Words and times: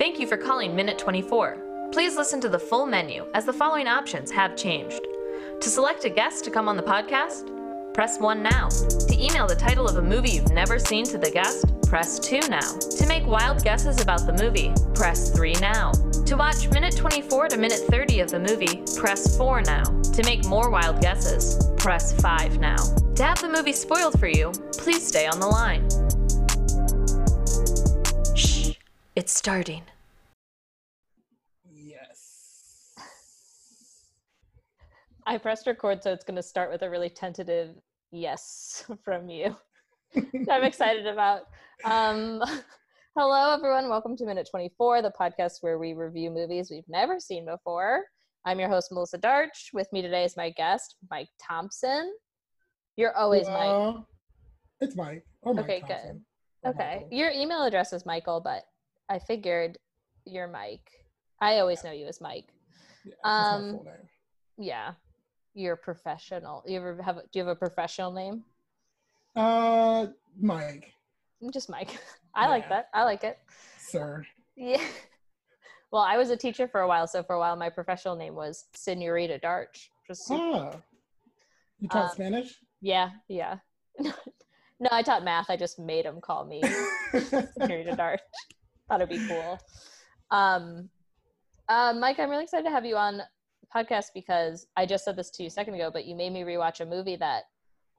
Thank 0.00 0.18
you 0.18 0.26
for 0.26 0.38
calling 0.38 0.74
Minute 0.74 0.96
24. 0.96 1.90
Please 1.92 2.16
listen 2.16 2.40
to 2.40 2.48
the 2.48 2.58
full 2.58 2.86
menu 2.86 3.26
as 3.34 3.44
the 3.44 3.52
following 3.52 3.86
options 3.86 4.30
have 4.30 4.56
changed. 4.56 5.06
To 5.60 5.68
select 5.68 6.06
a 6.06 6.08
guest 6.08 6.42
to 6.44 6.50
come 6.50 6.70
on 6.70 6.78
the 6.78 6.82
podcast, 6.82 7.92
press 7.92 8.18
1 8.18 8.42
now. 8.42 8.70
To 8.70 9.14
email 9.22 9.46
the 9.46 9.54
title 9.54 9.86
of 9.86 9.98
a 9.98 10.02
movie 10.02 10.30
you've 10.30 10.52
never 10.52 10.78
seen 10.78 11.04
to 11.04 11.18
the 11.18 11.30
guest, 11.30 11.66
press 11.82 12.18
2 12.18 12.40
now. 12.48 12.78
To 12.78 13.06
make 13.06 13.26
wild 13.26 13.62
guesses 13.62 14.00
about 14.00 14.24
the 14.24 14.32
movie, 14.32 14.72
press 14.94 15.32
3 15.32 15.52
now. 15.60 15.92
To 16.24 16.34
watch 16.34 16.70
minute 16.70 16.96
24 16.96 17.48
to 17.48 17.58
minute 17.58 17.80
30 17.90 18.20
of 18.20 18.30
the 18.30 18.40
movie, 18.40 18.82
press 18.96 19.36
4 19.36 19.60
now. 19.60 19.84
To 19.84 20.22
make 20.24 20.46
more 20.46 20.70
wild 20.70 21.02
guesses, 21.02 21.62
press 21.76 22.18
5 22.22 22.58
now. 22.58 22.78
To 23.16 23.22
have 23.22 23.42
the 23.42 23.50
movie 23.50 23.74
spoiled 23.74 24.18
for 24.18 24.28
you, 24.28 24.50
please 24.78 25.06
stay 25.06 25.26
on 25.26 25.40
the 25.40 25.46
line. 25.46 25.86
Shh, 28.34 28.70
it's 29.14 29.34
starting. 29.34 29.82
Yes. 31.72 32.94
I 35.30 35.38
pressed 35.38 35.68
record, 35.68 36.02
so 36.02 36.12
it's 36.12 36.24
going 36.24 36.34
to 36.34 36.42
start 36.42 36.72
with 36.72 36.82
a 36.82 36.90
really 36.90 37.08
tentative 37.08 37.76
yes 38.10 38.84
from 39.04 39.28
you. 39.30 39.56
I'm 40.50 40.64
excited 40.64 41.06
about. 41.12 41.42
Um, 41.84 42.42
hello, 43.16 43.54
everyone. 43.54 43.88
Welcome 43.88 44.16
to 44.16 44.26
Minute 44.26 44.48
24, 44.50 45.02
the 45.02 45.12
podcast 45.12 45.58
where 45.60 45.78
we 45.78 45.92
review 45.92 46.32
movies 46.32 46.68
we've 46.68 46.88
never 46.88 47.20
seen 47.20 47.46
before. 47.46 48.06
I'm 48.44 48.58
your 48.58 48.68
host, 48.68 48.90
Melissa 48.90 49.18
Darch. 49.18 49.72
With 49.72 49.86
me 49.92 50.02
today 50.02 50.24
is 50.24 50.36
my 50.36 50.50
guest, 50.50 50.96
Mike 51.12 51.28
Thompson. 51.40 52.12
You're 52.96 53.16
always 53.16 53.46
Mike. 53.46 54.02
It's 54.80 54.96
Mike. 54.96 55.24
Or 55.42 55.54
Mike 55.54 55.64
Okay, 55.64 55.78
Thompson. 55.78 56.24
good. 56.64 56.68
Or 56.70 56.74
Okay. 56.74 56.94
Michael. 57.02 57.08
Your 57.12 57.30
email 57.30 57.62
address 57.62 57.92
is 57.92 58.04
Michael, 58.04 58.40
but 58.40 58.64
I 59.08 59.20
figured 59.20 59.78
you're 60.24 60.48
Mike. 60.48 60.90
I 61.40 61.60
always 61.60 61.84
know 61.84 61.92
you 61.92 62.06
as 62.06 62.20
Mike. 62.20 62.46
Yeah, 63.04 63.14
um. 63.22 63.78
Yeah. 64.58 64.94
You're 65.54 65.76
professional. 65.76 66.62
You 66.66 66.78
ever 66.78 67.02
have? 67.02 67.16
Do 67.16 67.38
you 67.38 67.40
have 67.44 67.48
a 67.48 67.56
professional 67.56 68.12
name? 68.12 68.44
Uh, 69.36 70.06
Mike, 70.40 70.92
Just 71.52 71.68
Mike. 71.70 71.98
I 72.34 72.46
like 72.48 72.68
that. 72.68 72.88
I 72.94 73.04
like 73.04 73.24
it. 73.24 73.38
sir. 73.78 74.24
Yeah. 74.56 74.82
Well, 75.92 76.02
I 76.02 76.16
was 76.18 76.30
a 76.30 76.36
teacher 76.36 76.68
for 76.68 76.82
a 76.82 76.86
while, 76.86 77.08
so 77.08 77.24
for 77.24 77.34
a 77.34 77.38
while 77.40 77.56
my 77.56 77.68
professional 77.68 78.14
name 78.14 78.36
was 78.36 78.66
Senorita 78.74 79.40
Darch. 79.42 79.88
Ah, 80.30 80.70
you 81.80 81.88
taught 81.88 82.04
Um, 82.04 82.10
Spanish? 82.12 82.54
yeah, 82.80 83.10
yeah. 83.26 83.56
no, 83.98 84.88
I 84.92 85.02
taught 85.02 85.24
math. 85.24 85.50
I 85.50 85.56
just 85.56 85.80
made 85.80 86.04
them 86.04 86.20
call 86.20 86.44
me 86.44 86.62
Senorita 87.12 87.96
Darch. 87.96 88.20
Thought 88.88 89.00
it'd 89.00 89.08
be 89.08 89.26
cool. 89.26 89.58
Um, 90.30 90.88
uh, 91.68 91.92
Mike, 91.98 92.20
I'm 92.20 92.30
really 92.30 92.44
excited 92.44 92.66
to 92.66 92.70
have 92.70 92.86
you 92.86 92.96
on 92.96 93.22
podcast 93.74 94.06
because 94.14 94.66
I 94.76 94.86
just 94.86 95.04
said 95.04 95.16
this 95.16 95.30
to 95.32 95.42
you 95.42 95.48
a 95.48 95.50
second 95.50 95.74
ago, 95.74 95.90
but 95.92 96.06
you 96.06 96.14
made 96.14 96.32
me 96.32 96.42
rewatch 96.42 96.80
a 96.80 96.86
movie 96.86 97.16
that 97.16 97.44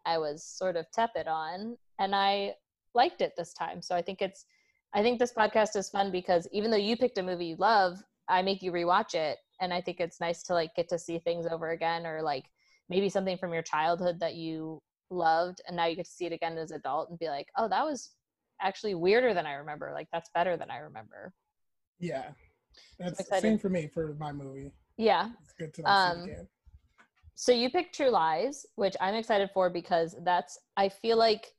I 0.05 0.17
was 0.17 0.43
sort 0.43 0.75
of 0.75 0.85
tepid 0.91 1.27
on, 1.27 1.77
and 1.99 2.15
I 2.15 2.55
liked 2.93 3.21
it 3.21 3.33
this 3.37 3.53
time. 3.53 3.81
So 3.81 3.95
I 3.95 4.01
think 4.01 4.21
it's, 4.21 4.45
I 4.93 5.01
think 5.01 5.19
this 5.19 5.33
podcast 5.33 5.75
is 5.75 5.89
fun 5.89 6.11
because 6.11 6.47
even 6.51 6.71
though 6.71 6.77
you 6.77 6.97
picked 6.97 7.17
a 7.17 7.23
movie 7.23 7.45
you 7.45 7.55
love, 7.57 7.97
I 8.27 8.41
make 8.41 8.61
you 8.61 8.71
rewatch 8.71 9.13
it, 9.13 9.37
and 9.61 9.73
I 9.73 9.81
think 9.81 9.99
it's 9.99 10.19
nice 10.19 10.43
to 10.43 10.53
like 10.53 10.75
get 10.75 10.89
to 10.89 10.99
see 10.99 11.19
things 11.19 11.45
over 11.45 11.71
again, 11.71 12.05
or 12.05 12.21
like 12.21 12.45
maybe 12.89 13.09
something 13.09 13.37
from 13.37 13.53
your 13.53 13.63
childhood 13.63 14.19
that 14.19 14.35
you 14.35 14.81
loved, 15.09 15.61
and 15.67 15.75
now 15.75 15.85
you 15.85 15.95
get 15.95 16.05
to 16.05 16.11
see 16.11 16.25
it 16.25 16.33
again 16.33 16.57
as 16.57 16.71
an 16.71 16.77
adult 16.77 17.09
and 17.09 17.19
be 17.19 17.27
like, 17.27 17.47
oh, 17.57 17.67
that 17.69 17.85
was 17.85 18.11
actually 18.61 18.95
weirder 18.95 19.33
than 19.33 19.45
I 19.45 19.53
remember. 19.53 19.91
Like 19.93 20.07
that's 20.11 20.29
better 20.33 20.57
than 20.57 20.69
I 20.71 20.77
remember. 20.77 21.33
yeah. 21.99 22.31
That's 22.99 23.27
same 23.41 23.57
for 23.57 23.69
me 23.69 23.89
for 23.93 24.15
my 24.19 24.31
movie. 24.31 24.71
Yeah. 24.97 25.29
It's 25.43 25.53
good 25.53 25.73
to 25.75 25.89
Um, 25.89 26.23
again. 26.23 26.47
So 27.35 27.51
you 27.51 27.71
picked 27.71 27.95
True 27.95 28.09
Lies, 28.09 28.67
which 28.75 28.95
I'm 29.01 29.15
excited 29.15 29.49
for 29.51 29.69
because 29.71 30.15
that's 30.23 30.59
I 30.77 30.89
feel 30.89 31.17
like 31.17 31.55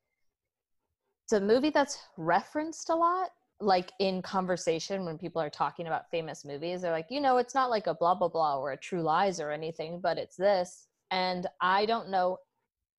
it's 1.24 1.32
a 1.32 1.40
movie 1.40 1.70
that's 1.70 1.98
referenced 2.16 2.88
a 2.88 2.94
lot 2.94 3.30
like 3.58 3.90
in 3.98 4.22
conversation 4.22 5.04
when 5.04 5.18
people 5.18 5.42
are 5.42 5.50
talking 5.50 5.88
about 5.88 6.08
famous 6.08 6.44
movies. 6.44 6.82
They're 6.82 6.92
like 6.92 7.08
you 7.10 7.20
know 7.20 7.38
it's 7.38 7.54
not 7.54 7.68
like 7.68 7.88
a 7.88 7.94
blah 7.94 8.14
blah 8.14 8.28
blah 8.28 8.58
or 8.58 8.72
a 8.72 8.76
true 8.76 9.02
lies 9.02 9.40
or 9.40 9.50
anything 9.50 10.00
but 10.00 10.18
it's 10.18 10.36
this. 10.36 10.86
And 11.10 11.48
i 11.60 11.84
don't 11.84 12.10
know 12.10 12.38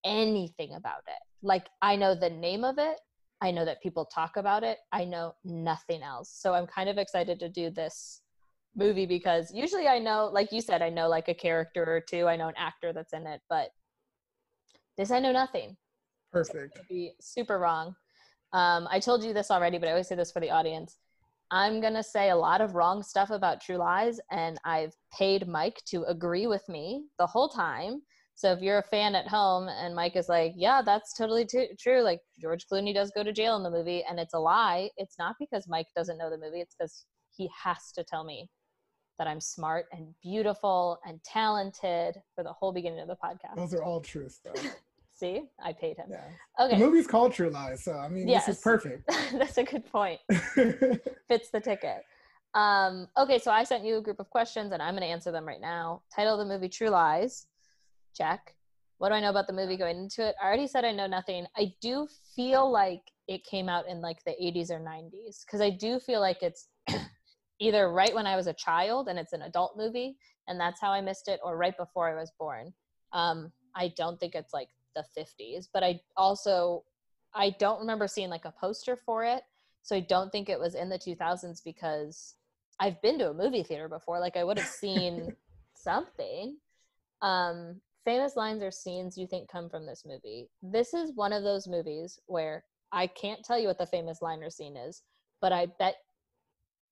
anything 0.03 0.73
about 0.73 1.03
it. 1.07 1.21
Like 1.41 1.67
i 1.81 1.95
know 1.95 2.15
the 2.15 2.31
name 2.31 2.65
of 2.65 2.79
it. 2.79 2.99
I 3.39 3.51
know 3.51 3.63
that 3.63 3.81
people 3.81 4.03
talk 4.05 4.35
about 4.35 4.63
it. 4.63 4.79
I 4.91 5.05
know 5.05 5.35
nothing 5.45 6.03
else. 6.03 6.29
So 6.29 6.53
i'm 6.53 6.67
kind 6.67 6.89
of 6.89 6.97
excited 6.97 7.39
to 7.39 7.47
do 7.47 7.69
this 7.69 8.22
movie 8.75 9.05
because 9.05 9.51
usually 9.53 9.87
I 9.87 9.99
know, 9.99 10.29
like 10.31 10.51
you 10.51 10.61
said, 10.61 10.81
I 10.81 10.89
know 10.89 11.07
like 11.07 11.27
a 11.27 11.33
character 11.33 11.83
or 11.83 12.01
two. 12.01 12.27
I 12.27 12.35
know 12.35 12.47
an 12.47 12.55
actor 12.57 12.93
that's 12.93 13.13
in 13.13 13.27
it, 13.27 13.41
but 13.49 13.69
this 14.97 15.11
I 15.11 15.19
know 15.19 15.31
nothing. 15.31 15.77
Perfect. 16.31 16.79
I'd 16.79 16.87
be 16.87 17.13
super 17.21 17.59
wrong. 17.59 17.95
Um, 18.53 18.87
I 18.91 18.99
told 18.99 19.23
you 19.23 19.33
this 19.33 19.51
already, 19.51 19.77
but 19.77 19.87
I 19.87 19.91
always 19.91 20.07
say 20.07 20.15
this 20.15 20.31
for 20.31 20.39
the 20.39 20.51
audience. 20.51 20.97
I'm 21.51 21.81
gonna 21.81 22.03
say 22.03 22.29
a 22.29 22.35
lot 22.35 22.61
of 22.61 22.75
wrong 22.75 23.03
stuff 23.03 23.29
about 23.29 23.61
True 23.61 23.77
Lies, 23.77 24.19
and 24.31 24.59
I've 24.65 24.93
paid 25.15 25.47
Mike 25.47 25.81
to 25.87 26.03
agree 26.05 26.47
with 26.47 26.67
me 26.67 27.05
the 27.19 27.27
whole 27.27 27.49
time. 27.49 28.01
So 28.35 28.51
if 28.51 28.61
you're 28.61 28.79
a 28.79 28.83
fan 28.83 29.13
at 29.13 29.27
home 29.27 29.67
and 29.67 29.95
Mike 29.95 30.15
is 30.15 30.29
like, 30.29 30.53
"Yeah, 30.55 30.81
that's 30.81 31.13
totally 31.13 31.45
t- 31.45 31.75
true," 31.79 32.01
like 32.01 32.21
George 32.39 32.65
Clooney 32.65 32.93
does 32.93 33.11
go 33.11 33.23
to 33.23 33.31
jail 33.31 33.55
in 33.55 33.63
the 33.63 33.69
movie, 33.69 34.03
and 34.03 34.19
it's 34.19 34.33
a 34.33 34.39
lie, 34.39 34.89
it's 34.97 35.19
not 35.19 35.35
because 35.39 35.67
Mike 35.67 35.87
doesn't 35.95 36.17
know 36.17 36.31
the 36.31 36.37
movie. 36.39 36.61
It's 36.61 36.75
because 36.75 37.05
he 37.35 37.49
has 37.63 37.91
to 37.93 38.03
tell 38.03 38.23
me 38.23 38.49
that 39.23 39.29
I'm 39.29 39.39
smart 39.39 39.85
and 39.93 40.13
beautiful 40.21 40.99
and 41.07 41.23
talented 41.23 42.15
for 42.35 42.43
the 42.43 42.51
whole 42.51 42.73
beginning 42.73 42.99
of 42.99 43.07
the 43.07 43.15
podcast. 43.15 43.55
Those 43.55 43.73
are 43.73 43.81
all 43.81 44.01
truths, 44.01 44.41
though. 44.43 44.51
See, 45.13 45.43
I 45.63 45.71
paid 45.71 45.95
him. 45.95 46.07
Yeah. 46.09 46.65
Okay, 46.65 46.77
The 46.77 46.85
movie's 46.85 47.07
called 47.07 47.31
True 47.33 47.49
Lies, 47.49 47.83
so 47.85 47.93
I 47.93 48.09
mean, 48.09 48.25
this 48.25 48.47
Yes. 48.47 48.49
is 48.49 48.59
perfect. 48.63 49.09
that's 49.33 49.57
a 49.57 49.63
good 49.63 49.85
point. 49.85 50.19
Fits 50.29 51.49
the 51.51 51.61
ticket. 51.61 52.03
Um, 52.53 53.07
okay, 53.17 53.39
so 53.39 53.49
I 53.49 53.63
sent 53.63 53.85
you 53.85 53.97
a 53.97 54.01
group 54.01 54.19
of 54.19 54.29
questions 54.29 54.73
and 54.73 54.81
I'm 54.81 54.93
going 54.95 55.03
to 55.03 55.07
answer 55.07 55.31
them 55.31 55.45
right 55.47 55.61
now. 55.61 56.01
Title 56.13 56.33
of 56.39 56.45
the 56.45 56.53
movie 56.53 56.67
True 56.67 56.89
Lies. 56.89 57.47
Check. 58.13 58.55
What 58.97 59.09
do 59.09 59.15
I 59.15 59.21
know 59.21 59.29
about 59.29 59.47
the 59.47 59.53
movie 59.53 59.77
going 59.77 59.97
into 59.97 60.27
it? 60.27 60.35
I 60.41 60.45
already 60.47 60.67
said 60.67 60.83
I 60.83 60.91
know 60.91 61.07
nothing. 61.07 61.45
I 61.55 61.71
do 61.81 62.07
feel 62.35 62.69
like 62.69 63.01
it 63.29 63.43
came 63.45 63.69
out 63.69 63.87
in 63.87 64.01
like 64.01 64.21
the 64.25 64.31
80s 64.31 64.69
or 64.69 64.79
90s 64.79 65.45
because 65.45 65.61
I 65.61 65.69
do 65.69 65.99
feel 65.99 66.19
like 66.19 66.41
it's 66.43 66.67
either 67.59 67.91
right 67.91 68.13
when 68.13 68.27
I 68.27 68.35
was 68.35 68.47
a 68.47 68.53
child 68.53 69.07
and 69.07 69.17
it's 69.17 69.33
an 69.33 69.43
adult 69.43 69.77
movie 69.77 70.17
and 70.47 70.59
that's 70.59 70.81
how 70.81 70.91
I 70.91 71.01
missed 71.01 71.27
it, 71.27 71.39
or 71.43 71.57
right 71.57 71.75
before 71.77 72.09
I 72.09 72.19
was 72.19 72.31
born. 72.37 72.73
Um, 73.13 73.51
I 73.75 73.93
don't 73.95 74.19
think 74.19 74.35
it's 74.35 74.53
like 74.53 74.69
the 74.95 75.05
50s, 75.17 75.67
but 75.73 75.83
I 75.83 76.01
also 76.17 76.83
I 77.35 77.55
don't 77.59 77.79
remember 77.79 78.07
seeing 78.07 78.29
like 78.29 78.45
a 78.45 78.53
poster 78.59 78.95
for 78.95 79.23
it, 79.23 79.43
so 79.81 79.95
I 79.95 80.01
don't 80.01 80.31
think 80.31 80.49
it 80.49 80.59
was 80.59 80.75
in 80.75 80.89
the 80.89 80.99
2000s 80.99 81.61
because 81.63 82.35
I've 82.79 83.01
been 83.01 83.17
to 83.19 83.29
a 83.29 83.33
movie 83.33 83.63
theater 83.63 83.87
before. 83.87 84.19
Like 84.19 84.37
I 84.37 84.43
would 84.43 84.57
have 84.57 84.67
seen 84.67 85.33
something. 85.75 86.57
Um, 87.21 87.79
famous 88.05 88.35
lines 88.35 88.61
or 88.61 88.71
scenes 88.71 89.17
you 89.17 89.27
think 89.27 89.49
come 89.49 89.69
from 89.69 89.85
this 89.85 90.03
movie. 90.05 90.49
This 90.61 90.93
is 90.93 91.15
one 91.15 91.33
of 91.33 91.43
those 91.43 91.67
movies 91.67 92.19
where 92.25 92.65
I 92.91 93.07
can't 93.07 93.43
tell 93.43 93.57
you 93.57 93.67
what 93.67 93.77
the 93.77 93.85
famous 93.85 94.21
line 94.21 94.43
or 94.43 94.49
scene 94.49 94.75
is, 94.75 95.01
but 95.41 95.51
I 95.51 95.67
bet 95.79 95.95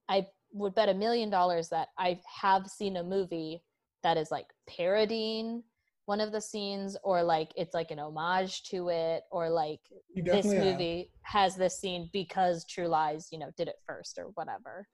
I 0.10 0.28
would 0.53 0.75
bet 0.75 0.89
a 0.89 0.94
million 0.94 1.29
dollars 1.29 1.69
that 1.69 1.89
I 1.97 2.19
have 2.41 2.67
seen 2.67 2.97
a 2.97 3.03
movie 3.03 3.63
that 4.03 4.17
is 4.17 4.31
like 4.31 4.47
parodying 4.67 5.63
one 6.06 6.19
of 6.19 6.31
the 6.31 6.41
scenes 6.41 6.97
or 7.03 7.23
like 7.23 7.51
it's 7.56 7.73
like 7.73 7.91
an 7.91 8.00
homage 8.00 8.63
to 8.63 8.89
it 8.89 9.23
or 9.31 9.50
like 9.50 9.79
this 10.16 10.25
definitely 10.25 10.57
have. 10.57 10.66
movie 10.66 11.12
has 11.22 11.56
this 11.56 11.79
scene 11.79 12.09
because 12.12 12.65
True 12.65 12.88
Lies, 12.88 13.27
you 13.31 13.39
know, 13.39 13.51
did 13.56 13.68
it 13.68 13.75
first 13.88 14.18
or 14.18 14.25
whatever. 14.33 14.88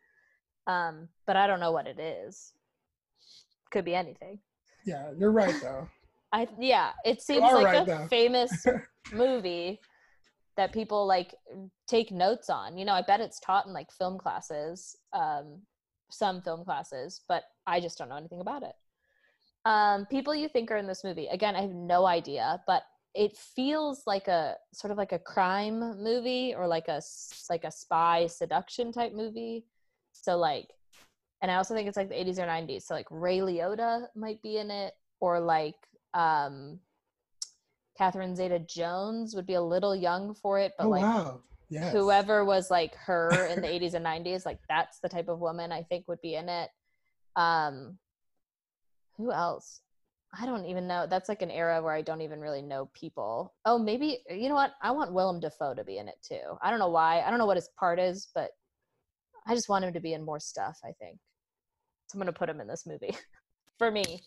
Um, 0.67 1.07
but 1.25 1.37
I 1.37 1.47
don't 1.47 1.59
know 1.59 1.71
what 1.71 1.87
it 1.87 1.99
is. 1.99 2.53
Could 3.71 3.85
be 3.85 3.95
anything. 3.95 4.39
Yeah, 4.85 5.11
you're 5.17 5.31
right, 5.31 5.55
though. 5.61 5.87
I 6.33 6.47
yeah, 6.59 6.91
it 7.05 7.21
seems 7.21 7.41
like 7.41 7.65
right, 7.65 7.81
a 7.83 7.85
though. 7.85 8.07
famous 8.09 8.65
movie 9.13 9.79
that 10.57 10.73
people 10.73 11.07
like 11.07 11.35
take 11.87 12.11
notes 12.11 12.49
on. 12.49 12.77
You 12.77 12.85
know, 12.85 12.93
I 12.93 13.03
bet 13.03 13.21
it's 13.21 13.39
taught 13.39 13.67
in 13.67 13.73
like 13.73 13.91
film 13.91 14.17
classes, 14.17 14.97
um, 15.13 15.61
some 16.09 16.41
film 16.41 16.65
classes, 16.65 17.21
but 17.29 17.43
I 17.65 17.79
just 17.79 17.97
don't 17.97 18.09
know 18.09 18.17
anything 18.17 18.41
about 18.41 18.63
it. 18.63 18.73
Um, 19.65 20.05
people 20.07 20.33
you 20.33 20.49
think 20.49 20.71
are 20.71 20.77
in 20.77 20.87
this 20.87 21.03
movie. 21.03 21.27
Again, 21.27 21.55
I 21.55 21.61
have 21.61 21.73
no 21.73 22.05
idea, 22.05 22.61
but 22.67 22.83
it 23.13 23.35
feels 23.35 24.03
like 24.05 24.27
a 24.27 24.55
sort 24.73 24.91
of 24.91 24.97
like 24.97 25.11
a 25.11 25.19
crime 25.19 26.01
movie 26.01 26.53
or 26.55 26.67
like 26.67 26.87
a 26.87 27.01
like 27.49 27.63
a 27.63 27.71
spy 27.71 28.27
seduction 28.27 28.91
type 28.91 29.13
movie. 29.13 29.65
So 30.11 30.37
like, 30.37 30.67
and 31.41 31.51
I 31.51 31.55
also 31.55 31.75
think 31.75 31.87
it's 31.87 31.97
like 31.97 32.09
the 32.09 32.15
80s 32.15 32.39
or 32.39 32.47
90s. 32.47 32.83
So 32.83 32.93
like 32.93 33.07
Ray 33.11 33.39
Liotta 33.39 34.07
might 34.15 34.41
be 34.41 34.57
in 34.57 34.71
it, 34.71 34.93
or 35.19 35.39
like 35.39 35.75
um, 36.13 36.79
Catherine 37.97 38.35
Zeta 38.35 38.59
Jones 38.59 39.35
would 39.35 39.47
be 39.47 39.55
a 39.55 39.61
little 39.61 39.95
young 39.95 40.33
for 40.35 40.59
it, 40.59 40.73
but 40.77 40.85
oh 40.85 40.89
like 40.89 41.03
wow. 41.03 41.41
Yes. 41.69 41.91
whoever 41.91 42.45
was 42.45 42.71
like 42.71 42.95
her 42.95 43.29
in 43.51 43.61
the 43.61 43.67
80s 43.67 43.93
and 43.93 44.05
90s 44.05 44.45
like 44.45 44.59
that's 44.69 44.99
the 44.99 45.09
type 45.09 45.27
of 45.27 45.39
woman 45.39 45.71
i 45.73 45.83
think 45.83 46.07
would 46.07 46.21
be 46.21 46.35
in 46.35 46.47
it. 46.49 46.69
Um 47.35 47.97
who 49.17 49.31
else? 49.31 49.81
I 50.39 50.45
don't 50.45 50.65
even 50.65 50.87
know. 50.87 51.07
That's 51.09 51.27
like 51.27 51.41
an 51.41 51.49
era 51.51 51.81
where 51.81 51.93
i 51.93 52.01
don't 52.01 52.21
even 52.21 52.39
really 52.39 52.61
know 52.61 52.89
people. 52.93 53.53
Oh 53.65 53.77
maybe 53.77 54.19
you 54.29 54.47
know 54.47 54.55
what? 54.55 54.73
I 54.81 54.91
want 54.91 55.13
willem 55.13 55.39
dafoe 55.39 55.73
to 55.73 55.83
be 55.83 55.97
in 55.97 56.07
it 56.07 56.17
too. 56.21 56.57
I 56.61 56.69
don't 56.69 56.79
know 56.79 56.89
why. 56.89 57.21
I 57.21 57.29
don't 57.29 57.39
know 57.39 57.45
what 57.45 57.57
his 57.57 57.69
part 57.79 57.99
is 57.99 58.29
but 58.33 58.51
i 59.47 59.55
just 59.55 59.69
want 59.69 59.85
him 59.85 59.93
to 59.93 59.99
be 59.99 60.13
in 60.13 60.23
more 60.23 60.39
stuff 60.39 60.77
i 60.85 60.91
think. 60.99 61.17
So 62.07 62.15
i'm 62.15 62.19
gonna 62.19 62.31
put 62.31 62.49
him 62.49 62.61
in 62.61 62.67
this 62.67 62.85
movie 62.85 63.15
for 63.77 63.91
me 63.91 64.23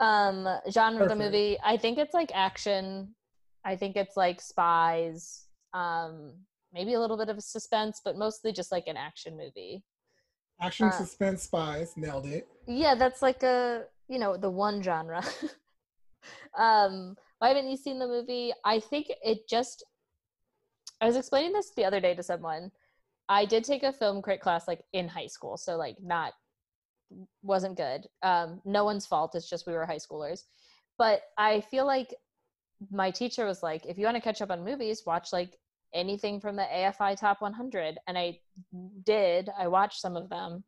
um 0.00 0.46
genre 0.70 1.02
of 1.02 1.08
the 1.08 1.16
movie. 1.16 1.58
I 1.64 1.76
think 1.76 1.98
it's 1.98 2.14
like 2.14 2.30
action. 2.34 3.14
I 3.64 3.76
think 3.76 3.96
it's 3.96 4.16
like 4.16 4.40
spies 4.40 5.46
um 5.74 6.32
maybe 6.72 6.94
a 6.94 7.00
little 7.00 7.16
bit 7.18 7.28
of 7.28 7.36
a 7.36 7.40
suspense 7.42 8.00
but 8.04 8.16
mostly 8.16 8.52
just 8.52 8.72
like 8.72 8.86
an 8.86 8.96
action 8.96 9.36
movie. 9.36 9.82
Action, 10.60 10.86
uh, 10.86 10.90
suspense, 10.90 11.42
spies. 11.42 11.94
Nailed 11.96 12.26
it. 12.26 12.48
yeah 12.66 12.94
that's 12.94 13.22
like 13.22 13.42
a 13.42 13.84
you 14.08 14.18
know 14.18 14.36
the 14.36 14.50
one 14.50 14.82
genre. 14.82 15.22
Um 16.58 17.16
why 17.38 17.48
haven't 17.48 17.68
you 17.68 17.76
seen 17.76 17.98
the 17.98 18.06
movie? 18.06 18.52
I 18.64 18.80
think 18.80 19.06
it 19.22 19.48
just 19.48 19.84
i 21.00 21.06
was 21.06 21.16
explaining 21.16 21.52
this 21.52 21.70
the 21.76 21.84
other 21.84 22.00
day 22.00 22.14
to 22.14 22.22
someone. 22.22 22.70
I 23.28 23.44
did 23.44 23.64
take 23.64 23.82
a 23.82 23.92
film 23.92 24.22
crit 24.22 24.40
class 24.40 24.66
like 24.66 24.82
in 24.92 25.06
high 25.06 25.26
school 25.26 25.56
so 25.56 25.76
like 25.76 25.96
not 26.02 26.32
wasn't 27.42 27.76
good. 27.76 28.06
Um 28.22 28.60
no 28.64 28.84
one's 28.84 29.06
fault 29.06 29.34
it's 29.34 29.48
just 29.48 29.66
we 29.66 29.72
were 29.72 29.86
high 29.86 29.96
schoolers. 29.96 30.42
But 30.98 31.22
i 31.36 31.60
feel 31.60 31.86
like 31.86 32.14
my 32.90 33.10
teacher 33.10 33.44
was 33.44 33.62
like 33.62 33.86
if 33.86 33.98
you 33.98 34.04
want 34.04 34.16
to 34.16 34.20
catch 34.20 34.40
up 34.40 34.50
on 34.50 34.64
movies 34.64 35.02
watch 35.04 35.32
like 35.32 35.56
anything 35.94 36.40
from 36.40 36.54
the 36.54 36.62
afi 36.62 37.18
top 37.18 37.40
100 37.40 37.98
and 38.06 38.16
i 38.18 38.38
did 39.04 39.48
i 39.58 39.66
watched 39.66 40.00
some 40.00 40.16
of 40.16 40.28
them. 40.28 40.64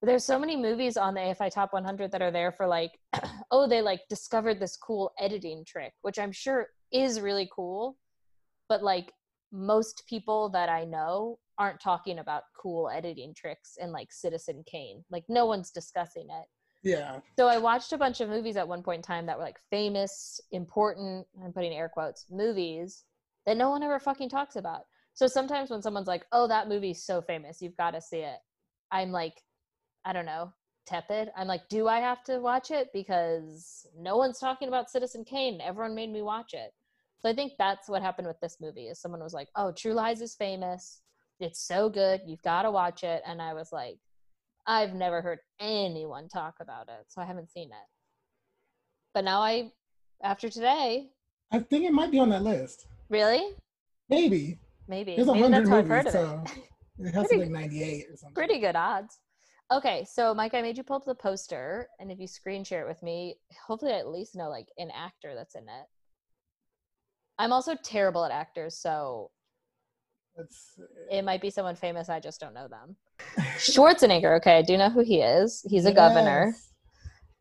But 0.00 0.08
there's 0.08 0.24
so 0.24 0.38
many 0.38 0.56
movies 0.56 0.96
on 0.96 1.14
the 1.14 1.20
afi 1.20 1.50
top 1.50 1.72
100 1.72 2.10
that 2.12 2.22
are 2.22 2.30
there 2.30 2.52
for 2.52 2.66
like 2.66 2.98
oh 3.50 3.66
they 3.66 3.80
like 3.82 4.00
discovered 4.08 4.60
this 4.60 4.76
cool 4.76 5.12
editing 5.18 5.64
trick 5.66 5.92
which 6.02 6.18
i'm 6.18 6.32
sure 6.32 6.68
is 6.92 7.20
really 7.20 7.48
cool 7.54 7.96
but 8.68 8.82
like 8.82 9.12
most 9.52 10.02
people 10.08 10.48
that 10.50 10.68
i 10.68 10.84
know 10.84 11.38
aren't 11.58 11.80
talking 11.80 12.18
about 12.18 12.42
cool 12.60 12.88
editing 12.88 13.32
tricks 13.34 13.76
and 13.80 13.92
like 13.92 14.12
citizen 14.12 14.62
kane 14.66 15.04
like 15.10 15.24
no 15.28 15.46
one's 15.46 15.70
discussing 15.70 16.26
it 16.30 16.46
Yeah. 16.82 17.20
so 17.38 17.48
I 17.48 17.58
watched 17.58 17.92
a 17.92 17.98
bunch 17.98 18.20
of 18.20 18.28
movies 18.28 18.56
at 18.56 18.68
one 18.68 18.82
point 18.82 18.98
in 18.98 19.02
time 19.02 19.26
that 19.26 19.38
were 19.38 19.44
like 19.44 19.58
famous, 19.70 20.40
important, 20.52 21.26
I'm 21.42 21.52
putting 21.52 21.72
air 21.72 21.88
quotes, 21.88 22.26
movies 22.30 23.04
that 23.46 23.56
no 23.56 23.70
one 23.70 23.82
ever 23.82 23.98
fucking 23.98 24.28
talks 24.28 24.56
about. 24.56 24.82
So 25.14 25.26
sometimes 25.26 25.70
when 25.70 25.82
someone's 25.82 26.06
like, 26.08 26.26
oh, 26.32 26.46
that 26.48 26.68
movie's 26.68 27.04
so 27.04 27.22
famous, 27.22 27.60
you've 27.60 27.76
got 27.76 27.92
to 27.92 28.00
see 28.00 28.18
it, 28.18 28.38
I'm 28.90 29.10
like, 29.10 29.34
I 30.04 30.12
don't 30.12 30.26
know, 30.26 30.52
tepid. 30.86 31.30
I'm 31.36 31.46
like, 31.48 31.68
do 31.68 31.88
I 31.88 32.00
have 32.00 32.22
to 32.24 32.38
watch 32.40 32.70
it? 32.70 32.88
Because 32.92 33.86
no 33.96 34.16
one's 34.16 34.38
talking 34.38 34.68
about 34.68 34.90
Citizen 34.90 35.24
Kane. 35.24 35.60
Everyone 35.60 35.94
made 35.94 36.10
me 36.10 36.22
watch 36.22 36.52
it. 36.54 36.72
So 37.20 37.28
I 37.28 37.34
think 37.34 37.52
that's 37.58 37.88
what 37.88 38.02
happened 38.02 38.28
with 38.28 38.40
this 38.40 38.58
movie 38.60 38.88
is 38.88 39.00
someone 39.00 39.22
was 39.22 39.32
like, 39.34 39.48
oh, 39.56 39.72
True 39.72 39.94
Lies 39.94 40.20
is 40.20 40.34
famous. 40.34 41.00
It's 41.40 41.66
so 41.66 41.88
good. 41.88 42.22
You've 42.26 42.42
got 42.42 42.62
to 42.62 42.70
watch 42.70 43.02
it. 43.02 43.22
And 43.26 43.42
I 43.42 43.54
was 43.54 43.70
like, 43.72 43.98
I've 44.66 44.94
never 44.94 45.20
heard 45.20 45.40
anyone 45.60 46.28
talk 46.28 46.54
about 46.60 46.88
it, 46.88 47.06
so 47.08 47.20
I 47.20 47.26
haven't 47.26 47.50
seen 47.50 47.68
it. 47.70 47.88
But 49.12 49.24
now 49.24 49.40
I, 49.40 49.72
after 50.22 50.48
today, 50.48 51.10
I 51.52 51.58
think 51.60 51.84
it 51.84 51.92
might 51.92 52.10
be 52.10 52.18
on 52.18 52.30
that 52.30 52.42
list. 52.42 52.86
really, 53.10 53.50
Maybe. 54.08 54.58
maybe, 54.88 55.16
There's 55.16 55.28
a 55.28 55.32
maybe 55.32 55.42
hundred 55.42 55.60
that's 55.60 55.70
how 55.70 55.76
I've 55.78 55.88
heard 55.88 56.04
movies, 56.06 56.14
of 56.14 56.48
so 56.48 56.60
it. 56.98 57.08
it 57.08 57.14
has 57.14 57.28
to 57.28 57.38
be 57.38 57.44
98 57.46 58.04
or 58.10 58.16
something. 58.16 58.34
Pretty 58.34 58.58
good 58.60 58.74
odds. 58.76 59.18
Okay, 59.72 60.06
so 60.10 60.34
Mike, 60.34 60.54
I 60.54 60.62
made 60.62 60.76
you 60.76 60.82
pull 60.82 60.96
up 60.96 61.04
the 61.04 61.14
poster, 61.14 61.88
and 61.98 62.10
if 62.10 62.18
you 62.18 62.26
screen 62.26 62.64
share 62.64 62.82
it 62.84 62.88
with 62.88 63.02
me, 63.02 63.36
hopefully 63.66 63.92
I 63.92 63.98
at 63.98 64.08
least 64.08 64.34
know 64.34 64.48
like 64.48 64.68
an 64.78 64.90
actor 64.94 65.34
that's 65.34 65.54
in 65.54 65.62
it. 65.62 65.86
I'm 67.38 67.52
also 67.52 67.74
terrible 67.82 68.24
at 68.24 68.30
actors, 68.30 68.78
so 68.78 69.30
It's, 70.36 70.80
it 71.10 71.24
might 71.24 71.40
be 71.40 71.50
someone 71.50 71.76
famous. 71.76 72.08
I 72.08 72.20
just 72.20 72.40
don't 72.40 72.54
know 72.54 72.68
them. 72.68 72.96
Schwarzenegger. 73.58 74.36
Okay, 74.38 74.58
I 74.58 74.62
do 74.62 74.76
know 74.76 74.90
who 74.90 75.04
he 75.04 75.20
is. 75.20 75.64
He's 75.68 75.86
a 75.86 75.92
governor. 75.92 76.52
Yes. 76.52 76.72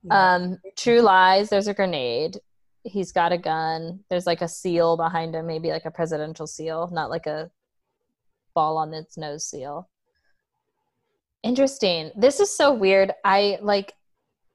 Yeah. 0.04 0.34
Um, 0.36 0.58
True 0.78 1.02
Lies, 1.02 1.50
there's 1.50 1.68
a 1.68 1.74
grenade. 1.74 2.38
He's 2.84 3.12
got 3.12 3.32
a 3.32 3.38
gun. 3.38 4.02
There's 4.10 4.28
like 4.28 4.42
a 4.42 4.48
seal 4.48 4.98
behind 4.98 5.34
him, 5.36 5.48
maybe 5.48 5.70
like 5.70 5.86
a 5.86 5.92
presidential 5.92 6.46
seal, 6.46 6.90
not 6.92 7.10
like 7.10 7.26
a 7.26 7.50
ball 8.54 8.78
on 8.78 8.94
its 8.94 9.18
nose 9.18 9.46
seal. 9.46 9.90
Interesting. 11.44 12.12
This 12.16 12.40
is 12.40 12.56
so 12.56 12.74
weird. 12.74 13.12
I 13.24 13.58
like 13.62 13.94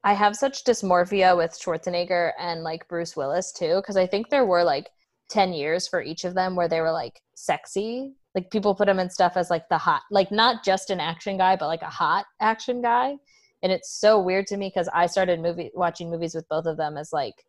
I 0.04 0.14
have 0.14 0.36
such 0.36 0.64
dysmorphia 0.64 1.36
with 1.36 1.52
Schwarzenegger 1.52 2.32
and 2.38 2.62
like 2.62 2.88
Bruce 2.88 3.16
Willis 3.16 3.52
too 3.52 3.76
because 3.76 3.96
I 3.96 4.06
think 4.06 4.28
there 4.28 4.46
were 4.46 4.64
like 4.64 4.88
10 5.30 5.52
years 5.52 5.88
for 5.88 6.02
each 6.02 6.24
of 6.24 6.34
them 6.34 6.56
where 6.56 6.68
they 6.68 6.80
were 6.80 6.92
like 6.92 7.20
sexy. 7.34 8.14
Like 8.34 8.50
people 8.50 8.74
put 8.74 8.88
him 8.88 8.98
in 8.98 9.10
stuff 9.10 9.36
as 9.36 9.50
like 9.50 9.68
the 9.68 9.78
hot, 9.78 10.02
like 10.10 10.30
not 10.30 10.64
just 10.64 10.90
an 10.90 11.00
action 11.00 11.38
guy, 11.38 11.56
but 11.56 11.66
like 11.66 11.82
a 11.82 11.86
hot 11.86 12.26
action 12.40 12.82
guy 12.82 13.16
and 13.62 13.72
it's 13.72 13.90
so 13.90 14.20
weird 14.20 14.46
to 14.48 14.56
me 14.56 14.68
because 14.68 14.88
I 14.92 15.06
started 15.06 15.40
movie 15.40 15.70
watching 15.74 16.10
movies 16.10 16.34
with 16.34 16.48
both 16.48 16.66
of 16.66 16.76
them 16.76 16.96
as 16.96 17.12
like 17.12 17.44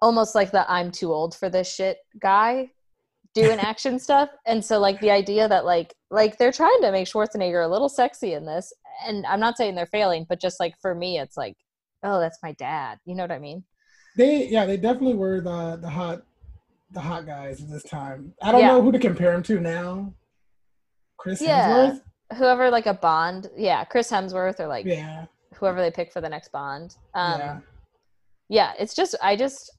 almost 0.00 0.34
like 0.34 0.52
the 0.52 0.70
I'm 0.70 0.90
too 0.90 1.12
old 1.12 1.34
for 1.34 1.48
this 1.48 1.72
shit 1.72 1.98
guy 2.20 2.70
doing 3.34 3.58
action 3.58 3.98
stuff. 3.98 4.30
And 4.46 4.64
so 4.64 4.78
like 4.78 5.00
the 5.00 5.10
idea 5.10 5.48
that 5.48 5.64
like 5.64 5.94
like 6.10 6.38
they're 6.38 6.52
trying 6.52 6.80
to 6.82 6.92
make 6.92 7.08
Schwarzenegger 7.08 7.64
a 7.64 7.70
little 7.70 7.88
sexy 7.88 8.34
in 8.34 8.46
this, 8.46 8.72
and 9.06 9.26
I'm 9.26 9.40
not 9.40 9.56
saying 9.56 9.74
they're 9.74 9.86
failing, 9.86 10.26
but 10.28 10.40
just 10.40 10.60
like 10.60 10.74
for 10.80 10.94
me, 10.94 11.18
it's 11.18 11.36
like, 11.36 11.56
oh, 12.02 12.20
that's 12.20 12.38
my 12.42 12.52
dad. 12.52 12.98
You 13.04 13.16
know 13.16 13.24
what 13.24 13.32
I 13.32 13.38
mean? 13.38 13.64
They 14.16 14.46
yeah, 14.46 14.64
they 14.64 14.76
definitely 14.76 15.16
were 15.16 15.40
the 15.40 15.76
the 15.80 15.90
hot 15.90 16.22
the 16.96 17.02
hot 17.02 17.26
guys 17.26 17.62
at 17.62 17.68
this 17.68 17.82
time. 17.84 18.32
I 18.42 18.50
don't 18.50 18.62
Yeah. 18.62 18.68
know 18.68 18.82
who 18.82 18.90
to 18.90 18.98
compare 18.98 19.34
him 19.34 19.42
to 19.44 19.60
now. 19.60 20.14
Chris 21.18 21.40
Yeah. 21.42 21.68
Hemsworth? 21.68 22.02
Whoever 22.38 22.70
like 22.70 22.86
a 22.86 22.94
Bond, 22.94 23.50
yeah, 23.54 23.84
Chris 23.84 24.10
Hemsworth 24.10 24.58
or 24.60 24.66
like 24.66 24.86
Yeah. 24.86 25.26
whoever 25.54 25.80
they 25.80 25.90
pick 25.90 26.10
for 26.10 26.20
the 26.22 26.28
next 26.28 26.50
Bond. 26.52 26.96
Um, 27.14 27.38
yeah. 27.40 27.60
yeah 28.48 28.72
it's 28.78 28.94
just 28.94 29.14
i 29.22 29.34
just 29.34 29.72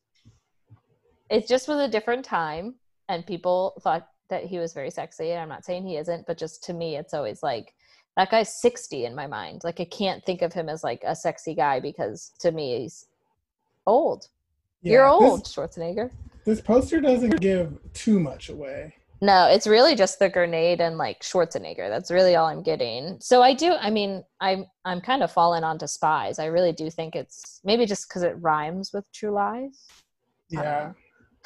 it 1.29 1.47
just 1.47 1.67
was 1.69 1.79
a 1.79 1.87
different 1.87 2.23
time 2.25 2.75
and 3.09 3.25
people 3.25 3.73
thought 3.81 4.07
that 4.29 4.43
he 4.43 4.59
was 4.59 4.73
very 4.73 4.91
sexy 4.91 5.31
and 5.31 5.39
i'm 5.41 5.47
not 5.49 5.63
saying 5.63 5.85
he 5.85 5.95
isn't 5.97 6.25
but 6.27 6.37
just 6.37 6.63
to 6.63 6.73
me 6.73 6.97
it's 6.97 7.13
always 7.13 7.41
like 7.41 7.73
that 8.17 8.29
guy's 8.29 8.59
60 8.61 9.05
in 9.05 9.15
my 9.15 9.25
mind 9.27 9.61
like 9.63 9.79
i 9.79 9.85
can't 9.85 10.21
think 10.25 10.41
of 10.41 10.51
him 10.51 10.67
as 10.67 10.83
like 10.83 11.01
a 11.05 11.15
sexy 11.15 11.53
guy 11.55 11.79
because 11.79 12.33
to 12.39 12.51
me 12.51 12.81
he's 12.81 13.05
old 13.85 14.27
you're 14.81 15.05
old 15.07 15.45
This, 15.45 15.55
schwarzenegger 15.55 16.11
this 16.47 16.61
poster 16.61 16.99
doesn't 17.01 17.39
give 17.41 17.77
too 17.93 18.19
much 18.19 18.49
away. 18.49 18.93
no 19.21 19.47
it's 19.47 19.67
really 19.67 19.95
just 19.95 20.17
the 20.19 20.29
grenade 20.29 20.79
and 20.81 20.97
like 20.97 21.19
schwarzenegger 21.21 21.89
that's 21.89 22.09
really 22.09 22.35
all 22.35 22.45
i'm 22.47 22.63
getting 22.63 23.17
so 23.19 23.41
i 23.43 23.53
do 23.53 23.73
i 23.81 23.89
mean 23.89 24.23
i'm 24.41 24.65
i'm 24.85 25.01
kind 25.01 25.21
of 25.23 25.31
falling 25.31 25.63
onto 25.63 25.85
spies 25.87 26.39
i 26.39 26.45
really 26.45 26.71
do 26.71 26.89
think 26.89 27.15
it's 27.15 27.59
maybe 27.63 27.85
just 27.85 28.07
because 28.07 28.23
it 28.23 28.35
rhymes 28.41 28.91
with 28.93 29.05
true 29.11 29.31
lies 29.31 29.85
Yeah. 30.49 30.93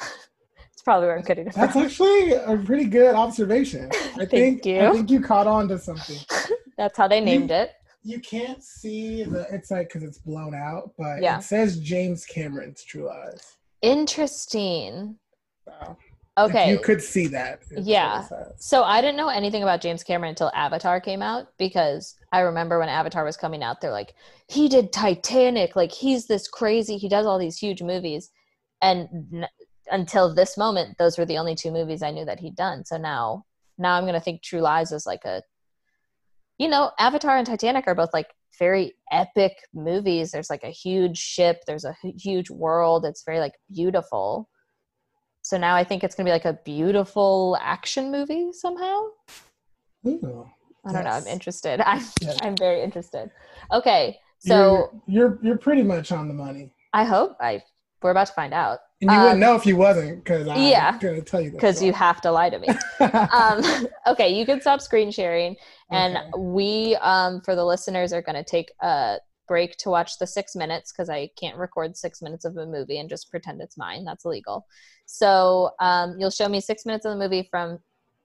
it's 0.72 0.82
probably 0.84 1.06
where 1.08 1.16
i'm 1.18 1.24
getting 1.24 1.46
it 1.48 1.54
That's 1.54 1.72
from. 1.72 1.82
actually 1.82 2.32
a 2.34 2.56
pretty 2.58 2.84
good 2.84 3.14
observation. 3.14 3.90
I 4.18 4.24
think 4.26 4.64
you. 4.66 4.80
I 4.80 4.92
think 4.92 5.10
you 5.10 5.20
caught 5.20 5.46
on 5.46 5.68
to 5.68 5.78
something. 5.78 6.18
that's 6.78 6.96
how 6.98 7.08
they 7.08 7.20
named 7.20 7.50
it 7.50 7.72
You 8.04 8.18
can't 8.20 8.62
see 8.62 9.22
the 9.24 9.46
it's 9.50 9.70
like 9.70 9.88
because 9.88 10.02
it's 10.02 10.18
blown 10.18 10.54
out, 10.54 10.92
but 10.98 11.22
Yeah. 11.22 11.38
it 11.38 11.42
says 11.44 11.78
James 11.78 12.24
Cameron's 12.26 12.82
True 12.84 13.06
Lies. 13.06 13.56
Interesting. 13.82 15.18
If 15.66 15.96
okay. 16.38 16.70
you 16.70 16.78
could 16.78 17.02
see 17.02 17.26
that. 17.28 17.60
Yeah. 17.76 18.26
so 18.56 18.84
i 18.84 19.02
didn't 19.02 19.18
know 19.18 19.28
anything 19.28 19.62
about 19.62 19.82
james 19.82 20.02
cameron 20.02 20.30
until 20.30 20.50
avatar 20.54 20.98
came 20.98 21.20
out 21.20 21.48
because 21.58 22.16
i 22.32 22.40
remember 22.40 22.78
when 22.78 22.88
avatar 22.88 23.22
was 23.22 23.36
coming 23.36 23.62
out 23.62 23.82
they're 23.82 23.90
like 23.90 24.14
he 24.52 24.68
did 24.68 24.92
titanic. 24.92 25.74
Like 25.76 25.92
he's 25.92 26.26
this 26.26 26.46
crazy. 26.46 26.98
He 26.98 27.08
does 27.08 27.26
all 27.26 27.38
these 27.38 27.58
huge 27.58 27.82
movies. 27.82 28.30
And 28.82 29.08
n- 29.32 29.48
until 29.90 30.32
this 30.34 30.56
moment 30.56 30.96
those 30.98 31.18
were 31.18 31.24
the 31.24 31.38
only 31.38 31.56
two 31.56 31.72
movies 31.72 32.02
i 32.02 32.10
knew 32.10 32.24
that 32.24 32.40
he'd 32.40 32.56
done. 32.56 32.84
So 32.84 32.96
now 32.96 33.44
now 33.78 33.96
i'm 33.96 34.04
going 34.04 34.14
to 34.14 34.20
think 34.20 34.42
true 34.42 34.60
lies 34.60 34.92
is 34.92 35.06
like 35.06 35.24
a 35.24 35.42
you 36.58 36.68
know 36.68 36.92
avatar 36.98 37.36
and 37.36 37.46
titanic 37.46 37.86
are 37.86 37.94
both 37.94 38.12
like 38.12 38.28
very 38.58 38.94
epic 39.10 39.52
movies. 39.74 40.30
There's 40.30 40.50
like 40.50 40.64
a 40.64 40.70
huge 40.70 41.18
ship. 41.18 41.62
There's 41.66 41.84
a 41.84 41.94
huge 42.02 42.50
world. 42.50 43.04
It's 43.04 43.24
very 43.24 43.38
like 43.40 43.54
beautiful. 43.72 44.48
So 45.44 45.58
now 45.58 45.74
i 45.74 45.82
think 45.82 46.04
it's 46.04 46.14
going 46.14 46.24
to 46.24 46.28
be 46.28 46.32
like 46.32 46.44
a 46.44 46.58
beautiful 46.64 47.58
action 47.60 48.12
movie 48.12 48.50
somehow. 48.52 49.06
Ooh. 50.06 50.46
i 50.86 50.92
don't 50.92 51.04
know. 51.04 51.10
I'm 51.10 51.26
interested. 51.26 51.80
I'm 51.86 52.02
Yes. 52.20 52.38
i'm 52.42 52.56
very 52.56 52.82
interested. 52.82 53.30
Okay 53.72 54.18
so 54.38 54.90
you're, 55.06 55.30
you're 55.30 55.38
you're 55.42 55.58
pretty 55.58 55.82
much 55.82 56.10
on 56.12 56.26
the 56.28 56.34
money. 56.34 56.72
i 56.92 57.04
hope 57.04 57.36
i 57.40 57.62
we're 58.02 58.10
about 58.10 58.26
to 58.26 58.32
find 58.32 58.52
out 58.52 58.80
And 59.02 59.10
you 59.10 59.16
Um, 59.16 59.22
wouldn't 59.24 59.40
know 59.40 59.54
if 59.56 59.66
you 59.66 59.76
wasn't 59.76 60.22
because 60.22 60.46
I'm 60.46 60.62
yeah, 60.62 60.96
gonna 60.98 61.20
tell 61.22 61.40
you 61.40 61.50
because 61.50 61.82
you 61.82 61.92
have 61.92 62.20
to 62.22 62.30
lie 62.30 62.50
to 62.50 62.58
me. 62.58 62.68
um, 63.32 63.62
okay, 64.06 64.32
you 64.32 64.46
can 64.46 64.60
stop 64.60 64.80
screen 64.80 65.10
sharing, 65.10 65.56
and 65.90 66.16
Okay. 66.16 66.30
we, 66.38 66.96
um, 67.00 67.40
for 67.40 67.54
the 67.56 67.64
listeners, 67.64 68.12
are 68.12 68.22
going 68.22 68.36
to 68.36 68.44
take 68.44 68.70
a 68.80 69.18
break 69.48 69.76
to 69.78 69.90
watch 69.90 70.18
the 70.18 70.26
six 70.26 70.54
minutes 70.54 70.92
because 70.92 71.10
I 71.10 71.30
can't 71.38 71.56
record 71.58 71.96
six 71.96 72.22
minutes 72.22 72.44
of 72.44 72.56
a 72.56 72.64
movie 72.64 72.98
and 72.98 73.08
just 73.10 73.30
pretend 73.30 73.60
it's 73.60 73.76
mine. 73.76 74.04
That's 74.04 74.24
illegal. 74.24 74.66
So 75.06 75.72
um, 75.80 76.14
you'll 76.18 76.30
show 76.30 76.48
me 76.48 76.60
six 76.60 76.86
minutes 76.86 77.04
of 77.04 77.12
the 77.12 77.18
movie 77.18 77.48
from 77.50 77.80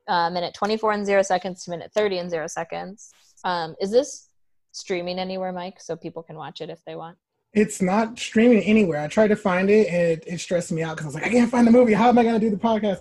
uh, 0.08 0.30
minute 0.30 0.54
24 0.54 0.92
and 0.94 1.06
zero 1.06 1.24
seconds 1.24 1.64
to 1.66 1.72
minute 1.72 1.92
30 1.94 2.20
and 2.20 2.30
zero 2.30 2.48
seconds. 2.48 3.10
Um, 3.44 3.76
is 3.82 3.92
this 3.92 4.30
streaming 4.72 5.18
anywhere, 5.20 5.52
Mike, 5.52 5.82
so 5.82 5.96
people 5.96 6.22
can 6.24 6.36
watch 6.36 6.62
it 6.62 6.70
if 6.70 6.80
they 6.86 6.96
want? 6.96 7.18
It's 7.58 7.82
not 7.82 8.20
streaming 8.20 8.62
anywhere. 8.64 9.00
I 9.02 9.08
tried 9.08 9.30
to 9.30 9.36
find 9.36 9.70
it 9.70 9.88
and 9.88 10.12
it, 10.12 10.24
it 10.28 10.40
stressed 10.40 10.72
me 10.72 10.84
out 10.84 10.96
because 10.96 11.06
I 11.06 11.08
was 11.08 11.16
like, 11.16 11.26
I 11.26 11.30
can't 11.30 11.50
find 11.50 11.66
the 11.66 11.72
movie. 11.72 11.94
How 11.94 12.08
am 12.10 12.18
I 12.20 12.24
gonna 12.24 12.40
do 12.40 12.52
the 12.52 12.56
podcast? 12.58 13.00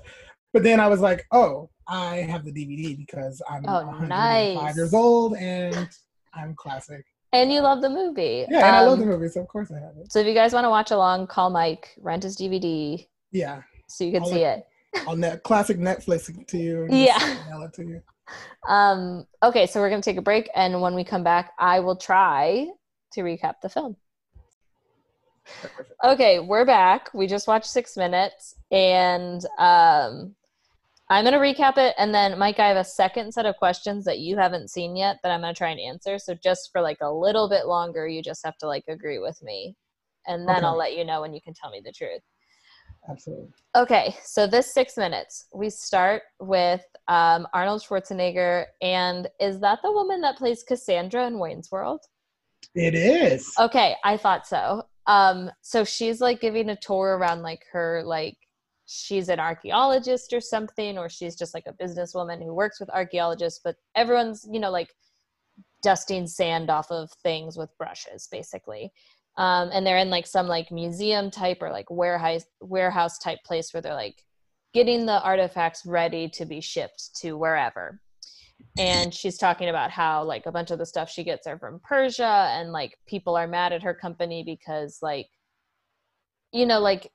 But 0.53 0.63
then 0.63 0.81
I 0.81 0.87
was 0.89 1.01
like, 1.01 1.27
oh, 1.31 1.69
I 1.87 2.17
have 2.17 2.45
the 2.45 2.53
DVD 2.53 2.97
because 2.97 3.43
I'm 3.51 3.65
Oh, 3.69 3.85
105 3.85 4.09
nice. 4.09 4.77
years 4.77 4.95
old 4.95 5.37
and 5.37 5.89
I'm 6.33 6.55
classic. 6.55 7.05
And 7.35 7.53
you 7.53 7.61
love 7.61 7.83
the 7.83 7.91
movie. 7.91 8.47
Yeah, 8.49 8.67
and 8.67 8.77
I 8.77 8.81
love 8.81 8.95
Um, 8.95 9.01
the 9.01 9.07
movie, 9.07 9.29
so 9.29 9.43
of 9.43 9.49
course 9.49 9.71
I 9.71 9.75
have 9.79 9.95
it. 9.99 10.11
So 10.11 10.21
if 10.21 10.27
you 10.27 10.33
guys 10.33 10.55
want 10.55 10.65
to 10.65 10.71
watch 10.71 10.91
along, 10.91 11.27
call 11.27 11.51
Mike, 11.51 11.91
rent 12.01 12.23
his 12.23 12.37
DVD 12.37 13.07
Yeah, 13.33 13.61
so 13.89 14.05
you 14.05 14.13
can 14.13 14.23
I'll 14.23 14.29
see 14.29 14.43
let- 14.43 14.59
it. 14.59 14.67
On 15.07 15.21
that 15.21 15.43
classic 15.43 15.77
Netflix 15.79 16.47
to 16.47 16.57
you. 16.57 16.87
Yeah. 16.91 17.19
mail 17.51 17.63
it 17.65 17.75
to 17.75 17.85
you. 17.85 18.01
Um, 18.67 19.27
okay, 19.43 19.67
so 19.67 19.81
we're 19.81 19.91
gonna 19.91 20.01
take 20.01 20.17
a 20.17 20.23
break, 20.23 20.49
and 20.55 20.81
when 20.81 20.95
we 20.95 21.05
come 21.05 21.23
back, 21.23 21.53
I 21.59 21.81
will 21.81 21.97
try 21.97 22.69
to 23.13 23.21
recap 23.21 23.57
the 23.63 23.69
film. 23.69 23.97
Okay, 26.05 26.41
we're 26.41 26.67
back. 26.67 27.09
We 27.15 27.27
just 27.27 27.49
watched 27.49 27.67
six 27.67 27.97
minutes, 27.97 28.55
and 28.71 29.43
um, 29.59 30.35
I'm 31.09 31.25
gonna 31.25 31.39
recap 31.39 31.79
it, 31.79 31.95
and 31.99 32.15
then 32.15 32.39
Mike, 32.39 32.59
I 32.59 32.69
have 32.69 32.77
a 32.77 32.85
second 32.85 33.33
set 33.33 33.47
of 33.47 33.57
questions 33.57 34.05
that 34.05 34.19
you 34.19 34.37
haven't 34.37 34.69
seen 34.71 34.95
yet 34.95 35.17
that 35.23 35.33
I'm 35.33 35.41
gonna 35.41 35.55
try 35.55 35.71
and 35.71 35.81
answer. 35.81 36.19
So 36.19 36.35
just 36.35 36.71
for 36.71 36.83
like 36.83 36.99
a 37.01 37.11
little 37.11 37.49
bit 37.49 37.67
longer, 37.67 38.07
you 38.07 38.23
just 38.23 38.45
have 38.45 38.59
to 38.59 38.67
like 38.67 38.85
agree 38.89 39.19
with 39.19 39.43
me, 39.43 39.75
and 40.27 40.47
then 40.47 40.57
Okay. 40.57 40.67
I'll 40.67 40.77
let 40.77 40.97
you 40.97 41.05
know 41.05 41.23
when 41.23 41.33
you 41.33 41.41
can 41.41 41.55
tell 41.55 41.71
me 41.71 41.81
the 41.83 41.93
truth. 41.93 42.23
Absolutely. 43.11 43.49
Okay, 43.77 44.17
so 44.23 44.47
this 44.47 44.73
six 44.73 44.97
minutes, 44.97 45.47
we 45.55 45.71
start 45.71 46.23
with 46.41 46.85
um, 47.09 47.47
Arnold 47.55 47.83
Schwarzenegger, 47.83 48.67
and 48.83 49.29
is 49.41 49.61
that 49.61 49.79
the 49.83 49.93
woman 49.93 50.21
that 50.21 50.37
plays 50.37 50.63
Cassandra 50.63 51.27
in 51.27 51.39
Wayne's 51.39 51.71
World? 51.71 52.01
It 52.75 52.95
is. 52.95 53.53
Okay, 53.59 53.97
I 54.05 54.17
thought 54.17 54.47
so. 54.47 54.83
Um, 55.07 55.51
so 55.63 55.85
she's 55.85 56.21
like 56.21 56.41
giving 56.41 56.71
a 56.71 56.77
tour 56.77 57.17
around 57.17 57.43
like 57.43 57.65
her 57.73 58.03
like 58.05 58.37
she's 58.87 59.29
an 59.29 59.41
archaeologist 59.41 60.33
or 60.33 60.41
something, 60.41 60.99
or 60.99 61.09
she's 61.09 61.37
just 61.37 61.55
like 61.55 61.67
a 61.67 61.73
businesswoman 61.73 62.43
who 62.43 62.55
works 62.55 62.81
with 62.81 62.91
archaeologists, 62.91 63.61
but 63.63 63.77
everyone's 63.95 64.47
you 64.51 64.61
know 64.61 64.71
like 64.71 64.95
dusting 65.83 66.27
sand 66.27 66.71
off 66.71 66.91
of 66.91 67.11
things 67.23 67.57
with 67.57 67.77
brushes, 67.79 68.29
basically. 68.31 68.93
Um, 69.37 69.71
and 69.73 69.87
they're 69.87 69.99
in 69.99 70.11
like 70.11 70.27
some 70.27 70.47
like 70.49 70.73
museum 70.73 71.31
type 71.31 71.59
or 71.61 71.71
like 71.71 71.91
warehouse 71.91 72.45
warehouse 72.61 73.19
type 73.19 73.39
place 73.45 73.73
where 73.73 73.83
they're 73.83 73.95
like 73.95 74.25
getting 74.73 75.07
the 75.07 75.23
artifacts 75.23 75.85
ready 75.87 76.29
to 76.31 76.45
be 76.45 76.61
shipped 76.61 77.15
to 77.17 77.35
wherever 77.35 78.01
and 78.79 79.13
she's 79.13 79.39
talking 79.39 79.69
about 79.69 79.91
how 79.91 80.23
like 80.23 80.47
a 80.47 80.53
bunch 80.53 80.71
of 80.71 80.79
the 80.79 80.87
stuff 80.87 81.11
she 81.11 81.25
gets 81.25 81.47
are 81.47 81.59
from 81.59 81.81
Persia 81.83 82.49
and 82.53 82.73
like 82.73 82.99
people 83.07 83.37
are 83.37 83.47
mad 83.47 83.73
at 83.73 83.83
her 83.83 83.95
company 83.95 84.43
because 84.43 84.99
like 85.03 85.29
you 86.53 86.67
know 86.67 86.81
like 86.81 87.11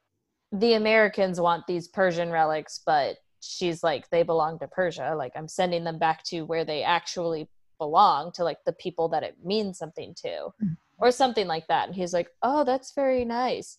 the 0.52 0.74
Americans 0.74 1.40
want 1.40 1.66
these 1.68 1.88
Persian 1.88 2.32
relics 2.32 2.82
but 2.86 3.18
she's 3.42 3.84
like 3.84 4.10
they 4.10 4.24
belong 4.24 4.60
to 4.60 4.68
Persia. 4.68 5.14
Like 5.16 5.34
I'm 5.36 5.48
sending 5.48 5.84
them 5.84 5.98
back 5.98 6.24
to 6.26 6.42
where 6.42 6.66
they 6.66 6.84
actually 6.84 7.48
belong 7.80 8.32
to 8.34 8.44
like 8.44 8.60
the 8.66 8.74
people 8.74 9.10
that 9.10 9.24
it 9.24 9.38
means 9.44 9.78
something 9.78 10.14
to 10.16 10.30
mm-hmm. 10.30 10.74
or 11.00 11.12
something 11.12 11.48
like 11.48 11.68
that. 11.68 11.88
And 11.88 11.96
he's 11.96 12.14
like 12.14 12.30
oh 12.44 12.64
that's 12.64 12.94
very 12.94 13.26
nice. 13.26 13.78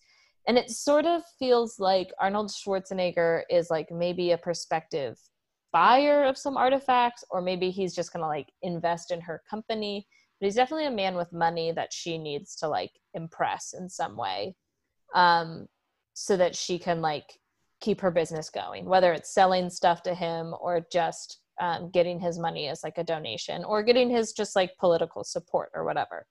And 0.49 0.59
it 0.59 0.71
sort 0.71 1.07
of 1.07 1.23
feels 1.38 1.78
like 1.78 2.11
Arnold 2.19 2.50
Schwarzenegger 2.50 3.42
is 3.49 3.71
like 3.71 3.92
maybe 3.92 4.33
a 4.33 4.38
perspective 4.38 5.19
buyer 5.73 6.25
of 6.25 6.38
some 6.38 6.57
artifacts 6.57 7.25
or 7.31 7.41
maybe 7.41 7.71
he's 7.71 7.95
just 7.95 8.12
going 8.12 8.23
to 8.23 8.29
like 8.29 8.52
invest 8.62 9.11
in 9.11 9.21
her 9.21 9.43
company. 9.49 10.07
But 10.41 10.47
he's 10.47 10.57
definitely 10.57 10.87
a 10.87 10.91
man 10.91 11.14
with 11.14 11.33
money 11.33 11.73
that 11.73 11.93
she 11.93 12.19
needs 12.19 12.57
to 12.57 12.69
like 12.69 12.93
impress 13.14 13.75
in 13.79 13.88
some 13.88 14.17
way 14.17 14.57
um 15.14 15.67
so 16.14 16.37
that 16.37 16.55
she 16.55 16.79
can 16.79 17.00
like 17.00 17.38
keep 17.81 18.00
her 18.00 18.11
business 18.11 18.49
going 18.49 18.87
whether 18.87 19.12
it's 19.12 19.35
selling 19.35 19.69
stuff 19.69 20.02
to 20.02 20.14
him 20.14 20.55
or 20.61 20.87
just 20.91 21.41
um, 21.61 21.91
getting 21.91 22.19
his 22.19 22.38
money 22.38 22.69
as 22.69 22.83
like 22.83 22.99
a 22.99 23.05
donation 23.05 23.62
or 23.64 23.83
getting 23.83 24.11
his 24.11 24.33
just 24.33 24.57
like 24.57 24.76
political 24.79 25.23
support 25.23 25.71
or 25.75 25.85
whatever. 25.85 26.26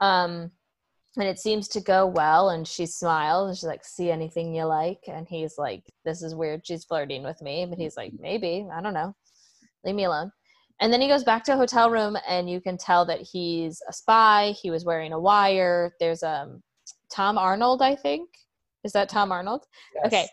Um 0.00 0.50
and 1.16 1.28
it 1.28 1.38
seems 1.38 1.68
to 1.68 1.80
go 1.80 2.06
well 2.06 2.50
and 2.50 2.66
she 2.66 2.86
smiles 2.86 3.48
and 3.48 3.56
she's 3.56 3.64
like 3.64 3.84
see 3.84 4.10
anything 4.10 4.54
you 4.54 4.64
like? 4.64 5.00
And 5.06 5.26
he's 5.28 5.56
like 5.58 5.84
this 6.04 6.22
is 6.22 6.34
weird 6.34 6.66
she's 6.66 6.84
flirting 6.84 7.22
with 7.22 7.40
me 7.42 7.66
but 7.68 7.78
he's 7.78 7.96
like 7.96 8.12
maybe 8.18 8.66
i 8.72 8.80
don't 8.80 8.94
know 8.94 9.14
leave 9.84 9.94
me 9.94 10.04
alone. 10.04 10.32
And 10.80 10.92
then 10.92 11.00
he 11.00 11.08
goes 11.08 11.22
back 11.22 11.44
to 11.44 11.52
a 11.52 11.56
hotel 11.56 11.88
room 11.88 12.16
and 12.28 12.50
you 12.50 12.60
can 12.60 12.76
tell 12.76 13.04
that 13.06 13.20
he's 13.20 13.80
a 13.88 13.92
spy 13.92 14.54
he 14.60 14.70
was 14.70 14.84
wearing 14.84 15.12
a 15.12 15.20
wire 15.20 15.92
there's 16.00 16.22
um 16.22 16.62
tom 17.10 17.38
arnold 17.38 17.80
i 17.80 17.94
think 17.94 18.28
is 18.82 18.92
that 18.92 19.08
tom 19.08 19.30
arnold? 19.30 19.64
Yes. 19.94 20.06
okay 20.06 20.28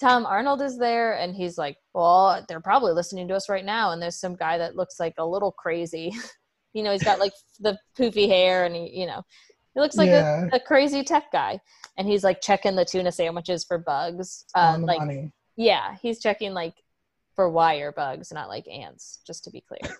tom 0.00 0.24
arnold 0.24 0.62
is 0.62 0.78
there 0.78 1.18
and 1.18 1.36
he's 1.36 1.58
like 1.58 1.76
well 1.94 2.44
they're 2.48 2.60
probably 2.60 2.92
listening 2.92 3.28
to 3.28 3.34
us 3.34 3.48
right 3.48 3.64
now 3.64 3.92
and 3.92 4.00
there's 4.00 4.18
some 4.18 4.34
guy 4.34 4.56
that 4.58 4.76
looks 4.76 4.98
like 4.98 5.14
a 5.18 5.26
little 5.26 5.52
crazy 5.52 6.12
you 6.72 6.82
know 6.82 6.90
he's 6.90 7.04
got 7.04 7.20
like 7.20 7.32
the 7.60 7.78
poofy 7.98 8.26
hair 8.26 8.64
and 8.64 8.74
he 8.74 8.98
you 8.98 9.06
know 9.06 9.22
he 9.74 9.80
looks 9.80 9.96
like 9.96 10.08
a 10.08 10.12
yeah, 10.12 10.48
a 10.52 10.60
crazy 10.60 11.02
tech 11.02 11.30
guy. 11.32 11.60
And 11.98 12.06
he's 12.08 12.24
like 12.24 12.40
checking 12.40 12.76
the 12.76 12.84
tuna 12.84 13.12
sandwiches 13.12 13.64
for 13.64 13.78
bugs. 13.78 14.44
Um 14.54 14.82
like 14.82 14.98
money. 14.98 15.32
yeah 15.56 15.96
he's 16.02 16.20
checking 16.20 16.52
like 16.54 16.74
for 17.36 17.48
wire 17.50 17.92
bugs 17.92 18.30
not 18.32 18.48
like 18.48 18.66
ants 18.68 19.20
just 19.26 19.44
to 19.44 19.50
be 19.50 19.62
clear. 19.62 19.96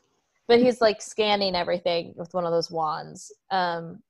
But 0.49 0.59
he's 0.61 0.81
like 0.81 1.01
scanning 1.01 1.55
everything 1.55 2.13
with 2.17 2.35
one 2.35 2.45
of 2.45 2.51
those 2.53 2.71
wands. 2.71 3.33
Um 3.51 4.03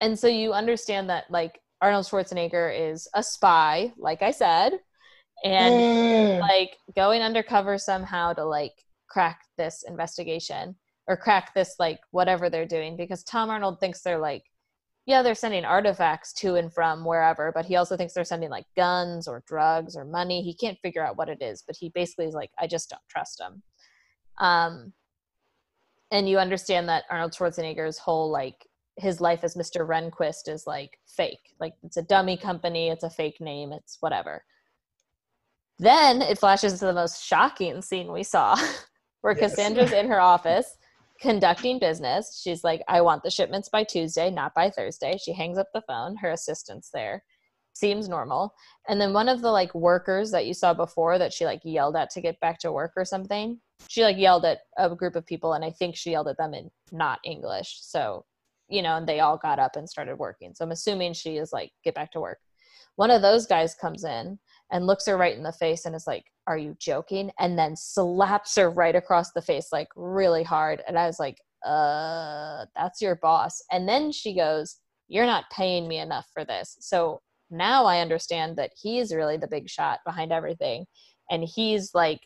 and 0.00 0.18
so 0.18 0.26
you 0.26 0.52
understand 0.52 1.08
that 1.10 1.30
like 1.30 1.60
arnold 1.80 2.06
schwarzenegger 2.06 2.72
is 2.90 3.06
a 3.14 3.22
spy 3.22 3.92
like 3.98 4.22
i 4.22 4.30
said 4.30 4.72
and 5.44 5.74
Yeah. 5.74 6.38
like 6.40 6.76
going 6.96 7.20
undercover 7.22 7.76
somehow 7.78 8.32
to 8.32 8.44
like 8.44 8.72
crack 9.08 9.40
this 9.58 9.84
investigation 9.86 10.74
or 11.06 11.16
crack 11.16 11.52
this 11.54 11.76
like 11.78 12.00
whatever 12.10 12.48
they're 12.48 12.66
doing 12.66 12.96
because 12.96 13.22
Tom 13.24 13.50
Arnold 13.50 13.78
thinks 13.80 14.00
they're 14.00 14.18
like 14.18 14.42
yeah 15.06 15.22
they're 15.22 15.34
sending 15.34 15.64
artifacts 15.64 16.32
to 16.32 16.54
and 16.54 16.72
from 16.72 17.04
wherever 17.04 17.52
but 17.54 17.66
he 17.66 17.76
also 17.76 17.96
thinks 17.96 18.14
they're 18.14 18.24
sending 18.24 18.50
like 18.50 18.66
guns 18.76 19.28
or 19.28 19.42
drugs 19.46 19.96
or 19.96 20.04
money. 20.04 20.42
He 20.42 20.54
can't 20.54 20.78
figure 20.82 21.04
out 21.04 21.16
what 21.16 21.28
it 21.28 21.42
is 21.42 21.62
but 21.66 21.76
he 21.78 21.90
basically 21.90 22.26
is 22.26 22.34
like 22.34 22.50
I 22.58 22.66
just 22.66 22.90
don't 22.90 23.02
trust 23.08 23.40
him 23.40 23.62
um 24.38 24.92
and 26.10 26.28
you 26.28 26.38
understand 26.38 26.88
that 26.88 27.04
Arnold 27.10 27.32
Schwarzenegger's 27.32 27.98
whole 27.98 28.30
like 28.30 28.66
his 28.96 29.20
life 29.20 29.40
as 29.42 29.56
Mr. 29.56 29.86
Renquist 29.86 30.48
is 30.48 30.66
like 30.66 30.98
fake. 31.06 31.54
Like 31.58 31.74
it's 31.82 31.96
a 31.96 32.02
dummy 32.02 32.36
company. 32.36 32.88
It's 32.88 33.02
a 33.04 33.10
fake 33.10 33.40
name. 33.40 33.72
It's 33.72 33.96
whatever. 34.00 34.44
Then 35.78 36.22
it 36.22 36.38
flashes 36.38 36.78
to 36.78 36.86
the 36.86 36.92
most 36.92 37.24
shocking 37.24 37.82
scene 37.82 38.12
we 38.12 38.22
saw, 38.22 38.56
where 39.22 39.36
Yes. 39.36 39.56
Cassandra's 39.56 39.92
in 39.92 40.06
her 40.08 40.20
office 40.20 40.76
conducting 41.20 41.78
business. 41.78 42.40
She's 42.42 42.64
like, 42.64 42.82
I 42.88 43.00
want 43.00 43.22
the 43.22 43.30
shipments 43.30 43.68
by 43.68 43.84
Tuesday, 43.84 44.30
not 44.30 44.54
by 44.54 44.70
Thursday. 44.70 45.18
She 45.22 45.32
hangs 45.32 45.58
up 45.58 45.68
the 45.72 45.82
phone. 45.86 46.16
Her 46.16 46.30
assistant's 46.30 46.90
there. 46.92 47.22
Seems 47.74 48.08
normal. 48.08 48.54
And 48.88 49.00
then 49.00 49.12
one 49.12 49.28
of 49.28 49.42
the 49.42 49.50
like 49.50 49.74
workers 49.74 50.30
that 50.30 50.46
you 50.46 50.54
saw 50.54 50.74
before 50.74 51.18
that 51.18 51.32
she 51.32 51.44
like 51.44 51.60
yelled 51.64 51.96
at 51.96 52.10
to 52.10 52.20
get 52.20 52.38
back 52.40 52.58
to 52.60 52.72
work 52.72 52.92
or 52.96 53.04
something, 53.04 53.60
she 53.88 54.02
like 54.02 54.16
yelled 54.16 54.44
at 54.44 54.60
a 54.78 54.94
group 54.94 55.16
of 55.16 55.26
people 55.26 55.54
and 55.54 55.64
I 55.64 55.70
think 55.70 55.96
she 55.96 56.12
yelled 56.12 56.28
at 56.28 56.36
them 56.36 56.54
in 56.54 56.70
not 56.92 57.18
English. 57.24 57.78
So, 57.82 58.24
you 58.68 58.82
know, 58.82 58.96
and 58.96 59.08
they 59.08 59.20
all 59.20 59.36
got 59.36 59.58
up 59.58 59.76
and 59.76 59.88
started 59.88 60.16
working. 60.16 60.52
So 60.54 60.64
I'm 60.64 60.70
assuming 60.70 61.12
she 61.14 61.36
is 61.36 61.52
like, 61.52 61.72
get 61.82 61.94
back 61.94 62.12
to 62.12 62.20
work. 62.20 62.38
One 62.96 63.10
of 63.10 63.22
those 63.22 63.46
guys 63.46 63.74
comes 63.74 64.04
in 64.04 64.38
and 64.70 64.86
looks 64.86 65.06
her 65.06 65.16
right 65.16 65.36
in 65.36 65.42
the 65.42 65.52
face 65.52 65.84
and 65.84 65.96
is 65.96 66.06
like, 66.06 66.24
Are 66.46 66.58
you 66.58 66.76
joking? 66.78 67.30
And 67.38 67.58
then 67.58 67.76
slaps 67.76 68.56
her 68.56 68.70
right 68.70 68.94
across 68.94 69.32
the 69.32 69.42
face, 69.42 69.68
like 69.72 69.88
really 69.96 70.42
hard. 70.42 70.82
And 70.86 70.98
I 70.98 71.06
was 71.06 71.18
like, 71.18 71.38
Uh, 71.64 72.66
that's 72.76 73.00
your 73.00 73.16
boss. 73.16 73.62
And 73.72 73.88
then 73.88 74.12
she 74.12 74.34
goes, 74.34 74.76
You're 75.08 75.26
not 75.26 75.50
paying 75.50 75.88
me 75.88 75.98
enough 75.98 76.26
for 76.32 76.44
this. 76.44 76.76
So 76.80 77.20
now 77.50 77.84
I 77.84 78.00
understand 78.00 78.56
that 78.56 78.72
he's 78.80 79.14
really 79.14 79.36
the 79.36 79.48
big 79.48 79.68
shot 79.68 80.00
behind 80.04 80.32
everything. 80.32 80.86
And 81.30 81.44
he's 81.44 81.94
like 81.94 82.20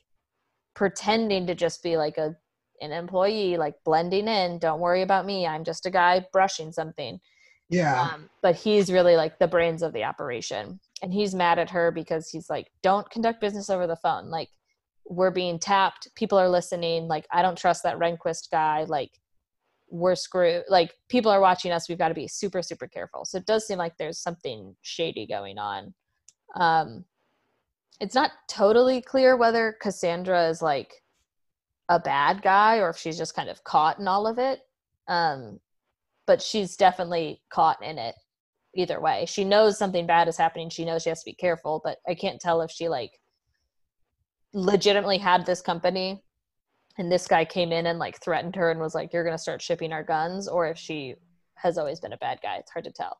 pretending 0.75 1.47
to 1.47 1.55
just 1.55 1.83
be 1.83 1.97
like 1.97 2.19
a 2.19 2.37
an 2.81 2.93
employee, 2.93 3.57
like 3.57 3.75
blending 3.85 4.29
in. 4.29 4.59
Don't 4.59 4.81
worry 4.81 5.03
about 5.03 5.27
me. 5.27 5.47
I'm 5.47 5.65
just 5.65 5.87
a 5.87 5.91
guy 5.91 6.25
brushing 6.33 6.73
something. 6.73 7.19
Yeah. 7.69 8.11
Um, 8.15 8.31
but 8.43 8.57
he's 8.57 8.91
really 8.91 9.17
like 9.17 9.39
the 9.39 9.49
brains 9.49 9.83
of 9.83 9.93
the 9.93 10.05
operation. 10.05 10.81
And 11.03 11.13
he's 11.13 11.35
mad 11.35 11.59
at 11.59 11.71
her 11.71 11.91
because 11.91 12.29
he's 12.29 12.51
like, 12.51 12.71
don't 12.83 13.09
conduct 13.11 13.41
business 13.41 13.71
over 13.71 13.87
the 13.87 13.97
phone. 13.97 14.31
Like, 14.31 14.49
we're 15.09 15.31
being 15.31 15.59
tapped. 15.59 16.09
People 16.15 16.39
are 16.39 16.49
listening. 16.49 17.09
Like, 17.09 17.27
I 17.33 17.43
don't 17.43 17.57
trust 17.57 17.83
that 17.83 17.99
Renquist 17.99 18.51
guy. 18.51 18.85
Like, 18.85 19.11
we're 19.91 20.15
screwed. 20.15 20.65
Like, 20.69 20.95
people 21.09 21.31
are 21.31 21.41
watching 21.41 21.73
us. 21.73 21.89
We've 21.89 21.99
got 21.99 22.09
to 22.09 22.15
be 22.15 22.29
super, 22.29 22.63
super 22.63 22.87
careful. 22.87 23.25
So 23.25 23.39
it 23.39 23.47
does 23.47 23.67
seem 23.67 23.79
like 23.79 23.97
there's 23.97 24.19
something 24.19 24.75
shady 24.83 25.27
going 25.27 25.59
on. 25.59 25.95
Um, 26.57 27.05
it's 28.01 28.15
not 28.15 28.33
totally 28.49 29.01
clear 29.01 29.37
whether 29.37 29.77
Cassandra 29.81 30.49
is 30.49 30.63
like 30.63 30.93
a 31.89 31.99
bad 31.99 32.43
guy 32.43 32.79
or 32.79 32.91
if 32.91 32.97
she's 32.97 33.19
just 33.19 33.35
kind 33.35 33.49
of 33.49 33.65
caught 33.65 33.99
in 33.99 34.09
all 34.09 34.27
of 34.27 34.39
it. 34.39 34.61
Um, 35.09 35.59
but 36.29 36.41
she's 36.43 36.77
definitely 36.77 37.41
caught 37.51 37.83
in 37.83 37.99
it 37.99 38.15
either 38.77 39.01
way. 39.01 39.25
She 39.27 39.45
knows 39.45 39.79
something 39.79 40.07
bad 40.07 40.29
is 40.29 40.37
happening. 40.37 40.69
She 40.69 40.85
knows 40.85 41.03
she 41.03 41.09
has 41.09 41.23
to 41.23 41.31
be 41.31 41.35
careful, 41.35 41.81
but 41.83 41.97
I 42.07 42.15
can't 42.15 42.39
tell 42.41 42.61
if 42.61 42.71
she 42.71 42.89
like 42.89 43.11
legitimately 44.53 45.19
had 45.19 45.45
this 45.47 45.61
company 45.61 46.23
and 46.99 47.11
this 47.11 47.27
guy 47.27 47.45
came 47.45 47.73
in 47.73 47.87
and 47.87 47.99
like 47.99 48.21
threatened 48.23 48.57
her 48.57 48.71
and 48.71 48.79
was 48.79 48.95
like, 48.95 49.13
You're 49.13 49.25
gonna 49.25 49.39
start 49.39 49.63
shipping 49.63 49.93
our 49.93 50.03
guns, 50.05 50.49
or 50.49 50.67
if 50.69 50.77
she 50.79 51.15
has 51.55 51.79
always 51.79 51.99
been 51.99 52.13
a 52.13 52.19
bad 52.19 52.39
guy. 52.43 52.57
It's 52.57 52.71
hard 52.71 52.85
to 52.85 52.93
tell. 52.93 53.19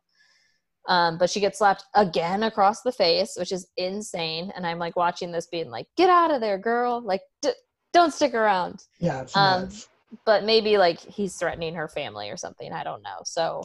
Um, 0.87 1.19
but 1.19 1.31
she 1.31 1.41
gets 1.41 1.59
slapped 1.59 1.85
again 1.95 2.43
across 2.45 2.83
the 2.83 2.93
face, 2.93 3.35
which 3.39 3.53
is 3.53 3.69
insane. 3.77 4.53
And 4.55 4.67
I'm 4.67 4.79
like 4.79 4.97
watching 4.97 5.33
this 5.33 5.47
being 5.47 5.71
like, 5.71 5.87
Get 5.97 6.11
out 6.11 6.31
of 6.31 6.41
there, 6.41 6.59
girl. 6.59 7.01
Like, 7.01 7.23
d- 7.43 7.53
don't 7.93 8.13
stick 8.13 8.35
around. 8.35 8.81
Yeah. 9.01 9.23
It's 9.23 9.37
Um, 9.37 9.63
nuts. 9.63 9.89
But 10.25 10.45
maybe 10.45 10.79
like 10.79 11.01
he's 11.01 11.37
threatening 11.37 11.75
her 11.75 11.89
family 11.89 12.31
or 12.31 12.37
something. 12.37 12.73
I 12.73 12.85
don't 12.85 13.03
know. 13.03 13.19
So 13.25 13.63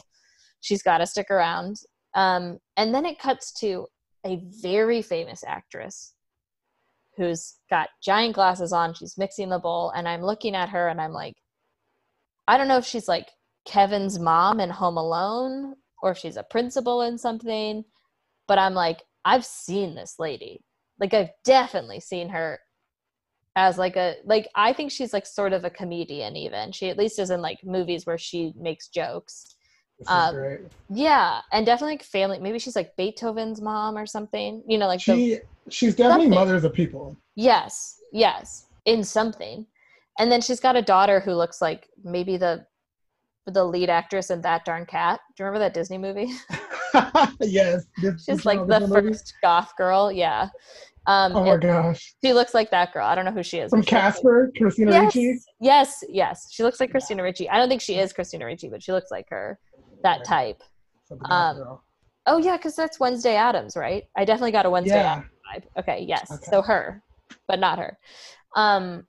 she's 0.60 0.82
got 0.82 0.98
to 0.98 1.06
stick 1.06 1.30
around. 1.30 1.76
Um, 2.14 2.58
and 2.76 2.94
then 2.94 3.04
it 3.04 3.18
cuts 3.18 3.52
to 3.60 3.86
a 4.24 4.42
very 4.62 5.02
famous 5.02 5.44
actress 5.46 6.14
who's 7.16 7.56
got 7.70 7.88
giant 8.02 8.34
glasses 8.34 8.72
on. 8.72 8.94
She's 8.94 9.18
mixing 9.18 9.48
the 9.48 9.58
bowl, 9.58 9.90
and 9.90 10.08
I'm 10.08 10.22
looking 10.22 10.54
at 10.54 10.70
her 10.70 10.88
and 10.88 11.00
I'm 11.00 11.12
like, 11.12 11.34
I 12.48 12.56
don't 12.56 12.68
know 12.68 12.78
if 12.78 12.86
she's 12.86 13.08
like 13.08 13.28
Kevin's 13.64 14.18
mom 14.18 14.60
in 14.60 14.70
Home 14.70 14.96
Alone 14.96 15.74
or 16.02 16.10
if 16.10 16.18
she's 16.18 16.36
a 16.36 16.42
principal 16.42 17.02
in 17.02 17.16
something, 17.16 17.84
but 18.46 18.58
I'm 18.58 18.74
like, 18.74 19.02
I've 19.24 19.44
seen 19.44 19.94
this 19.94 20.16
lady. 20.18 20.62
Like, 21.00 21.14
I've 21.14 21.30
definitely 21.44 22.00
seen 22.00 22.28
her 22.28 22.60
as 23.56 23.78
like 23.78 23.96
a 23.96 24.16
like 24.24 24.48
I 24.54 24.72
think 24.72 24.90
she's 24.90 25.12
like 25.12 25.26
sort 25.26 25.52
of 25.52 25.64
a 25.64 25.70
comedian 25.70 26.36
even. 26.36 26.72
She 26.72 26.88
at 26.90 26.98
least 26.98 27.18
is 27.18 27.30
in 27.30 27.40
like 27.40 27.58
movies 27.64 28.06
where 28.06 28.18
she 28.18 28.52
makes 28.56 28.88
jokes. 28.88 29.54
Um. 30.08 30.58
Yeah, 30.90 31.40
and 31.52 31.64
definitely 31.64 31.94
like 31.94 32.02
family. 32.02 32.38
Maybe 32.40 32.58
she's 32.58 32.74
like 32.76 32.96
Beethoven's 32.96 33.60
mom 33.60 33.96
or 33.96 34.06
something. 34.06 34.62
You 34.66 34.78
know, 34.78 34.86
like 34.88 34.98
the 35.04 35.12
She 35.14 35.38
she's 35.70 35.94
definitely 35.94 36.24
something. 36.24 36.38
mothers 36.38 36.64
of 36.64 36.72
people. 36.74 37.16
yes, 37.36 38.00
yes, 38.12 38.66
in 38.86 39.04
something. 39.04 39.66
And 40.18 40.30
then 40.30 40.40
she's 40.40 40.60
got 40.60 40.76
a 40.76 40.82
daughter 40.82 41.20
who 41.20 41.32
looks 41.32 41.60
like 41.62 41.88
maybe 42.04 42.36
the 42.36 42.66
the 43.46 43.64
lead 43.64 43.90
actress 43.90 44.30
in 44.30 44.40
That 44.42 44.64
Darn 44.64 44.86
Cat. 44.86 45.20
Do 45.36 45.42
you 45.42 45.46
remember 45.46 45.64
that 45.64 45.74
Disney 45.74 45.98
movie? 45.98 46.32
yes. 47.40 47.84
She's 48.24 48.44
like 48.46 48.66
the 48.66 48.80
movie. 48.80 49.08
first 49.12 49.34
goth 49.42 49.72
girl. 49.76 50.10
Yeah. 50.12 50.48
Um, 51.06 51.36
Oh 51.36 51.44
my 51.44 51.56
gosh. 51.58 52.14
she 52.24 52.32
looks 52.32 52.54
like 52.54 52.70
that 52.70 52.92
girl. 52.94 53.04
I 53.06 53.14
don't 53.14 53.24
know 53.26 53.30
who 53.32 53.42
she 53.42 53.58
is. 53.58 53.70
From 53.70 53.80
looks 53.80 53.92
like- 53.92 54.00
Casper, 54.02 54.50
Christina 54.56 54.92
yes, 54.92 55.04
Ricci. 55.14 55.38
Yes, 55.60 56.04
yes. 56.08 56.48
She 56.50 56.62
looks 56.62 56.80
like 56.80 56.90
Christina 56.90 57.22
Ricci. 57.22 57.48
I 57.50 57.58
don't 57.58 57.68
think 57.68 57.82
she 57.82 57.98
is 57.98 58.12
Christina 58.12 58.46
Ricci, 58.46 58.68
but 58.70 58.82
she 58.82 58.92
looks 58.92 59.10
like 59.10 59.26
her. 59.28 59.58
That 60.02 60.24
type. 60.24 60.62
Um. 61.30 61.78
Oh 62.26 62.38
yeah, 62.38 62.56
because 62.56 62.74
that's 62.74 62.98
Wednesday 62.98 63.36
Addams, 63.36 63.76
right? 63.76 64.04
I 64.16 64.24
definitely 64.24 64.52
got 64.52 64.64
a 64.64 64.70
Wednesday 64.70 64.94
Yeah. 64.96 65.12
Addams 65.12 65.30
vibe. 65.76 65.80
Okay, 65.82 66.04
yes. 66.08 66.30
Okay. 66.30 66.46
So 66.50 66.62
her, 66.62 67.02
but 67.48 67.58
not 67.58 67.78
her. 67.78 67.98
Um, 68.56 69.06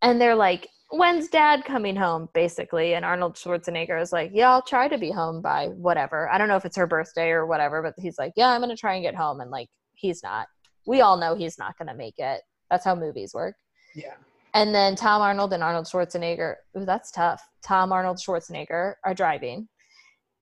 and 0.00 0.18
they're 0.20 0.34
like, 0.34 0.66
when's 0.90 1.28
dad 1.28 1.64
coming 1.64 1.96
home, 1.96 2.28
basically? 2.34 2.94
And 2.94 3.04
Arnold 3.04 3.34
Schwarzenegger 3.34 4.00
is 4.00 4.12
like, 4.12 4.30
yeah, 4.32 4.50
I'll 4.50 4.62
try 4.62 4.88
to 4.88 4.98
be 4.98 5.10
home 5.10 5.42
by 5.42 5.68
whatever. 5.68 6.28
I 6.30 6.38
don't 6.38 6.48
know 6.48 6.56
if 6.56 6.64
it's 6.64 6.76
her 6.76 6.86
birthday 6.86 7.30
or 7.30 7.46
whatever, 7.46 7.82
but 7.82 7.94
he's 7.98 8.18
like, 8.18 8.32
yeah, 8.36 8.48
I'm 8.48 8.60
gonna 8.60 8.76
try 8.76 8.94
and 8.94 9.02
get 9.02 9.14
home. 9.14 9.40
And 9.40 9.50
like, 9.50 9.68
he's 9.94 10.22
not. 10.22 10.46
We 10.86 11.00
all 11.00 11.16
know 11.16 11.34
he's 11.34 11.58
not 11.58 11.76
gonna 11.78 11.94
make 11.94 12.18
it. 12.18 12.42
That's 12.70 12.84
how 12.84 12.94
movies 12.94 13.34
work. 13.34 13.56
Yeah. 13.94 14.14
And 14.54 14.74
then 14.74 14.96
Tom 14.96 15.20
Arnold 15.20 15.52
and 15.52 15.62
Arnold 15.62 15.86
Schwarzenegger. 15.86 16.54
Ooh, 16.78 16.86
that's 16.86 17.10
tough. 17.10 17.42
Tom 17.62 17.92
Arnold 17.92 18.16
Schwarzenegger 18.16 18.94
are 19.04 19.14
driving, 19.14 19.68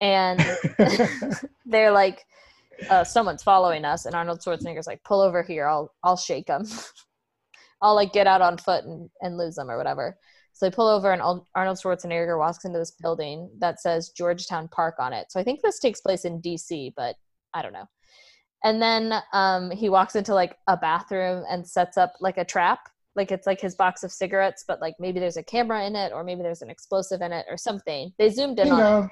and 0.01 0.41
they're 1.67 1.91
like, 1.91 2.25
uh, 2.91 3.03
"Someone's 3.03 3.43
following 3.43 3.85
us." 3.85 4.07
And 4.07 4.15
Arnold 4.15 4.41
Schwarzenegger's 4.41 4.87
like, 4.87 5.03
"Pull 5.03 5.21
over 5.21 5.43
here. 5.43 5.67
I'll 5.67 5.93
I'll 6.05 6.17
shake 6.17 6.47
them. 6.47 6.65
I'll 7.83 7.97
like 7.97 8.13
get 8.13 8.29
out 8.29 8.41
on 8.41 8.57
foot 8.57 8.85
and 8.85 9.11
and 9.21 9.37
lose 9.37 9.57
them 9.57 9.69
or 9.69 9.77
whatever." 9.77 10.17
So 10.55 10.67
they 10.67 10.75
pull 10.75 10.89
over, 10.89 11.13
and 11.13 11.21
Arnold 11.21 11.79
Schwarzenegger 11.79 12.39
walks 12.39 12.65
into 12.65 12.79
this 12.79 12.93
building 13.03 13.51
that 13.59 13.81
says 13.81 14.11
Georgetown 14.11 14.69
Park 14.69 14.95
on 14.99 15.13
it. 15.13 15.27
So 15.31 15.41
I 15.41 15.45
think 15.45 15.61
this 15.63 15.81
takes 15.81 16.01
place 16.01 16.25
in 16.25 16.41
D.C., 16.41 16.95
but 16.97 17.17
I 17.53 17.61
don't 17.61 17.73
know. 17.73 17.89
And 18.63 18.81
then 18.81 19.21
um, 19.33 19.71
he 19.71 19.89
walks 19.89 20.17
into 20.17 20.33
like 20.33 20.57
a 20.69 20.77
bathroom 20.77 21.45
and 21.51 21.67
sets 21.67 21.99
up 21.99 22.15
like 22.21 22.39
a 22.39 22.45
trap 22.45 22.81
like 23.17 23.31
it's 23.31 23.47
like 23.47 23.61
his 23.61 23.75
box 23.75 24.03
of 24.03 24.11
cigarettes 24.11 24.65
but 24.67 24.81
like 24.81 24.95
maybe 24.99 25.21
there's 25.21 25.37
a 25.37 25.43
camera 25.43 25.87
in 25.87 25.95
it 25.95 26.13
or 26.13 26.25
maybe 26.25 26.43
there's 26.43 26.63
an 26.63 26.71
explosive 26.71 27.21
in 27.23 27.33
it 27.33 27.47
or 27.49 27.57
something 27.57 28.13
they 28.19 28.29
zoomed 28.29 28.59
in 28.59 28.67
you 28.67 28.73
on 28.73 29.05
it 29.05 29.11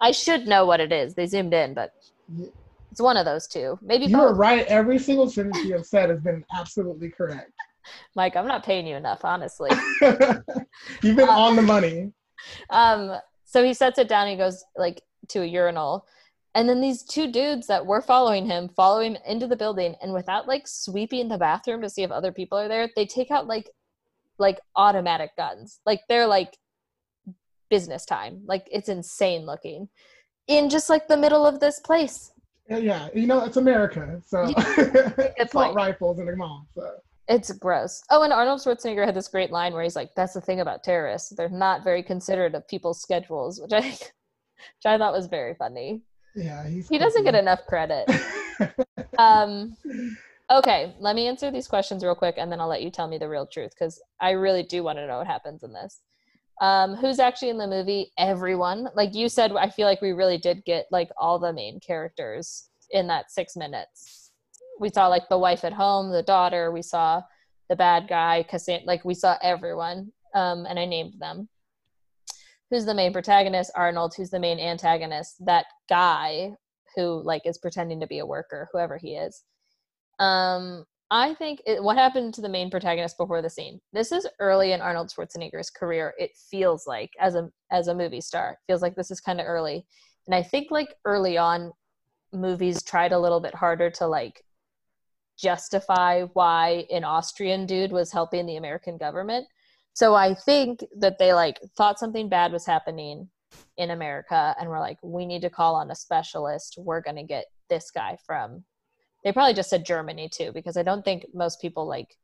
i 0.00 0.10
should 0.10 0.46
know 0.46 0.64
what 0.66 0.80
it 0.80 0.92
is 0.92 1.14
they 1.14 1.26
zoomed 1.26 1.52
in 1.52 1.74
but 1.74 1.92
it's 2.90 3.00
one 3.00 3.16
of 3.16 3.24
those 3.24 3.46
two 3.46 3.78
maybe 3.82 4.06
you 4.06 4.18
are 4.18 4.30
both 4.30 4.38
right. 4.38 4.66
Every 4.66 4.98
single 4.98 5.28
sentence 5.28 5.64
you 5.64 5.74
have 5.74 5.86
said 5.86 6.10
has 6.10 6.20
been 6.20 6.44
absolutely 6.52 7.08
correct. 7.08 7.52
Mike 8.14 8.36
i'm 8.36 8.46
not 8.46 8.64
paying 8.64 8.86
you 8.86 8.96
enough 8.96 9.24
honestly. 9.24 9.70
You've 11.02 11.16
been 11.16 11.28
Uh, 11.28 11.32
on 11.32 11.56
the 11.56 11.62
money. 11.62 12.12
um 12.70 13.16
so 13.44 13.64
he 13.64 13.74
sets 13.74 13.98
it 13.98 14.08
down 14.08 14.28
he 14.28 14.36
goes 14.36 14.64
like 14.76 15.02
to 15.28 15.42
a 15.42 15.46
urinal 15.46 16.06
and 16.54 16.68
then 16.68 16.80
these 16.80 17.02
two 17.04 17.30
dudes 17.30 17.66
that 17.66 17.84
were 17.86 18.00
following 18.00 18.46
him 18.46 18.68
follow 18.68 19.00
him 19.00 19.16
into 19.26 19.46
the 19.46 19.56
building 19.56 19.94
and 20.02 20.12
without 20.12 20.48
like 20.48 20.66
sweeping 20.66 21.28
the 21.28 21.38
bathroom 21.38 21.82
to 21.82 21.90
see 21.90 22.02
if 22.02 22.10
other 22.10 22.32
people 22.32 22.58
are 22.58 22.68
there 22.68 22.88
they 22.96 23.06
take 23.06 23.30
out 23.30 23.46
like 23.46 23.68
like 24.40 24.58
automatic 24.74 25.36
guns. 25.36 25.80
Like 25.86 26.00
they're 26.08 26.26
like 26.26 26.56
business 27.68 28.04
time. 28.04 28.42
Like 28.46 28.66
it's 28.72 28.88
insane 28.88 29.46
looking. 29.46 29.88
In 30.48 30.68
just 30.68 30.90
like 30.90 31.06
the 31.06 31.16
middle 31.16 31.46
of 31.46 31.60
this 31.60 31.78
place. 31.78 32.32
Yeah, 32.68 33.08
you 33.14 33.26
know 33.26 33.44
it's 33.44 33.56
America, 33.56 34.20
so 34.26 34.52
it's 34.56 35.50
assault 35.50 35.74
rifles 35.74 36.18
and 36.18 36.28
them 36.28 36.40
all. 36.40 36.66
So 36.74 36.88
it's 37.30 37.52
gross. 37.52 38.02
Oh 38.10 38.22
and 38.24 38.32
arnold 38.32 38.60
schwarzenegger 38.60 39.06
had 39.06 39.14
this 39.14 39.28
great 39.28 39.52
line 39.52 39.72
where 39.72 39.84
he's 39.84 39.96
like 39.96 40.10
that's 40.16 40.34
the 40.34 40.40
thing 40.40 40.60
about 40.60 40.82
terrorists. 40.82 41.30
They're 41.30 41.48
not 41.48 41.84
very 41.84 42.02
considerate 42.02 42.54
of 42.54 42.66
people's 42.68 43.00
schedules 43.00 43.60
which 43.60 43.72
i 43.72 43.80
which 43.80 44.84
i 44.84 44.98
thought 44.98 45.14
was 45.14 45.26
very 45.26 45.54
funny. 45.54 46.02
Yeah, 46.34 46.68
he 46.68 46.98
doesn't 46.98 47.24
get 47.24 47.34
enough 47.34 47.60
credit. 47.66 48.10
Um 49.18 49.76
okay 50.50 50.94
let 50.98 51.16
me 51.16 51.26
answer 51.26 51.50
these 51.50 51.68
questions 51.68 52.02
real 52.04 52.14
quick 52.14 52.34
and 52.36 52.50
then 52.50 52.60
i'll 52.60 52.68
let 52.68 52.82
you 52.82 52.90
tell 52.90 53.08
me 53.08 53.16
the 53.18 53.28
real 53.28 53.46
truth 53.46 53.70
because 53.70 54.02
i 54.20 54.30
really 54.30 54.62
do 54.62 54.82
want 54.82 54.98
to 54.98 55.06
know 55.06 55.18
what 55.18 55.26
happens 55.26 55.62
in 55.62 55.72
this. 55.72 56.00
Um 56.60 56.94
who's 56.94 57.18
actually 57.18 57.50
in 57.50 57.58
the 57.58 57.66
movie? 57.66 58.12
Everyone. 58.18 58.88
Like 58.94 59.14
you 59.14 59.28
said 59.28 59.52
i 59.56 59.70
feel 59.70 59.86
like 59.86 60.02
we 60.02 60.12
really 60.12 60.36
did 60.38 60.64
get 60.64 60.86
like 60.90 61.10
all 61.16 61.38
the 61.38 61.52
main 61.52 61.80
characters 61.80 62.68
in 62.90 63.06
that 63.06 63.30
six 63.30 63.56
minutes 63.56 64.19
we 64.80 64.88
saw 64.88 65.06
like 65.06 65.28
the 65.28 65.38
wife 65.38 65.62
at 65.64 65.74
home 65.74 66.10
the 66.10 66.22
daughter 66.22 66.72
we 66.72 66.82
saw 66.82 67.22
the 67.68 67.76
bad 67.76 68.08
guy 68.08 68.44
Cassan- 68.50 68.86
like 68.86 69.04
we 69.04 69.14
saw 69.14 69.36
everyone 69.42 70.10
um 70.34 70.66
and 70.66 70.78
i 70.78 70.84
named 70.84 71.14
them. 71.20 71.48
Who's 72.70 72.84
the 72.84 72.94
main 72.94 73.12
protagonist? 73.12 73.72
Arnold 73.74 74.14
who's 74.16 74.30
the 74.30 74.38
main 74.38 74.60
antagonist? 74.60 75.44
That 75.44 75.66
guy 75.88 76.52
who 76.96 77.22
like 77.24 77.42
is 77.44 77.58
pretending 77.58 78.00
to 78.00 78.06
be 78.06 78.20
a 78.20 78.26
worker 78.26 78.68
whoever 78.72 78.96
he 78.96 79.14
is. 79.14 79.44
Um 80.18 80.84
i 81.12 81.34
think 81.34 81.60
it, 81.66 81.82
what 81.82 81.96
happened 81.96 82.32
to 82.34 82.40
the 82.40 82.48
main 82.48 82.70
protagonist 82.70 83.18
before 83.18 83.42
the 83.42 83.50
scene? 83.50 83.80
This 83.92 84.12
is 84.12 84.26
early 84.40 84.72
in 84.72 84.80
arnold 84.80 85.10
schwarzenegger's 85.10 85.70
career 85.70 86.14
it 86.18 86.30
feels 86.50 86.86
like 86.86 87.10
as 87.20 87.34
a 87.34 87.50
as 87.70 87.88
a 87.88 87.94
movie 87.94 88.20
star. 88.20 88.58
Feels 88.66 88.82
like 88.82 88.96
this 88.96 89.10
is 89.10 89.20
kind 89.20 89.40
of 89.40 89.46
early. 89.46 89.84
And 90.26 90.34
i 90.34 90.42
think 90.42 90.70
like 90.70 90.94
early 91.04 91.36
on 91.36 91.72
movies 92.32 92.82
tried 92.82 93.12
a 93.12 93.18
little 93.18 93.40
bit 93.40 93.54
harder 93.54 93.90
to 93.90 94.06
like 94.06 94.42
justify 95.40 96.22
why 96.34 96.84
an 96.90 97.04
austrian 97.04 97.66
dude 97.66 97.92
was 97.92 98.12
helping 98.12 98.46
the 98.46 98.56
american 98.56 98.96
government 98.96 99.46
so 99.94 100.14
i 100.14 100.34
think 100.34 100.84
that 100.98 101.18
they 101.18 101.32
like 101.32 101.58
thought 101.76 101.98
something 101.98 102.28
bad 102.28 102.52
was 102.52 102.66
happening 102.66 103.28
in 103.76 103.90
America 103.90 104.54
and 104.58 104.68
we're 104.68 104.80
like, 104.80 104.98
we 105.02 105.26
need 105.26 105.42
to 105.42 105.50
call 105.50 105.74
on 105.74 105.90
a 105.90 105.94
specialist. 105.94 106.76
We're 106.78 107.00
going 107.00 107.16
to 107.16 107.22
get 107.22 107.46
this 107.68 107.90
guy 107.90 108.18
from, 108.24 108.64
they 109.24 109.32
probably 109.32 109.54
just 109.54 109.70
said 109.70 109.84
Germany 109.84 110.28
too, 110.32 110.52
because 110.52 110.76
I 110.76 110.82
don't 110.82 111.04
think 111.04 111.26
most 111.34 111.60
people 111.60 111.86
like 111.86 112.16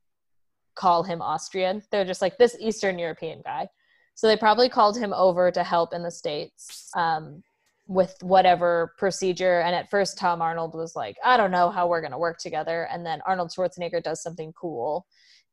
call 0.75 1.03
him 1.03 1.23
Austrian. 1.23 1.83
They're 1.91 2.05
just 2.05 2.23
like 2.23 2.37
this 2.39 2.57
Eastern 2.61 2.99
European 2.99 3.43
guy. 3.45 3.69
So 4.15 4.27
they 4.27 4.37
probably 4.37 4.69
called 4.69 4.97
him 4.97 5.13
over 5.13 5.51
to 5.51 5.63
help 5.63 5.93
in 5.93 6.03
the 6.03 6.11
States. 6.11 6.91
Um, 6.95 7.43
with 7.87 8.17
whatever 8.21 8.93
procedure. 8.99 9.61
And 9.61 9.75
at 9.75 9.91
first, 9.91 10.19
Tom 10.19 10.43
Arnold 10.43 10.75
was 10.75 10.97
like, 10.97 11.17
I 11.25 11.37
don't 11.37 11.51
know 11.51 11.71
how 11.71 11.87
we're 11.87 12.01
going 12.01 12.13
to 12.13 12.19
work 12.19 12.39
together. 12.39 12.89
And 12.91 13.07
then 13.07 13.21
Arnold 13.27 13.53
Schwarzenegger 13.57 14.03
does 14.03 14.23
something 14.23 14.53
cool. 14.61 15.07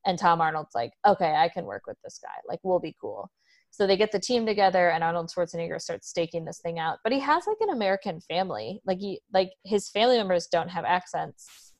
And 0.05 0.17
Tom 0.17 0.41
Arnold's 0.41 0.75
like, 0.75 0.93
okay, 1.05 1.35
I 1.35 1.47
can 1.49 1.65
work 1.65 1.83
with 1.87 1.97
this 2.03 2.19
guy. 2.21 2.35
Like, 2.47 2.59
we'll 2.63 2.79
be 2.79 2.95
cool. 2.99 3.29
So 3.69 3.87
they 3.87 3.97
get 3.97 4.11
the 4.11 4.19
team 4.19 4.45
together, 4.45 4.89
and 4.91 5.03
Arnold 5.03 5.31
Schwarzenegger 5.35 5.81
starts 5.81 6.07
staking 6.07 6.45
this 6.45 6.59
thing 6.59 6.77
out. 6.77 6.99
But 7.03 7.11
he 7.11 7.19
has 7.21 7.47
like 7.47 7.57
an 7.59 7.71
American 7.71 8.21
family. 8.21 8.81
Like 8.85 8.99
he, 8.99 9.19
like 9.33 9.49
his 9.65 9.89
family 9.89 10.17
members 10.17 10.47
don't 10.51 10.69
have 10.69 10.85
accents 10.85 11.73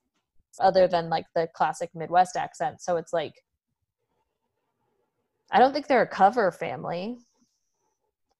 other 0.60 0.88
than 0.88 1.10
like 1.10 1.26
the 1.36 1.48
classic 1.54 1.92
Midwest 1.94 2.36
accent. 2.36 2.82
So 2.82 2.98
it's 2.98 3.14
like, 3.14 3.34
I 5.52 5.60
don't 5.60 5.72
think 5.72 5.86
they're 5.86 6.02
a 6.02 6.08
cover 6.08 6.52
family. 6.52 7.18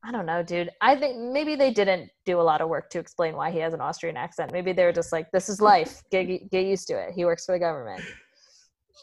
I 0.06 0.12
don't 0.12 0.26
know, 0.26 0.44
dude. 0.44 0.70
I 0.82 0.96
think 0.98 1.18
maybe 1.18 1.56
they 1.56 1.72
didn't 1.72 2.10
do 2.26 2.40
a 2.40 2.44
lot 2.44 2.60
of 2.60 2.68
work 2.68 2.90
to 2.90 3.00
explain 3.00 3.36
why 3.36 3.52
he 3.52 3.60
has 3.60 3.74
an 3.74 3.80
Austrian 3.80 4.18
accent. 4.18 4.52
Maybe 4.52 4.74
they 4.74 4.84
were 4.84 4.92
just 4.92 5.14
like, 5.14 5.32
"This 5.32 5.48
is 5.48 5.62
life. 5.62 6.02
Get 6.12 6.26
get 6.52 6.66
used 6.66 6.88
to 6.90 6.94
it." 6.96 7.14
He 7.16 7.24
works 7.24 7.46
for 7.46 7.54
the 7.54 7.60
government. 7.60 8.04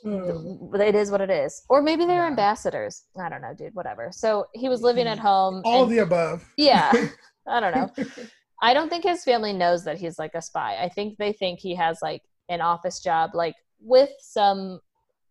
Hmm. 0.03 0.75
It 0.81 0.95
is 0.95 1.11
what 1.11 1.21
it 1.21 1.31
is. 1.31 1.63
Or 1.69 1.83
maybe 1.83 2.05
they're 2.07 2.23
Yeah. 2.25 2.29
ambassadors. 2.29 3.05
I 3.21 3.29
don't 3.29 3.43
know, 3.43 3.55
dude. 3.55 3.75
Whatever. 3.75 4.11
So 4.13 4.47
he 4.55 4.69
was 4.69 4.83
living 4.83 5.07
at 5.07 5.19
home. 5.19 5.63
All 5.65 5.83
and- 5.85 5.93
the 5.93 5.99
above. 5.99 6.45
yeah. 6.57 6.93
I 7.47 7.61
don't 7.61 7.75
know. 7.75 7.91
I 8.63 8.75
don't 8.75 8.89
think 8.91 9.05
his 9.05 9.25
family 9.25 9.53
knows 9.55 9.85
that 9.85 9.99
he's 9.99 10.19
like 10.19 10.35
a 10.35 10.43
spy. 10.43 10.77
I 10.83 10.89
think 10.91 11.17
they 11.19 11.33
think 11.33 11.61
he 11.61 11.75
has 11.77 11.99
like 12.03 12.23
an 12.51 12.61
office 12.61 13.01
job, 13.01 13.31
like 13.35 13.55
with 13.81 14.11
some 14.21 14.81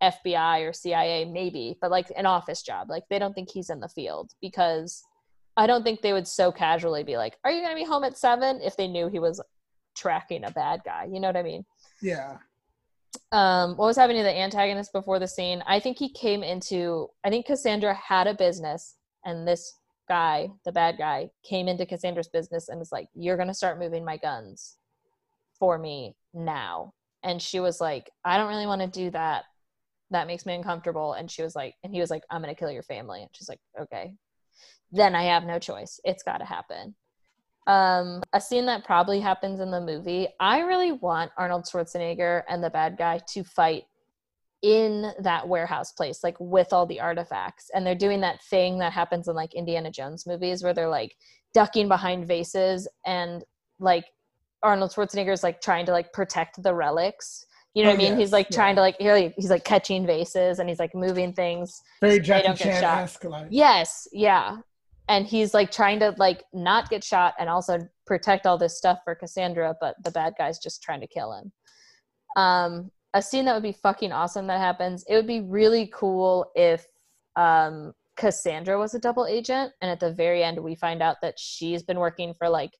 FBI 0.01 0.67
or 0.67 0.73
CIA, 0.73 1.25
maybe, 1.25 1.77
but 1.79 1.91
like 1.91 2.12
an 2.17 2.25
office 2.25 2.63
job. 2.63 2.89
Like 2.89 3.03
they 3.10 3.19
don't 3.19 3.34
think 3.34 3.49
he's 3.51 3.69
in 3.69 3.79
the 3.79 3.89
field 3.89 4.32
because 4.41 5.03
I 5.57 5.67
don't 5.67 5.83
think 5.83 6.01
they 6.01 6.13
would 6.13 6.27
so 6.27 6.51
casually 6.51 7.03
be 7.03 7.17
like, 7.17 7.38
"Are 7.43 7.51
you 7.51 7.62
going 7.62 7.71
to 7.75 7.81
be 7.81 7.83
home 7.88 8.03
at 8.03 8.17
seven? 8.17 8.62
If 8.62 8.77
they 8.77 8.88
knew 8.88 9.07
he 9.07 9.19
was 9.19 9.41
tracking 9.95 10.45
a 10.45 10.51
bad 10.51 10.81
guy, 10.85 11.07
you 11.12 11.19
know 11.19 11.27
what 11.27 11.38
I 11.38 11.43
mean? 11.43 11.65
Yeah. 12.01 12.38
um 13.31 13.75
what 13.77 13.88
was 13.88 13.97
happening 13.97 14.21
to 14.21 14.23
the 14.23 14.38
antagonist 14.38 14.93
before 14.93 15.19
the 15.19 15.27
scene 15.27 15.63
i 15.67 15.79
think 15.79 15.97
he 15.97 16.09
came 16.09 16.43
into 16.43 17.07
i 17.23 17.29
think 17.29 17.45
cassandra 17.45 17.93
had 17.93 18.27
a 18.27 18.33
business 18.33 18.95
and 19.25 19.47
this 19.47 19.73
guy 20.07 20.47
the 20.63 20.71
bad 20.71 20.97
guy 20.97 21.29
came 21.43 21.67
into 21.67 21.85
cassandra's 21.85 22.27
business 22.29 22.69
and 22.69 22.79
was 22.79 22.91
like 22.91 23.07
you're 23.15 23.35
going 23.35 23.47
to 23.47 23.53
start 23.53 23.79
moving 23.79 24.05
my 24.05 24.15
guns 24.17 24.77
for 25.57 25.77
me 25.77 26.15
now 26.33 26.93
and 27.23 27.41
she 27.41 27.59
was 27.59 27.81
like 27.81 28.09
i 28.23 28.38
don't 28.38 28.47
really 28.49 28.67
want 28.67 28.81
to 28.81 28.88
do 28.88 29.09
that 29.09 29.45
that 30.12 30.27
makes 30.27 30.45
me 30.45 30.53
uncomfortable 30.53 31.13
and 31.13 31.29
she 31.29 31.41
was 31.41 31.55
like 31.55 31.75
and 31.83 31.93
he 31.93 31.99
was 31.99 32.09
like 32.12 32.23
i'm 32.29 32.41
going 32.41 32.53
to 32.53 32.59
kill 32.59 32.71
your 32.71 32.83
family 32.83 33.21
and 33.21 33.29
she's 33.33 33.49
like 33.49 33.59
okay 33.79 34.13
then 34.91 35.15
i 35.15 35.23
have 35.23 35.43
no 35.45 35.60
choice 35.60 35.99
it's 36.04 36.23
got 36.23 36.38
to 36.39 36.45
happen 36.45 36.95
um, 37.67 38.23
a 38.34 38.41
scene 38.41 38.65
that 38.65 38.84
probably 38.84 39.19
happens 39.19 39.60
in 39.60 39.69
the 39.69 39.80
movie. 39.80 40.28
I 40.39 40.62
really 40.62 40.91
want 40.93 41.32
Arnold 41.38 41.65
Schwarzenegger 41.65 42.41
and 42.49 42.63
the 42.63 42.71
bad 42.71 42.97
guy 42.97 43.19
to 43.34 43.43
fight 43.43 43.84
in 44.63 45.12
that 45.19 45.47
warehouse 45.47 45.91
place, 45.91 46.23
like 46.23 46.36
with 46.39 46.73
all 46.73 46.88
the 46.88 46.99
artifacts. 46.99 47.69
And 47.75 47.86
they're 47.86 47.93
doing 47.93 48.21
that 48.21 48.41
thing 48.49 48.80
that 48.80 48.91
happens 48.91 49.28
in 49.28 49.36
like 49.36 49.54
Indiana 49.54 49.91
Jones 49.91 50.25
movies 50.25 50.63
where 50.63 50.73
they're 50.73 50.89
like 50.89 51.15
ducking 51.54 51.88
behind 51.88 52.28
vases 52.28 52.88
and 53.06 53.43
like 53.80 54.06
Arnold 54.63 54.91
Schwarzenegger's 54.91 55.43
like 55.43 55.62
trying 55.62 55.86
to 55.86 55.91
like 55.91 56.12
protect 56.12 56.63
the 56.63 56.73
relics. 56.73 57.45
You 57.75 57.84
know 57.84 57.91
Oh, 57.91 57.93
what 57.93 57.99
I 57.99 58.04
mean? 58.04 58.12
yes, 58.13 58.19
he's 58.19 58.32
like 58.32 58.47
yeah. 58.49 58.56
trying 58.56 58.75
to 58.75 58.82
like 58.82 58.95
he- 58.97 59.34
he's 59.36 59.52
like 59.52 59.63
catching 59.63 60.08
vases 60.08 60.58
and 60.58 60.67
he's 60.67 60.80
like 60.80 60.95
moving 60.95 61.34
things. 61.34 61.84
Very 62.02 62.19
Jackie 62.19 62.52
Chan 62.56 62.84
esque. 62.84 63.23
Yes, 63.52 64.08
yeah. 64.12 64.58
And 65.09 65.25
he's 65.25 65.53
like 65.53 65.71
trying 65.71 65.99
to 65.99 66.15
like 66.17 66.43
not 66.53 66.89
get 66.89 67.03
shot 67.03 67.33
and 67.39 67.49
also 67.49 67.79
protect 68.05 68.45
all 68.45 68.57
this 68.57 68.77
stuff 68.77 68.99
for 69.03 69.15
Cassandra, 69.15 69.75
but 69.81 69.95
the 70.03 70.11
bad 70.11 70.35
guy's 70.37 70.59
just 70.59 70.81
trying 70.81 71.01
to 71.01 71.07
kill 71.07 71.33
him. 71.33 71.51
Um, 72.35 72.91
a 73.13 73.21
scene 73.21 73.45
that 73.45 73.53
would 73.53 73.63
be 73.63 73.71
fucking 73.71 74.11
awesome 74.11 74.47
that 74.47 74.59
happens. 74.59 75.03
It 75.09 75.15
would 75.15 75.27
be 75.27 75.41
really 75.41 75.91
cool 75.93 76.51
if 76.55 76.85
um 77.35 77.93
Cassandra 78.17 78.77
was 78.77 78.93
a 78.93 78.99
double 78.99 79.25
agent 79.25 79.71
and 79.81 79.89
at 79.89 79.99
the 79.99 80.13
very 80.13 80.43
end 80.43 80.59
we 80.59 80.75
find 80.75 81.01
out 81.01 81.17
that 81.21 81.39
she's 81.39 81.83
been 81.83 81.99
working 81.99 82.33
for 82.37 82.49
like 82.49 82.71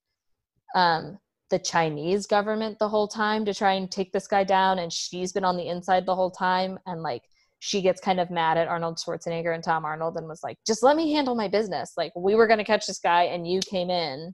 um 0.75 1.17
the 1.49 1.59
Chinese 1.59 2.27
government 2.27 2.77
the 2.77 2.89
whole 2.89 3.07
time 3.07 3.45
to 3.45 3.53
try 3.53 3.73
and 3.73 3.89
take 3.89 4.11
this 4.11 4.27
guy 4.27 4.43
down 4.43 4.79
and 4.79 4.93
she's 4.93 5.31
been 5.31 5.45
on 5.45 5.57
the 5.57 5.67
inside 5.67 6.05
the 6.05 6.15
whole 6.15 6.29
time 6.29 6.77
and 6.85 7.01
like 7.01 7.23
she 7.60 7.82
gets 7.82 8.00
kind 8.02 8.19
of 8.19 8.32
mad 8.32 8.58
at 8.58 8.67
Arnold 8.67 8.98
Schwarzenegger 8.98 9.54
and 9.54 9.63
Tom 9.63 9.86
Arnold 9.86 10.15
and 10.17 10.28
was 10.28 10.41
like, 10.43 10.58
just 10.65 10.82
let 10.82 10.95
me 10.95 11.12
handle 11.13 11.36
my 11.36 11.48
business. 11.48 11.93
Like, 11.98 12.13
we 12.15 12.36
were 12.36 12.48
going 12.48 12.60
to 12.60 12.63
catch 12.63 12.88
this 12.88 13.00
guy 13.00 13.24
and 13.24 13.45
you 13.45 13.60
came 13.69 13.89
in 13.89 14.34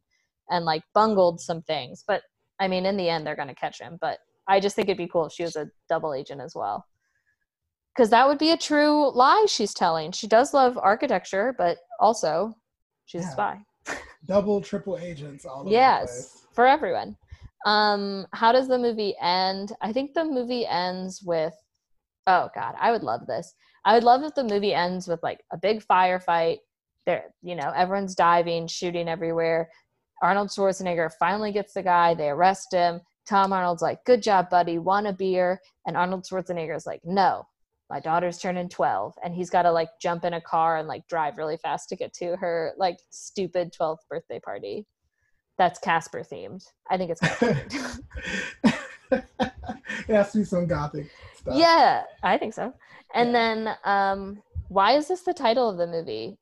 and 0.50 0.64
like 0.66 0.84
bungled 0.94 1.42
some 1.42 1.64
things. 1.64 2.04
But 2.08 2.22
I 2.60 2.68
mean, 2.68 2.86
in 2.86 2.98
the 2.98 3.10
end, 3.10 3.26
they're 3.26 3.36
going 3.36 3.48
to 3.48 3.56
catch 3.56 3.82
him. 3.82 3.98
But 4.00 4.20
I 4.48 4.60
just 4.60 4.76
think 4.76 4.88
it'd 4.88 4.98
be 4.98 5.08
cool 5.08 5.26
if 5.26 5.34
she 5.34 5.44
was 5.44 5.56
a 5.56 5.68
double 5.90 6.14
agent 6.14 6.40
as 6.40 6.54
well. 6.56 6.86
Because 7.96 8.10
that 8.12 8.28
would 8.28 8.38
be 8.38 8.52
a 8.52 8.58
true 8.58 9.12
lie 9.16 9.46
she's 9.50 9.74
telling. 9.74 10.12
She 10.12 10.28
does 10.28 10.54
love 10.54 10.78
architecture, 10.78 11.56
but 11.58 11.78
also 12.00 12.54
she's 13.06 13.24
Yeah. 13.24 13.30
a 13.30 13.32
spy. 13.32 13.60
double, 14.28 14.62
triple 14.62 14.98
agents 14.98 15.46
all 15.46 15.64
the 15.64 15.72
Yes, 15.72 16.46
for 16.54 16.68
everyone. 16.68 17.18
Um, 17.66 18.28
how 18.34 18.52
does 18.52 18.68
the 18.68 18.78
movie 18.78 19.16
end? 19.20 19.72
I 19.82 19.92
think 19.92 20.14
the 20.14 20.26
movie 20.26 20.68
ends 20.68 21.24
with 21.24 21.54
oh 22.28 22.50
god, 22.56 22.76
I 22.80 22.92
would 22.92 23.04
love 23.04 23.28
this. 23.28 23.54
I 23.86 23.94
would 23.94 24.04
love 24.04 24.24
if 24.24 24.36
the 24.36 24.44
movie 24.44 24.74
ends 24.74 25.08
with 25.08 25.22
like 25.24 25.44
a 25.52 25.58
big 25.58 25.84
firefight. 25.86 26.58
There, 27.06 27.26
you 27.44 27.56
know, 27.56 27.72
everyone's 27.76 28.16
diving, 28.16 28.68
shooting 28.68 29.08
everywhere. 29.08 29.70
Arnold 30.24 30.50
Schwarzenegger 30.50 31.12
finally 31.20 31.52
gets 31.52 31.74
the 31.74 31.84
guy. 31.84 32.16
They 32.16 32.30
arrest 32.30 32.74
him. 32.74 33.02
Tom 33.28 33.54
Arnold's 33.54 33.82
like, 33.82 34.04
"Good 34.06 34.24
job, 34.24 34.50
buddy. 34.50 34.80
Want 34.80 35.08
a 35.08 35.14
beer?" 35.14 35.62
And 35.86 35.96
Arnold 35.98 36.26
Schwarzenegger's 36.26 36.86
like, 36.86 37.02
"No, 37.04 37.46
my 37.90 38.00
daughter's 38.00 38.40
turning 38.40 38.70
12 38.70 39.14
and 39.24 39.34
he's 39.34 39.50
got 39.50 39.64
to 39.64 39.72
like 39.72 39.90
jump 40.02 40.26
in 40.26 40.34
a 40.34 40.42
car 40.42 40.78
and 40.78 40.88
like 40.88 41.08
drive 41.08 41.38
really 41.38 41.58
fast 41.58 41.90
to 41.90 41.96
get 41.96 42.14
to 42.14 42.36
her 42.38 42.74
like 42.78 42.98
stupid 43.12 43.74
12th 43.80 44.00
birthday 44.10 44.40
party 44.40 44.86
that's 45.58 45.80
casper 45.80 46.22
themed 46.22 46.64
i 46.90 46.98
think 46.98 47.12
it's 47.12 47.20
Casper 47.22 47.54
themed. 47.70 48.80
it 49.12 50.08
has 50.08 50.32
to 50.32 50.39
be 50.39 50.44
some 50.44 50.65
gothic 50.68 51.08
stuff. 51.36 51.56
yeah 51.56 52.04
i 52.24 52.38
think 52.38 52.54
so 52.54 52.74
and 53.13 53.34
Yeah. 53.34 53.56
then 53.65 53.76
um 53.84 54.41
why 54.70 54.94
is 54.94 55.08
this 55.08 55.22
the 55.22 55.34
title 55.34 55.70
of 55.70 55.78
the 55.78 55.88
movie 55.88 56.38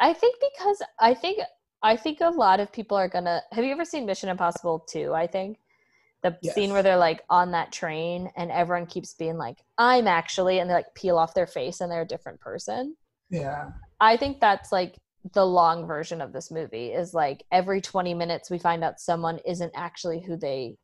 i 0.00 0.12
think 0.12 0.36
because 0.52 0.82
i 1.00 1.14
think 1.14 1.38
i 1.82 1.96
think 1.96 2.20
a 2.20 2.28
lot 2.30 2.60
of 2.60 2.72
people 2.72 2.96
are 2.96 3.08
gonna 3.08 3.42
have 3.52 3.64
you 3.64 3.72
ever 3.72 3.84
seen 3.84 4.06
mission 4.06 4.28
impossible 4.28 4.80
2 4.88 5.14
i 5.14 5.26
think 5.26 5.58
the 6.22 6.36
scene 6.42 6.72
where 6.72 6.82
they're 6.82 6.96
like 6.96 7.22
on 7.30 7.52
that 7.52 7.70
train 7.70 8.28
and 8.36 8.50
everyone 8.50 8.86
keeps 8.86 9.14
being 9.14 9.36
like 9.38 9.58
i'm 9.78 10.08
actually 10.08 10.58
and 10.58 10.68
they 10.68 10.74
like 10.74 10.92
peel 10.94 11.16
off 11.16 11.32
their 11.34 11.46
face 11.46 11.80
and 11.80 11.90
they're 11.92 12.02
a 12.02 12.06
different 12.06 12.40
person 12.40 12.96
Yeah. 13.30 13.70
I 14.00 14.16
think 14.16 14.38
that's 14.40 14.70
like 14.70 14.94
the 15.34 15.44
long 15.44 15.86
version 15.86 16.20
of 16.20 16.32
this 16.32 16.50
movie 16.52 16.92
is 16.92 17.12
like 17.14 17.42
every 17.50 17.80
20 17.80 18.14
minutes 18.14 18.48
we 18.48 18.58
find 18.58 18.84
out 18.84 19.00
someone 19.00 19.40
isn't 19.44 19.72
actually 19.74 20.20
who 20.20 20.36
they 20.36 20.76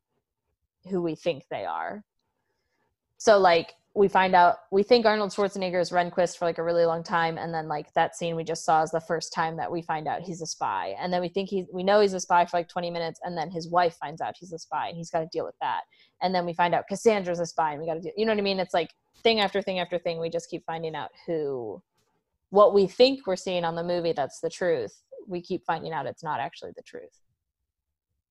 who 0.90 1.02
we 1.02 1.14
think 1.14 1.44
they 1.50 1.64
are. 1.64 2.04
So 3.18 3.38
like 3.38 3.74
we 3.94 4.08
find 4.08 4.34
out 4.34 4.56
we 4.72 4.82
think 4.82 5.06
Arnold 5.06 5.30
Schwarzenegger 5.30 5.80
is 5.80 5.90
Renquist 5.90 6.36
for 6.36 6.46
like 6.46 6.58
a 6.58 6.64
really 6.64 6.84
long 6.84 7.04
time 7.04 7.38
and 7.38 7.54
then 7.54 7.68
like 7.68 7.92
that 7.94 8.16
scene 8.16 8.34
we 8.34 8.42
just 8.42 8.64
saw 8.64 8.82
is 8.82 8.90
the 8.90 9.00
first 9.00 9.32
time 9.32 9.56
that 9.56 9.70
we 9.70 9.82
find 9.82 10.08
out 10.08 10.20
he's 10.20 10.42
a 10.42 10.46
spy. 10.46 10.94
And 11.00 11.12
then 11.12 11.20
we 11.20 11.28
think 11.28 11.48
he's 11.48 11.66
we 11.72 11.84
know 11.84 12.00
he's 12.00 12.12
a 12.12 12.20
spy 12.20 12.44
for 12.44 12.56
like 12.56 12.68
20 12.68 12.90
minutes 12.90 13.20
and 13.22 13.38
then 13.38 13.50
his 13.50 13.68
wife 13.68 13.96
finds 14.00 14.20
out 14.20 14.34
he's 14.38 14.52
a 14.52 14.58
spy 14.58 14.88
and 14.88 14.96
he's 14.96 15.10
got 15.10 15.20
to 15.20 15.28
deal 15.32 15.44
with 15.44 15.54
that. 15.60 15.82
And 16.22 16.34
then 16.34 16.44
we 16.44 16.54
find 16.54 16.74
out 16.74 16.84
Cassandra's 16.90 17.40
a 17.40 17.46
spy 17.46 17.72
and 17.72 17.80
we 17.80 17.86
got 17.86 17.94
to 17.94 18.00
do 18.00 18.10
you 18.16 18.26
know 18.26 18.32
what 18.32 18.38
I 18.38 18.42
mean? 18.42 18.58
It's 18.58 18.74
like 18.74 18.90
thing 19.22 19.40
after 19.40 19.62
thing 19.62 19.78
after 19.78 19.98
thing 19.98 20.20
we 20.20 20.28
just 20.28 20.50
keep 20.50 20.64
finding 20.66 20.94
out 20.94 21.10
who 21.26 21.82
what 22.50 22.74
we 22.74 22.86
think 22.86 23.26
we're 23.26 23.36
seeing 23.36 23.64
on 23.64 23.74
the 23.74 23.82
movie 23.82 24.12
that's 24.12 24.38
the 24.40 24.50
truth 24.50 25.02
we 25.26 25.40
keep 25.40 25.64
finding 25.64 25.92
out 25.92 26.06
it's 26.06 26.22
not 26.22 26.38
actually 26.38 26.70
the 26.76 26.82
truth 26.82 27.20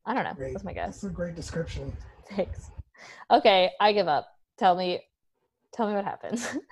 i 0.05 0.13
don't 0.13 0.23
know 0.23 0.33
Great. 0.33 0.53
that's 0.53 0.63
my 0.63 0.71
guess. 0.71 1.01
That's 1.01 1.11
a 1.11 1.15
great 1.15 1.35
description. 1.35 1.91
Thanks 2.29 2.71
okay 3.31 3.71
i 3.79 3.91
give 3.91 4.07
up 4.07 4.27
tell 4.57 4.75
me 4.75 5.01
tell 5.73 5.87
me 5.87 5.93
what 5.93 6.05
happens 6.05 6.57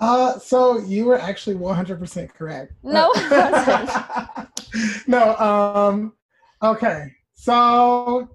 Uh, 0.00 0.38
so 0.38 0.78
you 0.78 1.04
were 1.04 1.18
actually 1.18 1.56
100% 1.56 2.28
correct. 2.34 2.72
No, 2.82 3.12
no, 5.06 5.36
um, 5.36 6.12
okay. 6.62 7.12
So, 7.34 8.28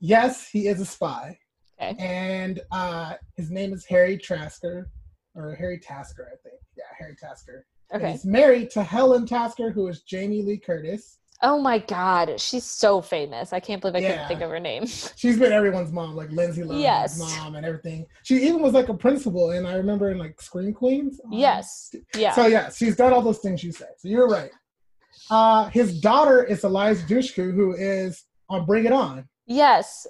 yes, 0.00 0.48
he 0.48 0.66
is 0.66 0.80
a 0.80 0.84
spy. 0.84 1.38
Okay. 1.80 1.94
And 1.98 2.60
uh, 2.72 3.14
his 3.36 3.50
name 3.50 3.72
is 3.72 3.86
Harry 3.86 4.18
Tasker, 4.18 4.90
or 5.36 5.54
Harry 5.54 5.78
Tasker, 5.78 6.28
I 6.32 6.36
think. 6.48 6.60
Yeah, 6.76 6.84
Harry 6.98 7.14
Tasker. 7.14 7.64
And 7.90 8.02
okay 8.02 8.12
He's 8.12 8.26
married 8.26 8.70
to 8.70 8.82
Helen 8.82 9.24
Tasker, 9.24 9.70
who 9.70 9.86
is 9.86 10.02
Jamie 10.02 10.42
Lee 10.42 10.58
Curtis. 10.58 11.17
Oh 11.42 11.60
my 11.60 11.78
god 11.78 12.40
she's 12.40 12.64
so 12.64 13.00
famous 13.00 13.52
i 13.52 13.60
can't 13.60 13.80
believe 13.80 13.94
i 13.96 14.00
couldn't 14.00 14.26
think 14.28 14.40
of 14.40 14.50
her 14.50 14.58
name 14.58 14.84
She's 15.16 15.38
been 15.38 15.52
everyone's 15.52 15.92
mom, 15.92 16.16
like 16.16 16.30
Lindsay 16.30 16.62
Lohan's 16.62 16.82
Yes. 16.82 17.18
mom 17.18 17.54
and 17.56 17.64
everything. 17.66 18.06
She 18.22 18.36
even 18.46 18.60
was 18.60 18.72
like 18.72 18.88
a 18.88 18.94
principal, 18.94 19.50
and 19.50 19.66
I 19.66 19.74
remember 19.74 20.10
in 20.10 20.18
like 20.18 20.40
Scream 20.40 20.72
Queens. 20.72 21.20
um, 21.24 21.32
yes 21.32 21.94
yeah 22.14 22.32
So 22.32 22.46
yeah, 22.46 22.70
she's 22.70 22.96
done 22.96 23.12
all 23.12 23.22
those 23.22 23.38
things 23.38 23.62
you 23.62 23.72
said. 23.72 23.90
So 23.98 24.08
you're 24.08 24.28
right. 24.28 24.50
Uh, 25.30 25.68
his 25.70 26.00
daughter 26.00 26.42
is 26.44 26.64
Eliza 26.64 27.04
Dushku, 27.06 27.54
who 27.54 27.74
is 27.74 28.24
on 28.48 28.64
Bring 28.66 28.84
It 28.86 28.92
On. 28.92 29.28
Yes. 29.46 30.06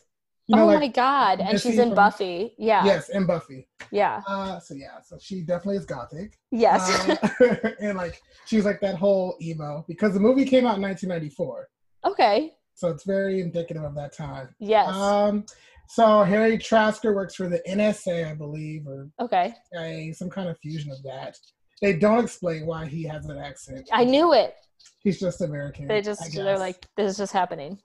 You 0.49 0.57
know, 0.57 0.63
oh 0.63 0.67
like 0.67 0.81
my 0.81 0.89
god. 0.89 1.41
And 1.41 1.61
she's 1.61 1.79
in 1.79 1.89
from- 1.89 1.95
Buffy. 1.95 2.55
Yeah. 2.57 2.85
yes, 2.85 3.11
in 3.11 3.27
Buffy. 3.27 3.69
Yeah. 3.91 4.23
Uh, 4.27 4.59
so 4.59 4.75
yeah, 4.75 5.01
so 5.05 5.19
she 5.21 5.43
definitely 5.43 5.77
is 5.77 5.85
gothic. 5.85 6.39
Yes. 6.51 7.09
Uh, 7.39 7.71
and 7.81 7.99
like 7.99 8.19
she's 8.47 8.65
like 8.65 8.81
that 8.81 8.97
whole 8.97 9.37
emo 9.43 9.85
because 9.87 10.15
the 10.15 10.21
movie 10.21 10.47
came 10.47 10.65
out 10.65 10.77
in 10.77 10.83
1994, 10.83 11.69
okay. 12.07 12.55
so 12.75 12.89
it's 12.89 13.05
very 13.05 13.41
indicative 13.43 13.83
of 13.83 13.95
that 13.97 14.17
time. 14.17 14.49
Yes. 14.59 14.89
Um, 14.89 15.45
so 15.89 16.23
Harry 16.23 16.57
Trasker 16.57 17.15
works 17.15 17.35
for 17.35 17.49
the 17.49 17.63
NSA, 17.69 18.31
I 18.31 18.35
believe, 18.35 18.87
or 18.87 19.09
okay. 19.21 19.55
a, 19.79 20.13
some 20.13 20.31
kind 20.31 20.49
of 20.49 20.59
fusion 20.59 20.91
of 20.91 21.03
that. 21.03 21.37
They 21.83 21.95
don't 21.95 22.25
explain 22.25 22.67
why 22.67 22.87
he 22.87 23.05
has 23.05 23.27
an 23.27 23.39
accent. 23.39 23.89
I 23.93 24.05
knew 24.05 24.33
it. 24.33 24.55
He's 25.03 25.21
just 25.21 25.41
American. 25.41 25.89
They 25.89 26.01
just 26.01 26.35
they're 26.35 26.59
like 26.59 26.87
this 26.97 27.13
is 27.13 27.19
just 27.19 27.33
happening. 27.33 27.79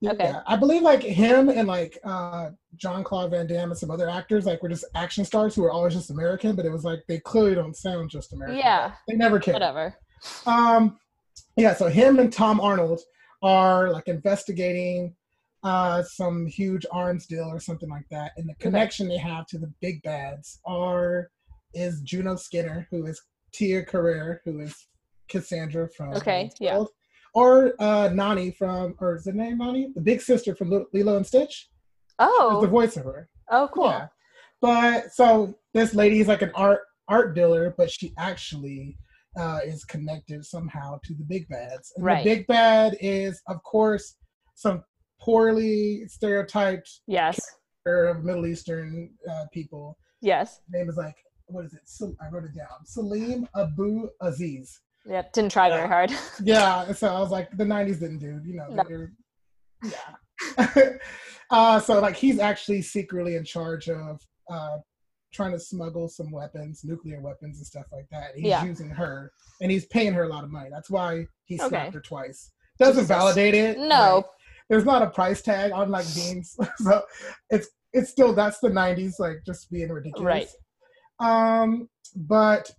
Yeah. 0.00 0.42
I 0.46 0.56
believe 0.56 0.82
like 0.82 1.02
him 1.02 1.48
and 1.48 1.66
like 1.66 1.98
uh 2.04 2.50
Jean-Claude 2.76 3.30
Van 3.32 3.46
Damme 3.46 3.70
and 3.70 3.78
some 3.78 3.90
other 3.90 4.08
actors 4.08 4.46
like 4.46 4.62
were 4.62 4.68
just 4.68 4.84
action 4.94 5.24
stars 5.24 5.54
who 5.54 5.62
were 5.62 5.72
always 5.72 5.94
just 5.94 6.10
American, 6.10 6.54
but 6.54 6.64
it 6.64 6.72
was 6.72 6.84
like 6.84 7.00
they 7.08 7.18
clearly 7.18 7.54
don't 7.54 7.76
sound 7.76 8.10
just 8.10 8.32
American. 8.32 8.58
Yeah. 8.58 8.92
They 9.08 9.16
never 9.16 9.38
cared. 9.38 9.54
Whatever. 9.54 9.96
Um 10.46 10.98
yeah, 11.56 11.74
so 11.74 11.88
him 11.88 12.18
and 12.18 12.32
Tom 12.32 12.60
Arnold 12.60 13.00
are 13.42 13.90
like 13.90 14.08
investigating 14.08 15.14
uh 15.64 16.02
some 16.04 16.46
huge 16.46 16.86
arms 16.92 17.26
deal 17.26 17.48
or 17.48 17.58
something 17.58 17.88
like 17.88 18.06
that. 18.10 18.32
And 18.36 18.48
the 18.48 18.54
connection 18.54 19.08
they 19.08 19.18
have 19.18 19.46
to 19.46 19.58
the 19.58 19.72
big 19.80 20.02
bads 20.02 20.60
are 20.64 21.30
is 21.74 22.00
Juno 22.02 22.36
Skinner, 22.36 22.86
who 22.90 23.06
is 23.06 23.20
Tia 23.52 23.84
Carrere, 23.84 24.40
who 24.44 24.60
is 24.60 24.86
Cassandra 25.28 25.88
from 25.90 26.14
Okay, 26.14 26.50
yeah. 26.60 26.76
World, 26.76 26.90
Or 27.34 27.74
uh 27.78 28.08
Nani 28.12 28.50
from 28.52 28.94
or 29.00 29.16
is 29.16 29.24
the 29.24 29.32
name 29.32 29.58
Nani? 29.58 29.92
The 29.94 30.00
big 30.00 30.20
sister 30.20 30.54
from 30.54 30.70
Lilo- 30.70 30.86
Lilo 30.92 31.16
and 31.16 31.26
Stitch. 31.26 31.68
The 32.18 32.26
Oh. 32.26 32.66
voice 32.66 32.96
of 32.96 33.04
her. 33.04 33.28
Oh 33.50 33.68
cool. 33.72 33.86
Yeah. 33.90 34.08
But 34.60 35.12
so 35.12 35.54
this 35.74 35.94
lady 35.94 36.20
is 36.20 36.28
like 36.28 36.42
an 36.42 36.52
art 36.54 36.80
art 37.08 37.34
dealer, 37.34 37.74
but 37.76 37.90
she 37.90 38.12
actually 38.18 38.96
uh, 39.36 39.60
is 39.64 39.84
connected 39.84 40.44
somehow 40.44 40.98
to 41.04 41.14
the 41.14 41.22
big 41.24 41.46
bads. 41.48 41.92
And 41.96 42.04
Right. 42.04 42.24
the 42.24 42.34
big 42.34 42.46
bad 42.48 42.96
is, 43.00 43.40
of 43.46 43.62
course, 43.62 44.16
some 44.56 44.82
poorly 45.20 46.02
stereotyped 46.08 46.90
Yes. 47.06 47.38
of 47.86 48.24
Middle 48.24 48.46
Eastern 48.46 49.10
uh, 49.30 49.44
people. 49.52 49.96
Yes. 50.20 50.56
His 50.66 50.74
name 50.80 50.88
is 50.90 50.96
like 50.96 51.14
what 51.50 51.64
is 51.64 51.72
it? 51.72 51.88
I 52.20 52.28
wrote 52.30 52.44
it 52.44 52.54
down. 52.54 52.84
Salim 52.84 53.48
Abu 53.56 54.08
Aziz. 54.20 54.80
Yep. 55.08 55.32
Didn't 55.32 55.52
try 55.52 55.70
very 55.70 55.88
hard. 55.88 56.12
Yeah, 56.42 56.92
so 56.92 57.08
I 57.14 57.18
was 57.20 57.30
like, 57.30 57.50
the 57.56 57.64
'90s 57.64 58.00
didn't 58.00 58.18
do, 58.18 58.40
you 58.44 58.54
know, 58.54 58.66
No. 58.68 59.06
yeah. 59.84 60.92
uh, 61.50 61.80
so 61.80 62.00
like 62.00 62.16
he's 62.16 62.38
actually 62.38 62.82
secretly 62.82 63.36
in 63.36 63.44
charge 63.44 63.88
of 63.88 64.20
uh, 64.50 64.78
trying 65.32 65.52
to 65.52 65.58
smuggle 65.60 66.08
some 66.08 66.30
weapons, 66.30 66.82
nuclear 66.84 67.20
weapons 67.20 67.58
and 67.58 67.66
stuff 67.66 67.86
like 67.92 68.06
that. 68.10 68.30
He's 68.34 68.44
Yeah. 68.46 68.64
using 68.64 68.90
her, 68.90 69.32
and 69.60 69.70
he's 69.70 69.86
paying 69.86 70.12
her 70.14 70.24
a 70.24 70.28
lot 70.28 70.44
of 70.44 70.50
money. 70.50 70.68
That's 70.70 70.90
why 70.90 71.26
he 71.44 71.60
Okay. 71.60 71.90
her 71.92 72.00
twice. 72.00 72.52
Doesn't 72.78 72.94
Jesus. 73.04 73.08
validate 73.08 73.54
it. 73.54 73.78
No. 73.78 74.16
like, 74.16 74.24
there's 74.68 74.84
not 74.84 75.02
a 75.02 75.10
price 75.10 75.40
tag 75.42 75.72
on 75.72 75.90
like 75.90 76.06
beans, 76.14 76.56
so 76.78 77.02
it's 77.50 77.68
it's 77.92 78.10
still 78.10 78.34
that's 78.34 78.58
the 78.60 78.68
'90s, 78.68 79.14
like 79.18 79.38
just 79.46 79.70
being 79.70 79.88
ridiculous. 79.90 80.24
Right. 80.24 80.48
Um, 81.62 81.88
but 82.14 82.70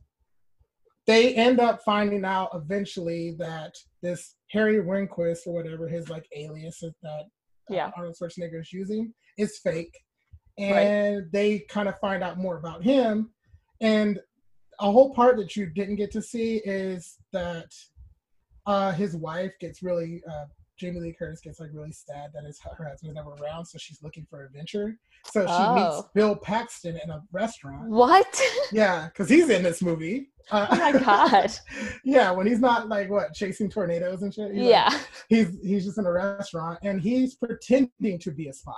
they 1.10 1.34
end 1.34 1.60
up 1.60 1.82
finding 1.84 2.24
out 2.24 2.50
eventually 2.54 3.36
that 3.40 3.74
this 4.04 4.36
Harry 4.52 4.76
Renquist 4.76 5.48
or 5.48 5.54
whatever 5.56 5.88
his 5.88 6.08
like 6.08 6.28
alias 6.36 6.84
is 6.84 6.94
that 7.02 7.10
uh, 7.10 7.24
Yeah. 7.68 7.90
Arnold 7.98 8.16
Schwarzenegger 8.22 8.62
is 8.62 8.72
using 8.72 9.12
is 9.38 9.58
fake, 9.58 9.96
Right. 10.60 10.70
and 10.86 11.32
they 11.32 11.60
kind 11.68 11.90
of 11.90 11.98
find 12.00 12.22
out 12.24 12.38
more 12.38 12.58
about 12.58 12.84
him. 12.84 13.32
And 13.82 14.20
a 14.80 14.92
whole 14.92 15.12
part 15.16 15.38
that 15.38 15.56
you 15.56 15.66
didn't 15.66 15.96
get 15.96 16.12
to 16.12 16.22
see 16.22 16.58
is 16.58 17.18
that 17.34 17.72
uh, 18.68 18.92
his 18.92 19.16
wife 19.16 19.54
gets 19.60 19.82
really 19.82 20.22
uh, 20.30 20.46
Jamie 20.80 21.02
Lee 21.02 21.14
Curtis 21.18 21.42
gets 21.42 21.60
like 21.60 21.70
really 21.74 21.92
sad 21.92 22.32
that 22.34 22.46
his 22.46 22.60
her 22.78 22.88
husband's 22.88 23.16
never 23.16 23.32
around, 23.32 23.66
so 23.66 23.78
she's 23.78 24.02
looking 24.02 24.26
for 24.30 24.46
adventure. 24.46 24.98
So 25.32 25.42
she 25.42 25.46
meets 25.48 25.96
Oh. 25.98 26.10
Bill 26.16 26.36
Paxton 26.36 26.98
in 27.04 27.10
a 27.10 27.22
restaurant. 27.32 27.90
What? 27.90 28.42
Yeah, 28.72 29.08
because 29.08 29.28
he's 29.30 29.50
in 29.50 29.64
this 29.64 29.82
movie. 29.82 30.30
Uh, 30.52 30.68
Oh 30.72 30.76
my 30.78 30.92
God. 31.00 31.52
yeah, 32.04 32.32
when 32.32 32.48
he's 32.48 32.60
not 32.60 32.88
like 32.88 33.10
what 33.10 33.34
chasing 33.34 33.70
tornadoes 33.70 34.22
and 34.22 34.34
shit. 34.34 34.52
he's, 34.52 34.62
like- 34.62 34.70
yeah. 34.70 35.00
he's 35.28 35.58
he's 35.62 35.86
just 35.86 35.98
in 35.98 36.06
a 36.06 36.12
restaurant 36.12 36.80
and 36.84 37.02
he's 37.02 37.36
pretending 37.36 38.18
to 38.20 38.32
be 38.32 38.48
a 38.48 38.54
spy, 38.54 38.72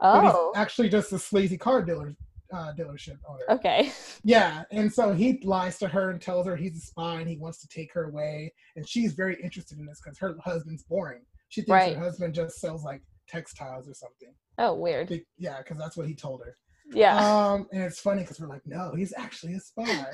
but 0.00 0.22
he's 0.24 0.32
Oh. 0.34 0.52
actually 0.56 0.88
just 0.88 1.12
a 1.12 1.18
sleazy 1.18 1.58
car 1.58 1.82
dealer 1.82 2.14
uh, 2.52 2.72
dealership 2.78 3.18
owner. 3.28 3.44
Okay. 3.50 3.92
Yeah, 4.22 4.64
and 4.70 4.92
so 4.92 5.14
he 5.14 5.40
lies 5.44 5.78
to 5.78 5.88
her 5.88 6.10
and 6.10 6.20
tells 6.20 6.46
her 6.46 6.54
he's 6.54 6.76
a 6.76 6.80
spy 6.80 7.20
and 7.20 7.28
he 7.28 7.38
wants 7.38 7.60
to 7.62 7.68
take 7.68 7.90
her 7.94 8.04
away, 8.04 8.52
and 8.76 8.86
she's 8.86 9.14
very 9.14 9.36
interested 9.42 9.78
in 9.78 9.86
this 9.86 10.00
because 10.04 10.18
her 10.18 10.36
husband's 10.44 10.82
boring. 10.82 11.22
She 11.48 11.62
thinks 11.62 11.70
Right. 11.70 11.96
her 11.96 12.02
husband 12.04 12.34
just 12.34 12.60
sells 12.60 12.84
like 12.84 13.00
textiles 13.28 13.88
or 13.88 13.94
something. 13.94 14.34
Oh, 14.58 14.74
weird. 14.74 15.10
Yeah, 15.38 15.58
because 15.58 15.78
that's 15.78 15.96
what 15.96 16.06
he 16.06 16.14
told 16.14 16.42
her. 16.44 16.56
Yeah. 16.92 17.16
Um, 17.16 17.66
and 17.72 17.82
it's 17.82 17.98
funny 18.00 18.22
because 18.22 18.38
we're 18.40 18.48
like, 18.48 18.66
no, 18.66 18.92
he's 18.94 19.14
actually 19.16 19.54
a 19.54 19.60
spy. 19.60 20.04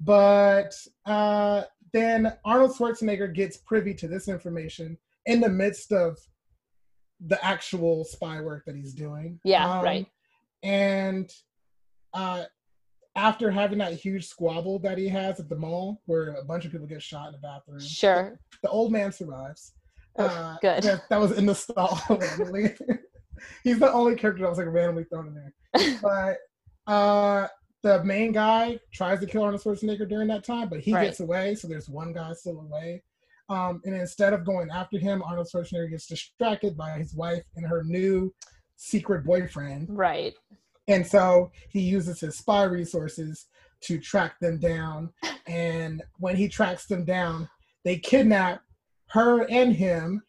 but 0.00 0.74
uh, 1.06 1.62
then 1.92 2.32
Arnold 2.44 2.72
Schwarzenegger 2.76 3.32
gets 3.34 3.56
privy 3.56 3.94
to 3.94 4.08
this 4.08 4.28
information 4.28 4.98
in 5.26 5.40
the 5.40 5.48
midst 5.48 5.90
of 5.92 6.18
the 7.20 7.42
actual 7.44 8.04
spy 8.04 8.40
work 8.40 8.64
that 8.66 8.76
he's 8.76 8.92
doing. 8.94 9.40
Yeah, 9.44 9.78
Um, 9.78 9.84
right. 9.84 10.06
And 10.62 11.30
uh, 12.14 12.44
after 13.16 13.50
having 13.50 13.78
that 13.78 13.94
huge 13.94 14.26
squabble 14.26 14.78
that 14.80 14.96
he 14.98 15.08
has 15.08 15.40
at 15.40 15.48
the 15.48 15.56
mall, 15.56 16.00
where 16.06 16.34
a 16.34 16.44
bunch 16.44 16.64
of 16.64 16.72
people 16.72 16.86
get 16.86 17.02
shot 17.02 17.26
in 17.28 17.32
the 17.32 17.38
bathroom, 17.38 17.80
Sure. 17.80 18.38
the 18.62 18.68
old 18.68 18.92
man 18.92 19.10
survives. 19.12 19.72
Oh, 20.16 20.24
Uh, 20.26 20.56
good. 20.60 20.82
That, 20.84 21.08
that 21.10 21.20
was 21.20 21.32
in 21.32 21.46
the 21.46 21.54
stall 21.54 22.00
randomly. 22.10 22.74
He's 23.64 23.78
the 23.78 23.92
only 23.92 24.14
character 24.16 24.42
that 24.42 24.48
was 24.48 24.58
like 24.58 24.66
randomly 24.68 25.04
thrown 25.04 25.28
in 25.28 25.34
there. 25.34 25.98
But 26.02 26.38
uh, 26.92 27.48
the 27.82 28.02
main 28.04 28.32
guy 28.32 28.78
tries 28.92 29.20
to 29.20 29.26
kill 29.26 29.42
Arnold 29.42 29.62
Schwarzenegger 29.62 30.08
during 30.08 30.28
that 30.28 30.44
time, 30.44 30.68
but 30.68 30.80
he 30.80 30.92
Right. 30.92 31.04
gets 31.04 31.20
away. 31.20 31.54
So 31.54 31.68
there's 31.68 31.88
one 31.88 32.12
guy 32.12 32.32
still 32.34 32.60
away. 32.60 33.02
Um, 33.48 33.80
and 33.84 33.94
instead 33.94 34.32
of 34.32 34.44
going 34.44 34.70
after 34.70 34.98
him, 34.98 35.22
Arnold 35.22 35.48
Schwarzenegger 35.52 35.90
gets 35.90 36.06
distracted 36.06 36.76
by 36.76 36.98
his 36.98 37.14
wife 37.14 37.42
and 37.56 37.66
her 37.66 37.82
new 37.84 38.32
secret 38.76 39.24
boyfriend. 39.24 39.86
Right. 39.90 40.34
And 40.88 41.06
so 41.06 41.52
he 41.70 41.80
uses 41.80 42.20
his 42.20 42.36
spy 42.38 42.64
resources 42.64 43.46
to 43.82 43.98
track 44.00 44.40
them 44.40 44.58
down. 44.58 45.10
And 45.46 46.02
when 46.18 46.34
he 46.36 46.48
tracks 46.48 46.86
them 46.86 47.04
down, 47.04 47.48
they 47.84 47.98
kidnap 47.98 48.62
her 49.10 49.44
and 49.50 49.72
him. 49.72 50.22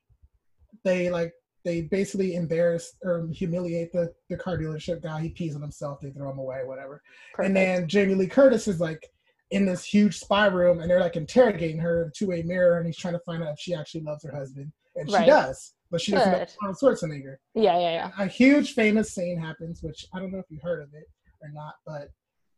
They 0.84 1.10
like 1.10 1.34
they 1.66 1.82
basically 1.82 2.36
embarrass 2.36 2.94
or 3.04 3.28
humiliate 3.34 3.92
the, 3.92 4.14
the 4.30 4.38
car 4.38 4.58
dealership 4.58 5.02
guy. 5.02 5.22
He 5.22 5.30
pees 5.30 5.56
on 5.56 5.62
himself, 5.62 6.00
they 6.02 6.12
throw 6.12 6.32
him 6.32 6.40
away, 6.40 6.62
whatever. 6.64 7.02
Perfect. 7.34 7.48
And 7.48 7.56
then 7.56 7.88
Jamie 7.88 8.16
Lee 8.16 8.28
Curtis 8.28 8.68
is 8.68 8.80
like 8.80 9.06
in 9.52 9.66
this 9.66 9.84
huge 9.84 10.18
spy 10.20 10.46
room 10.46 10.80
and 10.80 10.90
they're 10.90 11.02
like 11.02 11.16
interrogating 11.18 11.80
her 11.80 12.04
in 12.04 12.08
a 12.10 12.12
two-way 12.12 12.44
mirror 12.44 12.78
and 12.78 12.86
he's 12.86 12.98
trying 12.98 13.16
to 13.16 13.20
find 13.26 13.44
out 13.44 13.54
if 13.54 13.60
she 13.60 13.74
actually 13.74 14.02
loves 14.02 14.24
her 14.24 14.32
husband. 14.32 14.72
And 14.96 15.12
Right. 15.12 15.26
she 15.26 15.30
does, 15.30 15.74
but 15.92 16.02
she 16.02 16.12
doesn't 16.12 16.32
know 16.32 16.46
Arnold 16.62 16.78
Schwarzenegger 16.82 17.36
yeah, 17.56 17.80
yeah, 17.80 17.92
yeah. 17.92 18.12
a 18.20 18.28
huge 18.28 18.74
famous 18.74 19.14
scene 19.14 19.40
happens, 19.40 19.82
which 19.82 20.06
I 20.14 20.20
don't 20.20 20.32
know 20.32 20.40
if 20.40 20.46
you 20.50 20.60
heard 20.62 20.82
of 20.82 20.90
it 20.94 21.06
or 21.42 21.50
not, 21.54 21.76
but 21.86 22.10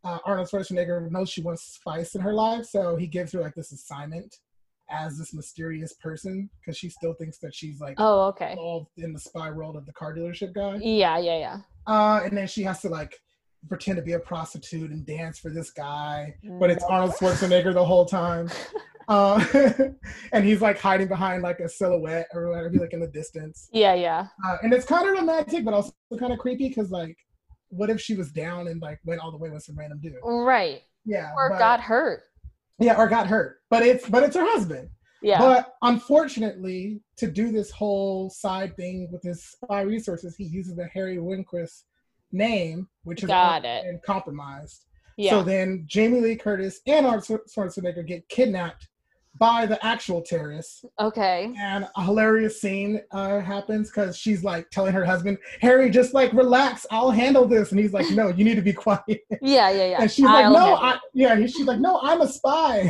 uh, 0.03 0.17
Arnold 0.25 0.49
Schwarzenegger 0.49 1.09
knows 1.11 1.29
she 1.29 1.41
wants 1.41 1.63
spice 1.63 2.15
in 2.15 2.21
her 2.21 2.33
life, 2.33 2.65
so 2.65 2.95
he 2.95 3.07
gives 3.07 3.31
her 3.33 3.41
like 3.41 3.53
this 3.55 3.71
assignment 3.71 4.35
as 4.89 5.17
this 5.17 5.33
mysterious 5.33 5.93
person 5.93 6.49
because 6.59 6.77
she 6.77 6.89
still 6.89 7.13
thinks 7.13 7.37
that 7.39 7.55
she's 7.55 7.79
like 7.79 7.95
Oh, 7.97 8.23
okay. 8.27 8.51
involved 8.51 8.89
in 8.97 9.13
the 9.13 9.19
spy 9.19 9.49
world 9.49 9.75
of 9.77 9.85
the 9.85 9.93
car 9.93 10.13
dealership 10.13 10.53
guy. 10.53 10.77
Yeah, 10.81 11.17
yeah, 11.17 11.37
yeah. 11.37 11.57
Uh, 11.87 12.21
and 12.25 12.37
then 12.37 12.47
she 12.47 12.63
has 12.63 12.81
to 12.81 12.89
like 12.89 13.15
pretend 13.69 13.97
to 13.97 14.01
be 14.01 14.13
a 14.13 14.19
prostitute 14.19 14.91
and 14.91 15.05
dance 15.05 15.39
for 15.39 15.49
this 15.49 15.71
guy, 15.71 16.35
but 16.59 16.69
it's 16.69 16.83
Arnold 16.83 17.13
Schwarzenegger 17.13 17.73
the 17.73 17.85
whole 17.85 18.05
time. 18.05 18.49
Uh, 19.11 19.43
and 20.31 20.45
he's 20.45 20.61
like 20.61 20.79
hiding 20.79 21.07
behind 21.07 21.43
like 21.43 21.59
a 21.59 21.67
silhouette 21.67 22.27
or 22.33 22.47
whatever, 22.49 22.69
like 22.79 22.93
in 22.93 23.01
the 23.01 23.07
distance. 23.07 23.67
Yeah, 23.73 23.93
yeah. 23.93 24.27
Uh, 24.45 24.57
and 24.63 24.73
it's 24.73 24.85
kind 24.85 25.07
of 25.07 25.13
romantic, 25.15 25.65
but 25.65 25.73
also 25.73 25.91
kind 26.17 26.31
of 26.31 26.39
creepy 26.39 26.69
because, 26.69 26.91
like, 26.91 27.17
what 27.67 27.89
if 27.89 27.99
she 27.99 28.15
was 28.15 28.31
down 28.31 28.67
and 28.69 28.81
like 28.81 28.99
went 29.03 29.19
all 29.21 29.31
the 29.31 29.37
way 29.37 29.49
with 29.49 29.63
some 29.63 29.77
random 29.77 29.99
dude? 30.01 30.13
Right. 30.23 30.81
Yeah, 31.05 31.31
Or 31.35 31.49
but- 31.49 31.59
got 31.59 31.81
hurt. 31.81 32.23
yeah, 32.79 32.95
or 32.97 33.07
got 33.09 33.27
hurt. 33.27 33.57
But 33.69 33.83
it's 33.83 34.07
but 34.07 34.23
it's 34.23 34.35
her 34.35 34.45
husband. 34.45 34.89
Yeah. 35.23 35.39
But 35.39 35.73
unfortunately, 35.83 37.01
to 37.17 37.27
do 37.29 37.51
this 37.51 37.69
whole 37.71 38.29
side 38.29 38.75
thing 38.75 39.07
with 39.11 39.21
his 39.23 39.43
spy 39.43 39.81
resources, 39.81 40.35
he 40.35 40.45
uses 40.45 40.75
the 40.75 40.87
Harry 40.93 41.17
Winquist 41.17 41.83
name, 42.31 42.87
which 43.03 43.23
is 43.23 43.27
Got 43.27 43.65
it. 43.65 43.83
been 43.83 43.99
compromised. 44.05 44.85
yeah. 45.17 45.31
So 45.31 45.43
then 45.43 45.83
Jamie 45.85 46.21
Lee 46.21 46.35
Curtis 46.35 46.79
and 46.87 47.05
Arnold 47.05 47.25
Schwarzenegger 47.25 48.05
get 48.07 48.27
kidnapped 48.29 48.87
by 49.37 49.65
the 49.65 49.83
actual 49.85 50.21
terrorists. 50.21 50.83
Okay. 50.99 51.53
And 51.57 51.87
a 51.95 52.03
hilarious 52.03 52.61
scene 52.61 53.01
uh, 53.11 53.39
happens 53.39 53.89
because 53.89 54.17
she's 54.17 54.43
like 54.43 54.69
telling 54.71 54.93
her 54.93 55.05
husband, 55.05 55.37
Harry, 55.61 55.89
just 55.89 56.13
like 56.13 56.31
relax, 56.33 56.85
I'll 56.91 57.11
handle 57.11 57.47
this. 57.47 57.71
And 57.71 57.79
he's 57.79 57.93
like, 57.93 58.09
No, 58.11 58.27
you 58.27 58.43
need 58.43 58.55
to 58.55 58.61
be 58.61 58.73
quiet. 58.87 59.01
Yeah, 59.41 59.69
yeah, 59.71 59.71
yeah. 59.71 60.01
And 60.01 60.11
she's 60.11 60.25
like, 60.25 60.45
I'll 60.45 60.53
No, 60.53 60.75
I, 60.75 60.99
yeah. 61.13 61.35
She's 61.45 61.65
like, 61.65 61.79
No, 61.79 61.99
I'm 62.01 62.21
a 62.21 62.27
spy. 62.27 62.89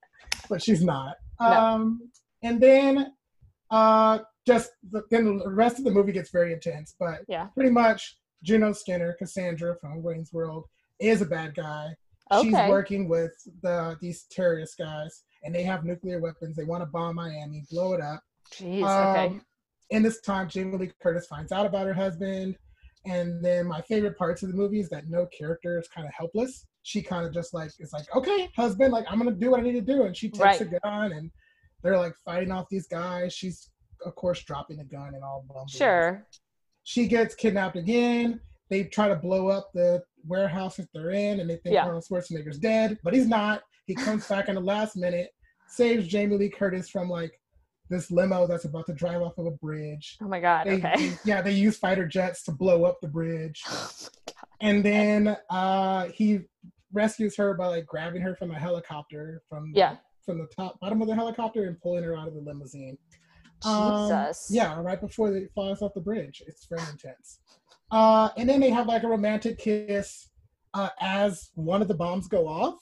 but 0.48 0.62
she's 0.62 0.82
not. 0.82 1.16
No. 1.40 1.46
Um, 1.46 2.10
and 2.42 2.60
then 2.60 3.12
uh, 3.70 4.18
just 4.46 4.70
the, 4.90 5.02
then 5.10 5.38
the 5.38 5.50
rest 5.50 5.78
of 5.78 5.84
the 5.84 5.90
movie 5.90 6.12
gets 6.12 6.30
very 6.30 6.52
intense. 6.52 6.94
But 6.98 7.20
Yeah. 7.28 7.46
pretty 7.54 7.70
much 7.70 8.18
Juno 8.42 8.72
Skinner, 8.72 9.14
Cassandra 9.18 9.76
from 9.80 10.02
Wayne's 10.02 10.32
World, 10.32 10.64
is 11.00 11.20
a 11.22 11.26
bad 11.26 11.54
guy. 11.54 11.94
Okay. 12.30 12.48
She's 12.48 12.54
working 12.70 13.08
with 13.08 13.32
the 13.62 13.96
these 14.00 14.24
terrorist 14.30 14.78
guys, 14.78 15.22
and 15.44 15.54
they 15.54 15.62
have 15.62 15.84
nuclear 15.84 16.20
weapons. 16.20 16.56
They 16.56 16.64
want 16.64 16.82
to 16.82 16.86
bomb 16.86 17.16
Miami, 17.16 17.64
blow 17.70 17.92
it 17.94 18.00
up. 18.00 18.22
Jeez. 18.52 18.82
Okay. 18.82 19.26
Um, 19.26 19.44
in 19.90 20.02
this 20.02 20.20
time, 20.20 20.48
Jamie 20.48 20.76
Lee 20.78 20.92
Curtis 21.02 21.26
finds 21.26 21.52
out 21.52 21.66
about 21.66 21.86
her 21.86 21.92
husband, 21.94 22.56
and 23.04 23.44
then 23.44 23.66
my 23.66 23.80
favorite 23.82 24.16
parts 24.16 24.42
of 24.42 24.48
the 24.50 24.54
movie 24.56 24.80
is 24.80 24.88
that 24.90 25.08
no 25.08 25.26
character 25.26 25.78
is 25.78 25.88
kind 25.88 26.06
of 26.06 26.14
helpless. 26.14 26.66
She 26.82 27.02
kind 27.02 27.26
of 27.26 27.32
just 27.32 27.52
like 27.54 27.70
is 27.78 27.92
like, 27.92 28.14
okay, 28.16 28.48
husband, 28.56 28.92
like 28.92 29.04
I'm 29.08 29.18
gonna 29.18 29.32
do 29.32 29.50
what 29.50 29.60
I 29.60 29.62
need 29.62 29.72
to 29.72 29.80
do, 29.80 30.04
and 30.04 30.16
she 30.16 30.28
takes 30.28 30.38
Right. 30.40 30.60
a 30.60 30.80
gun, 30.82 31.12
and 31.12 31.30
they're 31.82 31.98
like 31.98 32.14
fighting 32.24 32.50
off 32.50 32.68
these 32.70 32.86
guys. 32.86 33.32
She's 33.34 33.70
of 34.04 34.14
course 34.16 34.42
dropping 34.42 34.78
the 34.78 34.84
gun 34.84 35.14
and 35.14 35.22
all. 35.22 35.44
Sure. 35.68 36.26
She 36.84 37.06
gets 37.06 37.34
kidnapped 37.34 37.76
again. 37.76 38.40
They 38.68 38.84
try 38.84 39.06
to 39.08 39.14
blow 39.16 39.48
up 39.48 39.70
the 39.74 40.02
warehouse 40.26 40.76
that 40.76 40.88
they're 40.94 41.10
in, 41.10 41.40
and 41.40 41.48
they 41.50 41.56
think 41.56 41.74
Yeah. 41.74 41.84
Arnold 41.84 42.04
Schwarzenegger's 42.04 42.58
dead, 42.58 42.98
but 43.04 43.12
he's 43.14 43.28
not. 43.28 43.62
He 43.86 43.94
comes 43.94 44.26
back 44.28 44.48
in 44.48 44.54
the 44.54 44.60
last 44.60 44.96
minute, 44.96 45.30
saves 45.68 46.06
Jamie 46.06 46.36
Lee 46.36 46.48
Curtis 46.50 46.88
from 46.88 47.08
like 47.08 47.32
this 47.90 48.10
limo 48.10 48.46
that's 48.46 48.64
about 48.64 48.86
to 48.86 48.94
drive 48.94 49.20
off 49.22 49.36
of 49.38 49.46
a 49.46 49.50
bridge. 49.50 50.16
Oh 50.22 50.28
my 50.28 50.40
god. 50.40 50.66
They, 50.66 50.74
Okay. 50.76 51.12
yeah, 51.24 51.42
they 51.42 51.52
use 51.52 51.76
fighter 51.78 52.06
jets 52.06 52.42
to 52.44 52.52
blow 52.52 52.84
up 52.84 52.98
the 53.02 53.08
bridge, 53.08 53.62
Oh 53.68 54.08
and 54.60 54.84
then 54.84 55.36
uh, 55.50 56.06
he 56.06 56.40
rescues 56.92 57.36
her 57.36 57.54
by 57.54 57.66
like 57.66 57.86
grabbing 57.86 58.22
her 58.22 58.36
from 58.36 58.50
a 58.52 58.58
helicopter 58.58 59.42
from 59.48 59.72
Yeah. 59.74 59.96
from 60.24 60.38
the 60.38 60.46
top 60.54 60.78
bottom 60.80 61.02
of 61.02 61.08
the 61.08 61.14
helicopter 61.14 61.64
and 61.64 61.80
pulling 61.80 62.04
her 62.04 62.16
out 62.16 62.28
of 62.28 62.34
the 62.34 62.40
limousine. 62.40 62.96
Um, 63.64 64.08
Jesus. 64.08 64.48
yeah, 64.50 64.80
right 64.80 65.00
before 65.00 65.30
they 65.32 65.46
falls 65.54 65.82
off 65.82 65.94
the 65.94 66.00
bridge. 66.00 66.42
It's 66.46 66.66
very 66.66 66.82
intense. 66.90 67.40
Uh, 67.90 68.30
and 68.36 68.48
then 68.48 68.60
they 68.60 68.70
have 68.70 68.86
like 68.86 69.02
a 69.02 69.08
romantic 69.08 69.58
kiss 69.58 70.30
uh, 70.74 70.88
as 71.00 71.50
one 71.54 71.82
of 71.82 71.88
the 71.88 71.94
bombs 71.94 72.26
go 72.28 72.46
off. 72.48 72.78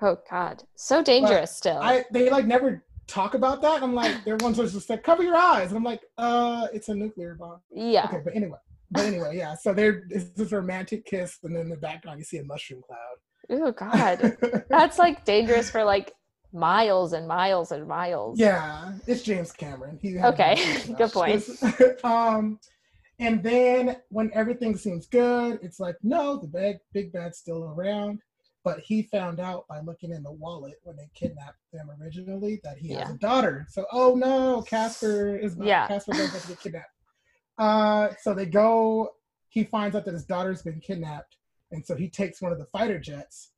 Oh 0.00 0.18
god. 0.30 0.62
So 0.76 1.02
dangerous 1.02 1.54
still. 1.56 1.78
I 1.78 2.04
they 2.12 2.30
like 2.30 2.46
never 2.46 2.84
talk 3.06 3.34
about 3.34 3.62
that. 3.62 3.82
I'm 3.82 3.94
like, 3.94 4.24
they're 4.24 4.34
everyone's 4.34 4.72
just 4.72 4.90
like, 4.90 5.02
cover 5.02 5.22
your 5.22 5.36
eyes. 5.36 5.68
And 5.68 5.78
I'm 5.78 5.84
like, 5.84 6.02
uh, 6.18 6.68
it's 6.72 6.88
a 6.88 6.94
nuclear 6.94 7.34
bomb. 7.34 7.60
yeah. 7.72 8.04
Okay, 8.04 8.20
but 8.22 8.36
anyway. 8.36 8.58
But 8.90 9.04
anyway, 9.06 9.36
yeah. 9.36 9.54
So 9.54 9.74
there 9.74 10.04
is 10.10 10.32
this 10.32 10.52
romantic 10.52 11.04
kiss, 11.04 11.38
and 11.42 11.54
then 11.54 11.62
in 11.62 11.68
the 11.68 11.76
background 11.76 12.18
you 12.18 12.24
see 12.24 12.38
a 12.38 12.44
mushroom 12.44 12.82
cloud. 12.86 13.18
Oh 13.50 13.72
god. 13.72 14.36
That's 14.70 14.98
like 14.98 15.24
dangerous 15.24 15.70
for 15.70 15.84
like 15.84 16.12
miles 16.52 17.12
and 17.12 17.26
miles 17.26 17.72
and 17.72 17.86
miles. 17.86 18.38
Yeah, 18.38 18.92
it's 19.06 19.22
James 19.22 19.52
Cameron. 19.52 19.98
He 20.00 20.18
Okay, 20.18 20.82
good 20.98 21.12
point. 21.12 21.44
um, 22.04 22.58
and 23.18 23.42
then 23.42 23.96
when 24.10 24.30
everything 24.32 24.76
seems 24.76 25.06
good, 25.06 25.58
it's 25.62 25.80
like 25.80 25.96
no, 26.02 26.36
the 26.36 26.46
big 26.46 26.78
big 26.92 27.12
bad's 27.12 27.38
still 27.38 27.64
around. 27.64 28.20
But 28.68 28.80
he 28.80 29.04
found 29.04 29.40
out 29.40 29.66
by 29.66 29.80
looking 29.80 30.10
in 30.12 30.22
the 30.22 30.30
wallet 30.32 30.74
when 30.82 30.94
they 30.96 31.08
kidnapped 31.14 31.56
them 31.72 31.88
originally 32.02 32.60
that 32.64 32.76
he 32.76 32.90
has 32.90 33.10
a 33.10 33.16
daughter. 33.16 33.64
So 33.70 33.86
oh 33.92 34.14
no, 34.14 34.60
Casper 34.60 35.36
is 35.38 35.56
not, 35.56 35.66
Yeah. 35.66 35.86
Casper 35.88 36.12
goes 36.12 36.42
to 36.42 36.48
get 36.48 36.60
kidnapped. 36.60 36.90
Uh, 37.56 38.08
so 38.20 38.34
they 38.34 38.44
go. 38.44 39.08
He 39.48 39.64
finds 39.64 39.96
out 39.96 40.04
that 40.04 40.12
his 40.12 40.26
daughter's 40.26 40.60
been 40.60 40.80
kidnapped, 40.80 41.38
and 41.72 41.84
so 41.84 41.96
he 41.96 42.10
takes 42.10 42.42
one 42.42 42.52
of 42.52 42.58
the 42.58 42.66
fighter 42.66 42.98
jets 42.98 43.52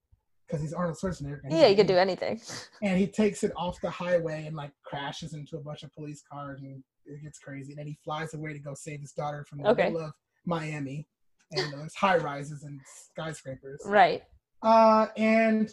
because 0.47 0.63
he's 0.63 0.73
Arnold 0.73 0.97
Schwarzenegger. 0.97 1.41
Yeah, 1.51 1.65
he- 1.65 1.71
you 1.71 1.77
could 1.77 1.89
do 1.89 1.97
anything. 1.97 2.41
and 2.83 2.97
he 2.97 3.09
takes 3.09 3.43
it 3.43 3.51
off 3.57 3.81
the 3.81 3.91
highway 3.91 4.47
and 4.47 4.55
like 4.55 4.71
crashes 4.85 5.35
into 5.35 5.57
a 5.57 5.61
bunch 5.61 5.83
of 5.83 5.93
police 5.93 6.23
cars 6.33 6.61
and 6.63 6.85
it 7.05 7.21
gets 7.25 7.41
crazy. 7.41 7.73
And 7.73 7.81
then 7.81 7.89
he 7.89 7.99
flies 8.05 8.33
away 8.35 8.53
to 8.53 8.61
go 8.61 8.75
save 8.75 9.01
his 9.01 9.11
daughter 9.13 9.45
from 9.49 9.59
the 9.59 9.71
Okay. 9.71 9.87
middle 9.91 10.03
of 10.07 10.13
Miami, 10.47 11.09
and 11.51 11.73
there's 11.73 11.97
high 11.97 12.17
rises 12.19 12.63
and 12.63 12.81
skyscrapers. 13.13 13.83
Right. 13.85 14.23
Uh, 14.63 15.07
and 15.17 15.71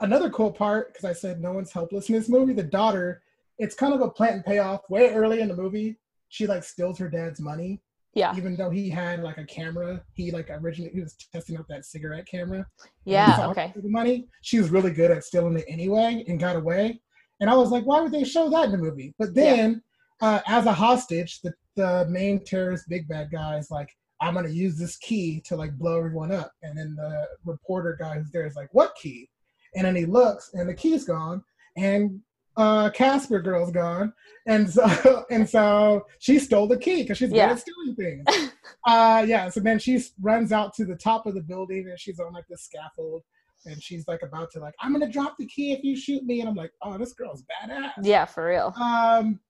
another 0.00 0.30
cool 0.30 0.50
part 0.52 0.92
because 0.92 1.04
I 1.04 1.12
said 1.12 1.40
no 1.40 1.52
one's 1.52 1.72
helpless 1.72 2.08
in 2.08 2.14
this 2.14 2.28
movie. 2.28 2.52
The 2.52 2.62
daughter, 2.62 3.22
it's 3.58 3.74
kind 3.74 3.94
of 3.94 4.00
a 4.00 4.10
plant 4.10 4.34
and 4.36 4.44
payoff. 4.44 4.82
Way 4.90 5.12
early 5.14 5.40
in 5.40 5.48
the 5.48 5.56
movie, 5.56 5.98
she 6.28 6.46
like 6.46 6.64
steals 6.64 6.98
her 6.98 7.08
dad's 7.08 7.40
money, 7.40 7.80
Yeah. 8.14 8.36
even 8.36 8.56
though 8.56 8.70
he 8.70 8.90
had 8.90 9.22
like 9.22 9.38
a 9.38 9.44
camera. 9.44 10.02
He 10.14 10.30
like 10.30 10.50
originally 10.50 10.92
he 10.92 11.00
was 11.00 11.14
testing 11.32 11.56
out 11.56 11.66
that 11.68 11.84
cigarette 11.86 12.26
camera. 12.26 12.66
Yeah. 13.04 13.46
Okay. 13.48 13.72
The 13.74 13.88
money. 13.88 14.28
She 14.42 14.58
was 14.58 14.70
really 14.70 14.90
good 14.92 15.10
at 15.10 15.24
stealing 15.24 15.56
it 15.58 15.64
anyway 15.68 16.24
and 16.28 16.38
got 16.38 16.56
away. 16.56 17.00
And 17.40 17.48
I 17.50 17.54
was 17.54 17.70
like, 17.70 17.84
why 17.84 18.00
would 18.00 18.12
they 18.12 18.24
show 18.24 18.48
that 18.50 18.66
in 18.66 18.72
the 18.72 18.78
movie? 18.78 19.14
But 19.18 19.34
then, 19.34 19.82
uh, 20.22 20.40
as 20.46 20.64
a 20.64 20.72
hostage, 20.72 21.40
the, 21.42 21.52
the 21.76 22.06
main 22.08 22.42
terrorist 22.44 22.88
big 22.88 23.06
bad 23.06 23.30
guy 23.30 23.58
is 23.58 23.70
like, 23.70 23.90
I'm 24.20 24.34
gonna 24.34 24.48
use 24.48 24.78
this 24.78 24.96
key 24.96 25.40
to 25.46 25.56
like 25.56 25.76
blow 25.78 25.98
everyone 25.98 26.32
up. 26.32 26.52
And 26.62 26.76
then 26.78 26.94
the 26.96 27.26
reporter 27.44 27.96
guy 27.98 28.18
who's 28.18 28.30
there 28.30 28.46
is 28.46 28.56
like, 28.56 28.68
what 28.72 28.94
key? 29.00 29.28
And 29.74 29.84
then 29.84 29.96
he 29.96 30.06
looks 30.06 30.50
and 30.54 30.68
the 30.68 30.74
key's 30.74 31.04
gone. 31.04 31.42
And 31.76 32.20
uh, 32.56 32.88
Casper 32.90 33.40
girl's 33.40 33.70
gone. 33.70 34.12
And 34.46 34.68
so 34.70 35.24
and 35.30 35.48
so 35.48 36.06
she 36.18 36.38
stole 36.38 36.66
the 36.66 36.78
key 36.78 37.02
because 37.02 37.18
she's 37.18 37.30
Yeah. 37.30 37.48
good 37.48 37.56
at 37.56 37.60
stealing 37.60 37.96
things. 37.96 38.52
uh 38.86 39.24
yeah, 39.28 39.48
so 39.50 39.60
then 39.60 39.78
she 39.78 40.00
runs 40.20 40.52
out 40.52 40.72
to 40.74 40.84
the 40.86 40.96
top 40.96 41.26
of 41.26 41.34
the 41.34 41.42
building 41.42 41.86
and 41.90 42.00
she's 42.00 42.18
on 42.18 42.32
like 42.32 42.46
the 42.48 42.56
scaffold 42.56 43.22
and 43.66 43.82
she's 43.82 44.06
like 44.08 44.22
about 44.22 44.50
to 44.52 44.60
like, 44.60 44.74
I'm 44.80 44.92
gonna 44.92 45.10
drop 45.10 45.36
the 45.38 45.46
key 45.46 45.72
if 45.72 45.84
you 45.84 45.96
shoot 45.96 46.24
me. 46.24 46.40
And 46.40 46.48
I'm 46.48 46.54
like, 46.54 46.72
oh, 46.82 46.96
this 46.96 47.12
girl's 47.12 47.42
badass. 47.42 47.90
Yeah, 48.02 48.24
for 48.24 48.46
real. 48.46 48.72
Um, 48.80 49.40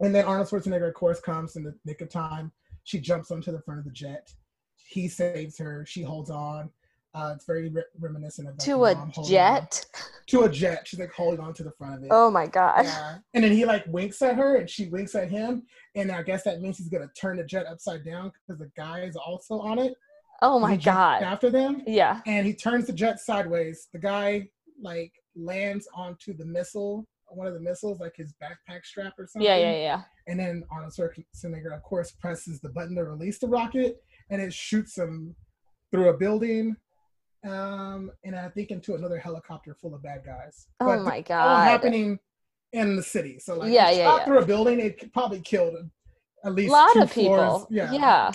and 0.00 0.14
then 0.14 0.26
Arnold 0.26 0.48
Schwarzenegger, 0.48 0.88
of 0.88 0.94
course, 0.94 1.20
comes 1.20 1.56
in 1.56 1.64
the 1.64 1.74
nick 1.86 2.02
of 2.02 2.10
time. 2.10 2.52
She 2.86 3.00
jumps 3.00 3.32
onto 3.32 3.50
the 3.50 3.60
front 3.60 3.80
of 3.80 3.84
the 3.84 3.90
jet. 3.90 4.32
He 4.76 5.08
saves 5.08 5.58
her. 5.58 5.84
She 5.86 6.02
holds 6.02 6.30
on. 6.30 6.70
Uh, 7.14 7.32
it's 7.34 7.44
very 7.44 7.68
re- 7.68 7.82
reminiscent 7.98 8.48
of 8.48 8.56
To 8.58 8.84
a 8.84 8.94
holding 8.94 9.12
on- 9.24 9.24
jet. 9.28 9.84
To 10.28 10.42
a 10.44 10.48
jet. 10.48 10.86
She's 10.86 11.00
like 11.00 11.12
holding 11.12 11.40
on 11.40 11.52
to 11.54 11.64
the 11.64 11.72
front 11.72 11.96
of 11.96 12.02
it. 12.04 12.08
Oh 12.12 12.30
my 12.30 12.46
god. 12.46 12.84
Yeah. 12.84 13.18
And 13.34 13.42
then 13.42 13.50
he 13.50 13.64
like 13.64 13.84
winks 13.88 14.22
at 14.22 14.36
her, 14.36 14.56
and 14.56 14.70
she 14.70 14.86
winks 14.86 15.16
at 15.16 15.28
him, 15.30 15.64
and 15.96 16.12
I 16.12 16.22
guess 16.22 16.44
that 16.44 16.60
means 16.60 16.78
he's 16.78 16.88
gonna 16.88 17.10
turn 17.20 17.38
the 17.38 17.44
jet 17.44 17.66
upside 17.66 18.04
down 18.04 18.30
because 18.46 18.60
the 18.60 18.70
guy 18.76 19.00
is 19.00 19.16
also 19.16 19.58
on 19.58 19.80
it. 19.80 19.94
Oh 20.42 20.60
my 20.60 20.76
god. 20.76 21.22
After 21.24 21.50
them, 21.50 21.82
Yeah. 21.88 22.20
and 22.26 22.46
he 22.46 22.54
turns 22.54 22.86
the 22.86 22.92
jet 22.92 23.18
sideways. 23.18 23.88
The 23.92 23.98
guy 23.98 24.48
like 24.80 25.12
lands 25.34 25.88
onto 25.92 26.34
the 26.36 26.44
missile, 26.44 27.04
one 27.28 27.46
of 27.46 27.54
the 27.54 27.60
missiles, 27.60 28.00
like 28.00 28.14
his 28.16 28.34
backpack 28.42 28.84
strap 28.84 29.14
or 29.18 29.26
something. 29.26 29.46
Yeah, 29.46 29.56
yeah, 29.56 29.76
yeah. 29.76 30.02
And 30.26 30.38
then 30.40 30.62
Arnold 30.70 30.92
Schwarzenegger, 30.92 31.74
of 31.74 31.82
course, 31.82 32.10
presses 32.12 32.60
the 32.60 32.68
button 32.70 32.94
to 32.96 33.04
release 33.04 33.38
the 33.38 33.48
rocket, 33.48 33.96
and 34.30 34.40
it 34.40 34.52
shoots 34.52 34.96
him 34.96 35.34
through 35.90 36.08
a 36.08 36.16
building, 36.16 36.76
um, 37.44 38.10
and 38.24 38.34
I 38.36 38.48
think 38.48 38.70
into 38.70 38.94
another 38.94 39.18
helicopter 39.18 39.74
full 39.80 39.94
of 39.94 40.02
bad 40.02 40.22
guys. 40.24 40.66
Oh 40.80 40.86
But 40.86 41.02
my 41.02 41.16
is 41.18 41.24
all 41.30 41.36
god. 41.38 41.64
happening 41.68 42.18
in 42.72 42.96
the 42.96 43.02
city. 43.02 43.38
So 43.38 43.56
like, 43.58 43.72
Yeah, 43.72 43.90
yeah, 43.90 44.16
yeah. 44.16 44.24
through 44.24 44.38
a 44.40 44.46
building, 44.46 44.80
it 44.80 45.12
probably 45.12 45.40
killed 45.40 45.76
at 46.44 46.54
least 46.54 46.70
A 46.70 46.72
lot 46.72 46.92
two 46.92 47.00
of 47.02 47.12
people. 47.12 47.36
floors. 47.36 47.66
Yeah, 47.70 47.92
Yeah. 47.92 48.32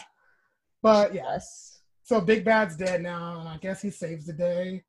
But 0.81 1.13
yeah, 1.13 1.23
Yes. 1.33 1.81
so 2.03 2.21
Big 2.21 2.43
Bad's 2.45 2.75
dead 2.77 3.01
now, 3.03 3.39
and 3.41 3.49
I 3.49 3.57
guess 3.57 3.81
he 3.81 3.91
saves 3.91 4.25
the 4.25 4.33
day. 4.33 4.83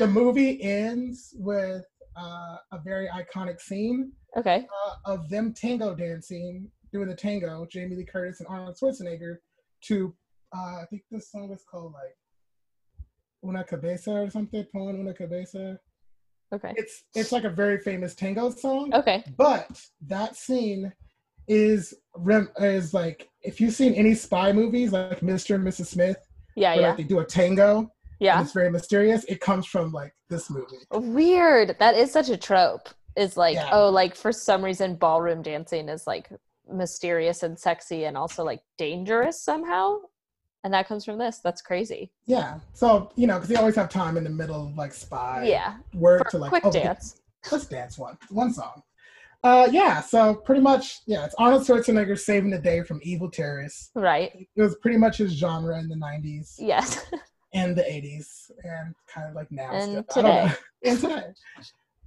The 0.00 0.06
movie 0.08 0.60
ends 0.60 1.32
with 1.38 1.84
uh, 2.18 2.56
a 2.72 2.78
very 2.84 3.08
iconic 3.08 3.60
scene 3.60 4.12
Okay. 4.36 4.66
uh, 4.86 4.94
of 5.12 5.28
them 5.28 5.52
tango 5.54 5.94
dancing, 5.94 6.70
doing 6.92 7.08
the 7.08 7.14
tango, 7.14 7.66
Jamie 7.70 7.96
Lee 7.96 8.04
Curtis 8.04 8.40
and 8.40 8.48
Arnold 8.48 8.76
Schwarzenegger, 8.80 9.36
to 9.84 10.14
uh, 10.56 10.76
I 10.82 10.84
think 10.90 11.02
this 11.10 11.30
song 11.30 11.50
is 11.52 11.62
called 11.70 11.92
like 11.92 12.16
Una 13.44 13.64
Cabeza 13.64 14.12
or 14.12 14.30
something, 14.30 14.64
Por 14.72 14.90
Una 14.90 15.14
Cabeza. 15.14 15.78
Okay. 16.52 16.72
It's 16.76 17.04
it's 17.14 17.30
like 17.32 17.44
a 17.44 17.50
very 17.50 17.78
famous 17.78 18.14
tango 18.14 18.50
song, 18.50 18.92
Okay. 18.94 19.22
but 19.36 19.68
that 20.06 20.34
scene 20.36 20.92
is 21.46 21.94
rem- 22.16 22.50
is 22.58 22.92
like 22.94 23.28
if 23.42 23.60
you've 23.60 23.74
seen 23.74 23.94
any 23.94 24.14
spy 24.14 24.52
movies 24.52 24.92
like 24.92 25.20
Mr. 25.20 25.54
and 25.56 25.64
Mrs. 25.66 25.86
Smith, 25.86 26.18
Yeah, 26.56 26.72
where 26.72 26.80
yeah. 26.80 26.88
like 26.88 26.96
they 26.98 27.02
do 27.04 27.20
a 27.20 27.24
tango, 27.24 27.92
Yeah. 28.20 28.40
it's 28.42 28.52
very 28.52 28.70
mysterious. 28.70 29.24
It 29.24 29.40
comes 29.40 29.66
from 29.66 29.92
like 29.92 30.12
this 30.28 30.50
movie. 30.50 30.76
Weird. 30.92 31.76
That 31.78 31.96
is 31.96 32.10
such 32.12 32.28
a 32.30 32.36
trope. 32.36 32.88
Is 33.16 33.36
like, 33.36 33.54
Yeah. 33.54 33.70
oh, 33.72 33.88
like 33.90 34.14
for 34.14 34.32
some 34.32 34.64
reason 34.64 34.94
ballroom 34.94 35.42
dancing 35.42 35.88
is 35.88 36.06
like 36.06 36.30
mysterious 36.70 37.42
and 37.42 37.58
sexy 37.58 38.04
and 38.04 38.16
also 38.16 38.44
like 38.44 38.60
dangerous 38.76 39.42
somehow. 39.42 39.98
And 40.64 40.74
that 40.74 40.88
comes 40.88 41.04
from 41.04 41.18
this. 41.18 41.38
That's 41.42 41.62
crazy. 41.62 42.10
Yeah, 42.26 42.58
so 42.74 43.10
you 43.16 43.26
know, 43.26 43.34
because 43.34 43.48
they 43.48 43.54
always 43.56 43.76
have 43.76 43.88
time 43.88 44.16
in 44.16 44.24
the 44.24 44.30
middle 44.30 44.66
of 44.66 44.76
like 44.76 44.92
spy 44.92 45.46
yeah. 45.48 45.76
work 45.94 46.24
For 46.24 46.30
to 46.32 46.38
like 46.38 46.50
quick 46.50 46.64
oh, 46.66 46.70
dance. 46.72 47.20
let's 47.52 47.66
dance 47.66 47.96
one 47.98 48.18
one 48.30 48.52
song. 48.52 48.82
Uh, 49.44 49.68
yeah, 49.70 50.00
so 50.00 50.34
pretty 50.34 50.60
much, 50.60 50.98
yeah, 51.06 51.24
it's 51.24 51.34
Arnold 51.38 51.62
Schwarzenegger 51.62 52.18
saving 52.18 52.50
the 52.50 52.58
day 52.58 52.82
from 52.82 52.98
evil 53.04 53.30
terrorists. 53.30 53.90
Right. 53.94 54.48
It 54.56 54.60
was 54.60 54.74
pretty 54.82 54.98
much 54.98 55.18
his 55.18 55.32
genre 55.32 55.78
in 55.78 55.88
the 55.88 55.94
'90s 55.94 56.56
Yes. 56.58 57.06
and 57.52 57.74
the 57.76 57.82
'80s, 57.82 58.50
and 58.64 58.94
kind 59.12 59.28
of 59.28 59.34
like 59.34 59.50
now. 59.50 59.72
And 59.72 59.82
still. 59.82 60.02
Today. 60.22 60.52
and 60.84 61.00
today. 61.00 61.24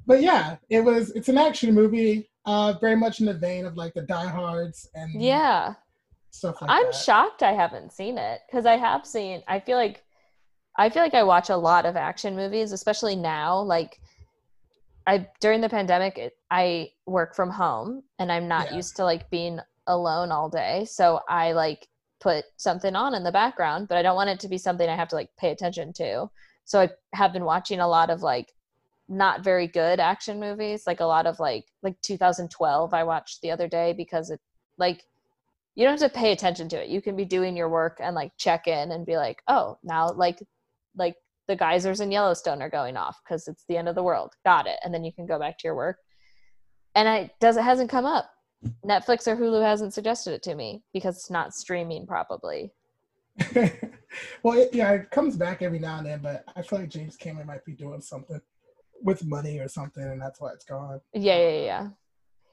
But 0.06 0.22
yeah, 0.22 0.58
it 0.70 0.82
was. 0.82 1.12
It's 1.12 1.30
an 1.30 1.38
action 1.38 1.74
movie, 1.74 2.30
uh, 2.46 2.74
very 2.82 2.96
much 2.96 3.20
in 3.20 3.26
the 3.28 3.34
vein 3.34 3.66
of 3.66 3.78
like 3.78 3.94
the 3.94 4.02
Die 4.02 4.28
Hards 4.28 4.90
and 4.96 5.22
Yeah. 5.22 5.76
stuff 6.32 6.62
like 6.62 6.72
I'm 6.72 6.86
that. 6.92 6.96
shocked 6.96 7.44
I 7.44 7.54
haven't 7.54 7.92
seen 7.94 8.18
it 8.18 8.42
because 8.48 8.66
I 8.66 8.78
have 8.78 9.06
seen. 9.06 9.44
I 9.48 9.60
feel 9.60 9.78
like 9.78 10.04
I 10.78 10.90
feel 10.90 11.04
like 11.04 11.14
I 11.14 11.24
watch 11.24 11.50
a 11.50 11.58
lot 11.58 11.86
of 11.86 11.96
action 11.96 12.36
movies, 12.36 12.72
especially 12.72 13.16
now. 13.16 13.60
Like 13.62 14.00
I 15.06 15.28
during 15.40 15.62
the 15.62 15.70
pandemic, 15.70 16.18
it, 16.18 16.34
I 16.50 16.92
work 17.06 17.36
from 17.36 17.50
home 17.50 18.04
and 18.20 18.32
I'm 18.32 18.48
not 18.48 18.72
Yeah. 18.72 18.78
used 18.78 18.96
to 18.98 19.04
like 19.04 19.30
being 19.30 19.60
alone 19.88 20.32
all 20.32 20.50
day, 20.50 20.86
so 20.86 21.20
I 21.28 21.52
like 21.54 21.88
put 22.22 22.46
something 22.58 22.96
on 22.96 23.16
in 23.16 23.24
the 23.24 23.32
background, 23.32 23.88
but 23.88 23.98
I 23.98 24.02
don't 24.02 24.16
want 24.16 24.30
it 24.30 24.40
to 24.42 24.48
be 24.48 24.58
something 24.58 24.88
I 24.88 24.96
have 24.96 25.10
to 25.10 25.16
like 25.16 25.30
pay 25.38 25.52
attention 25.52 25.92
to. 25.94 26.30
So 26.64 26.80
I 26.80 26.90
have 27.14 27.34
been 27.34 27.44
watching 27.44 27.80
a 27.80 27.88
lot 27.88 28.10
of 28.10 28.22
like 28.22 28.54
not 29.10 29.44
very 29.44 29.68
good 29.68 30.00
action 30.00 30.40
movies, 30.40 30.84
like 30.88 31.02
a 31.02 31.06
lot 31.06 31.26
of 31.26 31.40
like 31.40 31.66
like 31.84 32.00
2012 32.02 32.94
I 32.94 33.04
watched 33.04 33.42
the 33.42 33.52
other 33.52 33.68
day 33.68 33.94
because 33.94 34.30
it 34.30 34.40
like 34.78 35.04
you 35.76 35.84
don't 35.86 36.00
have 36.00 36.12
to 36.12 36.18
pay 36.18 36.32
attention 36.32 36.70
to 36.70 36.84
it. 36.84 36.90
You 36.90 37.02
can 37.02 37.16
be 37.16 37.26
doing 37.26 37.58
your 37.58 37.70
work 37.70 37.98
and 38.02 38.16
like 38.16 38.32
check 38.38 38.68
in 38.68 38.92
and 38.92 39.06
be 39.06 39.18
like, 39.18 39.42
oh, 39.48 39.78
now 39.84 40.12
like 40.12 40.40
like 40.96 41.16
the 41.48 41.56
geysers 41.56 42.00
in 42.00 42.12
Yellowstone 42.12 42.62
are 42.62 42.70
going 42.70 42.96
off 42.96 43.20
because 43.24 43.48
it's 43.48 43.66
the 43.68 43.78
end 43.78 43.90
of 43.90 43.96
the 43.96 44.04
world. 44.04 44.34
Got 44.46 44.68
it. 44.68 44.78
And 44.84 44.94
then 44.94 45.04
you 45.04 45.12
can 45.12 45.26
go 45.26 45.40
back 45.40 45.58
to 45.58 45.68
your 45.68 45.76
work. 45.76 45.98
And 46.96 47.10
I 47.10 47.32
does 47.40 47.58
it 47.58 47.64
hasn't 47.64 47.90
come 47.90 48.06
up. 48.06 48.30
Netflix 48.86 49.28
or 49.28 49.36
Hulu 49.36 49.64
hasn't 49.64 49.94
suggested 49.94 50.34
it 50.34 50.44
to 50.44 50.56
me 50.56 50.84
because 50.94 51.18
it's 51.18 51.30
not 51.30 51.54
streaming 51.54 52.06
probably. 52.06 52.72
well, 54.44 54.60
it, 54.60 54.74
yeah, 54.74 54.92
it 54.92 55.12
comes 55.12 55.36
back 55.36 55.62
every 55.62 55.80
now 55.80 55.98
and 55.98 56.06
then, 56.06 56.20
but 56.22 56.44
I 56.56 56.62
feel 56.62 56.80
like 56.80 56.90
James 56.90 57.16
Cameron 57.16 57.48
might 57.48 57.66
be 57.66 57.74
doing 57.74 58.02
something 58.02 58.40
with 59.04 59.26
money 59.26 59.60
or 59.60 59.68
something, 59.68 60.04
and 60.04 60.22
that's 60.22 60.40
why 60.40 60.52
it's 60.52 60.66
gone. 60.66 61.02
Yeah, 61.14 61.38
yeah, 61.38 61.64
yeah. 61.64 61.88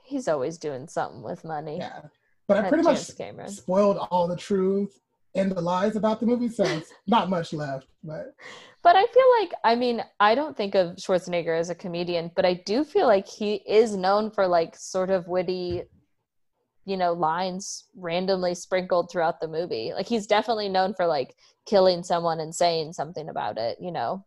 He's 0.05 0.29
always 0.29 0.57
doing 0.57 0.89
something 0.89 1.23
with 1.23 1.45
money. 1.45 1.79
Yeah, 1.79 2.03
but 2.47 2.65
I 2.65 2.69
pretty 2.69 2.85
much 2.85 3.17
Cameron. 3.17 3.51
spoiled 3.51 3.99
all 4.11 4.27
the 4.27 4.37
truth 4.37 4.99
and 5.35 5.53
the 5.53 5.61
lies 5.61 5.97
about 5.97 6.21
the 6.21 6.27
movie, 6.27 6.49
so 6.49 6.65
it's 6.65 6.93
not 7.07 7.29
much 7.29 7.53
left. 7.53 7.89
But 8.03 8.35
But 8.83 8.97
I 8.97 9.07
feel 9.07 9.25
like, 9.41 9.53
I 9.65 9.75
mean, 9.75 10.03
I 10.21 10.35
don't 10.35 10.57
think 10.57 10.75
of 10.75 10.97
Schwarzenegger 10.97 11.59
as 11.59 11.71
a 11.71 11.75
comedian, 11.75 12.31
but 12.35 12.47
I 12.47 12.55
do 12.55 12.85
feel 12.85 13.07
like 13.07 13.29
he 13.29 13.57
is 13.67 13.97
known 13.97 14.31
for 14.31 14.47
like 14.47 14.77
sort 14.77 15.11
of 15.11 15.29
witty, 15.29 15.83
you 16.89 16.97
know, 16.97 17.13
lines 17.13 17.85
randomly 17.97 18.55
sprinkled 18.55 19.11
throughout 19.11 19.41
the 19.41 19.49
movie. 19.49 19.93
Like 19.95 20.07
he's 20.07 20.27
definitely 20.27 20.69
known 20.69 20.95
for 20.95 21.07
like 21.07 21.35
killing 21.67 22.03
someone 22.03 22.41
and 22.41 22.55
saying 22.55 22.95
something 22.95 23.29
about 23.29 23.59
it, 23.59 23.77
you 23.81 23.93
know? 23.93 24.25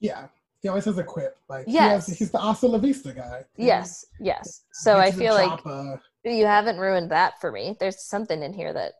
yeah, 0.00 0.28
he 0.60 0.68
always 0.68 0.84
has 0.86 0.98
a 0.98 1.04
quip. 1.04 1.36
Like 1.48 1.66
he 1.66 1.76
has, 1.76 2.06
he's 2.06 2.30
the 2.30 2.38
Hasta 2.38 2.66
La 2.66 2.78
Vista 2.78 3.12
guy. 3.12 3.44
Yes, 3.56 4.04
yes. 4.18 4.62
So 4.72 4.96
I 4.96 5.10
feel 5.10 5.34
like 5.34 5.48
chopper. 5.48 6.00
you 6.24 6.46
haven't 6.46 6.78
ruined 6.78 7.10
that 7.10 7.40
for 7.40 7.52
me. 7.52 7.76
There's 7.78 8.02
something 8.02 8.42
in 8.42 8.52
here 8.52 8.72
that 8.72 8.94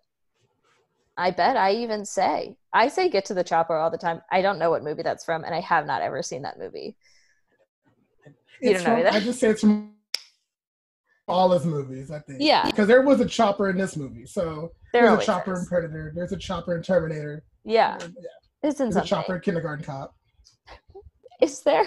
I 1.16 1.30
bet 1.30 1.56
I 1.56 1.72
even 1.72 2.04
say. 2.04 2.56
I 2.72 2.88
say 2.88 3.08
get 3.08 3.24
to 3.26 3.34
the 3.34 3.44
chopper 3.44 3.76
all 3.76 3.90
the 3.90 3.98
time. 3.98 4.22
I 4.30 4.42
don't 4.42 4.58
know 4.58 4.70
what 4.70 4.84
movie 4.84 5.02
that's 5.02 5.24
from, 5.24 5.44
and 5.44 5.54
I 5.54 5.60
have 5.60 5.86
not 5.86 6.02
ever 6.02 6.22
seen 6.22 6.42
that 6.42 6.58
movie. 6.58 6.96
You 8.62 8.74
don't 8.74 8.84
know 8.84 8.90
from- 8.90 8.98
either? 8.98 9.10
I 9.10 9.20
just 9.20 9.40
say 9.40 9.48
it's 9.48 9.60
from 9.60 9.92
all 11.30 11.50
his 11.52 11.64
movies. 11.64 12.10
I 12.10 12.18
think. 12.20 12.38
Yeah. 12.42 12.66
because 12.66 12.86
there 12.88 13.02
was 13.02 13.20
a 13.20 13.26
chopper 13.26 13.70
in 13.70 13.76
this 13.78 13.96
movie, 13.96 14.26
so 14.26 14.70
There 14.92 15.02
there's 15.08 15.22
a 15.22 15.26
chopper 15.26 15.54
in. 15.58 15.66
Predator. 15.66 16.12
There's 16.14 16.32
a 16.32 16.36
chopper 16.38 16.76
in 16.76 16.82
Terminator. 16.82 17.44
Yeah, 17.64 17.98
yeah. 18.00 18.08
it's 18.68 18.80
in 18.80 18.90
There's 18.90 19.04
a 19.04 19.08
chopper 19.08 19.36
in 19.36 19.40
Kindergarten 19.42 19.84
Cop. 19.84 20.14
Is 21.40 21.62
there? 21.62 21.86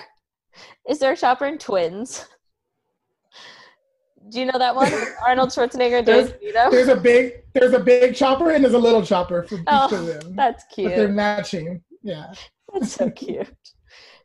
Is 0.89 0.99
there 0.99 1.13
a 1.13 1.17
chopper 1.17 1.45
in 1.45 1.57
Twins? 1.57 2.25
Do 4.29 4.39
you 4.39 4.45
know 4.45 4.57
that 4.57 4.75
one? 4.75 4.91
Arnold 5.25 5.49
Schwarzenegger, 5.49 6.05
There's- 6.05 6.31
There's 6.71 6.87
a 6.87 6.95
big 6.95 7.33
there's 7.53 7.73
a 7.73 7.79
big 7.79 8.15
chopper 8.15 8.51
and 8.51 8.63
there's 8.63 8.73
a 8.73 8.79
little 8.79 9.03
chopper 9.03 9.43
for 9.43 9.55
each 9.55 9.63
Oh, 9.67 9.85
of 9.95 10.05
them. 10.05 10.35
That's 10.35 10.63
cute. 10.73 10.89
But 10.91 10.95
they're 10.97 11.07
matching. 11.09 11.83
Yeah. 12.03 12.33
That's 12.73 12.93
so 12.93 13.09
cute. 13.15 13.47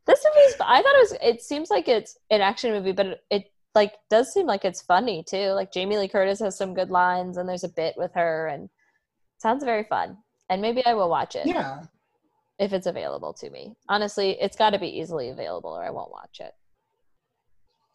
This 0.06 0.24
movie's. 0.34 0.54
I 0.60 0.80
thought 0.82 0.94
it 0.94 1.00
was. 1.10 1.14
It 1.20 1.42
seems 1.42 1.68
like 1.68 1.88
it's 1.88 2.16
an 2.30 2.40
action 2.40 2.72
movie, 2.72 2.92
but 2.92 3.06
it, 3.06 3.20
it 3.30 3.44
like 3.74 3.94
does 4.10 4.32
seem 4.32 4.46
like 4.46 4.64
it's 4.64 4.82
funny 4.82 5.24
too. 5.28 5.50
Like 5.50 5.72
Jamie 5.72 5.98
Lee 5.98 6.08
Curtis 6.08 6.40
has 6.40 6.56
some 6.56 6.74
good 6.74 6.90
lines, 6.90 7.36
and 7.36 7.48
there's 7.48 7.64
a 7.64 7.68
bit 7.68 7.94
with 7.96 8.12
her, 8.14 8.48
and 8.48 8.68
sounds 9.38 9.64
very 9.64 9.84
fun. 9.84 10.16
And 10.48 10.62
maybe 10.62 10.84
I 10.86 10.94
will 10.94 11.10
watch 11.10 11.36
it 11.36 11.46
Yeah. 11.46 11.82
if 12.58 12.72
it's 12.72 12.86
available 12.86 13.32
to 13.34 13.50
me. 13.50 13.74
Honestly, 13.88 14.32
it's 14.40 14.56
got 14.56 14.70
to 14.70 14.78
be 14.78 14.88
easily 14.98 15.28
available, 15.28 15.70
or 15.70 15.84
I 15.84 15.90
won't 15.90 16.10
watch 16.10 16.40
it. 16.40 16.52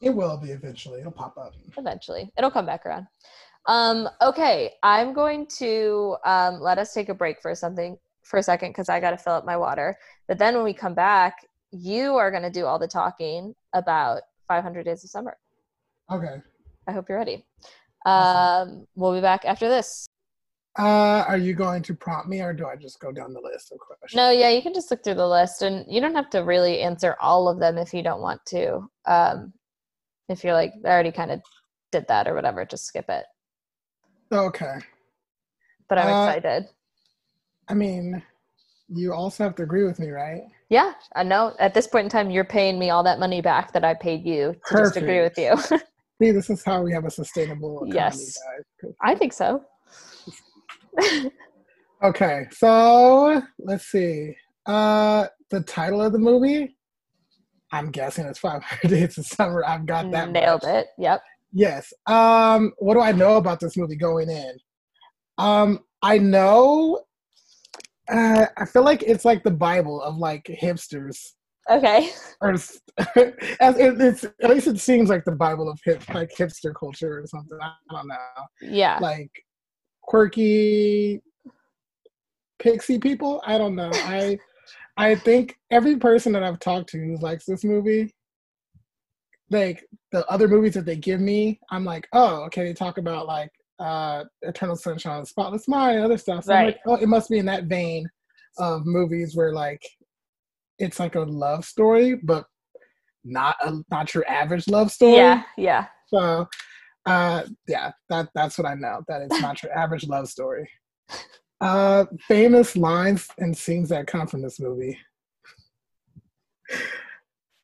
It 0.02 0.12
will 0.14 0.38
be 0.38 0.52
eventually. 0.52 1.00
It'll 1.00 1.12
pop 1.12 1.38
up. 1.38 1.54
eventually 1.78 2.32
it'll 2.38 2.52
come 2.52 2.66
back 2.66 2.86
around 2.86 3.08
um 3.68 4.10
okay 4.22 4.74
i'm 4.84 5.14
going 5.14 5.48
to 5.48 6.18
um 6.26 6.60
let 6.60 6.78
us 6.78 6.94
take 6.94 7.08
a 7.08 7.14
break 7.14 7.42
for 7.42 7.56
something 7.56 7.98
for 8.24 8.38
a 8.38 8.44
second 8.44 8.72
because 8.72 8.90
i 8.90 9.00
got 9.00 9.12
to 9.12 9.18
fill 9.18 9.34
up 9.34 9.46
my 9.46 9.56
water 9.56 9.98
but 10.28 10.38
then 10.38 10.54
when 10.56 10.66
we 10.66 10.74
come 10.74 10.94
back 10.94 11.46
you 11.72 12.16
are 12.16 12.30
going 12.30 12.44
to 12.44 12.50
do 12.50 12.66
all 12.66 12.78
the 12.78 12.88
talking 12.88 13.56
about 13.74 14.22
500 14.50 14.84
days 14.84 15.04
of 15.06 15.10
summer 15.10 15.38
Okay. 16.14 16.42
i 16.88 16.92
hope 16.92 17.10
you're 17.10 17.18
ready 17.18 17.46
um 18.06 18.86
we'll 18.96 19.14
be 19.14 19.22
back 19.22 19.46
after 19.46 19.68
this 19.70 20.06
Uh 20.78 21.24
are 21.28 21.38
you 21.38 21.54
going 21.54 21.82
to 21.84 21.94
prompt 21.94 22.28
me 22.28 22.42
or 22.42 22.52
do 22.54 22.66
I 22.68 22.76
just 22.76 23.00
go 23.00 23.12
down 23.12 23.34
the 23.34 23.42
list 23.42 23.72
of 23.72 23.80
questions? 23.80 24.16
no 24.16 24.30
yeah 24.32 24.50
you 24.50 24.62
can 24.62 24.74
just 24.74 24.90
look 24.92 25.04
through 25.04 25.14
the 25.16 25.28
list 25.28 25.62
and 25.62 25.86
you 25.88 26.02
don't 26.02 26.16
have 26.16 26.30
to 26.32 26.40
really 26.44 26.82
answer 26.82 27.16
all 27.22 27.48
of 27.48 27.60
them 27.60 27.78
if 27.78 27.94
you 27.94 28.04
don't 28.04 28.22
want 28.22 28.42
to 28.48 28.88
um 29.06 29.54
if 30.30 30.44
you're 30.44 30.54
like 30.54 30.74
i 30.86 30.90
already 30.90 31.12
kind 31.12 31.32
of 31.32 31.42
did 31.92 32.06
that 32.08 32.28
or 32.28 32.34
whatever 32.34 32.66
just 32.66 32.86
skip 32.86 33.06
it 33.10 33.26
Okay. 34.32 34.80
but 35.90 35.98
i'm 35.98 36.08
Uh, 36.10 36.20
excited 36.20 36.66
I 37.70 37.74
mean, 37.76 38.22
you 38.90 39.14
also 39.14 39.44
have 39.46 39.56
to 39.56 39.64
agree 39.64 39.86
with 39.86 39.98
me, 39.98 40.10
right? 40.10 40.44
Yeah, 40.70 40.94
I 41.16 41.24
know. 41.24 41.56
At 41.60 41.74
this 41.74 41.88
point 41.88 42.04
in 42.04 42.10
time, 42.10 42.30
you're 42.30 42.44
paying 42.44 42.78
me 42.78 42.90
all 42.90 43.04
that 43.04 43.20
money 43.20 43.40
back 43.42 43.72
that 43.72 43.86
I 43.86 43.94
paid 43.94 44.26
you 44.26 44.54
to 44.68 44.76
just 44.78 44.98
agree 44.98 45.22
with 45.22 45.38
you. 45.38 45.56
See, 46.24 46.32
this 46.32 46.50
is 46.50 46.64
how 46.64 46.82
we 46.82 46.94
have 46.94 47.04
a 47.04 47.12
sustainable 47.12 47.80
economy, 47.84 47.96
Yes. 47.96 48.38
guys. 48.82 48.94
I 49.02 49.14
think 49.16 49.34
so. 49.34 49.64
Okay, 52.04 52.48
so 52.52 53.42
let's 53.60 53.86
see. 53.86 54.36
Uh 54.66 55.28
the 55.52 55.62
title 55.62 56.02
of 56.02 56.12
the 56.12 56.20
movie, 56.20 56.76
I'm 57.72 57.92
guessing 57.92 58.26
it's 58.26 58.40
500 58.40 58.90
Days 58.90 59.18
of 59.18 59.26
Summer. 59.26 59.64
I've 59.66 59.86
got 59.86 60.12
that 60.12 60.32
Nailed 60.32 60.64
much. 60.64 60.70
it. 60.74 60.88
Yep. 60.98 61.22
Yes. 61.54 61.94
Um, 62.06 62.74
what 62.80 62.96
do 62.96 63.00
I 63.00 63.14
know 63.14 63.38
about 63.38 63.62
this 63.62 63.78
movie 63.78 63.96
going 63.96 64.30
in? 64.30 64.58
Um, 65.38 65.80
I 66.02 66.18
know 66.18 67.04
uh, 68.12 68.48
I 68.58 68.66
feel 68.66 68.84
like 68.84 69.04
it's 69.04 69.24
like 69.24 69.44
the 69.46 69.52
Bible 69.52 70.02
of 70.02 70.18
like 70.18 70.44
hipsters. 70.62 71.32
Okay. 71.70 72.12
Or 72.42 72.52
as 72.58 72.82
it, 73.16 74.02
it's 74.02 74.24
at 74.24 74.50
least 74.50 74.68
it 74.68 74.80
seems 74.80 75.10
like 75.10 75.24
the 75.24 75.32
Bible 75.32 75.70
of 75.70 75.80
hip 75.84 76.08
like 76.14 76.32
hipster 76.36 76.74
culture 76.78 77.22
or 77.22 77.28
something. 77.28 77.58
I 77.62 77.74
don't 77.92 78.08
know. 78.08 78.16
Yeah. 78.62 79.00
Like 79.02 79.32
quirky 80.02 81.22
pixie 82.60 83.00
people. 83.00 83.42
I 83.46 83.58
don't 83.58 83.76
know. 83.76 83.92
I 83.94 84.38
I 84.98 85.16
think 85.16 85.56
every 85.72 85.98
person 85.98 86.34
that 86.34 86.44
I've 86.44 86.60
talked 86.60 86.90
to 86.90 87.00
who 87.00 87.18
likes 87.18 87.46
this 87.46 87.64
movie, 87.64 88.14
like 89.50 89.86
the 90.12 90.28
other 90.30 90.48
movies 90.48 90.74
that 90.74 90.86
they 90.86 90.98
give 90.98 91.22
me, 91.22 91.60
I'm 91.72 91.86
like, 91.86 92.08
oh, 92.14 92.44
okay. 92.44 92.66
They 92.66 92.74
talk 92.74 92.98
about 92.98 93.26
like 93.26 93.52
uh 93.80 94.26
Eternal 94.42 94.76
Sunshine 94.76 95.20
of 95.20 95.24
the 95.24 95.30
Spotless 95.30 95.68
Mind 95.68 95.96
and 95.96 96.06
other 96.06 96.18
stuff. 96.18 96.44
So 96.44 96.54
I'm 96.54 96.66
like, 96.68 96.80
oh, 96.86 96.96
it 96.96 97.08
must 97.08 97.30
be 97.30 97.40
in 97.40 97.46
that 97.46 97.66
vein 97.66 98.06
of 98.58 98.86
movies 98.86 99.36
where 99.36 99.54
like 99.54 99.82
it's 100.84 101.00
like 101.00 101.16
a 101.16 101.22
love 101.22 101.66
story, 101.66 102.16
but 102.16 102.46
not 103.24 103.56
a 103.64 103.80
not 103.90 104.14
your 104.14 104.28
average 104.30 104.68
love 104.68 104.92
story. 104.92 105.16
Yeah. 105.16 105.44
Yeah. 105.58 105.88
So, 106.08 106.48
uh, 107.06 107.44
yeah, 107.68 107.92
that 108.10 108.30
that's 108.36 108.58
what 108.58 108.68
I 108.68 108.76
know. 108.76 109.02
That 109.08 109.22
it's 109.22 109.40
not 109.42 109.64
your 109.64 109.76
average 109.76 110.08
love 110.08 110.28
story. 110.28 110.70
Uh, 111.62 112.06
famous 112.28 112.76
lines 112.76 113.28
and 113.40 113.58
scenes 113.58 113.90
that 113.90 114.06
come 114.06 114.28
from 114.28 114.42
this 114.42 114.60
movie. 114.60 115.00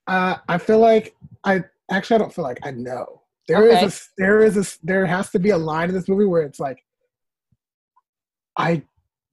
Uh, 0.08 0.38
I 0.48 0.58
feel 0.58 0.80
like 0.80 1.16
I 1.44 1.64
actually 1.92 2.16
I 2.16 2.20
don't 2.20 2.34
feel 2.34 2.46
like 2.46 2.60
I 2.64 2.72
know. 2.72 3.22
There 3.48 3.68
is 3.68 3.78
Okay. 3.84 3.88
a 3.88 3.92
there 4.18 4.42
is 4.42 4.58
a 4.58 4.86
there 4.86 5.06
has 5.06 5.30
to 5.32 5.40
be 5.40 5.50
a 5.50 5.58
line 5.58 5.90
in 5.90 5.96
this 5.96 6.08
movie 6.08 6.26
where 6.26 6.44
it's 6.44 6.60
like, 6.60 6.82
I 8.58 8.84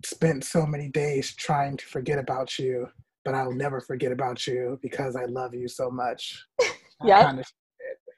spent 0.04 0.44
so 0.44 0.66
many 0.66 0.88
days 0.88 1.34
trying 1.34 1.76
to 1.76 1.86
forget 1.86 2.18
about 2.18 2.58
you, 2.58 2.88
but 3.26 3.34
I'll 3.34 3.52
never 3.52 3.80
forget 3.80 4.12
about 4.12 4.46
you 4.46 4.78
because 4.80 5.16
I 5.16 5.24
love 5.24 5.52
you 5.52 5.66
so 5.66 5.90
much. 5.90 6.46
yeah. 7.04 7.24
Kind 7.24 7.40
of. 7.40 7.46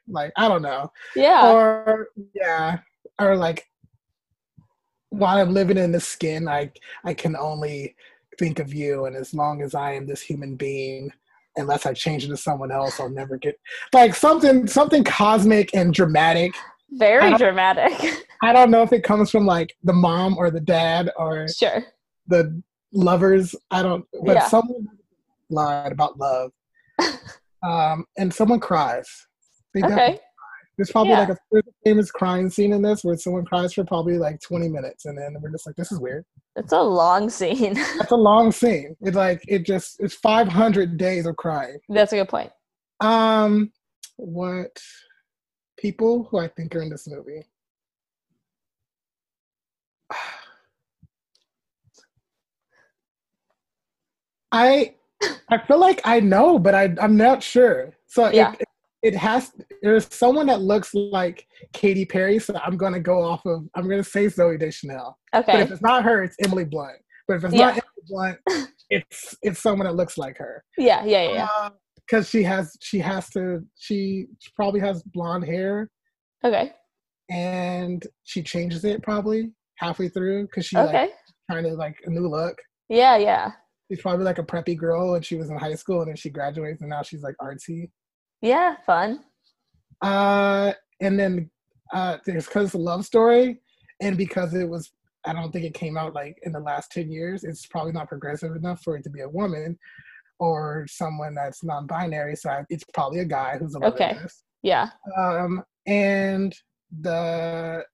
Like 0.07 0.33
I 0.37 0.49
don't 0.49 0.63
know. 0.63 0.93
Yeah. 1.17 1.51
Or 1.53 2.09
yeah. 2.35 2.79
Or 3.19 3.35
like 3.37 3.65
while 5.09 5.39
I'm 5.39 5.53
living 5.55 5.79
in 5.79 5.91
the 5.93 6.01
skin, 6.01 6.47
I 6.47 6.71
I 7.05 7.15
can 7.15 7.35
only 7.37 7.97
think 8.39 8.59
of 8.61 8.73
you 8.73 9.07
and 9.07 9.17
as 9.17 9.35
long 9.35 9.63
as 9.63 9.75
I 9.75 9.93
am 9.95 10.07
this 10.07 10.21
human 10.23 10.55
being, 10.57 11.11
unless 11.57 11.87
I 11.87 11.93
change 11.95 12.25
into 12.25 12.37
someone 12.37 12.71
else, 12.71 13.01
I'll 13.01 13.09
never 13.11 13.37
get 13.39 13.59
like 13.93 14.15
something 14.15 14.67
something 14.67 15.05
cosmic 15.05 15.75
and 15.75 15.93
dramatic. 15.93 16.53
Very 16.93 17.31
don't- 17.31 17.39
dramatic. 17.39 18.27
I 18.43 18.53
don't 18.53 18.71
know 18.71 18.83
if 18.83 18.93
it 18.93 19.03
comes 19.03 19.31
from 19.31 19.47
like 19.47 19.75
the 19.83 19.93
mom 19.93 20.37
or 20.39 20.51
the 20.51 20.61
dad 20.61 21.11
or 21.17 21.49
sure. 21.49 21.85
the 22.29 22.63
lovers. 22.93 23.55
I 23.71 23.83
don't 23.83 24.05
but 24.25 24.37
Yeah. 24.37 24.47
someone 24.47 24.87
lied 25.51 25.93
about 25.93 26.19
love. 26.19 26.51
um 27.63 28.05
and 28.17 28.33
someone 28.33 28.61
cries. 28.61 29.09
They 29.75 29.83
Okay. 29.83 30.19
There's 30.79 30.93
probably 30.93 31.15
Yeah. 31.15 31.21
like 31.21 31.31
a, 31.31 31.37
there's 31.51 31.67
a 31.67 31.73
famous 31.85 32.11
crying 32.13 32.49
scene 32.51 32.73
in 32.73 32.83
this 32.83 33.03
where 33.03 33.17
someone 33.17 33.45
cries 33.45 33.73
for 33.75 33.83
probably 33.85 34.17
like 34.17 34.41
20 34.41 34.69
minutes, 34.69 35.07
and 35.07 35.19
then 35.19 35.35
we're 35.41 35.51
just 35.51 35.67
like, 35.67 35.75
this 35.75 35.91
is 35.91 35.99
weird. 35.99 36.25
It's 36.55 36.73
a 36.73 36.81
long 36.81 37.29
scene. 37.31 37.75
That's 37.75 38.13
a 38.13 38.17
long 38.17 38.53
scene. 38.53 38.95
It's 39.01 39.17
like 39.17 39.43
it 39.49 39.67
just 39.67 39.99
it's 40.01 40.15
500 40.15 40.97
days 40.97 41.27
of 41.27 41.37
crying. 41.37 41.79
That's 41.89 42.13
a 42.13 42.17
good 42.17 42.29
point. 42.29 42.53
Um, 43.01 43.73
what 44.17 44.81
people 45.79 46.29
who 46.31 46.39
I 46.39 46.47
think 46.49 46.77
are 46.77 46.83
in 46.83 46.91
this 46.91 47.09
movie? 47.09 47.43
I 54.53 54.95
I 55.51 55.59
feel 55.67 55.81
like 55.81 56.01
I 56.05 56.21
know, 56.21 56.59
but 56.59 56.75
I 56.75 56.95
I'm 57.01 57.17
not 57.17 57.43
sure. 57.43 57.95
So 58.07 58.29
Yeah. 58.31 58.55
it 58.59 58.65
it 59.03 59.15
has 59.15 59.53
there's 59.83 60.13
someone 60.13 60.47
that 60.47 60.61
looks 60.61 60.93
like 60.95 61.47
Katy 61.73 62.05
Perry, 62.05 62.39
so 62.39 62.59
I'm 62.65 62.77
gonna 62.77 63.01
go 63.01 63.23
off 63.23 63.45
of 63.47 63.65
I'm 63.75 63.89
gonna 63.89 64.05
say 64.05 64.27
Zooey 64.27 64.59
Deschanel. 64.59 65.19
Okay. 65.35 65.53
But 65.53 65.61
if 65.63 65.71
it's 65.71 65.83
not 65.83 66.05
her, 66.05 66.23
it's 66.25 66.37
Emily 66.45 66.65
Blunt. 66.65 66.97
But 67.27 67.37
if 67.39 67.45
it's 67.45 67.55
Yeah. 67.55 67.67
not 67.67 67.71
Emily 67.71 68.39
Blunt, 68.47 68.69
it's 68.91 69.37
it's 69.43 69.61
someone 69.61 69.87
that 69.87 69.95
looks 69.95 70.19
like 70.19 70.37
her. 70.39 70.65
Yeah, 70.77 71.05
yeah, 71.05 71.31
yeah. 71.31 71.69
Because 71.97 72.27
uh, 72.27 72.31
she 72.31 72.43
has 72.45 72.77
she 72.81 72.99
has 72.99 73.29
to 73.31 73.65
she 73.77 74.27
probably 74.57 74.81
has 74.81 75.03
blonde 75.05 75.45
hair 75.45 75.91
Okay. 76.45 76.73
and 77.31 78.07
she 78.25 78.43
changes 78.43 78.85
it 78.85 79.03
probably 79.03 79.53
halfway 79.77 80.09
through 80.09 80.47
because 80.47 80.67
she 80.67 80.77
like 80.77 80.89
Okay. 80.89 81.11
trying 81.51 81.65
to 81.65 81.75
like 81.75 81.97
a 82.05 82.11
new 82.11 82.29
look. 82.29 82.57
Yeah, 82.89 83.17
yeah. 83.17 83.53
She's 83.89 84.03
probably 84.03 84.25
like 84.25 84.39
a 84.39 84.43
preppy 84.43 84.77
girl 84.77 85.15
and 85.15 85.25
she 85.25 85.37
was 85.37 85.51
in 85.51 85.57
high 85.57 85.75
school 85.75 86.01
and 86.01 86.09
then 86.09 86.17
she 86.17 86.31
graduates 86.31 86.83
and 86.83 86.91
now 86.91 87.03
she's 87.03 87.23
like 87.23 87.37
artsy. 87.41 87.91
Yeah, 88.43 88.77
fun. 88.85 89.21
Uh, 90.03 90.73
and 91.01 91.19
then 91.19 91.51
uh, 91.93 92.19
there's 92.25 92.47
because 92.47 92.67
it's 92.67 92.75
a 92.75 92.79
love 92.79 93.05
story, 93.05 93.61
and 94.01 94.17
because 94.17 94.55
it 94.55 94.69
was, 94.69 94.93
I 95.27 95.33
don't 95.33 95.51
think 95.53 95.65
it 95.65 95.75
came 95.75 95.97
out 95.97 96.15
like 96.15 96.39
in 96.43 96.53
the 96.53 96.61
last 96.61 96.93
ten 96.93 97.11
years. 97.11 97.45
It's 97.45 97.67
probably 97.67 97.93
not 97.93 98.09
progressive 98.09 98.55
enough 98.55 98.83
for 98.83 98.97
it 98.97 99.03
to 99.05 99.11
be 99.11 99.21
a 99.21 99.29
woman 99.29 99.79
or 100.39 100.87
someone 100.89 101.35
that's 101.35 101.65
non-binary. 101.65 102.37
So 102.37 102.51
I, 102.51 102.65
it's 102.69 102.85
probably 102.95 103.21
a 103.21 103.25
guy 103.25 103.59
who's 103.59 103.75
a 103.75 103.85
Okay. 103.85 104.17
Yeah. 104.63 104.89
Um, 105.17 105.65
and 105.87 106.55
the 107.01 107.85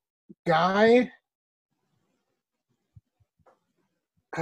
guy, 0.46 1.10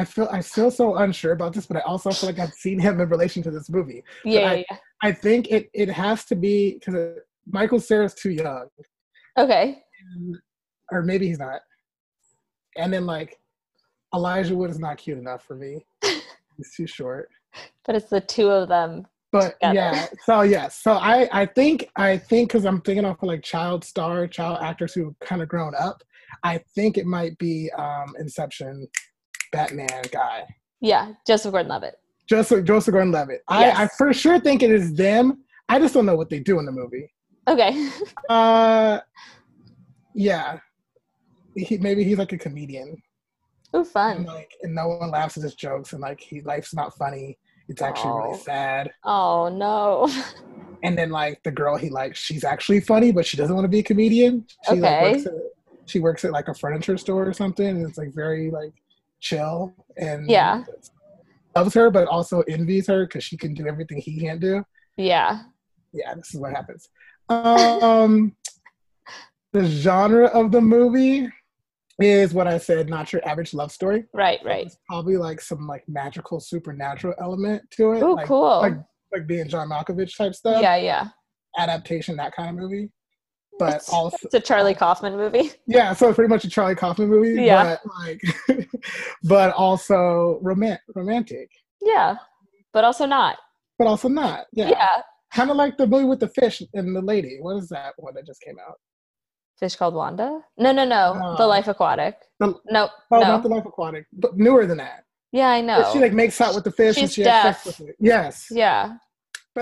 I 0.00 0.04
feel 0.04 0.28
I 0.32 0.40
feel 0.40 0.70
so 0.70 0.96
unsure 0.96 1.32
about 1.32 1.52
this, 1.52 1.66
but 1.66 1.76
I 1.76 1.80
also 1.80 2.10
feel 2.10 2.30
like 2.30 2.38
I've 2.38 2.54
seen 2.54 2.78
him 2.80 3.00
in 3.00 3.08
relation 3.10 3.42
to 3.42 3.50
this 3.50 3.68
movie. 3.68 4.02
Yeah, 4.24 4.40
I- 4.40 4.54
yeah, 4.54 4.64
yeah. 4.70 4.76
I 5.02 5.12
think 5.12 5.48
it 5.50 5.68
it 5.74 5.90
has 5.90 6.24
to 6.26 6.34
be 6.36 6.74
because 6.74 7.18
Michael 7.46 7.78
Cera's 7.80 8.14
too 8.14 8.30
young, 8.30 8.66
Okay. 9.38 9.82
or 10.90 11.02
maybe 11.02 11.26
he's 11.28 11.38
not. 11.38 11.60
And 12.76 12.92
then 12.92 13.04
like 13.04 13.38
Elijah 14.14 14.54
Wood 14.56 14.70
is 14.70 14.78
not 14.78 14.96
cute 14.98 15.18
enough 15.18 15.42
for 15.44 15.54
me. 15.56 15.84
He's 16.56 16.74
too 16.76 16.86
short. 16.86 17.28
But 17.84 17.94
it's 17.96 18.10
the 18.10 18.20
two 18.20 18.48
of 18.48 18.68
them. 18.68 19.06
But 19.32 19.54
Together. 19.60 19.74
yeah, 19.74 20.06
so 20.24 20.42
yes, 20.42 20.76
so 20.82 20.92
I 20.92 21.28
I 21.32 21.46
think 21.46 21.88
I 21.96 22.16
think 22.18 22.48
because 22.50 22.64
I'm 22.64 22.80
thinking 22.80 23.04
off 23.04 23.22
of 23.22 23.28
like 23.28 23.42
child 23.42 23.84
star, 23.84 24.26
child 24.26 24.58
actors 24.62 24.92
who 24.94 25.14
kind 25.20 25.40
of 25.42 25.48
grown 25.48 25.74
up. 25.78 26.02
I 26.42 26.58
think 26.74 26.96
it 26.98 27.06
might 27.06 27.36
be 27.38 27.70
um 27.78 28.14
Inception, 28.18 28.86
Batman 29.52 30.02
guy. 30.12 30.44
Yeah, 30.80 31.12
Joseph 31.26 31.52
Gordon-Levitt. 31.52 31.94
Joseph 32.28 32.64
Joseph 32.64 32.92
Gordon-Levitt. 32.92 33.42
I 33.48 33.70
I 33.84 33.88
for 33.98 34.12
sure 34.12 34.38
think 34.40 34.62
it 34.62 34.70
is 34.70 34.94
them. 34.94 35.44
I 35.68 35.78
just 35.78 35.94
don't 35.94 36.06
know 36.06 36.16
what 36.16 36.30
they 36.30 36.40
do 36.40 36.58
in 36.58 36.66
the 36.66 36.72
movie. 36.72 37.12
Okay. 37.48 37.90
Uh, 38.28 39.00
yeah. 40.14 40.58
He, 41.56 41.78
maybe 41.78 42.04
he's 42.04 42.18
like 42.18 42.32
a 42.32 42.38
comedian, 42.38 42.96
and 43.72 43.86
fun. 43.86 44.24
like, 44.24 44.50
and 44.62 44.72
no 44.74 44.88
one 44.88 45.10
laughs 45.10 45.36
at 45.36 45.42
his 45.42 45.54
jokes, 45.56 45.92
and 45.92 46.00
like, 46.00 46.20
he 46.20 46.40
life's 46.42 46.72
not 46.74 46.96
funny. 46.96 47.38
It's 47.68 47.82
actually 47.82 48.10
Oh. 48.12 48.18
really 48.22 48.38
sad. 48.38 48.90
Oh 49.04 49.48
no. 49.48 50.08
And 50.82 50.96
then 50.96 51.10
like 51.10 51.42
the 51.42 51.50
girl 51.50 51.76
he 51.76 51.90
likes, 51.90 52.18
she's 52.18 52.42
actually 52.42 52.80
funny, 52.80 53.12
but 53.12 53.26
she 53.26 53.36
doesn't 53.36 53.54
want 53.54 53.66
to 53.66 53.68
be 53.68 53.80
a 53.80 53.82
comedian. 53.82 54.46
She 54.66 54.76
like 54.76 54.92
Okay. 54.94 55.12
works 55.12 55.26
at, 55.26 55.32
she 55.84 55.98
works 56.00 56.24
at 56.24 56.32
like 56.32 56.48
a 56.48 56.54
furniture 56.54 56.96
store 56.96 57.28
or 57.28 57.34
something, 57.34 57.66
and 57.66 57.86
it's 57.86 57.98
like 57.98 58.14
very 58.14 58.50
like 58.50 58.72
chill 59.20 59.74
and 59.96 60.28
Yeah. 60.28 60.64
loves 61.56 61.74
her, 61.74 61.90
but 61.90 62.08
also 62.08 62.42
envies 62.42 62.86
her 62.86 63.06
because 63.06 63.24
she 63.24 63.36
can 63.36 63.54
do 63.54 63.66
everything 63.66 63.98
he 63.98 64.18
can't 64.18 64.40
do. 64.40 64.64
Yeah. 64.96 65.42
yeah, 65.92 66.14
this 66.14 66.34
is 66.34 66.40
what 66.40 66.52
happens. 66.52 66.88
Um, 67.28 68.34
the 69.52 69.64
genre 69.64 70.26
of 70.26 70.52
the 70.52 70.60
movie 70.60 71.28
is 71.98 72.32
what 72.32 72.46
I 72.46 72.58
said, 72.58 72.88
not 72.88 73.12
your 73.12 73.26
average 73.28 73.52
love 73.54 73.70
story. 73.72 74.04
Right, 74.14 74.40
right. 74.44 74.64
There's 74.64 74.78
probably 74.88 75.16
like 75.16 75.40
some 75.40 75.66
like 75.66 75.84
magical 75.88 76.40
supernatural 76.40 77.14
element 77.20 77.62
to 77.72 77.92
it. 77.92 78.02
oh 78.02 78.12
like, 78.12 78.26
cool. 78.26 78.60
Like 78.60 78.74
like 79.12 79.26
being 79.26 79.48
John 79.48 79.68
Malkovich 79.68 80.16
type 80.16 80.34
stuff. 80.34 80.62
yeah, 80.62 80.76
yeah. 80.76 81.08
Adaptation, 81.58 82.16
that 82.16 82.32
kind 82.34 82.48
of 82.50 82.54
movie. 82.56 82.90
But 83.60 83.68
It's- 83.68 83.88
also 83.92 84.16
It's 84.22 84.34
a 84.34 84.40
Charlie 84.40 84.74
Kaufman 84.74 85.16
movie. 85.16 85.52
yeah, 85.66 85.92
so 85.92 86.08
it's 86.08 86.16
pretty 86.16 86.28
much 86.28 86.44
a 86.44 86.50
Charlie 86.50 86.74
Kaufman 86.74 87.08
movie. 87.08 87.42
Yeah. 87.42 87.76
But 87.84 87.92
like 88.00 88.68
but 89.24 89.52
also 89.54 90.40
romant 90.42 90.78
romantic. 90.94 91.48
Yeah. 91.80 92.16
But 92.72 92.84
also 92.84 93.06
not. 93.06 93.36
But 93.78 93.86
also 93.86 94.08
not. 94.08 94.46
Yeah. 94.52 94.70
Yeah. 94.70 95.02
Kind 95.32 95.50
of 95.50 95.56
like 95.56 95.76
the 95.76 95.86
movie 95.86 96.04
with 96.04 96.20
the 96.20 96.28
fish 96.28 96.62
and 96.74 96.94
the 96.94 97.00
lady. 97.00 97.38
What 97.40 97.56
is 97.56 97.68
that 97.68 97.94
one 97.98 98.14
that 98.14 98.26
just 98.26 98.40
came 98.42 98.56
out? 98.58 98.74
Fish 99.58 99.76
called 99.76 99.94
Wanda? 99.94 100.40
No, 100.58 100.72
no, 100.72 100.84
no. 100.84 101.34
The 101.36 101.46
Life 101.46 101.68
Aquatic. 101.68 102.16
The- 102.40 102.54
No. 102.70 102.88
Oh, 103.12 103.20
no. 103.20 103.26
not 103.26 103.42
the 103.42 103.48
Life 103.48 103.66
Aquatic, 103.66 104.06
but 104.12 104.36
newer 104.36 104.66
than 104.66 104.78
that. 104.78 105.04
yeah, 105.32 105.48
I 105.48 105.60
know. 105.60 105.88
She 105.92 105.98
like 106.00 106.12
makes 106.14 106.40
out 106.40 106.54
with 106.54 106.64
the 106.64 106.72
fish 106.72 106.96
and 106.96 107.06
She's 107.08 107.14
she 107.14 107.22
has 107.22 107.56
sex 107.62 107.78
with 107.78 107.90
it. 107.90 107.96
Yes, 108.00 108.46
yeah. 108.50 108.94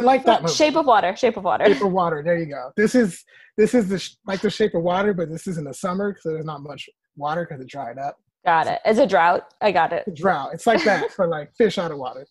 Like 0.05 0.25
that 0.25 0.43
movie. 0.43 0.55
Shape 0.55 0.77
of 0.77 0.87
Water. 0.87 1.15
Shape 1.17 1.37
of 1.37 1.45
Water. 1.45 1.65
Shape 1.67 1.83
of 1.83 1.93
Water. 1.93 2.23
There 2.25 2.39
you 2.39 2.47
go. 2.47 2.71
This 2.77 2.95
is 2.95 3.25
this 3.57 3.75
is 3.75 3.89
the 3.89 3.99
sh- 3.99 4.17
like 4.27 4.41
the 4.41 4.51
Shape 4.51 4.75
of 4.75 4.83
Water, 4.83 5.13
but 5.15 5.31
this 5.31 5.47
is 5.47 5.59
in 5.59 5.65
the 5.65 5.75
summer 5.75 6.13
because 6.13 6.25
there's 6.25 6.45
not 6.45 6.63
much 6.63 6.89
water 7.17 7.47
because 7.49 7.61
it 7.63 7.69
dried 7.69 7.99
up. 7.99 8.17
Got 8.45 8.67
it. 8.69 8.81
It's 8.85 8.99
a 8.99 9.07
drought. 9.07 9.53
I 9.61 9.73
got 9.73 9.93
it. 9.93 10.05
Drought. 10.15 10.51
It's 10.55 10.67
like 10.67 10.85
that 10.85 11.11
for 11.13 11.27
like 11.27 11.55
fish 11.57 11.79
out 11.79 11.91
of 11.91 11.99
water. 11.99 12.27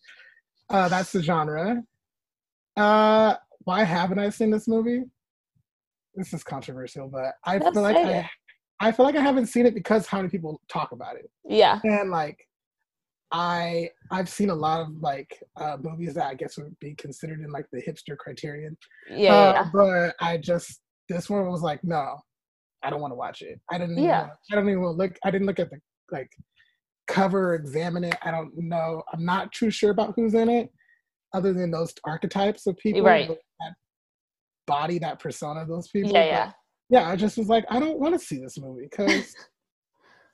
Uh, 0.69 0.89
that's 0.89 1.11
the 1.11 1.21
genre. 1.21 1.83
Uh, 2.75 3.35
why 3.65 3.83
haven't 3.83 4.19
I 4.19 4.29
seen 4.29 4.51
this 4.51 4.67
movie? 4.67 5.03
This 6.15 6.33
is 6.33 6.43
controversial, 6.43 7.07
but 7.07 7.35
I 7.43 7.57
Let's 7.57 7.73
feel 7.73 7.83
like. 7.83 7.97
I, 7.97 8.29
I 8.79 8.91
feel 8.91 9.05
like 9.05 9.15
I 9.15 9.21
haven't 9.21 9.47
seen 9.47 9.65
it 9.65 9.73
because 9.73 10.05
how 10.05 10.17
many 10.17 10.29
people 10.29 10.61
talk 10.69 10.91
about 10.91 11.15
it. 11.15 11.29
Yeah. 11.43 11.79
and 11.83 12.11
like 12.11 12.46
i 13.31 13.89
i've 14.11 14.29
seen 14.29 14.49
a 14.49 14.55
lot 14.55 14.79
of 14.81 14.87
like 15.01 15.37
uh 15.59 15.75
movies 15.81 16.13
that 16.13 16.27
i 16.27 16.33
guess 16.33 16.57
would 16.57 16.77
be 16.79 16.95
considered 16.95 17.41
in 17.41 17.49
like 17.51 17.65
the 17.73 17.81
hipster 17.81 18.17
criterion 18.17 18.77
Yeah. 19.09 19.33
uh, 19.33 19.53
yeah. 19.53 19.69
but 19.73 20.15
i 20.21 20.37
just 20.37 20.79
this 21.09 21.29
one 21.29 21.45
was 21.49 21.61
like 21.61 21.83
no 21.83 22.15
i 22.83 22.89
don't 22.89 23.01
want 23.01 23.11
to 23.11 23.15
watch 23.15 23.41
it 23.41 23.59
i 23.69 23.77
didn't 23.77 23.93
even 23.97 24.03
Yeah. 24.05 24.21
wanna- 24.21 24.33
i 24.51 24.55
don't 24.55 24.69
even 24.69 24.85
look 24.85 25.17
i 25.25 25.31
didn't 25.31 25.47
look 25.47 25.59
at 25.59 25.69
the 25.69 25.77
like 26.11 26.29
cover 27.07 27.55
examine 27.55 28.03
it 28.05 28.15
i 28.23 28.31
don't 28.31 28.51
know 28.57 29.01
i'm 29.13 29.25
not 29.25 29.51
too 29.51 29.69
sure 29.71 29.91
about 29.91 30.13
who's 30.15 30.33
in 30.33 30.49
it 30.49 30.69
other 31.33 31.51
than 31.53 31.69
those 31.71 31.93
archetypes 32.05 32.65
of 32.67 32.77
people 32.77 33.01
Right. 33.01 33.27
that 33.27 33.73
body 34.67 34.99
that 34.99 35.19
persona 35.19 35.61
of 35.61 35.67
those 35.67 35.87
people 35.89 36.11
Yeah, 36.11 36.21
But, 36.21 36.27
yeah. 36.27 36.51
yeah 37.01 37.09
i 37.09 37.15
just 37.17 37.37
was 37.37 37.47
like 37.49 37.65
i 37.69 37.79
don't 37.79 37.99
want 37.99 38.13
to 38.17 38.25
see 38.25 38.39
this 38.39 38.57
movie 38.57 38.87
because 38.89 39.35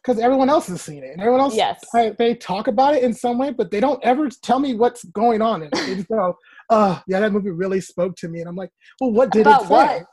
because 0.04 0.20
everyone 0.22 0.50
else 0.50 0.68
has 0.68 0.82
seen 0.82 1.04
it 1.04 1.12
and 1.12 1.20
everyone 1.22 1.40
else 1.40 1.56
Yes. 1.56 1.84
I, 1.96 2.10
they 2.18 2.36
talk 2.36 2.68
about 2.68 2.96
it 2.96 3.04
in 3.04 3.14
some 3.14 3.38
way 3.38 3.52
but 3.52 3.72
they 3.72 3.80
don't 3.80 4.04
ever 4.04 4.30
tell 4.42 4.60
me 4.60 4.74
what's 4.76 5.04
going 5.06 5.42
on 5.42 5.62
in 5.64 5.68
it 5.70 5.74
they 5.88 5.96
just 5.96 6.08
go 6.08 6.36
oh 6.70 7.02
yeah 7.08 7.20
that 7.20 7.32
movie 7.32 7.50
really 7.52 7.82
spoke 7.82 8.16
to 8.18 8.28
me 8.28 8.40
and 8.40 8.50
i'm 8.50 8.56
like 8.56 8.70
well 9.00 9.12
what 9.12 9.32
did 9.32 9.42
About 9.48 9.64
it 9.64 9.70
what? 9.70 9.90
say 9.90 10.04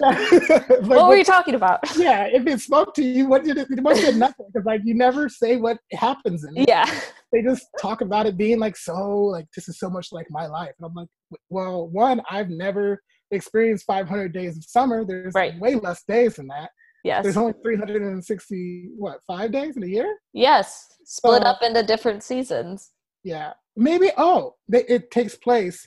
Like, 0.80 0.88
what 0.88 1.08
were 1.08 1.16
you 1.16 1.24
talking 1.24 1.54
about? 1.54 1.80
yeah 1.96 2.26
if 2.26 2.46
it 2.46 2.60
spoke 2.60 2.94
to 2.94 3.02
you 3.02 3.26
what 3.26 3.44
did 3.44 3.58
it 3.58 3.68
it 3.70 3.82
must 3.82 4.02
have 4.02 4.14
nothing 4.16 4.46
because 4.52 4.66
like 4.66 4.80
you 4.84 4.94
never 4.94 5.28
say 5.28 5.56
what 5.56 5.78
happens 5.92 6.44
in 6.44 6.56
it 6.56 6.68
Yeah. 6.68 6.84
they 7.32 7.42
just 7.42 7.66
talk 7.80 8.00
about 8.00 8.26
it 8.26 8.36
being 8.36 8.58
like 8.58 8.76
so 8.76 9.18
like 9.26 9.46
this 9.54 9.68
is 9.68 9.78
so 9.78 9.90
much 9.90 10.08
like 10.12 10.26
my 10.30 10.46
life 10.46 10.72
and 10.78 10.86
i'm 10.86 10.94
like 10.94 11.08
well 11.48 11.88
one 11.88 12.20
i've 12.30 12.48
never 12.50 13.00
experienced 13.32 13.84
500 13.86 14.32
days 14.32 14.56
of 14.56 14.64
summer 14.64 15.04
there's 15.04 15.34
Right. 15.34 15.58
way 15.60 15.74
less 15.76 16.02
days 16.08 16.36
than 16.36 16.48
that 16.48 16.70
Yes. 17.04 17.22
there's 17.22 17.36
only 17.36 17.54
360 17.62 18.90
what 18.96 19.20
five 19.26 19.52
days 19.52 19.76
in 19.76 19.82
a 19.82 19.86
year 19.86 20.18
Yes. 20.32 20.86
Split 21.04 21.42
So- 21.42 21.48
up 21.48 21.58
uh, 21.62 21.66
into 21.66 21.82
different 21.82 22.22
seasons. 22.22 22.90
yeah 23.24 23.52
maybe 23.76 24.10
oh 24.18 24.56
they, 24.68 24.84
it 24.84 25.10
takes 25.10 25.34
place 25.36 25.86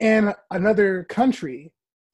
in 0.00 0.32
another 0.50 1.04
country 1.04 1.72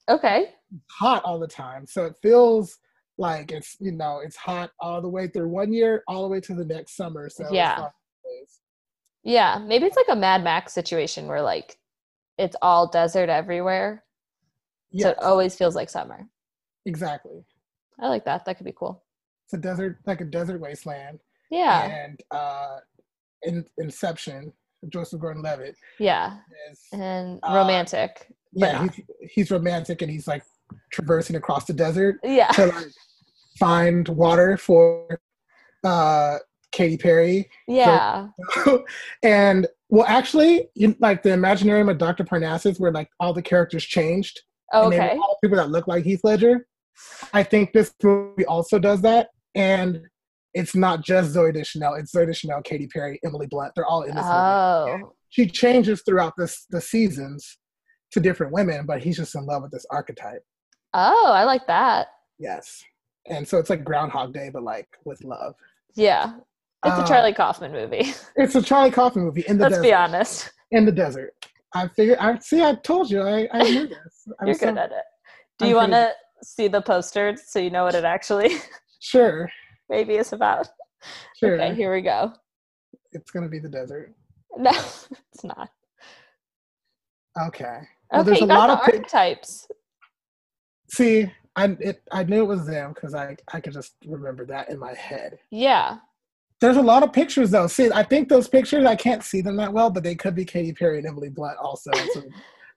Okay. 0.09 0.49
hot 0.89 1.23
all 1.23 1.39
the 1.39 1.47
time 1.47 1.85
so 1.85 2.05
it 2.05 2.15
feels 2.21 2.77
like 3.17 3.51
it's 3.51 3.75
you 3.79 3.91
know 3.91 4.19
it's 4.23 4.35
hot 4.35 4.71
all 4.79 5.01
the 5.01 5.09
way 5.09 5.27
through 5.27 5.47
one 5.49 5.71
year 5.71 6.03
all 6.07 6.23
the 6.23 6.29
way 6.29 6.39
to 6.41 6.53
the 6.55 6.65
next 6.65 6.95
summer 6.95 7.29
so 7.29 7.45
Yeah. 7.51 7.87
Yeah. 9.23 9.59
Maybe 9.63 9.85
it's 9.85 9.95
like 9.97 10.07
a 10.09 10.15
Mad 10.15 10.43
Max 10.43 10.73
situation 10.73 11.27
where 11.27 11.41
like 11.43 11.77
it's 12.39 12.55
all 12.61 12.87
desert 12.89 13.29
everywhere. 13.29 14.03
So 14.93 15.07
yeah 15.07 15.09
it 15.09 15.19
always 15.21 15.55
feels 15.55 15.75
like 15.75 15.89
summer. 15.89 16.27
exactly 16.85 17.43
I 17.99 18.07
like 18.07 18.25
that. 18.25 18.45
That 18.45 18.57
could 18.57 18.65
be 18.65 18.73
cool. 18.75 19.03
it's 19.45 19.53
a 19.53 19.57
desert 19.57 19.97
like 20.05 20.21
a 20.21 20.25
desert 20.25 20.59
wasteland 20.61 21.19
Yeah. 21.49 21.83
and 21.83 22.19
uh 22.31 22.77
in 23.43 23.65
Inception, 23.79 24.53
Joseph 24.89 25.19
Gordon-Levitt 25.19 25.75
Yeah. 25.99 26.37
is 26.71 26.79
And 26.93 27.39
Uh, 27.43 27.55
romantic. 27.55 28.27
but 28.53 28.71
yeah, 28.73 28.87
he's, 28.87 29.31
he's 29.33 29.51
romantic 29.51 30.01
and 30.01 30.11
he's 30.11 30.27
like 30.27 30.43
traversing 30.91 31.35
across 31.35 31.65
the 31.65 31.73
desert 31.73 32.19
Yeah. 32.23 32.47
to 32.49 32.67
like 32.67 32.85
find 33.59 34.07
water 34.09 34.57
for 34.57 35.19
uh 35.83 36.37
Katy 36.71 36.97
Perry. 36.97 37.49
Yeah. 37.67 38.29
and 39.23 39.67
well 39.89 40.05
actually 40.07 40.69
in 40.77 40.95
like 40.99 41.21
the 41.23 41.29
Imaginarium 41.29 41.89
of 41.91 41.97
Dr. 41.97 42.23
Parnassus 42.23 42.79
where 42.79 42.91
like 42.93 43.09
all 43.19 43.33
the 43.33 43.41
characters 43.41 43.83
changed 43.83 44.39
and 44.71 44.91
they 44.93 44.97
were 44.99 45.03
Okay. 45.05 45.17
all 45.17 45.37
people 45.43 45.57
that 45.57 45.69
look 45.69 45.87
like 45.87 46.05
Heath 46.05 46.21
Ledger. 46.23 46.65
I 47.33 47.43
think 47.43 47.73
this 47.73 47.93
movie 48.03 48.45
also 48.45 48.79
does 48.79 49.01
that. 49.01 49.29
And 49.55 50.01
it's 50.53 50.75
not 50.75 51.03
just 51.03 51.33
Zooey 51.35 51.53
Deschanel, 51.53 51.95
it's 51.95 52.13
Zooey 52.13 52.25
Deschanel, 52.27 52.61
Katy 52.61 52.87
Perry, 52.87 53.19
Emily 53.25 53.47
Blunt. 53.47 53.71
They're 53.75 53.85
all 53.85 54.03
in 54.03 54.15
this 54.15 54.23
movie. 54.25 54.33
Oh. 54.35 55.13
she 55.29 55.47
changes 55.47 56.01
throughout 56.05 56.33
this 56.37 56.65
the 56.69 56.81
seasons 56.81 57.57
to 58.11 58.19
different 58.19 58.51
women, 58.53 58.85
but 58.85 59.01
he's 59.01 59.17
just 59.17 59.35
in 59.35 59.45
love 59.45 59.61
with 59.61 59.71
this 59.71 59.85
archetype. 59.91 60.43
Oh, 60.93 61.31
I 61.33 61.45
like 61.45 61.65
that. 61.67 62.07
Yes. 62.39 62.83
And 63.27 63.47
so 63.47 63.57
it's 63.59 63.69
like 63.69 63.83
Groundhog 63.85 64.33
Day, 64.33 64.49
but 64.51 64.63
like 64.63 64.87
with 65.05 65.23
love. 65.23 65.53
Yeah. 65.95 66.33
It's 66.85 66.97
a 66.97 67.01
Uh, 67.03 67.07
Charlie 67.07 67.33
Kaufman 67.33 67.71
movie. 67.71 68.13
It's 68.35 68.55
a 68.55 68.61
Charlie 68.61 68.91
Kaufman 68.91 69.23
movie 69.25 69.45
in 69.47 69.57
the 69.57 69.65
desert. 69.69 69.81
Let's 69.81 69.81
desert. 69.83 69.83
be 69.83 69.93
honest. 69.93 70.51
In 70.71 70.85
the 70.85 70.91
desert. 70.91 71.33
I 71.73 71.87
figured 71.89 72.17
I 72.17 72.37
see 72.39 72.61
I 72.63 72.75
told 72.75 73.09
you 73.09 73.21
I, 73.21 73.47
I 73.53 73.63
knew 73.63 73.87
this. 73.87 74.27
I 74.41 74.45
You're 74.45 74.55
so- 74.55 74.65
good 74.67 74.77
at 74.79 74.91
it. 74.91 75.03
Do 75.59 75.65
I'm 75.65 75.69
you 75.69 75.75
to 75.95 76.11
see 76.43 76.67
the 76.67 76.81
poster 76.81 77.35
so 77.43 77.59
you 77.59 77.69
know 77.69 77.83
what 77.83 77.95
it 77.95 78.03
actually 78.05 78.55
Sure. 78.99 79.49
maybe 79.89 80.15
is 80.15 80.31
about? 80.31 80.67
Sure. 81.39 81.59
Okay, 81.59 81.73
here 81.75 81.91
we 81.93 82.01
go. 82.01 82.33
It's 83.13 83.31
gonna 83.31 83.49
be 83.49 83.59
the 83.59 83.69
desert. 83.69 84.13
No, 84.57 84.69
it's 84.71 85.43
not. 85.45 85.69
Okay. 87.47 87.77
Well, 88.11 88.21
Okay, 88.21 88.29
there's 88.29 88.41
a 88.41 88.45
lot 88.45 88.67
the 88.67 88.73
of 88.73 88.85
pic- 88.85 88.95
archetypes. 88.95 89.67
See, 90.91 91.31
I 91.55 91.75
it, 91.79 92.01
I 92.11 92.23
knew 92.23 92.43
it 92.43 92.47
was 92.47 92.65
them 92.67 92.91
because 92.93 93.15
I 93.15 93.35
I 93.53 93.61
could 93.61 93.73
just 93.73 93.93
remember 94.05 94.45
that 94.47 94.69
in 94.69 94.77
my 94.77 94.93
head. 94.93 95.39
Yeah. 95.51 95.97
There's 96.59 96.77
a 96.77 96.81
lot 96.81 97.01
of 97.01 97.11
pictures 97.13 97.49
though. 97.51 97.67
See, 97.67 97.89
I 97.93 98.03
think 98.03 98.27
those 98.29 98.47
pictures 98.47 98.85
I 98.85 98.95
can't 98.95 99.23
see 99.23 99.41
them 99.41 99.55
that 99.57 99.71
well, 99.73 99.89
but 99.89 100.03
they 100.03 100.15
could 100.15 100.35
be 100.35 100.45
Katy 100.45 100.73
Perry 100.73 100.97
and 100.99 101.07
Emily 101.07 101.29
Blunt 101.29 101.57
also. 101.57 101.91
So, 102.13 102.23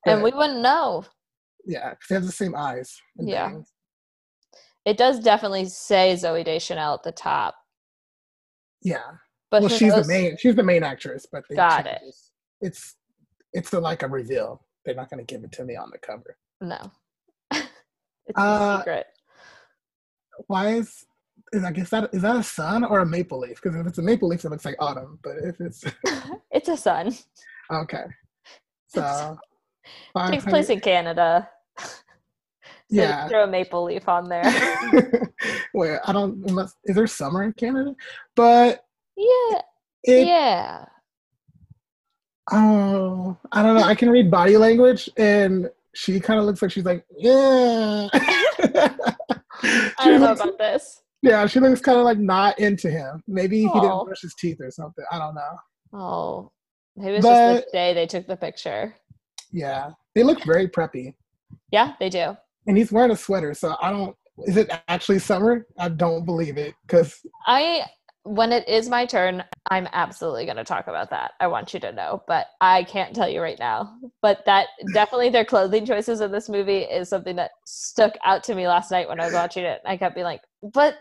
And 0.07 0.23
we 0.23 0.31
wouldn't 0.31 0.61
know. 0.63 1.05
Yeah, 1.67 1.91
'cause 1.91 2.07
they 2.09 2.15
have 2.17 2.27
the 2.27 2.33
same 2.33 2.55
eyes. 2.55 3.01
and 3.19 3.29
Yeah. 3.29 3.49
things. 3.51 3.73
It 4.85 4.97
does 4.99 5.19
definitely 5.21 5.65
say 5.67 6.15
Zooey 6.15 6.45
Deschanel 6.45 6.95
at 6.95 7.03
the 7.03 7.13
top. 7.13 7.57
yeah. 8.83 9.19
But 9.51 9.63
well, 9.63 9.69
she's 9.71 9.95
the 9.95 10.05
main. 10.07 10.37
She's 10.37 10.57
the 10.57 10.63
main 10.65 10.83
actress, 10.83 11.27
but 11.31 11.45
they 11.49 11.55
Got 11.55 11.87
it. 11.87 12.01
this. 12.05 12.33
It's 12.61 12.97
it's 13.53 13.73
a, 13.73 13.79
like 13.79 14.03
a 14.03 14.09
reveal. 14.09 14.67
They're 14.85 14.97
not 14.97 15.09
going 15.11 15.25
to 15.25 15.33
give 15.33 15.45
it 15.45 15.53
to 15.53 15.65
me 15.65 15.77
on 15.77 15.91
the 15.91 15.99
cover. 15.99 16.37
No. 16.61 16.91
it's 17.53 17.67
Uh, 18.37 18.75
a 18.75 18.79
secret. 18.81 19.07
Why 20.49 20.71
is 20.75 21.07
is 21.53 21.63
I 21.63 21.71
guess 21.71 21.89
that 21.91 22.13
is 22.13 22.23
that 22.23 22.35
a 22.37 22.43
sun 22.43 22.83
or 22.85 22.99
a 23.01 23.07
maple 23.07 23.39
leaf? 23.39 23.63
Because 23.63 23.77
if 23.79 23.87
it's 23.87 23.99
a 23.99 24.03
maple 24.03 24.29
leaf, 24.29 24.45
it 24.45 24.51
looks 24.51 24.65
like 24.65 24.75
autumn. 24.81 25.21
But 25.23 25.37
if 25.39 25.61
it's 25.61 25.85
it's 26.51 26.69
a 26.69 26.77
sun. 26.77 27.15
okay, 27.71 28.05
so 28.89 29.39
it 30.17 30.31
Takes 30.31 30.45
place 30.45 30.69
in 30.69 30.81
Canada. 30.81 31.49
So 32.91 33.01
Yeah. 33.01 33.29
throw 33.29 33.45
a 33.45 33.47
maple 33.47 33.85
leaf 33.85 34.09
on 34.09 34.29
there. 34.29 34.43
Where 35.73 36.01
I 36.09 36.13
don't 36.13 36.49
unless 36.49 36.75
is 36.85 36.97
there 36.97 37.07
summer 37.07 37.43
in 37.45 37.53
Canada? 37.55 37.95
But 38.37 38.85
yeah. 39.17 39.61
it 40.05 40.27
yeah. 40.27 40.85
oh 42.53 43.37
I 43.53 43.63
don't 43.63 43.77
know. 43.77 43.85
I 43.85 43.95
can 43.95 44.11
read 44.11 44.31
body 44.31 44.57
language 44.57 45.09
and 45.17 45.71
she 45.95 46.21
kind 46.21 46.39
of 46.41 46.47
looks 46.47 46.61
like 46.63 46.71
she's 46.71 46.85
like 46.85 47.05
yeah. 47.17 48.09
I 48.13 50.05
don't 50.05 50.21
know 50.21 50.33
about 50.33 50.59
this. 50.59 51.03
yeah, 51.23 51.47
she 51.47 51.61
looks 51.61 51.81
kind 51.81 51.99
of 51.99 52.05
like 52.05 52.19
not 52.19 52.59
into 52.59 52.91
him. 52.91 53.23
Maybe 53.27 53.61
he 53.61 53.69
didn't 53.69 54.05
brush 54.05 54.21
his 54.21 54.35
teeth 54.35 54.59
or 54.61 54.71
something. 54.71 55.05
I 55.11 55.19
don't 55.19 55.35
know. 55.35 55.99
Oh. 55.99 56.51
Maybe 56.97 57.17
it's 57.17 57.27
just 57.27 57.67
the 57.67 57.73
day 57.73 57.93
they 57.93 58.07
took 58.07 58.27
the 58.27 58.37
picture. 58.37 58.95
Yeah, 59.51 59.91
they 60.15 60.23
look 60.23 60.45
very 60.45 60.69
preppy, 60.69 61.15
Yeah, 61.71 61.95
they 61.99 62.09
do. 62.09 62.37
And 62.67 62.77
he's 62.77 62.93
wearing 62.93 63.11
a 63.11 63.17
sweater. 63.17 63.55
So 63.55 63.77
I 63.81 63.91
don't. 63.91 64.17
Is 64.47 64.57
it 64.57 64.69
actually 64.89 65.21
summer? 65.21 65.67
I 65.79 65.89
don't 65.89 66.25
believe 66.25 66.59
it 66.59 66.75
because 66.87 67.21
I 67.47 67.85
when 68.25 68.53
it 68.53 68.67
is 68.67 68.89
my 68.89 69.05
turn, 69.05 69.45
I'm 69.71 69.87
absolutely 69.93 70.47
going 70.47 70.57
to 70.57 70.65
talk 70.65 70.87
about 70.87 71.11
that. 71.11 71.33
I 71.41 71.47
want 71.47 71.75
you 71.75 71.81
to 71.81 71.93
know, 71.93 72.23
but 72.27 72.47
I 72.61 72.85
can't 72.85 73.15
tell 73.15 73.29
you 73.29 73.43
right 73.43 73.59
now. 73.59 73.99
But 74.23 74.45
that 74.47 74.69
definitely 74.95 75.29
their 75.29 75.45
clothing 75.45 75.85
choices 75.85 76.23
in 76.23 76.33
this 76.33 76.49
movie 76.49 76.79
is 76.79 77.11
something 77.11 77.37
that 77.37 77.51
stuck 77.67 78.15
out 78.25 78.43
to 78.45 78.55
me 78.55 78.67
last 78.67 78.91
night 78.91 79.09
when 79.09 79.21
I 79.21 79.27
was 79.27 79.35
watching 79.35 79.65
it. 79.65 79.83
I 79.85 79.97
kept 79.97 80.15
being 80.15 80.25
like, 80.25 80.43
"But 80.63 80.97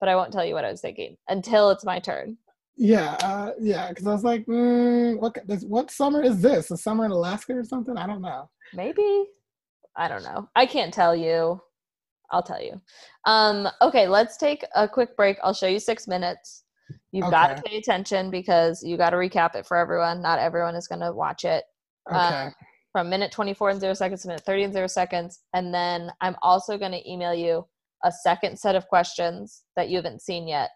but 0.00 0.08
I 0.08 0.16
won't 0.16 0.32
tell 0.32 0.44
you 0.44 0.54
what 0.54 0.64
I 0.64 0.70
was 0.70 0.80
thinking 0.80 1.16
until 1.28 1.70
it's 1.70 1.84
my 1.84 1.98
turn." 1.98 2.38
yeah, 2.76 3.16
uh, 3.22 3.52
yeah. 3.60 3.88
Because 3.88 4.06
I 4.06 4.12
was 4.12 4.24
like, 4.24 4.46
mm, 4.46 5.18
what? 5.18 5.36
This, 5.46 5.62
what 5.64 5.90
summer 5.90 6.22
is 6.22 6.40
this? 6.40 6.70
A 6.70 6.76
summer 6.76 7.04
in 7.04 7.10
Alaska 7.10 7.54
or 7.54 7.64
something? 7.64 7.96
I 7.96 8.06
don't 8.06 8.22
know. 8.22 8.48
Maybe 8.74 9.26
I 9.96 10.08
don't 10.08 10.22
know. 10.22 10.48
I 10.56 10.66
can't 10.66 10.92
tell 10.92 11.14
you. 11.14 11.60
I'll 12.30 12.42
tell 12.42 12.62
you. 12.62 12.80
Um, 13.26 13.68
okay, 13.82 14.08
let's 14.08 14.36
take 14.36 14.64
a 14.74 14.88
quick 14.88 15.16
break. 15.16 15.36
I'll 15.42 15.52
show 15.52 15.66
you 15.66 15.78
six 15.78 16.08
minutes. 16.08 16.64
You've 17.12 17.30
got 17.30 17.56
to 17.56 17.62
pay 17.62 17.76
attention 17.76 18.30
because 18.30 18.82
you 18.82 18.96
got 18.96 19.10
to 19.10 19.16
recap 19.16 19.54
it 19.54 19.66
for 19.66 19.76
everyone. 19.76 20.22
Not 20.22 20.38
everyone 20.38 20.74
is 20.74 20.88
going 20.88 21.02
to 21.02 21.12
watch 21.12 21.44
it. 21.44 21.64
Okay. 22.10 22.18
Uh, 22.18 22.50
from 22.90 23.08
minute 23.08 23.32
24 23.32 23.70
and 23.70 23.80
0 23.80 23.94
seconds 23.94 24.22
to 24.22 24.28
minute 24.28 24.44
30 24.44 24.64
and 24.64 24.72
0 24.72 24.86
seconds. 24.86 25.40
And 25.54 25.72
then 25.72 26.10
I'm 26.20 26.36
also 26.42 26.78
going 26.78 26.92
to 26.92 27.10
email 27.10 27.34
you 27.34 27.66
a 28.04 28.12
second 28.12 28.58
set 28.58 28.76
of 28.76 28.86
questions 28.88 29.62
that 29.76 29.88
you 29.88 29.96
haven't 29.96 30.20
seen 30.20 30.46
yet 30.46 30.70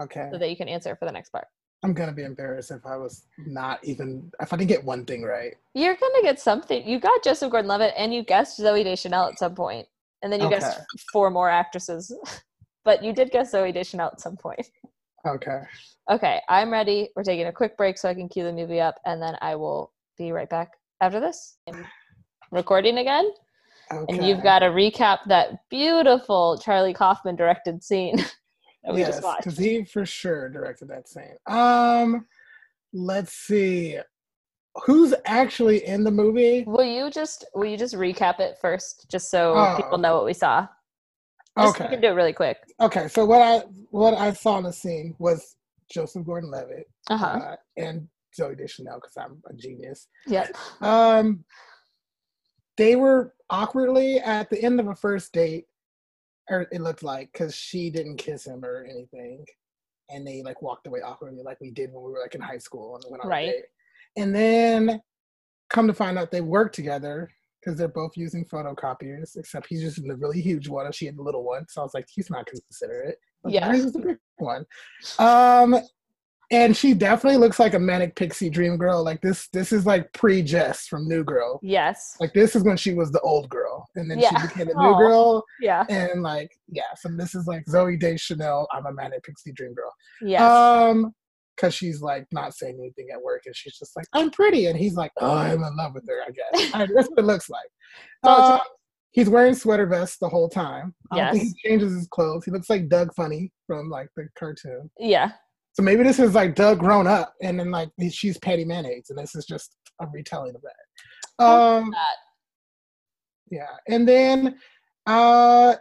okay. 0.00 0.28
so 0.32 0.38
that 0.38 0.50
you 0.50 0.56
can 0.56 0.68
answer 0.68 0.96
for 0.96 1.04
the 1.04 1.12
next 1.12 1.30
part. 1.30 1.46
I'm 1.82 1.92
gonna 1.92 2.12
be 2.12 2.22
embarrassed 2.22 2.70
if 2.70 2.86
I 2.86 2.96
was 2.96 3.24
not 3.38 3.84
even 3.84 4.30
if 4.40 4.52
I 4.52 4.56
didn't 4.56 4.68
get 4.68 4.84
one 4.84 5.04
thing 5.04 5.22
right. 5.22 5.54
You're 5.74 5.96
going 5.96 6.12
to 6.16 6.22
get 6.22 6.38
something. 6.38 6.86
You 6.86 7.00
got 7.00 7.24
Joseph 7.24 7.50
Gordon 7.50 7.68
Levitt 7.68 7.94
and 7.96 8.12
you 8.12 8.22
guessed 8.22 8.60
Zooey 8.60 8.84
Deschanel 8.84 9.28
at 9.28 9.38
some. 9.38 9.56
And 9.58 10.32
then 10.32 10.40
you 10.40 10.48
guessed 10.48 10.80
four 11.12 11.30
more 11.30 11.48
actresses. 11.48 12.14
but 12.84 13.02
you 13.02 13.12
did 13.12 13.30
guess 13.30 13.52
Zooey 13.52 13.72
Deschanel 13.72 14.10
at 14.12 14.20
some 14.20 14.36
point. 14.36 14.68
Okay. 15.26 15.62
Okay, 16.10 16.40
I'm 16.48 16.70
ready. 16.70 17.10
We're 17.14 17.22
taking 17.22 17.46
a 17.46 17.52
quick 17.52 17.76
break 17.76 17.96
so 17.96 18.08
I 18.08 18.14
can 18.14 18.28
cue 18.28 18.42
the 18.42 18.52
movie 18.52 18.80
up, 18.80 18.96
and 19.06 19.22
then 19.22 19.36
I 19.40 19.54
will 19.54 19.92
be 20.18 20.32
right 20.32 20.50
back 20.50 20.72
after 21.00 21.20
this. 21.20 21.58
I'm 21.68 21.86
recording 22.50 22.98
again. 22.98 23.30
Okay. 23.92 24.14
and 24.16 24.26
you've 24.26 24.42
got 24.42 24.60
to 24.60 24.66
recap 24.66 25.18
that 25.26 25.68
beautiful 25.68 26.58
Charlie 26.58 26.94
Kaufman 26.94 27.36
directed 27.36 27.84
scene 27.84 28.16
that 28.84 28.94
we 28.94 29.00
yes, 29.00 29.10
just 29.10 29.22
watched. 29.24 29.44
because 29.44 29.58
he 29.58 29.84
for 29.84 30.04
sure 30.04 30.48
directed 30.48 30.88
that 30.88 31.08
scene. 31.08 31.36
Um, 31.46 32.26
let's 32.92 33.32
see, 33.32 33.98
who's 34.84 35.14
actually 35.24 35.86
in 35.86 36.04
the 36.04 36.10
movie? 36.10 36.64
Will 36.66 36.84
you 36.84 37.10
just 37.10 37.44
will 37.54 37.66
you 37.66 37.76
just 37.76 37.94
recap 37.94 38.40
it 38.40 38.58
first, 38.60 39.06
just 39.10 39.30
so 39.30 39.54
Oh. 39.56 39.76
people 39.76 39.98
know 39.98 40.14
what 40.14 40.24
we 40.24 40.32
saw? 40.34 40.66
Just, 41.58 41.78
You 41.78 41.84
Okay. 41.84 41.94
can 41.94 42.00
do 42.00 42.08
it 42.08 42.12
really 42.14 42.32
quick. 42.32 42.58
Okay. 42.80 43.08
So 43.08 43.24
what 43.24 43.42
I 43.42 43.58
what 43.90 44.14
I 44.14 44.32
saw 44.32 44.58
in 44.58 44.64
the 44.64 44.72
scene 44.72 45.14
was 45.18 45.56
Joseph 45.90 46.24
Gordon-Levitt 46.24 46.88
Uh-huh. 47.10 47.26
uh, 47.26 47.56
and 47.76 48.08
Zooey 48.38 48.56
Deschanel 48.56 48.96
because 48.96 49.16
I'm 49.18 49.42
a 49.46 49.52
genius. 49.54 50.08
Yep. 50.26 50.56
Um, 50.80 51.44
they 52.78 52.96
were 52.96 53.34
awkwardly 53.50 54.18
at 54.20 54.48
the 54.48 54.62
end 54.62 54.80
of 54.80 54.88
a 54.88 54.94
first 54.94 55.32
date, 55.34 55.66
or 56.50 56.66
it 56.72 56.80
looked 56.80 57.02
like, 57.02 57.30
because 57.32 57.54
she 57.54 57.90
didn't 57.90 58.16
kiss 58.16 58.46
him 58.46 58.64
or 58.64 58.84
anything, 58.88 59.44
and 60.10 60.26
they 60.26 60.42
like 60.42 60.60
walked 60.62 60.86
away 60.86 61.00
awkwardly, 61.00 61.42
like 61.42 61.60
we 61.60 61.70
did 61.70 61.90
when 61.92 62.04
we 62.04 62.12
were 62.12 62.20
like 62.20 62.34
in 62.34 62.40
high 62.40 62.58
school 62.58 62.96
and 62.96 63.04
went 63.10 63.22
on 63.22 63.30
Right. 63.30 63.48
a 63.48 63.52
date. 63.52 63.64
And 64.16 64.34
then 64.34 65.00
come 65.70 65.86
to 65.86 65.94
find 65.94 66.18
out 66.18 66.30
they 66.30 66.40
work 66.42 66.72
together 66.72 67.30
because 67.60 67.78
they're 67.78 67.88
both 67.88 68.16
using 68.16 68.44
photocopiers, 68.44 69.36
except 69.36 69.68
he's 69.68 69.82
using 69.82 70.08
the 70.08 70.16
really 70.16 70.40
huge 70.40 70.68
one 70.68 70.84
and 70.84 70.94
she 70.94 71.06
had 71.06 71.16
the 71.16 71.22
little 71.22 71.44
one. 71.44 71.64
So 71.68 71.80
I 71.80 71.84
was 71.84 71.94
like, 71.94 72.06
he's 72.12 72.28
not 72.28 72.46
considerate. 72.46 73.16
But 73.42 73.52
Yeah. 73.52 73.68
hers 73.68 73.84
is 73.84 73.92
the 73.92 74.00
big 74.00 74.18
one. 74.36 74.66
Um, 75.18 75.76
and 76.52 76.76
she 76.76 76.94
definitely 76.94 77.38
looks 77.38 77.58
like 77.58 77.74
a 77.74 77.78
manic 77.78 78.14
pixie 78.14 78.50
dream 78.50 78.76
girl. 78.76 79.02
Like 79.02 79.20
this, 79.22 79.48
this 79.52 79.72
is 79.72 79.86
like 79.86 80.12
pre 80.12 80.42
Jess 80.42 80.86
from 80.86 81.08
New 81.08 81.24
Girl. 81.24 81.58
Yes. 81.62 82.14
Like 82.20 82.32
this 82.34 82.54
is 82.54 82.62
when 82.62 82.76
she 82.76 82.94
was 82.94 83.10
the 83.10 83.20
old 83.22 83.48
girl, 83.48 83.88
and 83.96 84.08
then 84.10 84.18
Yeah. 84.20 84.28
she 84.40 84.46
became 84.46 84.68
a 84.68 84.74
new 84.82 84.96
girl, 84.96 85.42
Yeah. 85.60 85.84
and 85.88 86.22
like 86.22 86.50
yeah. 86.68 86.82
So 87.00 87.08
this 87.16 87.34
is 87.34 87.46
like 87.46 87.64
Zooey 87.66 87.98
Deschanel. 87.98 88.68
I'm 88.72 88.86
a 88.86 88.92
manic 88.92 89.24
pixie 89.24 89.52
dream 89.52 89.74
girl. 89.74 89.92
Yes. 90.20 90.40
Um, 90.42 91.12
because 91.56 91.74
she's 91.74 92.00
like 92.00 92.26
not 92.32 92.54
saying 92.54 92.76
anything 92.78 93.08
at 93.12 93.20
work, 93.22 93.42
and 93.46 93.54
she's 93.56 93.76
just 93.78 93.94
like 93.96 94.06
I'm 94.12 94.30
pretty, 94.30 94.66
and 94.66 94.78
he's 94.78 94.94
like 94.94 95.12
oh 95.20 95.34
I'm 95.34 95.62
in 95.62 95.76
love 95.76 95.94
with 95.94 96.06
her. 96.08 96.20
I 96.26 96.30
guess 96.30 96.70
I, 96.74 96.86
that's 96.94 97.08
what 97.10 97.18
it 97.18 97.24
looks 97.24 97.50
like. 97.50 97.68
Uh, 98.22 98.58
he's 99.10 99.28
wearing 99.28 99.54
sweater 99.54 99.86
vests 99.86 100.16
the 100.18 100.28
whole 100.28 100.48
time. 100.48 100.94
I 101.10 101.18
don't 101.18 101.32
think 101.34 101.44
Yes. 101.44 101.54
he 101.62 101.68
changes 101.68 101.92
his 101.94 102.08
clothes. 102.08 102.44
He 102.46 102.50
looks 102.50 102.70
like 102.70 102.88
Doug 102.88 103.14
Funnie 103.14 103.52
from 103.66 103.90
like 103.90 104.08
the 104.16 104.28
cartoon. 104.38 104.90
yeah. 104.98 105.32
So 105.74 105.82
maybe 105.82 106.02
this 106.02 106.18
is 106.18 106.34
like 106.34 106.54
Doug 106.54 106.78
grown 106.78 107.06
up, 107.06 107.34
and 107.42 107.58
then 107.58 107.70
like 107.70 107.90
he- 107.96 108.10
she's 108.10 108.38
Patty 108.38 108.64
Mayonnaise, 108.64 109.08
and 109.10 109.18
this 109.18 109.34
is 109.34 109.46
just 109.46 109.76
a 110.00 110.06
retelling 110.12 110.54
of 110.54 110.62
that. 110.62 111.44
Um, 111.44 111.90
that. 111.90 112.16
yeah, 113.50 113.76
and 113.88 114.06
then 114.06 114.56
uh, 115.06 115.76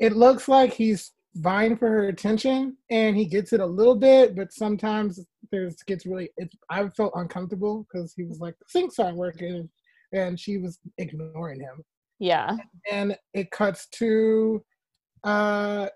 it 0.00 0.16
looks 0.16 0.48
like 0.48 0.72
he's 0.72 1.12
vying 1.36 1.76
for 1.76 1.88
her 1.88 2.08
attention, 2.08 2.76
and 2.90 3.16
he 3.16 3.24
gets 3.24 3.52
it 3.52 3.60
a 3.60 3.66
little 3.66 3.94
bit, 3.96 4.34
but 4.34 4.52
sometimes 4.52 5.20
there's 5.52 5.76
gets 5.86 6.06
really. 6.06 6.30
It, 6.36 6.52
I 6.70 6.88
felt 6.96 7.12
uncomfortable 7.14 7.86
because 7.90 8.12
he 8.16 8.24
was 8.24 8.40
like 8.40 8.58
the 8.58 8.64
sinks 8.68 8.98
aren't 8.98 9.16
working, 9.16 9.68
and 10.12 10.38
she 10.40 10.58
was 10.58 10.80
ignoring 10.98 11.60
him 11.60 11.84
Yeah. 12.18 12.56
and 12.90 13.16
it 13.34 13.50
cuts 13.52 13.86
to 13.98 14.64
uh 15.24 15.88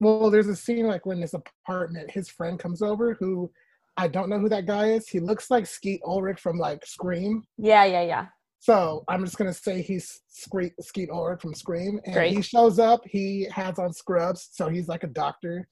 well 0.00 0.30
there's 0.30 0.48
a 0.48 0.56
scene 0.56 0.86
like 0.86 1.06
when 1.06 1.20
this 1.20 1.34
apartment 1.34 2.10
his 2.10 2.28
friend 2.28 2.58
comes 2.58 2.82
over 2.82 3.14
who 3.14 3.50
i 3.96 4.06
don't 4.06 4.28
know 4.28 4.38
who 4.38 4.48
that 4.48 4.66
guy 4.66 4.90
is 4.90 5.08
he 5.08 5.20
looks 5.20 5.50
like 5.50 5.66
skeet 5.66 6.00
ulrich 6.04 6.40
from 6.40 6.58
like 6.58 6.84
scream 6.84 7.42
Yeah. 7.58 7.84
Yeah. 7.84 8.02
Yeah. 8.02 8.26
so 8.58 9.04
i'm 9.08 9.24
just 9.24 9.38
gonna 9.38 9.52
say 9.54 9.80
he's 9.82 10.20
skeet, 10.28 10.72
skeet 10.80 11.10
ulrich 11.10 11.40
from 11.40 11.54
scream 11.54 12.00
and 12.04 12.14
Great. 12.14 12.32
he 12.34 12.42
shows 12.42 12.78
up 12.78 13.00
he 13.06 13.46
has 13.50 13.78
on 13.78 13.92
scrubs 13.92 14.48
so 14.52 14.68
he's 14.68 14.88
like 14.88 15.04
a 15.04 15.08
doctor 15.08 15.66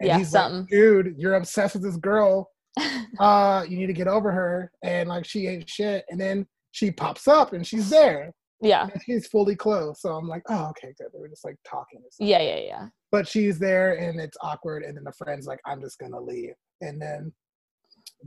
and 0.00 0.08
Yeah, 0.08 0.18
he's 0.18 0.30
something. 0.30 0.60
like 0.60 0.68
dude 0.70 1.14
you're 1.18 1.34
obsessed 1.34 1.74
with 1.74 1.82
this 1.84 1.96
girl 1.96 2.50
uh 3.20 3.64
you 3.68 3.76
need 3.78 3.86
to 3.86 3.92
get 3.92 4.08
over 4.08 4.30
her 4.32 4.70
and 4.82 5.08
like 5.08 5.24
she 5.24 5.46
ain't 5.46 5.68
shit 5.68 6.04
and 6.10 6.20
then 6.20 6.46
she 6.72 6.90
pops 6.90 7.28
up 7.28 7.52
and 7.52 7.64
she's 7.66 7.88
there 7.88 8.32
yeah. 8.60 8.88
and 8.92 9.02
she's 9.04 9.26
fully 9.26 9.56
clothed. 9.56 9.98
So 9.98 10.14
I'm 10.14 10.28
like, 10.28 10.42
oh, 10.48 10.70
okay, 10.70 10.94
good. 10.98 11.08
They 11.12 11.20
were 11.20 11.28
just 11.28 11.44
like 11.44 11.56
talking. 11.68 12.00
and 12.02 12.12
stuff. 12.12 12.26
Yeah. 12.26 12.42
Yeah. 12.42 12.56
Yeah. 12.58 12.88
But 13.10 13.28
she's 13.28 13.58
there 13.58 13.94
and 13.94 14.20
it's 14.20 14.36
awkward. 14.40 14.82
And 14.82 14.96
then 14.96 15.04
the 15.04 15.12
friend's 15.12 15.46
like, 15.46 15.60
I'm 15.66 15.80
just 15.80 15.98
going 15.98 16.12
to 16.12 16.20
leave. 16.20 16.54
And 16.80 17.00
then 17.00 17.32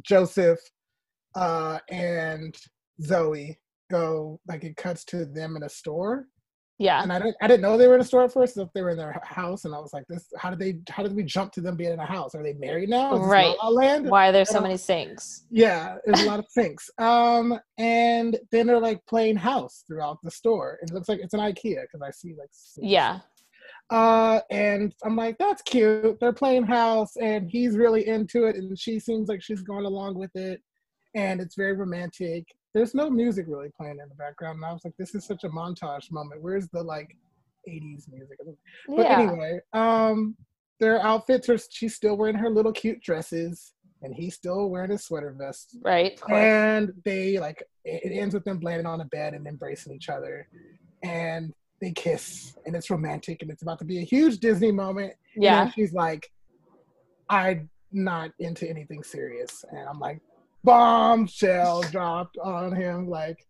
Joseph 0.01 0.59
uh, 1.35 1.79
and 1.89 2.55
Zoe 3.01 3.59
go, 3.91 4.39
like, 4.47 4.63
it 4.63 4.77
cuts 4.77 5.03
to 5.05 5.25
them 5.25 5.55
in 5.55 5.63
a 5.63 5.69
store. 5.69 6.25
Yeah. 6.79 7.01
And 7.01 7.11
I 7.11 7.17
didn't, 7.17 7.35
I 7.41 7.47
didn't 7.47 7.61
know 7.61 7.75
they 7.75 7.87
were 7.87 7.95
in 7.95 8.01
a 8.01 8.05
store 8.05 8.23
at 8.23 8.31
first. 8.33 8.55
If 8.57 8.71
they 8.73 8.81
were 8.83 8.91
in 8.91 8.97
their 8.97 9.19
house, 9.23 9.65
and 9.65 9.73
I 9.73 9.79
was 9.79 9.93
like, 9.93 10.05
"This, 10.07 10.27
how 10.37 10.51
did 10.51 10.59
they? 10.59 10.79
How 10.91 11.01
did 11.01 11.15
we 11.15 11.23
jump 11.23 11.51
to 11.53 11.61
them 11.61 11.75
being 11.75 11.91
in 11.91 11.99
a 11.99 12.05
house? 12.05 12.35
Are 12.35 12.43
they 12.43 12.53
married 12.53 12.89
now? 12.89 13.15
Is 13.15 13.21
Right. 13.27 13.55
La 13.63 13.69
Land? 13.69 14.07
Why 14.09 14.29
are 14.29 14.31
there 14.31 14.45
so 14.45 14.51
I 14.51 14.53
don't- 14.55 14.63
many 14.63 14.77
sinks? 14.77 15.45
Yeah, 15.49 15.97
there's 16.05 16.21
a 16.21 16.27
lot 16.27 16.39
of 16.39 16.47
things. 16.53 16.89
Um, 16.99 17.59
and 17.79 18.37
then 18.51 18.67
they're 18.67 18.79
like 18.79 19.03
playing 19.07 19.37
house 19.37 19.83
throughout 19.87 20.19
the 20.21 20.29
store. 20.31 20.77
It 20.83 20.91
looks 20.93 21.09
like 21.09 21.19
it's 21.19 21.33
an 21.33 21.39
IKEA 21.39 21.81
because 21.81 22.01
I 22.03 22.11
see 22.11 22.35
like 22.37 22.49
sinks. 22.51 22.87
Yeah. 22.89 23.19
Uh, 23.89 24.41
and 24.51 24.93
I'm 25.03 25.15
like, 25.15 25.37
that's 25.37 25.61
cute. 25.61 26.19
They're 26.19 26.33
playing 26.33 26.63
house, 26.65 27.15
and 27.15 27.49
he's 27.49 27.75
really 27.77 28.07
into 28.07 28.45
it, 28.45 28.55
and 28.57 28.77
she 28.77 28.99
seems 28.99 29.29
like 29.29 29.41
she's 29.41 29.61
going 29.61 29.85
along 29.85 30.15
with 30.15 30.35
it, 30.35 30.61
and 31.15 31.39
it's 31.39 31.55
very 31.55 31.73
romantic. 31.73 32.45
There's 32.73 32.93
no 32.93 33.09
music 33.09 33.45
really 33.47 33.69
playing 33.75 33.99
in 34.01 34.09
the 34.09 34.15
background, 34.15 34.57
and 34.57 34.65
I 34.65 34.73
was 34.73 34.83
like, 34.85 34.95
this 34.97 35.15
is 35.15 35.25
such 35.25 35.43
a 35.43 35.49
montage 35.49 36.11
moment. 36.11 36.41
Where's 36.41 36.67
the 36.69 36.83
like 36.83 37.15
80s 37.67 38.11
music? 38.11 38.37
But 38.87 38.97
yeah. 38.97 39.19
anyway, 39.19 39.59
um, 39.73 40.35
their 40.79 41.01
outfits 41.01 41.49
are. 41.49 41.57
She's 41.57 41.95
still 41.95 42.17
wearing 42.17 42.35
her 42.35 42.49
little 42.49 42.71
cute 42.71 43.01
dresses, 43.01 43.73
and 44.01 44.13
he's 44.13 44.35
still 44.35 44.69
wearing 44.69 44.91
his 44.91 45.03
sweater 45.05 45.33
vest. 45.37 45.77
Right. 45.81 46.19
And 46.29 46.93
they 47.03 47.39
like 47.39 47.63
it 47.83 48.11
ends 48.11 48.33
with 48.33 48.43
them 48.43 48.59
landing 48.61 48.85
on 48.85 49.01
a 49.01 49.05
bed 49.05 49.33
and 49.33 49.47
embracing 49.47 49.93
each 49.93 50.09
other, 50.09 50.47
and 51.03 51.53
they 51.81 51.91
kiss, 51.91 52.57
and 52.65 52.75
it's 52.75 52.89
romantic, 52.89 53.41
and 53.41 53.51
it's 53.51 53.61
about 53.61 53.79
to 53.79 53.85
be 53.85 53.99
a 53.99 54.05
huge 54.05 54.39
Disney 54.39 54.71
moment. 54.71 55.13
Yeah. 55.35 55.63
then 55.63 55.73
she's 55.73 55.93
like, 55.93 56.29
"I'm 57.29 57.69
not 57.91 58.31
into 58.39 58.69
anything 58.69 59.03
serious," 59.03 59.63
and 59.69 59.87
I'm 59.87 59.99
like, 59.99 60.19
bombshell 60.63 61.81
dropped 61.83 62.37
on 62.37 62.73
him. 62.75 63.09
Like 63.09 63.45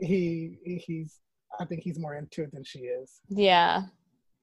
he 0.00 0.58
he's. 0.64 1.16
I 1.60 1.64
think 1.64 1.82
he's 1.82 1.98
more 1.98 2.14
into 2.14 2.42
it 2.42 2.52
than 2.52 2.62
she 2.64 2.80
is. 2.80 3.20
Yeah. 3.28 3.82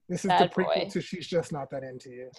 This 0.08 0.24
is 0.24 0.28
Bad 0.28 0.50
the 0.50 0.54
prequel 0.62 0.84
boy. 0.84 0.88
to 0.90 1.00
She's 1.00 1.26
Just 1.26 1.50
Not 1.50 1.68
That 1.70 1.82
Into 1.82 2.10
You. 2.10 2.30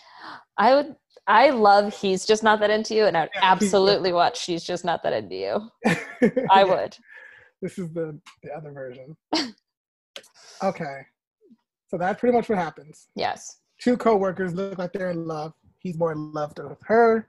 I 0.58 0.76
would. 0.76 0.95
I 1.26 1.50
love. 1.50 1.93
He's 2.00 2.26
just 2.26 2.43
not 2.43 2.60
that 2.62 2.70
into 2.70 2.93
you, 2.95 3.06
and 3.06 3.18
I'd 3.18 3.30
Yeah, 3.34 3.41
he's- 3.41 3.52
absolutely 3.64 4.14
watch. 4.14 4.39
She's 4.39 4.64
just 4.64 4.86
not 4.86 5.04
that 5.04 5.12
into 5.14 5.36
you. 5.36 5.70
I 6.52 6.64
would. 6.64 6.95
This 7.62 7.78
is 7.80 7.91
the 7.91 8.18
the 8.43 8.52
other 8.54 8.72
version. 8.72 9.18
okay, 10.64 11.00
so 11.89 11.98
that's 11.98 12.20
pretty 12.20 12.36
much 12.38 12.48
what 12.50 12.58
happens. 12.58 13.08
Yes. 13.16 13.58
Two 13.80 13.98
co-workers 13.98 14.54
look 14.54 14.78
like 14.78 14.93
they're 14.93 15.12
in 15.12 15.26
love. 15.26 15.54
He's 15.80 15.98
more 15.98 16.12
in 16.12 16.32
love 16.32 16.54
with 16.58 16.78
her. 16.86 17.28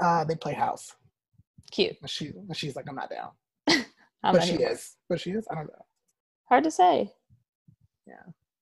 Uh, 0.00 0.24
they 0.24 0.34
play 0.36 0.52
house. 0.54 0.94
Cute. 1.70 1.96
She 2.06 2.32
she's 2.54 2.76
like, 2.76 2.86
I'm 2.88 2.94
not 2.96 3.10
down, 3.10 3.30
I'm 3.68 3.84
but 4.22 4.38
not 4.38 4.44
she 4.48 4.56
here. 4.56 4.68
is. 4.70 4.96
But 5.08 5.20
she 5.20 5.30
is. 5.32 5.46
I 5.50 5.54
don't 5.54 5.66
know. 5.66 5.84
Hard 6.48 6.64
to 6.64 6.70
say. 6.70 7.12
Yeah, 8.06 8.14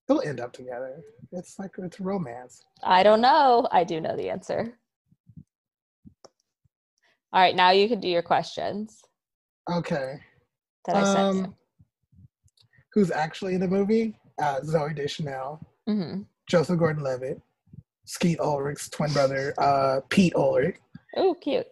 they'll 0.09 0.23
end 0.23 0.41
up 0.41 0.53
together. 0.53 1.01
It's 1.33 1.59
like 1.59 1.71
it's 1.79 2.01
romance. 2.01 2.65
I 2.83 3.03
don't 3.03 3.21
know. 3.21 3.69
I 3.71 3.85
do 3.85 4.01
know 4.01 4.17
the 4.17 4.29
answer. 4.31 4.77
All 7.33 7.41
right, 7.43 7.55
now 7.55 7.71
you 7.71 7.89
can 7.89 8.01
do 8.01 8.09
your 8.09 8.23
questions 8.23 9.03
Okay. 9.71 10.15
that 10.87 10.97
I 10.97 11.05
sent 11.05 11.45
Um, 11.47 11.55
who's 12.95 13.11
actually 13.11 13.55
in 13.55 13.61
the 13.61 13.69
movie? 13.69 14.19
Uh, 14.41 14.61
Zooey 14.61 14.95
Deschanel, 14.97 15.61
you. 15.87 15.95
hmm 15.95 16.23
Joseph 16.49 16.79
Gordon-Levitt, 16.79 17.41
Skeet 18.05 18.39
Ulrich's 18.41 18.89
twin 18.89 19.13
brother, 19.13 19.53
uh, 19.59 20.01
Pete 20.09 20.35
Ulrich. 20.37 20.77
Oh, 21.17 21.35
cute. 21.35 21.67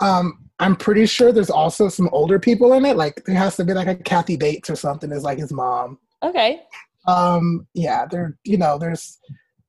Um, 0.00 0.48
I'm 0.58 0.76
pretty 0.76 1.06
sure 1.06 1.32
there's 1.32 1.50
also 1.50 1.88
some 1.88 2.08
older 2.12 2.38
people 2.38 2.72
in 2.74 2.84
it. 2.84 2.96
Like 2.96 3.24
there 3.24 3.34
has 3.34 3.56
to 3.56 3.64
be 3.64 3.74
like 3.74 3.88
a 3.88 3.94
Kathy 3.94 4.36
Bates 4.36 4.70
or 4.70 4.76
something 4.76 5.12
is 5.12 5.22
like 5.22 5.38
his 5.38 5.52
mom. 5.52 5.98
Okay. 6.22 6.62
Um, 7.06 7.66
yeah, 7.74 8.06
there. 8.06 8.36
You 8.44 8.58
know, 8.58 8.78
there's 8.78 9.18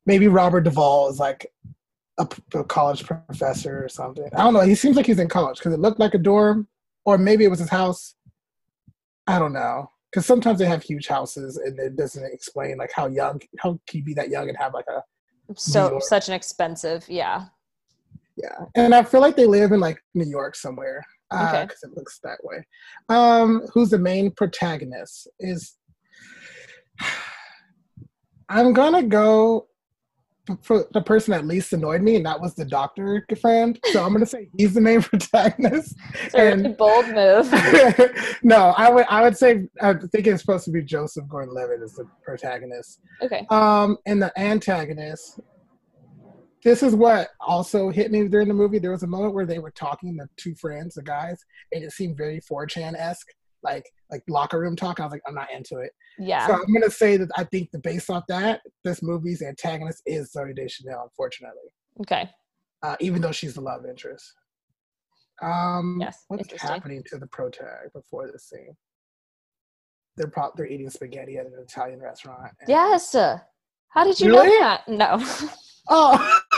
maybe 0.05 0.27
Robert 0.27 0.61
Duvall 0.61 1.09
is 1.09 1.19
like 1.19 1.45
a 2.17 2.63
college 2.63 3.05
professor 3.05 3.83
or 3.83 3.89
something. 3.89 4.27
I 4.33 4.43
don't 4.43 4.53
know. 4.53 4.61
He 4.61 4.75
seems 4.75 4.95
like 4.95 5.05
he's 5.05 5.19
in 5.19 5.27
college 5.27 5.57
because 5.59 5.73
it 5.73 5.79
looked 5.79 5.99
like 5.99 6.13
a 6.15 6.17
dorm, 6.17 6.67
or 7.05 7.17
maybe 7.17 7.43
it 7.43 7.49
was 7.49 7.59
his 7.59 7.69
house. 7.69 8.15
I 9.27 9.39
don't 9.39 9.53
know. 9.53 9.91
Because 10.09 10.25
sometimes 10.25 10.57
they 10.57 10.65
have 10.65 10.81
huge 10.81 11.07
houses 11.07 11.57
and 11.57 11.77
it 11.77 11.95
doesn't 11.95 12.25
explain 12.33 12.77
like 12.77 12.91
how 12.95 13.07
young, 13.07 13.41
how 13.59 13.79
can 13.87 13.99
you 13.99 14.03
be 14.03 14.13
that 14.15 14.29
young 14.29 14.47
and 14.47 14.57
have 14.57 14.73
like 14.73 14.87
a 14.87 15.03
So 15.55 15.99
such 15.99 16.29
an 16.29 16.33
expensive. 16.33 17.05
Yeah. 17.09 17.45
Yeah, 18.37 18.65
and 18.75 18.93
I 18.93 19.03
feel 19.03 19.21
like 19.21 19.35
they 19.35 19.47
live 19.47 19.71
in 19.71 19.79
like 19.79 19.99
New 20.13 20.27
York 20.29 20.55
somewhere 20.55 21.03
because 21.31 21.53
Okay. 21.55 21.67
it 21.83 21.97
looks 21.97 22.19
that 22.23 22.37
way. 22.43 22.65
Um, 23.09 23.63
who's 23.73 23.89
the 23.89 23.97
main 23.99 24.31
protagonist? 24.31 25.27
Is 25.39 25.75
I'm 28.49 28.73
gonna 28.73 29.03
go 29.03 29.67
for 30.61 30.85
the 30.93 31.01
person 31.01 31.31
that 31.33 31.45
least 31.45 31.73
annoyed 31.73 32.01
me, 32.01 32.15
and 32.15 32.25
that 32.25 32.39
was 32.39 32.55
the 32.55 32.63
doctor 32.63 33.25
friend. 33.41 33.77
So 33.91 34.03
I'm 34.05 34.13
gonna 34.13 34.25
say 34.25 34.47
he's 34.57 34.73
the 34.73 34.79
main 34.81 35.01
protagonist. 35.11 35.95
And- 36.33 36.77
bold 36.77 37.07
move. 37.07 37.51
no, 38.43 38.73
I 38.77 38.89
would 38.89 39.05
I 39.09 39.21
would 39.23 39.35
say 39.37 39.67
I 39.81 39.93
think 39.95 40.27
it's 40.27 40.41
supposed 40.41 40.63
to 40.65 40.71
be 40.71 40.81
Joseph 40.83 41.27
Gordon-Levitt 41.27 41.81
as 41.83 41.93
the 41.93 42.05
protagonist. 42.23 43.01
Okay. 43.21 43.45
Um, 43.49 43.97
and 44.05 44.21
the 44.21 44.31
antagonist. 44.39 45.39
This 46.63 46.81
is 46.83 46.95
what 46.95 47.29
also 47.39 47.89
hit 47.89 48.11
me 48.11 48.27
during 48.27 48.47
the 48.47 48.53
movie. 48.53 48.79
There 48.79 48.91
was 48.91 49.03
a 49.03 49.07
moment 49.07 49.33
where 49.33 49.45
they 49.45 49.59
were 49.59 49.71
talking, 49.71 50.15
the 50.15 50.27
two 50.37 50.55
friends, 50.55 50.95
the 50.95 51.03
guys, 51.03 51.39
and 51.71 51.83
it 51.83 51.91
seemed 51.91 52.17
very 52.17 52.41
4chan 52.41 52.95
esque, 52.97 53.27
like 53.63 53.85
like 54.09 54.23
locker 54.27 54.59
room 54.59 54.75
talk. 54.75 54.99
I 54.99 55.03
was 55.03 55.11
like, 55.11 55.21
I'm 55.27 55.35
not 55.35 55.51
into 55.51 55.77
it. 55.79 55.91
Yeah. 56.17 56.47
So 56.47 56.53
I'm 56.53 56.73
gonna 56.73 56.89
say 56.89 57.17
that 57.17 57.29
I 57.37 57.43
think 57.45 57.69
the 57.71 57.79
based 57.79 58.09
off 58.09 58.23
that, 58.27 58.61
this 58.83 59.03
movie's 59.03 59.41
antagonist 59.41 60.01
is 60.05 60.31
Zooey 60.35 60.55
Deschanel, 60.55 61.03
unfortunately, 61.03 61.69
Okay. 62.01 62.29
uh, 62.83 62.95
even 62.99 63.21
though 63.21 63.31
she's 63.31 63.53
the 63.53 63.61
love 63.61 63.85
interest. 63.85 64.33
Um, 65.41 65.97
Yes, 66.01 66.23
what's 66.29 66.59
happening 66.61 67.03
to 67.07 67.17
the 67.19 67.27
protag 67.27 67.93
before 67.93 68.31
this 68.31 68.49
scene? 68.49 68.75
They're 70.15 70.29
pro- 70.29 70.51
they're 70.55 70.65
eating 70.67 70.89
spaghetti 70.89 71.37
at 71.37 71.45
an 71.45 71.53
Italian 71.61 71.99
restaurant. 72.01 72.51
and- 72.59 72.69
Yes. 72.69 73.13
How 73.89 74.03
did 74.03 74.19
you 74.19 74.27
Really? 74.31 74.47
know 74.47 74.59
that? 74.59 74.87
No. 74.87 75.23
Oh, 75.89 76.39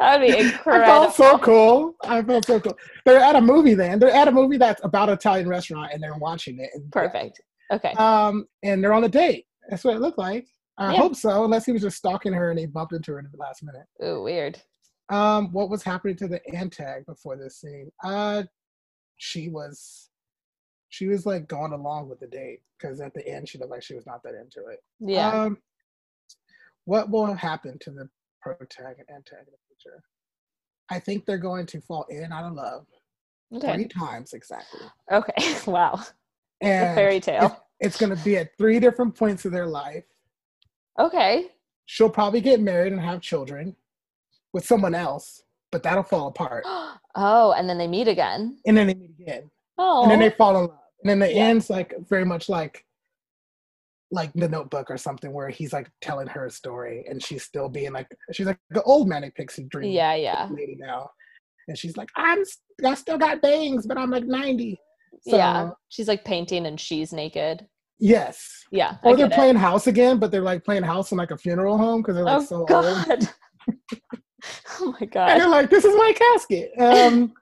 that 0.00 0.20
would 0.20 0.26
be 0.26 0.36
incredible. 0.38 0.84
I 0.84 0.86
felt 0.86 1.14
so 1.14 1.38
cool. 1.38 1.94
I 2.04 2.22
felt 2.22 2.46
so 2.46 2.60
cool. 2.60 2.76
They're 3.04 3.18
at 3.20 3.36
a 3.36 3.40
movie 3.40 3.74
then. 3.74 3.98
They're 3.98 4.10
at 4.10 4.28
a 4.28 4.32
movie 4.32 4.56
that's 4.58 4.82
about 4.84 5.08
an 5.08 5.14
Italian 5.14 5.48
restaurant, 5.48 5.92
and 5.92 6.02
they're 6.02 6.16
watching 6.18 6.58
it. 6.60 6.70
Perfect. 6.92 7.40
Okay. 7.72 7.92
Um, 7.92 8.46
and 8.62 8.82
they're 8.82 8.92
on 8.92 9.04
a 9.04 9.08
date. 9.08 9.46
That's 9.68 9.84
what 9.84 9.96
it 9.96 10.00
looked 10.00 10.18
like. 10.18 10.46
I 10.78 10.92
Yeah. 10.92 10.98
hope 11.00 11.16
so, 11.16 11.44
unless 11.44 11.64
he 11.64 11.72
was 11.72 11.82
just 11.82 11.96
stalking 11.96 12.32
her 12.32 12.50
and 12.50 12.58
he 12.58 12.66
bumped 12.66 12.92
into 12.92 13.12
her 13.12 13.18
at 13.20 13.30
the 13.32 13.38
last 13.38 13.62
minute. 13.62 13.86
Ooh, 14.04 14.22
weird. 14.22 14.60
Um, 15.08 15.50
what 15.52 15.70
was 15.70 15.82
happening 15.82 16.16
to 16.16 16.28
the 16.28 16.40
antag 16.52 17.06
before 17.06 17.36
this 17.36 17.60
scene? 17.60 17.90
Uh, 18.04 18.42
she 19.16 19.48
was, 19.48 20.10
she 20.90 21.06
was 21.06 21.24
like 21.24 21.48
going 21.48 21.72
along 21.72 22.08
with 22.10 22.20
the 22.20 22.26
date 22.26 22.60
because 22.78 23.00
at 23.00 23.14
the 23.14 23.26
end 23.26 23.48
she 23.48 23.56
looked 23.58 23.70
like 23.70 23.82
she 23.82 23.94
was 23.94 24.06
not 24.06 24.22
that 24.24 24.34
into 24.34 24.68
it. 24.68 24.80
Yeah. 25.00 25.30
Um, 25.30 25.58
what 26.86 27.10
will 27.10 27.32
happen 27.34 27.78
to 27.80 27.90
the 27.90 28.08
protagonist 28.40 29.10
antag 29.10 29.40
in 29.46 29.52
the 29.52 29.58
future? 29.68 30.02
I 30.90 30.98
think 30.98 31.26
they're 31.26 31.36
going 31.38 31.66
to 31.66 31.80
fall 31.80 32.06
in 32.08 32.32
out 32.32 32.44
of 32.44 32.54
love 32.54 32.86
three 33.60 33.86
times 33.86 34.32
exactly, 34.32 34.80
Okay. 35.12 35.54
Wow. 35.66 36.00
And 36.62 36.94
fairy 36.96 37.20
tale. 37.20 37.64
it's 37.80 37.98
going 37.98 38.16
to 38.16 38.24
be 38.24 38.38
at 38.38 38.56
three 38.56 38.80
different 38.80 39.14
points 39.14 39.44
of 39.44 39.52
their 39.52 39.66
life. 39.66 40.04
Okay. 40.98 41.48
She'll 41.84 42.08
probably 42.10 42.40
get 42.40 42.60
married 42.60 42.92
and 42.92 43.00
have 43.02 43.20
children 43.20 43.76
with 44.52 44.64
someone 44.64 44.94
else, 44.94 45.42
but 45.70 45.82
that'll 45.82 46.02
fall 46.02 46.28
apart. 46.28 46.64
Oh, 47.18 47.52
and 47.52 47.66
then 47.66 47.78
they 47.78 47.86
meet 47.86 48.08
again. 48.08 48.58
And 48.66 48.76
then 48.76 48.88
they 48.88 48.94
meet 48.94 49.12
again. 49.18 49.50
Oh. 49.78 50.02
and 50.02 50.10
then 50.10 50.18
they 50.18 50.28
fall 50.28 50.50
in 50.58 50.66
love. 50.66 50.78
And 51.02 51.08
then 51.10 51.18
the 51.18 51.32
Yeah. 51.32 51.44
end's 51.46 51.70
like 51.70 51.94
very 52.10 52.26
much 52.26 52.48
like 52.50 52.84
like 54.10 54.32
the 54.34 54.48
notebook 54.48 54.90
or 54.90 54.96
something 54.96 55.32
where 55.32 55.48
he's 55.48 55.72
like 55.72 55.90
telling 56.00 56.28
her 56.28 56.46
a 56.46 56.50
story 56.50 57.04
and 57.08 57.22
she's 57.22 57.42
still 57.42 57.68
being 57.68 57.92
like 57.92 58.06
she's 58.32 58.46
like 58.46 58.58
the 58.70 58.82
old 58.84 59.08
manic 59.08 59.34
pixie 59.34 59.64
dream 59.64 59.92
yeah, 59.92 60.14
yeah. 60.14 60.48
lady 60.50 60.76
now. 60.78 61.10
And 61.68 61.76
she's 61.76 61.96
like, 61.96 62.08
I'm 62.16 62.44
i 62.84 62.94
still 62.94 63.18
got 63.18 63.42
bangs, 63.42 63.86
but 63.86 63.98
I'm 63.98 64.10
like 64.10 64.24
90. 64.24 64.78
So 65.22 65.36
yeah. 65.36 65.70
She's 65.88 66.06
like 66.06 66.24
painting 66.24 66.66
and 66.66 66.78
she's 66.78 67.12
naked. 67.12 67.66
yes. 67.98 68.64
Yeah. 68.70 68.98
Or 69.02 69.16
they're 69.16 69.26
it. 69.26 69.32
playing 69.32 69.56
house 69.56 69.88
again, 69.88 70.18
but 70.18 70.30
they're 70.30 70.42
like 70.42 70.64
playing 70.64 70.84
house 70.84 71.10
in 71.10 71.18
like 71.18 71.32
a 71.32 71.36
funeral 71.38 71.76
home 71.76 72.02
because 72.02 72.14
they're 72.14 72.24
like 72.24 72.42
oh 72.42 72.44
so 72.44 72.66
old. 72.70 73.28
Oh 74.78 74.94
my 75.00 75.06
god 75.06 75.30
And 75.30 75.40
God. 75.40 75.40
they're 75.40 75.48
like, 75.48 75.70
this 75.70 75.84
is 75.84 75.96
my 75.96 76.12
casket. 76.12 76.70
Um 76.78 77.32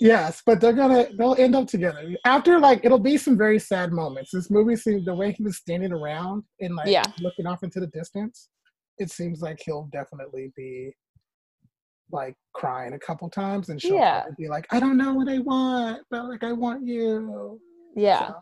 Yes, 0.00 0.42
but 0.44 0.60
they're 0.60 0.72
gonna 0.72 1.06
they'll 1.16 1.36
end 1.38 1.54
up 1.54 1.66
together. 1.68 2.14
After 2.24 2.58
like 2.58 2.84
it'll 2.84 2.98
be 2.98 3.16
some 3.16 3.36
very 3.36 3.58
sad 3.58 3.92
moments. 3.92 4.30
This 4.32 4.50
movie 4.50 4.76
seems 4.76 5.04
the 5.04 5.14
way 5.14 5.32
he 5.32 5.42
was 5.42 5.56
standing 5.56 5.92
around 5.92 6.44
and 6.60 6.74
like 6.74 6.88
Yeah. 6.88 7.02
looking 7.20 7.46
off 7.46 7.62
into 7.62 7.80
the 7.80 7.86
distance, 7.88 8.50
it 8.98 9.10
seems 9.10 9.40
like 9.40 9.60
he'll 9.64 9.88
definitely 9.92 10.52
be 10.56 10.92
like 12.12 12.34
crying 12.54 12.92
a 12.92 12.98
couple 12.98 13.28
times 13.30 13.68
and 13.70 13.80
she'll 13.80 13.94
Yeah. 13.96 14.24
be 14.38 14.48
like, 14.48 14.66
I 14.70 14.78
don't 14.80 14.96
know 14.96 15.14
what 15.14 15.28
I 15.28 15.38
want, 15.38 16.02
but 16.10 16.26
like 16.28 16.44
I 16.44 16.52
want 16.52 16.86
you. 16.86 17.60
Yeah. 17.96 18.28
So, 18.28 18.34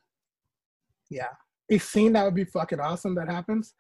yeah. 1.11 1.29
A 1.71 1.79
scene 1.79 2.13
that 2.15 2.25
would 2.25 2.35
be 2.35 2.45
fucking 2.45 2.81
awesome 2.81 3.15
that 3.15 3.29
happens. 3.31 3.75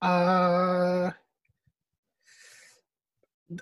Uh 0.00 1.10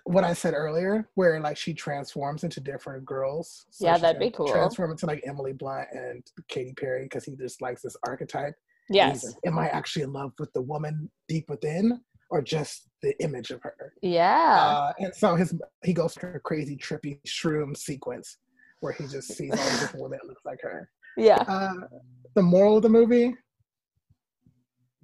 what 0.04 0.24
I 0.24 0.32
said 0.32 0.54
earlier, 0.54 1.08
where 1.14 1.38
like 1.40 1.56
she 1.56 1.72
transforms 1.74 2.44
into 2.44 2.60
different 2.60 3.04
girls. 3.04 3.66
Yeah, 3.78 3.98
that'd 3.98 4.20
be 4.20 4.30
cool. 4.30 4.48
Transform 4.48 4.90
into 4.90 5.06
like 5.06 5.22
Emily 5.26 5.52
Blunt 5.52 5.88
and 5.92 6.22
Katy 6.48 6.74
Perry 6.74 7.04
because 7.04 7.24
he 7.24 7.36
just 7.36 7.62
likes 7.62 7.82
this 7.82 7.96
archetype. 8.04 8.54
Yes. 8.88 9.24
like, 9.24 9.34
Am 9.46 9.58
I 9.58 9.68
actually 9.68 10.02
in 10.02 10.12
love 10.12 10.32
with 10.38 10.52
the 10.52 10.62
woman 10.62 11.10
deep 11.28 11.48
within, 11.48 12.00
or 12.30 12.42
just 12.42 12.88
the 13.02 13.14
image 13.22 13.50
of 13.50 13.60
her? 13.62 13.92
Yeah. 14.02 14.56
Uh, 14.58 14.92
and 14.98 15.14
so 15.14 15.34
his 15.36 15.54
he 15.84 15.92
goes 15.92 16.14
through 16.14 16.34
a 16.34 16.40
crazy 16.40 16.76
trippy 16.76 17.20
shroom 17.26 17.76
sequence 17.76 18.38
where 18.80 18.92
he 18.92 19.06
just 19.06 19.28
sees 19.36 19.50
all 19.52 19.56
the 19.56 19.78
different 19.80 20.02
women 20.02 20.18
that 20.22 20.28
look 20.28 20.38
like 20.44 20.60
her. 20.62 20.88
yeah. 21.16 21.42
Uh, 21.48 21.74
the 22.34 22.42
moral 22.42 22.76
of 22.76 22.82
the 22.82 22.88
movie: 22.88 23.34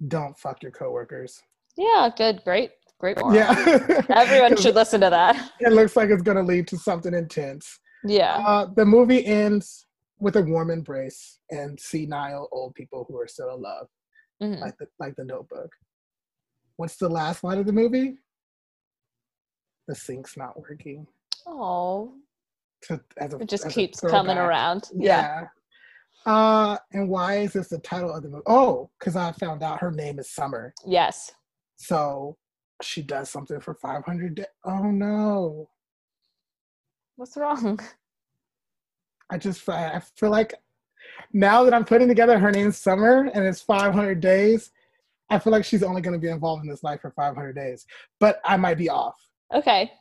Don't 0.07 0.37
fuck 0.37 0.61
your 0.61 0.71
coworkers. 0.71 1.41
Yeah. 1.77 2.09
Good. 2.15 2.41
Great. 2.43 2.71
Great 3.03 3.19
moral. 3.19 3.35
Yeah, 3.35 4.01
Everyone 4.15 4.55
should 4.55 4.75
listen 4.75 5.01
to 5.01 5.09
that. 5.09 5.51
It 5.59 5.73
looks 5.73 5.97
like 5.97 6.09
it's 6.09 6.21
going 6.21 6.37
to 6.37 6.41
lead 6.43 6.69
to 6.69 6.77
something 6.77 7.13
intense. 7.13 7.77
Yeah. 8.05 8.35
Uh, 8.37 8.67
the 8.77 8.85
movie 8.85 9.25
ends 9.25 9.87
with 10.19 10.37
a 10.37 10.41
warm 10.41 10.69
embrace 10.69 11.39
and 11.51 11.77
senile 11.77 12.47
old 12.53 12.75
people 12.75 13.03
who 13.09 13.19
are 13.19 13.27
still 13.27 13.53
in 13.55 13.61
love, 13.61 13.87
Mhm. 14.41 14.61
like 14.61 14.77
the 14.77 14.87
like 14.99 15.17
the 15.17 15.25
Notebook. 15.25 15.69
What's 16.77 16.95
the 16.95 17.09
last 17.09 17.43
line 17.43 17.57
of 17.57 17.65
the 17.65 17.73
movie? 17.73 18.19
The 19.89 19.95
sink's 19.95 20.37
not 20.37 20.57
working. 20.57 21.05
Oh, 21.45 22.13
To, 22.83 23.01
as 23.17 23.33
a, 23.33 23.39
it 23.39 23.49
just 23.49 23.67
keeps 23.67 23.99
coming 23.99 24.37
around. 24.37 24.89
Yeah. 24.95 25.41
Yeah. 26.25 26.33
Uh, 26.33 26.77
and 26.93 27.09
why 27.09 27.39
is 27.39 27.51
this 27.51 27.67
the 27.67 27.79
title 27.79 28.13
of 28.15 28.23
the 28.23 28.29
movie? 28.29 28.43
Oh, 28.47 28.89
because 28.97 29.17
I 29.17 29.33
found 29.33 29.61
out 29.61 29.81
her 29.81 29.91
name 29.91 30.19
is 30.19 30.31
Summer. 30.31 30.73
Yes. 30.85 31.33
So 31.75 32.37
she 32.81 33.01
does 33.01 33.29
something 33.29 33.59
for 33.59 33.73
500 33.73 34.35
days. 34.35 34.45
Oh 34.65 34.91
no. 34.91 35.69
What's 37.15 37.37
wrong? 37.37 37.79
I 39.29 39.37
just 39.37 39.67
I 39.69 40.01
feel 40.15 40.29
like 40.29 40.53
now 41.31 41.63
that 41.63 41.73
I'm 41.73 41.85
putting 41.85 42.07
together 42.07 42.37
her 42.37 42.51
name's 42.51 42.77
Summer 42.77 43.29
and 43.33 43.45
it's 43.45 43.61
500 43.61 44.19
days, 44.19 44.71
I 45.29 45.39
feel 45.39 45.51
like 45.51 45.65
she's 45.65 45.83
only 45.83 46.01
going 46.01 46.13
to 46.13 46.19
be 46.19 46.29
involved 46.29 46.63
in 46.63 46.69
this 46.69 46.83
life 46.83 47.01
for 47.01 47.11
500 47.11 47.53
days. 47.53 47.85
But 48.19 48.39
I 48.45 48.57
might 48.57 48.77
be 48.77 48.89
off. 48.89 49.15
Okay. 49.53 49.91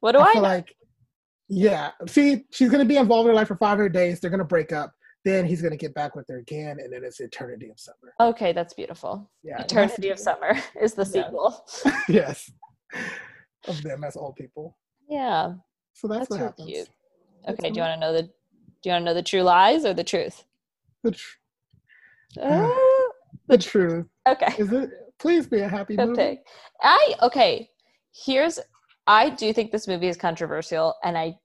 What 0.00 0.12
do 0.12 0.20
I, 0.20 0.32
feel 0.32 0.42
know? 0.42 0.48
like, 0.48 0.74
yeah. 1.48 1.92
See, 2.06 2.44
she's 2.50 2.70
going 2.70 2.82
to 2.82 2.88
be 2.88 2.96
involved 2.96 3.26
in 3.26 3.30
her 3.30 3.36
life 3.36 3.48
for 3.48 3.56
500 3.56 3.92
days. 3.92 4.20
They're 4.20 4.30
going 4.30 4.38
to 4.38 4.44
break 4.44 4.72
up. 4.72 4.92
Then 5.26 5.44
he's 5.44 5.60
going 5.60 5.72
to 5.72 5.76
get 5.76 5.92
back 5.92 6.14
with 6.14 6.28
her 6.28 6.38
again, 6.38 6.78
and 6.78 6.92
then 6.92 7.02
it's 7.02 7.18
Eternity 7.18 7.68
of 7.68 7.80
Summer. 7.80 8.14
okay, 8.20 8.52
that's 8.52 8.72
beautiful. 8.74 9.28
Yeah. 9.42 9.60
Eternity 9.60 10.10
of 10.10 10.20
Summer 10.20 10.52
is 10.80 10.94
the 10.94 11.04
sequel. 11.04 11.66
yes. 12.08 12.48
Of 13.66 13.82
them 13.82 14.04
as 14.04 14.16
old 14.16 14.36
people. 14.36 14.76
Yeah. 15.08 15.54
So 15.94 16.06
that's, 16.06 16.20
That's 16.20 16.30
what 16.30 16.40
happens. 16.40 16.68
cute. 16.68 16.88
That's 17.44 17.58
Okay, 17.58 17.70
do 17.70 17.74
you 17.76 17.80
want 17.82 17.94
to 17.94 18.00
know 18.00 18.12
the 18.12 18.22
do 18.22 18.30
you 18.84 18.92
want 18.92 19.02
to 19.02 19.04
know 19.06 19.14
the 19.14 19.22
true 19.24 19.42
lies 19.42 19.84
or 19.84 19.94
the 19.94 20.04
truth? 20.04 20.44
The, 21.02 21.10
tr- 21.10 21.36
Uh, 22.40 22.70
the 23.48 23.58
truth. 23.58 24.06
okay. 24.28 24.54
Is 24.58 24.70
it? 24.70 24.90
Please 25.18 25.48
be 25.48 25.58
a 25.60 25.68
happy 25.68 25.96
movie. 25.96 26.12
Okay. 26.12 26.40
I 26.82 27.14
okay. 27.22 27.68
Here's 28.14 28.60
I 29.08 29.30
do 29.30 29.52
think 29.52 29.72
this 29.72 29.88
movie 29.88 30.06
is 30.08 30.16
controversial 30.16 30.94
and 31.02 31.18
I 31.18 31.36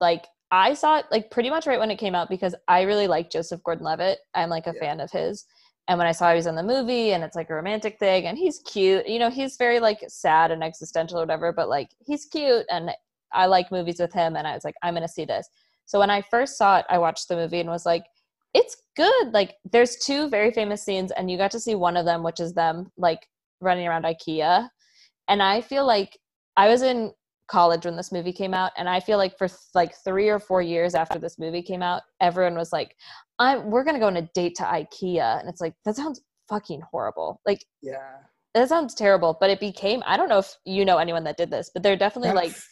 like 0.00 0.24
I 0.56 0.72
saw 0.72 0.96
it 0.96 1.04
like 1.10 1.30
pretty 1.30 1.50
much 1.50 1.66
right 1.66 1.78
when 1.78 1.90
it 1.90 1.98
came 1.98 2.14
out 2.14 2.30
because 2.30 2.54
I 2.66 2.82
really 2.82 3.06
like 3.06 3.30
Joseph 3.30 3.62
Gordon-Levitt. 3.62 4.18
I'm 4.34 4.48
like 4.48 4.66
a 4.66 4.72
Yeah. 4.72 4.80
fan 4.80 5.00
of 5.00 5.10
his. 5.10 5.44
And 5.86 5.98
when 5.98 6.06
I 6.06 6.12
saw 6.12 6.30
he 6.30 6.36
was 6.36 6.46
in 6.46 6.54
the 6.54 6.62
movie 6.62 7.12
and 7.12 7.22
it's 7.22 7.36
like 7.36 7.50
a 7.50 7.54
romantic 7.54 7.98
thing 7.98 8.26
and 8.26 8.38
he's 8.38 8.60
cute, 8.60 9.06
you 9.06 9.18
know, 9.18 9.28
he's 9.28 9.58
very 9.58 9.80
like 9.80 10.02
sad 10.08 10.50
and 10.50 10.64
existential 10.64 11.18
or 11.18 11.20
whatever, 11.20 11.52
but 11.52 11.68
like 11.68 11.90
he's 12.00 12.24
cute 12.24 12.64
and 12.70 12.90
I 13.32 13.44
like 13.46 13.70
movies 13.70 14.00
with 14.00 14.14
him 14.14 14.34
and 14.34 14.46
I 14.46 14.54
was 14.54 14.64
like, 14.64 14.76
I'm 14.82 14.94
gonna 14.94 15.06
see 15.08 15.26
this. 15.26 15.46
So 15.84 15.98
when 16.00 16.08
I 16.10 16.22
first 16.22 16.56
saw 16.56 16.78
it, 16.78 16.86
I 16.88 16.96
watched 16.96 17.28
the 17.28 17.36
movie 17.36 17.60
and 17.60 17.68
was 17.68 17.84
like, 17.84 18.06
it's 18.54 18.78
good. 18.96 19.34
Like 19.34 19.56
there's 19.70 19.96
two 19.96 20.30
very 20.30 20.52
famous 20.52 20.82
scenes 20.82 21.12
and 21.12 21.30
you 21.30 21.36
got 21.36 21.50
to 21.50 21.60
see 21.60 21.74
one 21.74 21.98
of 21.98 22.06
them, 22.06 22.22
which 22.22 22.40
is 22.40 22.54
them 22.54 22.90
like 22.96 23.28
running 23.60 23.86
around 23.86 24.06
IKEA. 24.06 24.70
And 25.28 25.42
I 25.42 25.60
feel 25.60 25.86
like 25.86 26.18
I 26.56 26.68
was 26.68 26.80
in 26.80 27.12
college 27.48 27.84
when 27.84 27.96
this 27.96 28.12
movie 28.12 28.32
came 28.32 28.54
out 28.54 28.72
and 28.76 28.88
I 28.88 29.00
feel 29.00 29.18
like 29.18 29.36
for 29.38 29.48
th- 29.48 29.58
like 29.74 29.94
3 30.04 30.28
or 30.28 30.38
4 30.38 30.62
years 30.62 30.94
after 30.94 31.18
this 31.18 31.38
movie 31.38 31.62
came 31.62 31.82
out, 31.82 32.02
everyone 32.20 32.56
was 32.56 32.72
like, 32.72 32.96
"I'm 33.38 33.70
we're 33.70 33.84
going 33.84 33.94
to 33.94 34.00
go 34.00 34.06
on 34.08 34.16
a 34.16 34.28
date 34.34 34.56
to 34.56 34.62
IKEA." 34.64 35.40
And 35.40 35.48
it's 35.48 35.60
like 35.60 35.74
that 35.84 35.96
sounds 35.96 36.20
fucking 36.48 36.82
horrible. 36.90 37.40
Like 37.46 37.64
Yeah. 37.82 38.18
that 38.54 38.68
sounds 38.68 38.94
terrible, 38.94 39.36
but 39.40 39.50
it 39.50 39.60
became 39.60 40.02
I 40.06 40.16
don't 40.16 40.28
know 40.28 40.38
if 40.38 40.54
you 40.64 40.84
know 40.84 40.98
anyone 40.98 41.24
that 41.24 41.36
did 41.36 41.50
this, 41.50 41.70
but 41.72 41.82
they're 41.82 41.96
definitely 41.96 42.32
like 42.32 42.48
That's- 42.50 42.68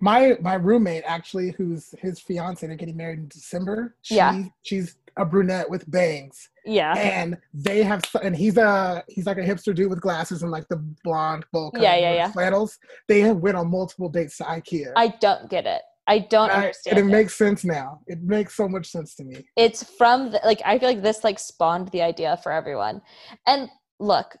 my 0.00 0.36
my 0.40 0.54
roommate 0.54 1.04
actually, 1.06 1.50
who's 1.52 1.94
his 1.98 2.20
fiance, 2.20 2.66
they're 2.66 2.76
getting 2.76 2.96
married 2.96 3.18
in 3.18 3.28
December. 3.28 3.96
She, 4.02 4.16
Yeah. 4.16 4.44
she's 4.62 4.96
a 5.16 5.24
brunette 5.24 5.68
with 5.68 5.90
bangs, 5.90 6.48
yeah. 6.64 6.92
and 6.96 7.36
they 7.52 7.82
have, 7.82 8.02
and 8.22 8.36
he's 8.36 8.56
a 8.56 9.02
he's 9.08 9.26
like 9.26 9.36
a 9.38 9.42
hipster 9.42 9.74
dude 9.74 9.90
with 9.90 10.00
glasses 10.00 10.42
and 10.44 10.52
like 10.52 10.68
the 10.68 10.76
blonde 11.02 11.44
bowl 11.52 11.72
cut 11.72 11.82
Yeah, 11.82 11.96
yeah, 11.96 12.14
yeah. 12.14 12.30
flannels. 12.30 12.78
They 13.08 13.20
have 13.22 13.38
went 13.38 13.56
on 13.56 13.68
multiple 13.70 14.08
dates 14.08 14.36
to 14.38 14.44
IKEA. 14.44 14.92
I 14.96 15.08
don't 15.20 15.50
get 15.50 15.66
it. 15.66 15.82
I 16.06 16.20
don't 16.20 16.50
I- 16.50 16.54
understand. 16.54 16.98
and 16.98 17.06
it 17.06 17.12
it. 17.12 17.16
makes 17.18 17.34
sense 17.34 17.64
now. 17.64 18.00
It 18.06 18.22
makes 18.22 18.54
so 18.56 18.68
much 18.68 18.86
sense 18.86 19.14
to 19.16 19.24
me. 19.24 19.44
it's 19.56 19.82
from 19.82 20.30
the, 20.30 20.40
like 20.44 20.62
I 20.64 20.78
feel 20.78 20.88
like 20.88 21.02
this 21.02 21.24
like 21.24 21.38
spawned 21.40 21.88
the 21.88 22.02
idea 22.02 22.38
for 22.42 22.52
everyone. 22.52 23.02
And 23.46 23.68
look, 23.98 24.36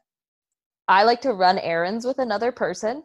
I 0.86 1.02
like 1.02 1.20
to 1.22 1.32
run 1.32 1.58
errands 1.58 2.06
with 2.06 2.18
another 2.20 2.52
person. 2.52 3.02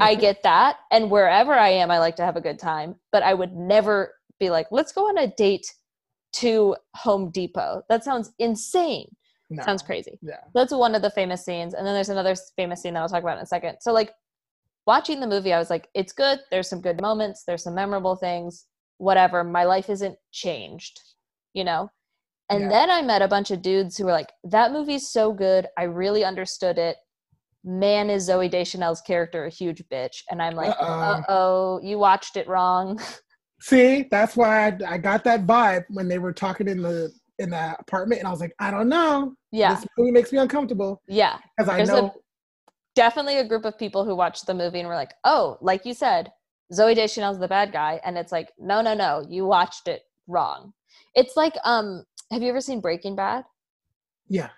I 0.00 0.14
get 0.20 0.42
that. 0.42 0.76
And 0.90 1.10
wherever 1.10 1.52
I 1.52 1.70
am, 1.70 1.90
I 1.90 1.98
like 1.98 2.16
to 2.16 2.24
have 2.24 2.36
a 2.36 2.40
good 2.40 2.58
time. 2.58 2.96
But 3.12 3.22
I 3.22 3.34
would 3.34 3.54
never 3.54 4.14
be 4.40 4.50
like, 4.50 4.66
let's 4.70 4.92
go 4.92 5.08
on 5.08 5.18
a 5.18 5.28
date 5.28 5.72
to 6.34 6.76
Home 6.96 7.30
Depot. 7.30 7.82
That 7.88 8.04
sounds 8.04 8.32
insane. 8.38 9.08
No. 9.50 9.62
Sounds 9.62 9.82
crazy. 9.82 10.18
Yeah. 10.22 10.40
That's 10.54 10.72
one 10.72 10.94
of 10.94 11.02
the 11.02 11.10
famous 11.10 11.44
scenes. 11.44 11.74
And 11.74 11.86
then 11.86 11.94
there's 11.94 12.08
another 12.08 12.34
famous 12.56 12.82
scene 12.82 12.94
that 12.94 13.00
I'll 13.00 13.08
talk 13.08 13.22
about 13.22 13.36
in 13.36 13.42
a 13.42 13.46
second. 13.46 13.76
So, 13.80 13.92
like, 13.92 14.12
watching 14.86 15.20
the 15.20 15.26
movie, 15.26 15.52
I 15.52 15.58
was 15.58 15.70
like, 15.70 15.88
it's 15.94 16.12
good. 16.12 16.40
There's 16.50 16.68
some 16.68 16.80
good 16.80 17.00
moments, 17.00 17.44
there's 17.46 17.62
some 17.62 17.74
memorable 17.74 18.16
things, 18.16 18.66
whatever. 18.98 19.44
My 19.44 19.64
life 19.64 19.88
isn't 19.90 20.16
changed, 20.32 21.00
you 21.52 21.62
know? 21.64 21.90
And 22.50 22.64
Yeah. 22.64 22.68
then 22.68 22.90
I 22.90 23.02
met 23.02 23.22
a 23.22 23.28
bunch 23.28 23.50
of 23.50 23.62
dudes 23.62 23.96
who 23.96 24.04
were 24.04 24.12
like, 24.12 24.32
that 24.44 24.72
movie's 24.72 25.08
so 25.08 25.32
good. 25.32 25.66
I 25.78 25.84
really 25.84 26.24
understood 26.24 26.78
it. 26.78 26.96
Man, 27.64 28.10
is 28.10 28.28
Zooey 28.28 28.50
Deschanel's 28.50 29.00
character 29.00 29.46
a 29.46 29.50
huge 29.50 29.82
bitch? 29.90 30.22
And 30.30 30.42
I'm 30.42 30.54
like, 30.54 30.70
Uh-oh. 30.70 30.84
uh 30.84 31.22
oh, 31.28 31.80
you 31.82 31.98
watched 31.98 32.36
it 32.36 32.46
wrong. 32.46 33.00
See, 33.60 34.06
that's 34.10 34.36
why 34.36 34.66
I, 34.68 34.78
I 34.86 34.98
got 34.98 35.24
that 35.24 35.46
vibe 35.46 35.84
when 35.88 36.06
they 36.06 36.18
were 36.18 36.32
talking 36.32 36.68
in 36.68 36.82
the 36.82 37.10
in 37.38 37.50
the 37.50 37.74
apartment, 37.80 38.20
and 38.20 38.28
I 38.28 38.30
was 38.30 38.40
like, 38.40 38.54
I 38.60 38.70
don't 38.70 38.88
know. 38.88 39.34
yeah, 39.50 39.74
This 39.74 39.86
movie 39.98 40.10
makes 40.12 40.30
me 40.30 40.38
uncomfortable 40.38 41.02
yeah. 41.08 41.38
because 41.56 41.68
I 41.68 41.78
There's 41.78 41.88
a- 41.88 42.02
know. 42.02 42.14
definitely 42.94 43.38
a 43.38 43.44
group 43.44 43.64
of 43.64 43.76
people 43.78 44.04
who 44.04 44.14
watched 44.14 44.46
the 44.46 44.54
movie 44.54 44.78
and 44.80 44.88
were 44.88 44.94
like, 44.94 45.14
"Oh, 45.24 45.56
like 45.62 45.84
you 45.86 45.94
said, 45.94 46.30
Zooey 46.72 46.94
Deschanel's 46.94 47.38
the 47.40 47.48
bad 47.48 47.72
guy," 47.72 48.00
and 48.04 48.16
it's 48.18 48.30
like, 48.30 48.52
"No, 48.58 48.82
no, 48.82 48.92
no, 48.94 49.24
you 49.28 49.46
watched 49.46 49.88
it 49.88 50.02
wrong." 50.28 50.72
It's 51.14 51.34
like, 51.36 51.54
um, 51.64 52.04
have 52.30 52.42
you 52.42 52.50
ever 52.50 52.60
seen 52.60 52.80
Breaking 52.80 53.16
Bad? 53.16 53.44
yeah, 54.28 54.50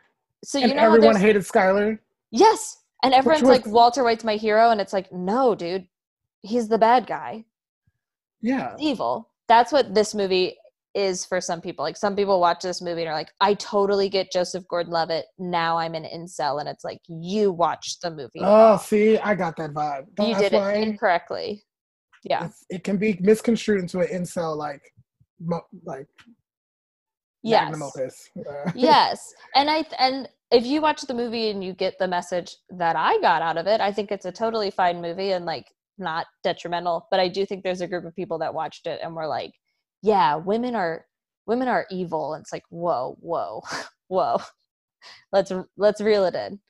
So 0.44 0.58
and 0.58 0.68
you 0.70 0.74
know, 0.76 0.82
everyone 0.82 1.16
hated 1.16 1.42
Skylar. 1.42 1.98
yes, 2.30 2.78
and 3.02 3.14
everyone's 3.14 3.42
was- 3.42 3.50
like, 3.50 3.66
"Walter 3.66 4.04
White's 4.04 4.24
my 4.24 4.36
hero," 4.36 4.70
and 4.70 4.80
it's 4.80 4.92
like, 4.92 5.12
"No, 5.12 5.54
dude, 5.54 5.86
he's 6.42 6.68
the 6.68 6.78
bad 6.78 7.06
guy, 7.06 7.44
Yeah, 8.40 8.74
evil." 8.78 9.30
That's 9.48 9.72
what 9.72 9.94
this 9.94 10.14
movie 10.14 10.56
is 10.94 11.24
for 11.26 11.40
some 11.40 11.60
people. 11.60 11.84
Like 11.84 11.96
some 11.96 12.16
people 12.16 12.40
watch 12.40 12.62
this 12.62 12.80
movie 12.80 13.02
and 13.02 13.10
are 13.10 13.14
like, 13.14 13.30
"I 13.40 13.54
totally 13.54 14.08
get 14.08 14.32
Joseph 14.32 14.66
Gordon-Levitt. 14.68 15.26
Now 15.38 15.76
I'm 15.78 15.94
an 15.94 16.04
incel," 16.04 16.58
and 16.58 16.68
it's 16.68 16.84
like, 16.84 17.00
you 17.06 17.52
watched 17.52 18.00
the 18.02 18.10
movie. 18.10 18.40
Oh, 18.40 18.76
see, 18.78 19.18
I 19.18 19.34
got 19.34 19.56
that 19.56 19.72
vibe. 19.72 20.06
you 20.18 20.34
did 20.34 20.52
it 20.54 20.76
incorrectly. 20.76 21.64
Yeah. 22.24 22.48
it 22.70 22.82
can 22.82 22.96
be 22.96 23.16
misconstrued 23.20 23.80
into 23.80 24.00
an 24.00 24.08
incel 24.08 24.56
like, 24.56 24.82
mo- 25.38 25.66
like 25.84 26.08
Yes. 27.50 27.80
opus. 27.82 28.30
Uh, 28.46 28.70
yes. 28.74 29.34
And 29.54 29.70
i 29.70 29.84
and 29.98 30.28
if 30.50 30.64
you 30.64 30.80
watch 30.80 31.02
the 31.02 31.14
movie 31.14 31.50
and 31.50 31.64
you 31.64 31.72
get 31.72 31.98
the 31.98 32.06
message 32.06 32.56
that 32.70 32.94
i 32.94 33.18
got 33.20 33.42
out 33.42 33.56
of 33.56 33.66
it 33.66 33.80
i 33.80 33.90
think 33.90 34.12
it's 34.12 34.26
a 34.26 34.30
totally 34.30 34.70
fine 34.70 35.02
movie 35.02 35.32
and 35.32 35.44
like 35.44 35.66
not 35.98 36.26
detrimental 36.44 37.08
but 37.10 37.18
i 37.18 37.26
do 37.26 37.44
think 37.44 37.64
there's 37.64 37.80
a 37.80 37.88
group 37.88 38.04
of 38.04 38.14
people 38.14 38.38
that 38.38 38.54
watched 38.54 38.86
it 38.86 39.00
and 39.02 39.16
were 39.16 39.26
like 39.26 39.52
yeah 40.02 40.36
women 40.36 40.76
are 40.76 41.04
women 41.46 41.68
are 41.68 41.86
evil. 41.90 42.34
And 42.34 42.42
it's 42.42 42.52
like 42.52 42.64
whoa 42.68 43.16
whoa 43.20 43.62
whoa. 44.08 44.38
Let's 45.32 45.52
let's 45.76 46.00
reel 46.00 46.24
it 46.24 46.34
in. 46.34 46.60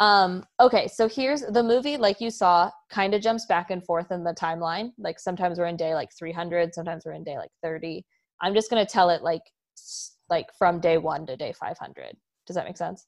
Um 0.00 0.44
okay 0.60 0.88
so 0.88 1.08
here's 1.08 1.42
the 1.42 1.62
movie 1.62 1.96
like 1.96 2.20
you 2.20 2.30
saw 2.30 2.70
kind 2.90 3.14
of 3.14 3.22
jumps 3.22 3.46
back 3.46 3.70
and 3.70 3.84
forth 3.84 4.10
in 4.10 4.24
the 4.24 4.34
timeline. 4.34 4.90
Like 4.98 5.18
sometimes 5.18 5.58
we're 5.58 5.66
in 5.66 5.76
day 5.76 5.94
like 5.94 6.10
300 6.16 6.74
sometimes 6.74 7.04
we're 7.04 7.12
in 7.12 7.24
day 7.24 7.36
like 7.36 7.50
30 7.62 8.04
i'm 8.40 8.54
just 8.54 8.70
going 8.70 8.84
to 8.84 8.90
tell 8.90 9.10
it 9.10 9.22
like 9.22 9.42
like 10.28 10.52
from 10.58 10.80
day 10.80 10.98
1 10.98 11.26
to 11.26 11.36
day 11.36 11.52
500 11.52 12.16
does 12.46 12.56
that 12.56 12.64
make 12.64 12.76
sense? 12.76 13.06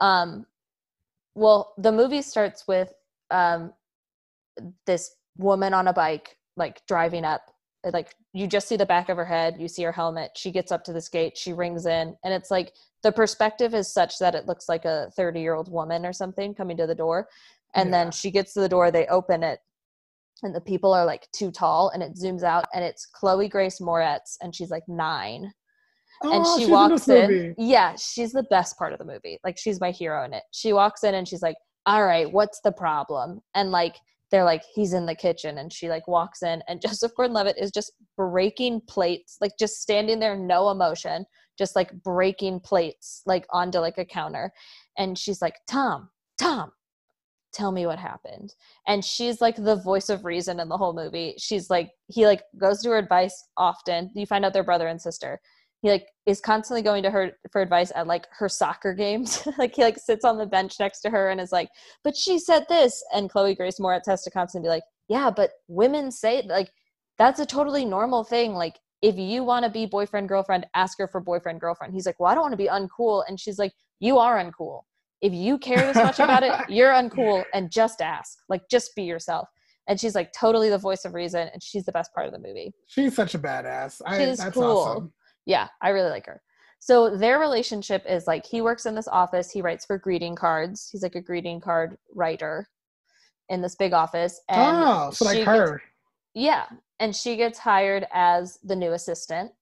Um 0.00 0.46
well 1.34 1.74
the 1.78 1.92
movie 1.92 2.22
starts 2.22 2.66
with 2.66 2.92
um 3.30 3.72
this 4.86 5.14
woman 5.36 5.72
on 5.74 5.88
a 5.88 5.92
bike 5.92 6.36
like 6.56 6.84
driving 6.86 7.24
up 7.24 7.42
like 7.92 8.14
you 8.32 8.46
just 8.46 8.68
see 8.68 8.76
the 8.76 8.84
back 8.84 9.08
of 9.08 9.16
her 9.16 9.24
head 9.24 9.56
you 9.58 9.68
see 9.68 9.82
her 9.82 9.92
helmet 9.92 10.32
she 10.36 10.50
gets 10.50 10.70
up 10.70 10.84
to 10.84 10.92
this 10.92 11.08
gate 11.08 11.38
she 11.38 11.52
rings 11.52 11.86
in 11.86 12.14
and 12.24 12.34
it's 12.34 12.50
like 12.50 12.74
the 13.02 13.12
perspective 13.12 13.74
is 13.74 13.90
such 13.92 14.18
that 14.18 14.34
it 14.34 14.46
looks 14.46 14.68
like 14.68 14.84
a 14.84 15.10
30 15.16 15.40
year 15.40 15.54
old 15.54 15.70
woman 15.70 16.04
or 16.04 16.12
something 16.12 16.54
coming 16.54 16.76
to 16.76 16.86
the 16.86 16.94
door 16.94 17.28
and 17.74 17.88
Yeah. 17.88 18.04
then 18.04 18.12
she 18.12 18.30
gets 18.30 18.52
to 18.54 18.60
the 18.60 18.68
door 18.68 18.90
they 18.90 19.06
open 19.06 19.42
it 19.42 19.60
and 20.42 20.54
the 20.54 20.60
people 20.60 20.92
are 20.92 21.04
like 21.06 21.30
too 21.32 21.50
tall 21.50 21.90
and 21.90 22.02
it 22.02 22.16
zooms 22.16 22.42
out 22.42 22.66
and 22.74 22.84
it's 22.84 23.06
chloe 23.06 23.48
grace 23.48 23.78
moretz 23.80 24.36
and 24.42 24.54
she's 24.54 24.70
like 24.70 24.86
nine 24.88 25.52
and 26.22 26.44
oh, 26.44 26.56
she 26.56 26.62
she's 26.62 26.68
in 26.68 26.72
walks 26.72 27.08
in. 27.08 27.54
Yeah, 27.56 27.94
she's 27.96 28.32
the 28.32 28.42
best 28.44 28.76
part 28.76 28.92
of 28.92 28.98
the 28.98 29.04
movie. 29.04 29.38
Like 29.42 29.56
she's 29.58 29.80
my 29.80 29.90
hero 29.90 30.24
in 30.24 30.34
it. 30.34 30.42
She 30.52 30.72
walks 30.72 31.02
in 31.02 31.14
and 31.14 31.26
she's 31.26 31.42
like, 31.42 31.56
"All 31.86 32.04
right, 32.04 32.30
what's 32.30 32.60
the 32.60 32.72
problem?" 32.72 33.40
And 33.54 33.70
like 33.70 33.96
they're 34.30 34.44
like, 34.44 34.62
"He's 34.74 34.92
in 34.92 35.06
the 35.06 35.14
kitchen," 35.14 35.58
and 35.58 35.72
she 35.72 35.88
like 35.88 36.06
walks 36.06 36.42
in, 36.42 36.62
and 36.68 36.80
Joseph 36.86 37.12
Gordon-Levitt 37.16 37.56
is 37.58 37.70
just 37.70 37.92
breaking 38.16 38.82
plates, 38.86 39.38
like 39.40 39.52
just 39.58 39.80
standing 39.80 40.20
there, 40.20 40.36
no 40.36 40.70
emotion, 40.70 41.24
just 41.58 41.74
like 41.74 41.90
breaking 42.02 42.60
plates, 42.60 43.22
like 43.24 43.46
onto 43.50 43.78
like 43.78 43.98
a 43.98 44.04
counter, 44.04 44.52
and 44.98 45.18
she's 45.18 45.40
like, 45.40 45.56
"Tom, 45.68 46.10
Tom." 46.38 46.72
Tell 47.52 47.72
me 47.72 47.84
what 47.84 47.98
happened. 47.98 48.54
And 48.86 49.04
she's 49.04 49.40
like 49.40 49.56
the 49.56 49.74
voice 49.74 50.08
of 50.08 50.24
reason 50.24 50.60
in 50.60 50.68
the 50.68 50.76
whole 50.76 50.92
movie. 50.92 51.34
She's 51.36 51.68
like, 51.68 51.90
he 52.06 52.24
like 52.24 52.44
goes 52.56 52.80
to 52.82 52.90
her 52.90 52.98
advice 52.98 53.48
often. 53.56 54.08
You 54.14 54.24
find 54.24 54.44
out 54.44 54.52
they're 54.52 54.62
brother 54.62 54.86
and 54.86 55.02
sister 55.02 55.40
he 55.82 55.90
like 55.90 56.06
is 56.26 56.40
constantly 56.40 56.82
going 56.82 57.02
to 57.02 57.10
her 57.10 57.32
for 57.50 57.62
advice 57.62 57.90
at 57.94 58.06
like 58.06 58.26
her 58.30 58.48
soccer 58.48 58.94
games. 58.94 59.46
Like 59.58 59.74
he 59.74 59.82
like 59.82 59.98
sits 59.98 60.24
on 60.24 60.38
the 60.38 60.46
bench 60.46 60.76
next 60.78 61.00
to 61.00 61.10
her 61.10 61.30
and 61.30 61.40
is 61.40 61.52
like 61.52 61.68
but 62.04 62.16
she 62.16 62.38
said 62.38 62.66
this. 62.68 63.02
And 63.14 63.30
chloe 63.30 63.54
grace 63.54 63.78
moretz 63.78 64.06
has 64.06 64.22
to 64.24 64.30
constantly 64.30 64.66
be 64.66 64.70
like 64.70 64.82
yeah 65.08 65.30
but 65.30 65.50
women 65.68 66.10
say 66.10 66.42
like 66.46 66.70
that's 67.18 67.40
a 67.40 67.46
totally 67.46 67.84
normal 67.84 68.24
thing. 68.24 68.54
Like 68.54 68.78
if 69.02 69.16
you 69.16 69.42
want 69.44 69.64
to 69.64 69.70
be 69.70 69.86
boyfriend 69.86 70.28
girlfriend 70.28 70.66
ask 70.74 70.98
her 70.98 71.08
for 71.08 71.20
boyfriend 71.20 71.60
girlfriend. 71.60 71.94
He's 71.94 72.06
like 72.06 72.20
well 72.20 72.30
i 72.30 72.34
don't 72.34 72.42
want 72.42 72.52
to 72.52 72.58
be 72.58 72.68
uncool. 72.68 73.24
And 73.28 73.38
she's 73.40 73.58
like 73.58 73.72
you 74.00 74.18
are 74.18 74.42
uncool. 74.42 74.82
If 75.20 75.32
you 75.32 75.58
care 75.58 75.80
this 75.80 75.96
much 75.96 76.20
about 76.20 76.42
it 76.42 76.52
you're 76.68 76.92
uncool. 76.92 77.44
And 77.54 77.70
just 77.70 78.00
ask. 78.00 78.38
Like 78.48 78.62
just 78.70 78.94
be 78.94 79.02
yourself. 79.02 79.48
And 79.88 79.98
she's 79.98 80.14
like 80.14 80.32
totally 80.38 80.68
the 80.68 80.78
voice 80.78 81.04
of 81.04 81.14
reason. 81.14 81.48
And 81.52 81.62
she's 81.62 81.84
the 81.84 81.92
best 81.92 82.14
part 82.14 82.26
of 82.26 82.32
the 82.32 82.38
movie. 82.38 82.72
She's 82.86 83.14
such 83.14 83.34
a 83.34 83.38
badass. 83.38 84.00
I, 84.06 84.18
She's 84.24 84.38
that's 84.38 84.54
cool. 84.54 84.64
awesome. 84.64 85.12
Yeah 85.46 85.68
i 85.82 85.90
really 85.90 86.10
like 86.10 86.26
her. 86.26 86.40
So 86.82 87.14
their 87.14 87.38
relationship 87.38 88.04
is 88.08 88.26
like 88.26 88.46
he 88.46 88.62
works 88.62 88.86
in 88.86 88.94
this 88.94 89.08
office 89.08 89.50
he 89.50 89.60
writes 89.62 89.84
for 89.84 89.98
greeting 89.98 90.34
cards. 90.34 90.88
He's 90.90 91.02
like 91.02 91.14
a 91.14 91.20
greeting 91.20 91.60
card 91.60 91.98
writer 92.14 92.68
in 93.50 93.60
this 93.60 93.74
big 93.76 93.92
office 93.92 94.40
and 94.48 94.76
oh, 94.84 95.10
so 95.10 95.24
like 95.26 95.44
her. 95.44 95.72
gets- 95.72 95.84
yeah 96.34 96.64
and 97.00 97.14
she 97.14 97.36
gets 97.36 97.58
hired 97.58 98.06
as 98.12 98.58
the 98.64 98.76
new 98.76 98.92
assistant. 98.92 99.52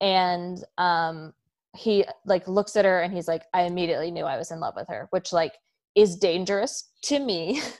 And 0.00 0.58
um 0.78 1.32
he 1.76 2.04
like 2.24 2.48
looks 2.48 2.76
at 2.76 2.84
her 2.84 3.02
and 3.02 3.12
he's 3.12 3.28
like 3.28 3.44
i 3.54 3.62
immediately 3.62 4.10
knew 4.10 4.24
i 4.24 4.38
was 4.38 4.50
in 4.50 4.58
love 4.58 4.74
with 4.74 4.88
her 4.88 5.06
which 5.10 5.32
like 5.34 5.52
is 5.94 6.16
dangerous 6.16 6.90
to 7.02 7.18
me. 7.18 7.60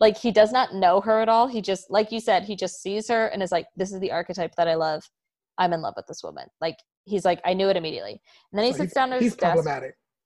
Like 0.00 0.18
he 0.18 0.30
does 0.30 0.52
not 0.52 0.74
know 0.74 1.00
her 1.00 1.20
at 1.20 1.28
all. 1.28 1.46
He 1.46 1.62
just 1.62 1.90
like 1.90 2.12
you 2.12 2.20
said 2.20 2.44
he 2.44 2.56
just 2.56 2.82
sees 2.82 3.08
her 3.08 3.28
and 3.28 3.42
is 3.42 3.52
like 3.52 3.66
this 3.76 3.92
is 3.92 4.00
the 4.00 4.12
archetype 4.12 4.54
that 4.56 4.68
i 4.68 4.74
love 4.74 5.02
i'm 5.58 5.72
in 5.72 5.82
love 5.82 5.94
with 5.96 6.06
this 6.06 6.22
woman 6.22 6.46
like 6.60 6.76
he's 7.04 7.24
like 7.24 7.40
i 7.44 7.52
knew 7.52 7.68
it 7.68 7.76
immediately 7.76 8.20
and 8.52 8.58
then 8.58 8.64
he 8.64 8.72
So 8.72 8.78
sits 8.78 8.94
down 8.94 9.12
at 9.12 9.20
he's 9.20 9.32
his 9.32 9.36
desk 9.36 9.64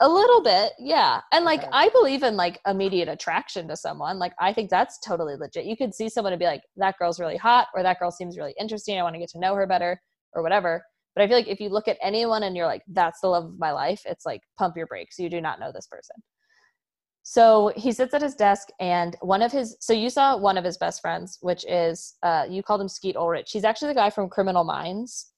a 0.01 0.09
little 0.09 0.43
bit, 0.43 0.72
yeah. 0.79 1.22
And 1.33 1.45
like 1.45 1.61
Okay. 1.61 1.70
I 1.72 1.89
believe 1.89 2.22
in 2.22 2.37
like 2.37 2.61
immediate 2.66 3.09
attraction 3.09 3.66
to 3.68 3.77
someone. 3.77 4.18
Like 4.18 4.35
I 4.39 4.53
think 4.53 4.68
that's 4.68 4.99
totally 4.99 5.37
legit. 5.37 5.64
You 5.64 5.77
could 5.77 5.95
see 5.95 6.09
someone 6.09 6.33
and 6.35 6.41
be 6.41 6.45
like, 6.47 6.62
that 6.77 6.97
girl's 6.99 7.18
really 7.18 7.37
hot, 7.39 7.68
or 7.74 7.83
that 7.83 7.99
girl 7.99 8.11
seems 8.11 8.37
really 8.37 8.55
interesting. 8.61 8.99
I 8.99 9.03
want 9.03 9.14
to 9.14 9.18
get 9.18 9.31
to 9.31 9.39
know 9.39 9.55
her 9.55 9.66
better, 9.66 10.01
or 10.35 10.43
whatever. 10.43 10.85
But 11.14 11.22
I 11.22 11.29
feel 11.29 11.37
like 11.39 11.49
if 11.49 11.61
you 11.61 11.70
look 11.70 11.89
at 11.89 11.97
anyone 12.03 12.43
and 12.43 12.55
you're 12.55 12.66
like, 12.66 12.83
that's 12.89 13.20
the 13.20 13.29
love 13.29 13.47
of 13.47 13.59
my 13.59 13.72
life, 13.72 14.03
it's 14.05 14.27
like 14.27 14.43
pump 14.59 14.77
your 14.77 14.87
brakes. 14.87 15.18
You 15.18 15.31
do 15.31 15.41
not 15.41 15.59
know 15.59 15.72
this 15.72 15.87
person. 15.87 16.16
So 17.29 17.72
he 17.74 17.91
sits 17.91 18.14
at 18.14 18.22
his 18.22 18.37
desk, 18.37 18.68
and 18.79 19.16
one 19.20 19.43
of 19.43 19.51
his 19.51 19.77
so 19.81 19.93
you 19.93 20.11
saw 20.11 20.37
one 20.37 20.57
of 20.57 20.62
his 20.62 20.79
best 20.79 21.01
friends, 21.01 21.39
which 21.41 21.64
is 21.68 22.14
uh 22.22 22.47
you 22.49 22.62
called 22.62 22.81
him 22.81 22.89
Skeet 22.89 23.16
Ulrich. 23.16 23.51
He's 23.51 23.64
actually 23.64 23.89
the 23.89 23.95
guy 23.95 24.11
from 24.11 24.29
Criminal 24.29 24.62
Minds. 24.62 25.33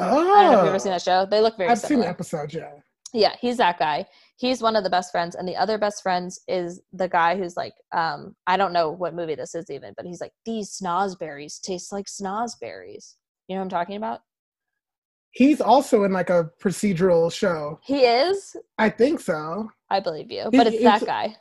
Oh, 0.00 0.04
I 0.34 0.42
don't 0.42 0.52
know 0.52 0.58
if 0.58 0.58
you've 0.64 0.68
ever 0.70 0.78
seen 0.80 0.90
that 0.90 1.02
show. 1.02 1.26
They 1.30 1.40
look 1.40 1.56
very 1.56 1.70
I've 1.70 1.78
similar 1.78 2.06
seen 2.06 2.10
episodes. 2.10 2.52
Yeah. 2.54 2.70
yeah 3.12 3.34
he's 3.40 3.58
that 3.58 3.78
guy 3.78 4.06
he's 4.38 4.60
one 4.60 4.74
of 4.74 4.82
the 4.82 4.90
best 4.90 5.12
friends 5.12 5.36
and 5.36 5.46
the 5.46 5.56
other 5.56 5.78
best 5.78 6.02
friends 6.02 6.40
is 6.48 6.80
the 6.92 7.08
guy 7.08 7.36
who's 7.36 7.56
like 7.56 7.74
um 7.92 8.34
i 8.46 8.56
don't 8.56 8.72
know 8.72 8.88
what 8.90 9.14
movie 9.14 9.34
this 9.34 9.54
is 9.54 9.68
even 9.68 9.92
but 9.96 10.06
he's 10.06 10.20
like 10.20 10.32
these 10.46 10.78
snozberries 10.80 11.60
taste 11.60 11.90
like 11.90 12.06
snozberries 12.06 13.14
you 13.48 13.54
know 13.54 13.60
what 13.60 13.62
i'm 13.62 13.68
talking 13.68 13.96
about 13.96 14.20
He's 15.32 15.60
also 15.60 16.02
in 16.02 16.12
like 16.12 16.28
a 16.28 16.50
procedural 16.62 17.32
show. 17.32 17.78
he 17.84 18.00
is 18.00 18.56
I 18.78 18.88
think 18.90 19.20
so. 19.20 19.70
I 19.90 20.00
believe 20.00 20.30
you 20.30 20.48
but 20.52 20.66
it's 20.66 20.82
that 20.82 21.04
guy 21.04 21.36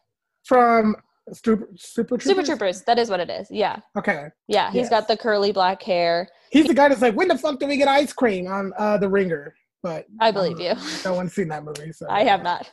From 0.45 0.95
Super, 1.31 1.69
Super 1.75 2.17
Troopers. 2.17 2.23
super 2.25 2.43
troopers 2.43 2.81
that 2.83 2.97
is 2.99 3.09
what 3.09 3.19
it 3.19 3.29
is 3.29 3.47
yeah 3.51 3.77
Okay. 3.97 4.27
yeah 4.47 4.67
he's 4.71 4.81
Yes. 4.83 4.89
got 4.89 5.07
the 5.07 5.15
curly 5.17 5.51
black 5.51 5.81
hair 5.83 6.27
He's 6.51 6.65
the 6.65 6.73
guy 6.73 6.89
that's 6.89 7.01
like, 7.01 7.13
when 7.15 7.27
the 7.27 7.37
fuck 7.37 7.59
do 7.59 7.67
we 7.67 7.77
get 7.77 7.87
ice 7.87 8.11
cream 8.11 8.47
on 8.47 8.73
uh, 8.75 8.97
The 8.97 9.07
Ringer? 9.07 9.53
But 9.83 10.07
I 10.19 10.31
believe 10.31 10.59
you. 10.59 10.73
No 11.05 11.13
one's 11.13 11.33
seen 11.33 11.47
that 11.49 11.63
movie, 11.63 11.91
so 11.93 12.07
i 12.09 12.23
have 12.23 12.41
not 12.43 12.71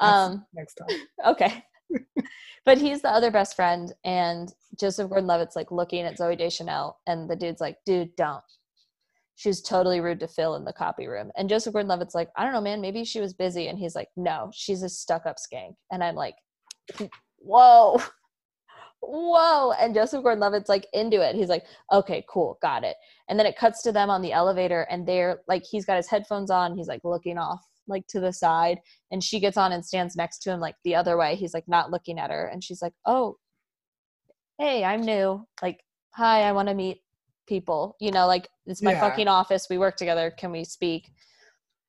um 0.00 0.46
next 0.54 0.74
time. 0.76 0.96
okay 1.26 1.64
but 2.64 2.78
he's 2.78 3.02
the 3.02 3.10
other 3.10 3.30
best 3.32 3.56
friend 3.56 3.92
and 4.04 4.54
joseph 4.80 5.08
gordon-levitt's 5.10 5.56
like 5.56 5.70
looking 5.72 6.02
at 6.06 6.16
zooey 6.16 6.38
deschanel 6.38 6.98
and 7.08 7.28
the 7.28 7.34
dude's 7.36 7.60
like 7.60 7.76
dude 7.84 8.14
don't 8.16 8.42
she's 9.40 9.62
totally 9.62 10.00
rude 10.00 10.20
to 10.20 10.28
phil 10.28 10.54
in 10.56 10.66
the 10.66 10.72
copy 10.72 11.06
room. 11.06 11.30
And 11.34 11.48
joseph 11.48 11.72
gordon-levitt's 11.72 12.14
like 12.14 12.28
i 12.36 12.44
don't 12.44 12.52
know 12.52 12.60
man 12.60 12.82
maybe 12.82 13.04
she 13.04 13.20
was 13.20 13.32
busy. 13.32 13.68
And 13.68 13.78
he's 13.78 13.94
like 13.94 14.08
no 14.16 14.50
she's 14.52 14.82
a 14.82 14.88
stuck-up 14.88 15.36
skank. 15.36 15.76
And 15.90 16.04
i'm 16.04 16.14
like 16.14 16.34
whoa 17.38 17.98
whoa. 19.00 19.72
And 19.72 19.94
joseph 19.94 20.22
gordon-levitt's 20.22 20.68
like 20.68 20.86
into 20.92 21.26
it. 21.26 21.34
He's 21.34 21.48
like 21.48 21.64
okay 21.90 22.22
cool 22.28 22.58
got 22.60 22.84
it. 22.84 22.96
And 23.30 23.38
then 23.38 23.46
it 23.46 23.56
cuts 23.56 23.82
to 23.84 23.92
them 23.92 24.10
on 24.10 24.20
the 24.20 24.32
elevator 24.32 24.82
and 24.90 25.08
they're 25.08 25.40
like 25.48 25.64
he's 25.68 25.86
got 25.86 25.96
his 25.96 26.10
headphones 26.10 26.50
on. 26.50 26.76
He's 26.76 26.88
like 26.88 27.00
looking 27.02 27.38
off 27.38 27.64
like 27.88 28.06
to 28.08 28.20
the 28.20 28.34
side. 28.34 28.78
And 29.10 29.24
she 29.24 29.40
gets 29.40 29.56
on 29.56 29.72
and 29.72 29.84
stands 29.84 30.16
next 30.16 30.40
to 30.40 30.50
him 30.50 30.60
like 30.60 30.76
the 30.84 30.96
other 30.96 31.16
way. 31.16 31.34
He's 31.34 31.54
like 31.54 31.66
not 31.66 31.90
looking 31.90 32.18
at 32.18 32.30
her. 32.30 32.46
And 32.46 32.62
she's 32.62 32.82
like 32.82 32.92
oh 33.06 33.38
hey 34.58 34.84
i'm 34.84 35.00
new. 35.00 35.46
Like 35.62 35.80
hi 36.12 36.42
i 36.42 36.52
want 36.52 36.68
to 36.68 36.74
meet 36.74 37.00
people 37.46 37.96
you 38.00 38.10
know 38.10 38.26
like 38.26 38.48
it's 38.66 38.82
my 38.82 38.92
Yeah. 38.92 39.00
fucking 39.00 39.28
office 39.28 39.66
we 39.68 39.78
work 39.78 39.96
together 39.96 40.30
can 40.36 40.52
we 40.52 40.62
speak 40.64 41.10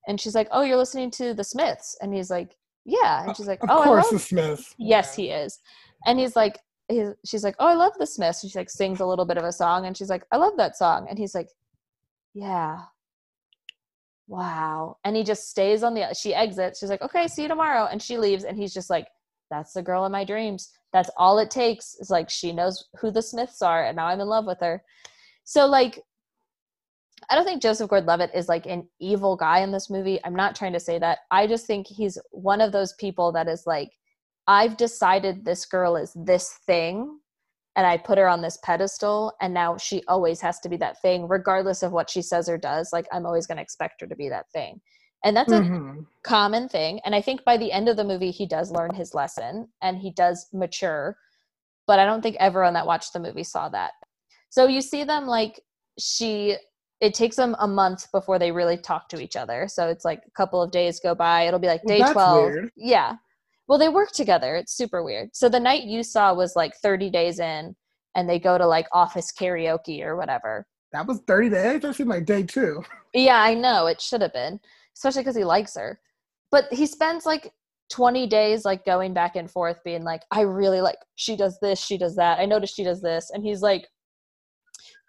and 0.08 0.20
she's 0.20 0.34
like 0.36 0.48
oh 0.52 0.62
you're 0.64 0.78
listening 0.78 1.12
to 1.12 1.34
the 1.34 1.44
smiths 1.44 1.96
and 2.02 2.14
he's 2.14 2.30
like 2.32 2.56
yeah 2.86 3.26
and 3.26 3.36
she's 3.38 3.48
like 3.48 3.62
Of 3.64 3.70
oh 3.70 3.82
I 3.82 3.86
course, 3.86 4.04
love 4.06 4.14
the 4.14 4.20
Smiths. 4.20 4.76
Yes, 4.80 5.18
Yeah. 5.18 5.24
he 5.24 5.30
is. 5.32 5.60
And 6.08 6.20
he's 6.20 6.36
like, 6.36 6.58
he's, 6.90 7.10
she's 7.24 7.44
like, 7.44 7.56
oh, 7.60 7.68
I 7.68 7.76
love 7.76 7.94
the 8.00 8.08
Smiths. 8.08 8.42
And 8.42 8.52
she 8.52 8.58
like 8.58 8.72
sings 8.72 9.02
a 9.02 9.06
little 9.06 9.24
bit 9.24 9.38
of 9.38 9.44
a 9.44 9.52
song, 9.52 9.86
and 9.86 9.96
she's 9.96 10.10
like, 10.10 10.26
I 10.32 10.38
love 10.38 10.54
that 10.58 10.76
song. 10.76 11.06
And 11.08 11.20
he's 11.20 11.36
like, 11.36 11.48
yeah, 12.34 12.80
wow. 14.28 14.98
And 15.04 15.16
he 15.16 15.24
just 15.24 15.50
stays 15.50 15.84
on 15.84 15.94
the. 15.94 16.14
She 16.20 16.34
exits. 16.34 16.80
She's 16.80 16.90
like, 16.90 17.02
okay, 17.02 17.28
see 17.28 17.44
you 17.44 17.48
tomorrow. 17.48 17.88
And 17.92 18.02
she 18.02 18.18
leaves, 18.18 18.44
and 18.44 18.58
he's 18.58 18.74
just 18.74 18.90
like, 18.90 19.08
that's 19.50 19.74
the 19.74 19.84
girl 19.84 20.06
in 20.06 20.12
my 20.12 20.24
dreams. 20.24 20.72
That's 20.94 21.10
all 21.18 21.40
it 21.40 21.52
takes. 21.52 21.96
Is 22.00 22.10
like 22.10 22.30
she 22.30 22.52
knows 22.52 22.86
who 23.00 23.12
the 23.12 23.22
Smiths 23.22 23.62
are, 23.62 23.86
and 23.86 23.96
now 23.96 24.08
I'm 24.08 24.20
in 24.22 24.28
love 24.28 24.46
with 24.46 24.60
her. 24.62 24.84
So 25.44 25.66
like. 25.66 26.02
I 27.30 27.36
don't 27.36 27.46
think 27.46 27.62
Joseph 27.62 27.90
Gordon-Levitt 27.90 28.32
is 28.34 28.50
like 28.50 28.66
an 28.66 28.90
evil 29.00 29.38
guy 29.38 29.60
in 29.60 29.72
this 29.72 29.90
movie. 29.90 30.20
I'm 30.26 30.36
not 30.36 30.56
trying 30.56 30.74
to 30.74 30.80
say 30.80 31.00
that. 31.00 31.20
I 31.30 31.48
just 31.48 31.66
think 31.66 31.88
he's 31.88 32.18
one 32.32 32.60
of 32.60 32.72
those 32.74 32.94
people 32.94 33.32
that 33.34 33.48
is 33.48 33.64
like 33.66 33.92
I've 34.48 34.76
decided 34.76 35.46
this 35.46 35.66
girl 35.66 35.96
is 35.96 36.12
this 36.16 36.60
thing 36.66 37.20
and 37.76 37.86
I 37.88 37.98
put 37.98 38.18
her 38.18 38.28
on 38.28 38.42
this 38.42 38.58
pedestal 38.64 39.34
and 39.40 39.54
now 39.54 39.78
she 39.78 40.04
always 40.08 40.42
has 40.42 40.60
to 40.62 40.70
be 40.70 40.78
that 40.78 41.02
thing 41.02 41.28
regardless 41.28 41.84
of 41.84 41.92
what 41.94 42.10
she 42.10 42.22
says 42.22 42.50
or 42.50 42.58
does 42.58 42.90
like 42.92 43.06
I'm 43.14 43.26
always 43.26 43.48
going 43.48 43.58
to 43.58 43.64
expect 43.64 44.02
her 44.02 44.08
to 44.08 44.16
be 44.16 44.28
that 44.30 44.50
thing. 44.52 44.82
And 45.24 45.38
that's 45.38 45.54
a 45.54 45.62
Mhm. 45.62 46.06
common 46.24 46.68
thing 46.68 47.00
and 47.06 47.16
I 47.16 47.22
think 47.22 47.46
by 47.46 47.56
the 47.56 47.72
end 47.72 47.88
of 47.88 47.98
the 47.98 48.04
movie 48.04 48.32
he 48.32 48.46
does 48.46 48.72
learn 48.72 48.94
his 48.94 49.14
lesson 49.14 49.70
and 49.82 49.98
he 49.98 50.12
does 50.12 50.50
mature 50.52 51.16
but 51.88 52.00
I 52.00 52.06
don't 52.06 52.22
think 52.22 52.38
everyone 52.40 52.74
that 52.74 52.88
watched 52.88 53.14
the 53.14 53.20
movie 53.20 53.44
saw 53.44 53.70
that. 53.70 53.92
So 54.52 54.68
you 54.68 54.82
see 54.82 55.04
them 55.06 55.26
like 55.26 55.60
she 55.98 56.58
it 57.00 57.16
takes 57.16 57.36
them 57.36 57.56
a 57.60 57.68
month 57.68 58.12
before 58.12 58.38
they 58.38 58.52
really 58.52 58.78
talk 58.78 59.10
to 59.10 59.20
each 59.20 59.36
other. 59.36 59.68
So 59.68 59.88
it's 59.88 60.06
like 60.06 60.22
a 60.28 60.32
couple 60.32 60.62
of 60.62 60.72
days 60.72 61.00
go 61.00 61.16
by. 61.16 61.48
It'll 61.48 61.60
be 61.60 61.68
like 61.68 61.82
day 61.84 62.00
that's 62.00 62.12
12. 62.12 62.46
weird. 62.46 62.72
Yeah. 62.76 63.16
Well, 63.68 63.80
they 63.80 63.90
work 63.90 64.12
together. 64.12 64.56
It's 64.56 64.78
super 64.78 65.04
weird. 65.04 65.30
So 65.34 65.50
the 65.50 65.60
night 65.60 65.86
you 65.86 66.04
saw 66.04 66.34
was 66.34 66.56
like 66.56 66.76
30 66.76 67.10
days 67.10 67.40
in 67.40 67.76
and 68.14 68.30
they 68.30 68.38
go 68.38 68.58
to 68.58 68.68
like 68.68 68.86
office 68.92 69.32
karaoke 69.32 70.04
or 70.04 70.16
whatever. 70.16 70.68
That 70.92 71.08
was 71.08 71.22
30 71.26 71.50
days. 71.50 71.82
That 71.82 71.96
seemed 71.96 72.10
like 72.10 72.26
day 72.26 72.44
two. 72.44 72.84
Yeah, 73.14 73.42
I 73.42 73.56
know. 73.56 73.88
It 73.88 74.00
should 74.00 74.22
have 74.22 74.32
been, 74.32 74.58
especially 74.96 75.24
because 75.24 75.36
he 75.36 75.44
likes 75.44 75.76
her. 75.76 76.00
But 76.50 76.72
he 76.72 76.86
spends 76.86 77.26
like 77.26 77.52
20 77.92 78.26
days 78.28 78.64
like 78.64 78.86
going 78.86 79.14
back 79.14 79.36
and 79.36 79.52
forth 79.52 79.84
being 79.84 80.06
like, 80.06 80.22
I 80.32 80.42
really 80.42 80.80
like, 80.80 80.96
she 81.16 81.36
does 81.36 81.60
this, 81.62 81.78
she 81.78 81.98
does 81.98 82.16
that. 82.16 82.40
I 82.40 82.46
noticed 82.46 82.74
she 82.78 82.86
does 82.86 83.02
this. 83.02 83.30
And 83.32 83.44
he's 83.44 83.62
like, 83.62 83.86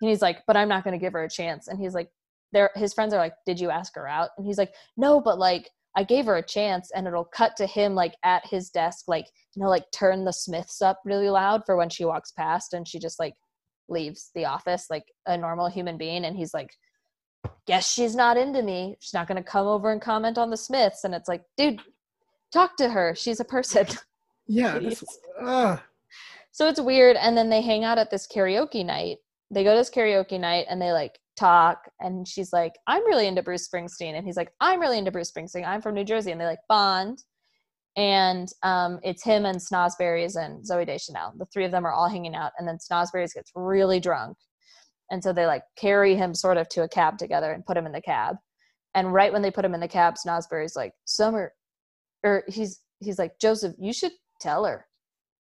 and 0.03 0.11
he's 0.11 0.21
like, 0.21 0.43
but 0.47 0.57
I'm 0.57 0.69
not 0.69 0.83
going 0.83 0.99
to 0.99 1.03
give 1.03 1.13
her 1.13 1.23
a 1.23 1.31
chance. 1.31 1.69
And 1.69 1.79
he's 1.79 1.95
like, 1.95 2.11
there, 2.53 2.71
his 2.75 2.93
friends 2.93 3.15
are 3.15 3.21
like, 3.21 3.35
did 3.47 3.61
you 3.61 3.71
ask 3.71 3.95
her 3.95 4.07
out? 4.07 4.31
And 4.37 4.45
he's 4.45 4.59
like, 4.59 4.75
no, 4.97 5.21
but 5.21 5.39
like, 5.39 5.71
I 5.97 6.03
gave 6.03 6.27
her 6.27 6.37
a 6.37 6.45
chance 6.45 6.91
and 6.95 7.07
it'll 7.07 7.25
cut 7.25 7.57
to 7.59 7.67
him 7.67 7.95
like 7.95 8.17
at 8.25 8.45
his 8.47 8.69
desk, 8.71 9.05
like, 9.07 9.27
you 9.55 9.63
know, 9.63 9.69
like 9.69 9.85
turn 9.93 10.25
the 10.25 10.33
Smiths 10.33 10.83
up 10.83 11.01
really 11.05 11.29
loud 11.29 11.65
for 11.65 11.77
when 11.77 11.89
she 11.89 12.05
walks 12.05 12.33
past 12.33 12.73
and 12.73 12.89
she 12.89 12.99
just 12.99 13.21
like 13.21 13.35
leaves 13.89 14.31
the 14.35 14.47
office 14.47 14.87
like 14.91 15.05
a 15.27 15.39
normal 15.39 15.69
human 15.69 15.97
being. 15.97 16.25
And 16.25 16.37
he's 16.37 16.53
like, 16.53 16.71
guess 17.67 17.89
she's 17.89 18.17
not 18.17 18.37
into 18.37 18.63
me. 18.63 18.97
She's 19.01 19.15
not 19.15 19.29
going 19.29 19.43
to 19.43 19.49
come 19.49 19.67
over 19.67 19.93
and 19.93 20.01
comment 20.01 20.37
on 20.37 20.51
the 20.51 20.57
Smiths. 20.57 21.05
And 21.05 21.15
it's 21.15 21.29
like, 21.29 21.43
dude, 21.57 21.81
talk 22.53 22.77
to 22.79 22.89
her. 22.89 23.15
She's 23.15 23.41
a 23.41 23.45
person. 23.45 23.87
Yeah. 24.49 24.81
Uh, 25.41 25.77
so 26.51 26.69
it's 26.69 26.81
weird. 26.81 27.17
And 27.17 27.37
then 27.37 27.49
they 27.49 27.63
hang 27.63 27.85
out 27.85 27.97
at 27.97 28.11
this 28.11 28.27
karaoke 28.27 28.85
night. 28.85 29.19
They 29.53 29.65
go 29.65 29.73
to 29.73 29.77
this 29.77 29.91
karaoke 29.91 30.41
night 30.41 30.67
and 30.69 30.81
they 30.81 30.93
like 30.93 31.19
talk. 31.39 31.91
And 32.01 32.27
she's 32.27 32.53
like, 32.53 32.73
I'm 32.87 33.05
really 33.07 33.27
into 33.27 33.43
Bruce 33.43 33.69
Springsteen. 33.69 34.15
And 34.15 34.25
he's 34.25 34.37
like, 34.37 34.51
I'm 34.61 34.81
really 34.81 34.99
into 34.99 35.11
Bruce 35.11 35.31
Springsteen. 35.31 35.67
I'm 35.67 35.83
from 35.83 35.95
New 35.95 36.05
Jersey. 36.05 36.33
And 36.33 36.41
they 36.41 36.47
like 36.47 36.59
bond. 36.69 37.23
And 37.97 38.49
um, 38.63 38.99
it's 39.03 39.23
him 39.23 39.45
and 39.45 39.59
Snosberries 39.59 40.37
and 40.37 40.65
Zooey 40.65 40.87
Deschanel. 40.87 41.35
The 41.37 41.47
three 41.47 41.67
of 41.67 41.73
them 41.73 41.87
are 41.87 41.93
all 41.93 42.09
hanging 42.09 42.35
out. 42.35 42.53
And 42.59 42.67
then 42.67 42.79
Snosberries 42.79 43.35
gets 43.35 43.53
really 43.55 44.01
drunk. 44.01 44.37
And 45.11 45.23
so 45.23 45.33
they 45.33 45.47
like 45.47 45.65
carry 45.77 46.17
him 46.17 46.35
sort 46.35 46.57
of 46.57 46.69
to 46.71 46.85
a 46.85 46.89
cab 46.89 47.19
together 47.19 47.53
and 47.53 47.67
put 47.67 47.77
him 47.77 47.85
in 47.85 47.93
the 47.93 48.01
cab. 48.01 48.37
And 48.95 49.13
right 49.13 49.33
when 49.33 49.43
they 49.43 49.51
put 49.51 49.65
him 49.65 49.75
in 49.75 49.81
the 49.81 49.89
cab, 49.89 50.15
Snosberry's 50.15 50.77
like, 50.77 50.93
Summer, 51.05 51.53
or 52.25 52.45
he's 52.49 52.81
he's 53.01 53.19
like, 53.19 53.39
Joseph, 53.39 53.75
you 53.79 53.93
should 53.93 54.13
tell 54.41 54.65
her. 54.65 54.87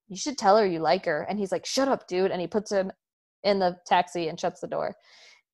You 0.08 0.16
should 0.16 0.36
tell 0.36 0.58
her 0.58 0.66
you 0.66 0.80
like 0.80 1.06
her. 1.06 1.22
And 1.22 1.38
he's 1.38 1.52
like, 1.52 1.64
Shut 1.64 1.88
up, 1.88 2.06
dude. 2.06 2.30
And 2.30 2.40
he 2.40 2.46
puts 2.46 2.70
him 2.70 2.92
in 3.44 3.58
the 3.58 3.76
taxi 3.86 4.28
and 4.28 4.38
shuts 4.38 4.60
the 4.60 4.66
door. 4.66 4.94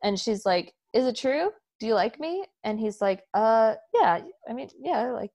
And 0.03 0.19
she's 0.19 0.45
like, 0.47 0.73
Is 0.93 1.07
it 1.07 1.17
true? 1.17 1.51
Do 1.81 1.87
you 1.87 1.95
like 1.95 2.19
me? 2.19 2.45
And 2.65 2.79
he's 2.79 3.01
like, 3.01 3.23
Uh 3.35 3.75
yeah. 3.95 4.21
I 4.49 4.53
mean, 4.53 4.69
yeah, 4.79 4.99
I 4.99 5.11
like 5.11 5.31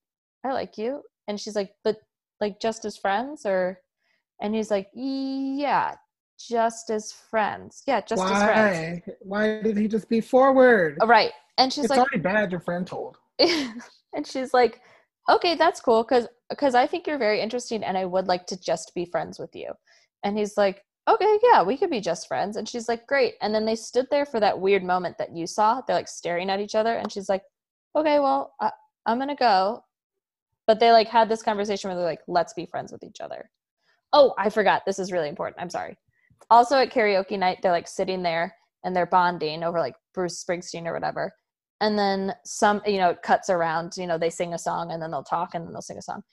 I 0.45 0.53
like 0.53 0.77
you. 0.77 1.01
And 1.27 1.39
she's 1.39 1.55
like, 1.55 1.71
But 1.83 1.97
like 2.39 2.59
just 2.59 2.85
as 2.85 2.97
friends 2.97 3.45
or 3.45 3.79
and 4.41 4.53
he's 4.53 4.71
like, 4.71 4.89
Yeah, 4.93 5.95
just 6.39 6.89
as 6.89 7.11
friends. 7.11 7.83
Yeah, 7.87 8.01
just 8.01 8.23
as 8.23 8.43
friends. 8.43 9.03
why? 9.05 9.13
Why 9.21 9.61
did 9.61 9.77
he 9.77 9.87
just 9.87 10.09
be 10.09 10.21
forward? 10.21 10.97
Oh, 11.01 11.07
right. 11.07 11.31
And 11.57 11.71
she's 11.71 11.89
like, 11.89 11.99
it's 11.99 12.09
already 12.11 12.23
bad 12.23 12.51
your 12.51 12.59
friend 12.59 12.85
told. 12.85 13.17
and 13.39 14.25
she's 14.25 14.53
like, 14.53 14.81
okay, 15.29 15.55
that's 15.55 15.79
cool 15.79 16.03
because 16.03 16.27
because 16.49 16.75
I 16.75 16.87
think 16.87 17.07
you're 17.07 17.17
very 17.17 17.41
interesting 17.41 17.83
and 17.83 17.97
I 17.97 18.05
would 18.05 18.27
like 18.27 18.45
to 18.47 18.59
just 18.59 18.93
be 18.93 19.05
friends 19.05 19.39
with 19.39 19.55
you. 19.55 19.71
And 20.23 20.37
he's 20.37 20.57
like, 20.57 20.83
okay, 21.07 21.39
yeah, 21.43 21.63
we 21.63 21.77
could 21.77 21.89
be 21.89 22.01
just 22.01 22.27
friends. 22.27 22.57
And 22.57 22.67
she's 22.67 22.87
like, 22.87 23.07
great. 23.07 23.35
And 23.41 23.53
then 23.53 23.65
they 23.65 23.75
stood 23.75 24.07
there 24.09 24.25
for 24.25 24.39
that 24.39 24.59
weird 24.59 24.83
moment 24.83 25.17
that 25.17 25.35
you 25.35 25.47
saw. 25.47 25.81
They're 25.81 25.95
like 25.95 26.07
staring 26.07 26.49
at 26.49 26.59
each 26.59 26.75
other, 26.75 26.93
and 26.93 27.11
she's 27.11 27.29
like, 27.29 27.43
okay, 27.95 28.19
well, 28.19 28.53
I, 28.61 28.71
I'm 29.05 29.19
gonna 29.19 29.35
go. 29.35 29.83
But 30.67 30.79
they 30.79 30.91
like 30.91 31.09
had 31.09 31.29
this 31.29 31.43
conversation 31.43 31.89
where 31.89 31.97
they're 31.97 32.05
like, 32.05 32.21
let's 32.27 32.53
be 32.53 32.65
friends 32.65 32.91
with 32.91 33.03
each 33.03 33.19
other. 33.21 33.49
Oh, 34.13 34.33
I 34.37 34.49
forgot. 34.49 34.83
This 34.85 34.99
is 34.99 35.11
really 35.11 35.29
important. 35.29 35.61
I'm 35.61 35.69
sorry. 35.69 35.97
Also 36.49 36.77
at 36.77 36.91
karaoke 36.91 37.37
night, 37.37 37.59
they're 37.61 37.71
like 37.71 37.87
sitting 37.87 38.23
there 38.23 38.55
and 38.83 38.95
they're 38.95 39.05
bonding 39.05 39.63
over 39.63 39.79
like 39.79 39.95
Bruce 40.13 40.43
Springsteen 40.43 40.85
or 40.85 40.93
whatever 40.93 41.33
and 41.83 41.99
then 41.99 42.33
some 42.45 42.81
you 42.85 42.97
know 42.97 43.09
it 43.09 43.21
cuts 43.21 43.49
around 43.49 43.93
you 43.97 44.07
know 44.07 44.17
they 44.17 44.29
sing 44.29 44.53
a 44.53 44.57
song 44.57 44.91
and 44.91 45.01
then 45.01 45.11
they'll 45.11 45.23
talk 45.23 45.53
and 45.53 45.65
then 45.65 45.73
they'll 45.73 45.81
sing 45.81 45.97
a 45.97 46.01
song 46.01 46.23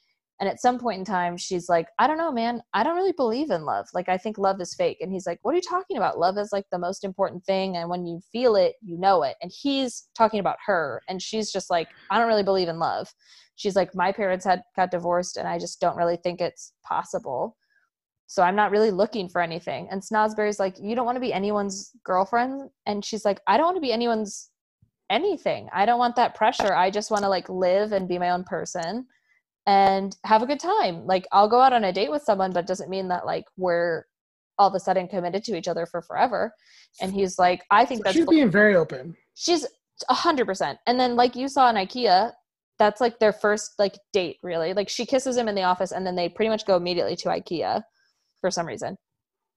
and 0.40 0.48
at 0.48 0.60
some 0.60 0.78
point 0.78 0.98
in 0.98 1.04
time 1.04 1.36
she's 1.36 1.68
like 1.68 1.86
i 1.98 2.06
don't 2.06 2.18
know 2.18 2.32
man. 2.32 2.62
I 2.72 2.82
don't 2.82 2.96
really 2.96 3.12
believe 3.12 3.50
in 3.50 3.64
love. 3.64 3.86
Like 3.94 4.08
i 4.08 4.16
think 4.16 4.38
love 4.38 4.60
is 4.60 4.74
fake. 4.74 4.98
And 5.00 5.12
he's 5.12 5.26
like 5.26 5.38
what 5.42 5.52
are 5.52 5.56
you 5.56 5.62
talking 5.62 5.96
about? 5.96 6.18
Love 6.18 6.38
is 6.38 6.52
like 6.52 6.64
the 6.72 6.78
most 6.78 7.04
important 7.04 7.44
thing 7.44 7.76
and 7.76 7.88
when 7.88 8.06
you 8.06 8.20
feel 8.32 8.56
it 8.56 8.74
you 8.82 8.98
know 8.98 9.22
it. 9.22 9.36
And 9.42 9.52
he's 9.54 10.08
talking 10.16 10.40
about 10.40 10.56
her 10.66 11.02
and 11.08 11.22
she's 11.22 11.52
just 11.52 11.70
like 11.70 11.88
i 12.10 12.18
don't 12.18 12.28
really 12.28 12.42
believe 12.42 12.68
in 12.68 12.78
love. 12.78 13.12
She's 13.56 13.76
like 13.76 13.94
my 13.94 14.10
parents 14.10 14.44
had 14.44 14.62
got 14.76 14.90
divorced 14.90 15.36
and 15.36 15.46
i 15.46 15.58
just 15.58 15.80
don't 15.80 15.96
really 15.96 16.16
think 16.16 16.40
it's 16.40 16.72
possible. 16.84 17.56
So 18.26 18.42
i'm 18.42 18.56
not 18.56 18.70
really 18.70 18.90
looking 18.90 19.28
for 19.28 19.40
anything. 19.42 19.88
And 19.90 20.02
snosberry's 20.02 20.58
like 20.58 20.76
you 20.80 20.96
don't 20.96 21.06
want 21.06 21.16
to 21.16 21.20
be 21.20 21.32
anyone's 21.32 21.92
girlfriend? 22.04 22.70
And 22.86 23.04
she's 23.04 23.24
like 23.24 23.40
i 23.46 23.56
don't 23.56 23.66
want 23.66 23.76
to 23.76 23.82
be 23.82 23.92
anyone's 23.92 24.50
anything. 25.10 25.68
I 25.72 25.84
don't 25.84 25.98
want 25.98 26.16
that 26.16 26.34
pressure. 26.34 26.72
I 26.72 26.90
just 26.90 27.10
want 27.10 27.24
to 27.24 27.28
like 27.28 27.48
live 27.48 27.92
and 27.92 28.08
be 28.08 28.18
my 28.18 28.30
own 28.30 28.44
person. 28.44 29.06
And 29.70 30.16
have 30.24 30.42
a 30.42 30.46
good 30.46 30.58
time. 30.58 31.06
Like 31.06 31.28
I'll 31.30 31.48
go 31.48 31.60
out 31.60 31.72
on 31.72 31.84
a 31.84 31.92
date 31.92 32.10
with 32.10 32.22
someone, 32.24 32.52
but 32.52 32.64
it 32.64 32.66
doesn't 32.66 32.90
mean 32.90 33.06
that 33.08 33.24
like 33.24 33.44
we're 33.56 34.04
all 34.58 34.66
of 34.68 34.74
a 34.74 34.80
sudden 34.80 35.06
committed 35.06 35.44
to 35.44 35.56
each 35.56 35.68
other 35.68 35.86
for 35.86 36.02
forever. 36.02 36.52
And 37.00 37.12
he's 37.14 37.38
like, 37.38 37.62
I 37.70 37.84
think 37.84 38.00
So 38.00 38.02
that's 38.04 38.16
she's 38.16 38.26
being 38.26 38.50
very 38.50 38.74
open. 38.74 39.14
she's 39.34 39.64
a 40.08 40.14
hundred 40.14 40.46
percent. 40.46 40.80
And 40.88 40.98
then 40.98 41.14
like 41.14 41.36
you 41.36 41.46
saw 41.46 41.70
in 41.70 41.76
IKEA, 41.76 42.32
that's 42.80 43.00
like 43.00 43.20
their 43.20 43.32
first 43.32 43.74
like 43.78 43.96
date 44.12 44.38
really. 44.42 44.74
Like 44.74 44.88
she 44.88 45.06
kisses 45.06 45.36
him 45.36 45.46
in 45.46 45.54
the 45.54 45.62
office 45.62 45.92
and 45.92 46.04
then 46.04 46.16
they 46.16 46.28
pretty 46.28 46.48
much 46.48 46.66
go 46.66 46.76
immediately 46.76 47.14
to 47.16 47.28
IKEA 47.28 47.82
for 48.40 48.50
some 48.50 48.66
reason. 48.66 48.96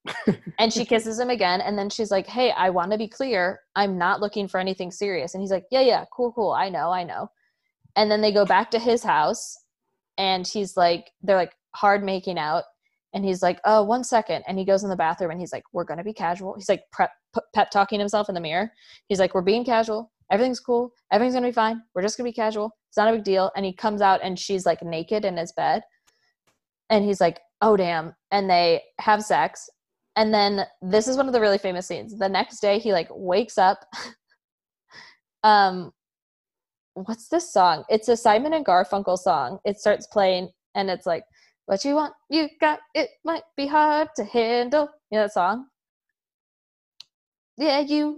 and 0.60 0.72
she 0.72 0.86
kisses 0.86 1.20
him 1.20 1.32
again 1.32 1.60
and 1.60 1.76
then 1.76 1.90
she's 1.90 2.12
like, 2.12 2.28
Hey, 2.28 2.52
I 2.52 2.70
want 2.70 2.92
to 2.92 3.00
be 3.00 3.08
clear. 3.08 3.62
I'm 3.76 3.98
not 3.98 4.22
looking 4.22 4.48
for 4.48 4.60
anything 4.60 4.92
serious. 4.92 5.34
And 5.34 5.42
he's 5.42 5.52
like, 5.52 5.66
Yeah, 5.72 5.82
yeah, 5.82 6.06
cool, 6.14 6.32
cool. 6.34 6.52
I 6.52 6.70
know, 6.70 6.92
I 6.92 7.04
know. 7.04 7.30
And 7.96 8.12
then 8.12 8.22
they 8.22 8.32
go 8.32 8.46
back 8.46 8.70
to 8.72 8.80
his 8.80 9.04
house 9.04 9.58
and 10.18 10.48
he's 10.48 10.78
like, 10.78 11.12
they're 11.22 11.38
like 11.38 11.54
hard 11.76 12.04
making 12.04 12.38
out. 12.38 12.64
And 13.14 13.24
he's 13.24 13.44
like, 13.44 13.60
oh, 13.66 13.84
one 13.84 14.04
second. 14.04 14.44
And 14.48 14.58
he 14.58 14.66
goes 14.66 14.84
in 14.84 14.90
the 14.90 14.96
bathroom 14.96 15.32
and 15.32 15.40
he's 15.40 15.54
like, 15.54 15.64
we're 15.72 15.86
to 16.00 16.04
be 16.04 16.14
casual. 16.14 16.56
He's 16.56 16.70
like 16.70 16.84
prep, 16.92 17.12
pep 17.54 17.70
talking 17.70 18.00
himself 18.00 18.28
in 18.28 18.36
the 18.36 18.42
mirror. 18.42 18.72
He's 19.08 19.20
like, 19.20 19.36
we're 19.36 19.42
being 19.42 19.64
casual. 19.64 20.12
Everything's 20.32 20.60
cool. 20.60 20.92
Everything's 21.12 21.36
to 21.36 21.42
be 21.42 21.52
fine. 21.52 21.82
We're 21.94 22.02
just 22.02 22.18
to 22.26 22.32
be 22.32 22.36
casual. 22.36 22.76
It's 22.90 22.98
not 22.98 23.10
a 23.10 23.14
big 23.14 23.24
deal. 23.24 23.52
And 23.56 23.66
he 23.66 23.74
comes 23.74 24.02
out 24.02 24.22
and 24.24 24.38
she's 24.38 24.66
like 24.66 24.82
naked 24.82 25.26
in 25.26 25.38
his 25.38 25.52
bed. 25.52 25.84
And 26.90 27.06
he's 27.06 27.22
like, 27.22 27.40
oh, 27.62 27.78
damn. 27.78 28.16
And 28.32 28.50
they 28.50 28.82
have 29.00 29.24
sex. 29.24 29.70
And 30.16 30.34
then 30.34 30.66
this 30.82 31.08
is 31.08 31.18
one 31.18 31.28
of 31.28 31.34
the 31.34 31.42
really 31.42 31.58
famous 31.58 31.88
scenes. 31.88 32.18
The 32.18 32.30
next 32.30 32.60
day, 32.60 32.80
he 32.80 32.94
like 32.94 33.08
wakes 33.12 33.58
up. 33.58 33.86
um, 35.44 35.92
what's 36.96 37.28
this 37.28 37.52
song? 37.52 37.84
It's 37.90 38.08
a 38.08 38.18
Simon 38.18 38.54
and 38.54 38.66
Garfunkel 38.66 39.18
song. 39.18 39.60
It 39.66 39.80
starts 39.80 40.08
playing 40.08 40.50
and 40.76 40.90
it's 40.90 41.06
like, 41.06 41.24
what 41.66 41.86
you 41.86 41.96
want, 41.96 42.14
you 42.30 42.50
got, 42.60 42.80
it 42.94 43.10
might 43.24 43.44
be 43.56 43.68
hard 43.68 44.10
to 44.18 44.24
handle. 44.26 44.90
You 45.12 45.18
know 45.20 45.24
that 45.26 45.34
song? 45.34 45.68
Yeah, 47.58 47.80
you 47.80 48.18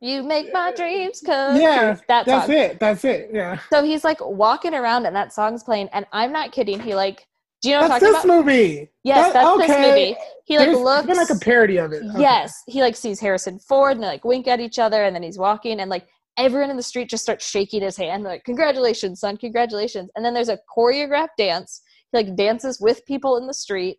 you 0.00 0.22
make 0.22 0.52
my 0.52 0.72
dreams 0.72 1.22
come 1.24 1.58
Yeah, 1.58 1.94
true. 1.94 2.02
That 2.08 2.26
That's 2.26 2.46
song. 2.46 2.54
it. 2.54 2.80
That's 2.80 3.04
it. 3.04 3.30
Yeah. 3.32 3.58
So 3.70 3.82
he's 3.84 4.04
like 4.04 4.18
walking 4.20 4.74
around 4.74 5.06
and 5.06 5.14
that 5.16 5.32
song's 5.32 5.62
playing, 5.62 5.88
and 5.92 6.04
I'm 6.12 6.32
not 6.32 6.52
kidding. 6.52 6.80
He 6.80 6.94
like, 6.94 7.26
do 7.62 7.70
you 7.70 7.76
know 7.76 7.82
what 7.82 7.92
I'm 7.92 8.00
That's 8.00 8.02
talking 8.02 8.14
this 8.14 8.24
about? 8.24 8.36
movie. 8.46 8.90
Yes, 9.04 9.32
That- 9.32 9.44
that's 9.44 9.58
this 9.58 9.70
okay. 9.70 9.88
movie. 9.88 10.16
He 10.44 10.58
like 10.58 10.66
There's 10.68 10.78
looks 10.80 11.06
been 11.06 11.16
like 11.16 11.30
a 11.30 11.36
parody 11.38 11.78
of 11.78 11.92
it. 11.92 12.02
Okay. 12.10 12.20
Yes, 12.20 12.62
he 12.66 12.82
like 12.82 12.96
sees 12.96 13.18
Harrison 13.20 13.58
Ford 13.58 13.92
and 13.92 14.02
they 14.02 14.06
like 14.08 14.24
wink 14.24 14.46
at 14.48 14.60
each 14.60 14.78
other, 14.78 15.04
and 15.04 15.14
then 15.14 15.22
he's 15.22 15.38
walking, 15.38 15.80
and 15.80 15.88
like 15.90 16.06
everyone 16.36 16.70
in 16.70 16.76
the 16.76 16.82
street 16.82 17.08
just 17.10 17.22
starts 17.22 17.48
shaking 17.48 17.82
his 17.82 17.96
hand, 17.96 18.24
like 18.24 18.44
"Congratulations, 18.44 19.20
son! 19.20 19.36
Congratulations!" 19.36 20.10
And 20.14 20.24
then 20.24 20.34
there's 20.34 20.48
a 20.48 20.58
choreographed 20.76 21.36
dance. 21.38 21.82
He 22.12 22.18
like 22.18 22.36
dances 22.36 22.80
with 22.80 23.04
people 23.06 23.36
in 23.36 23.46
the 23.46 23.54
street, 23.54 23.98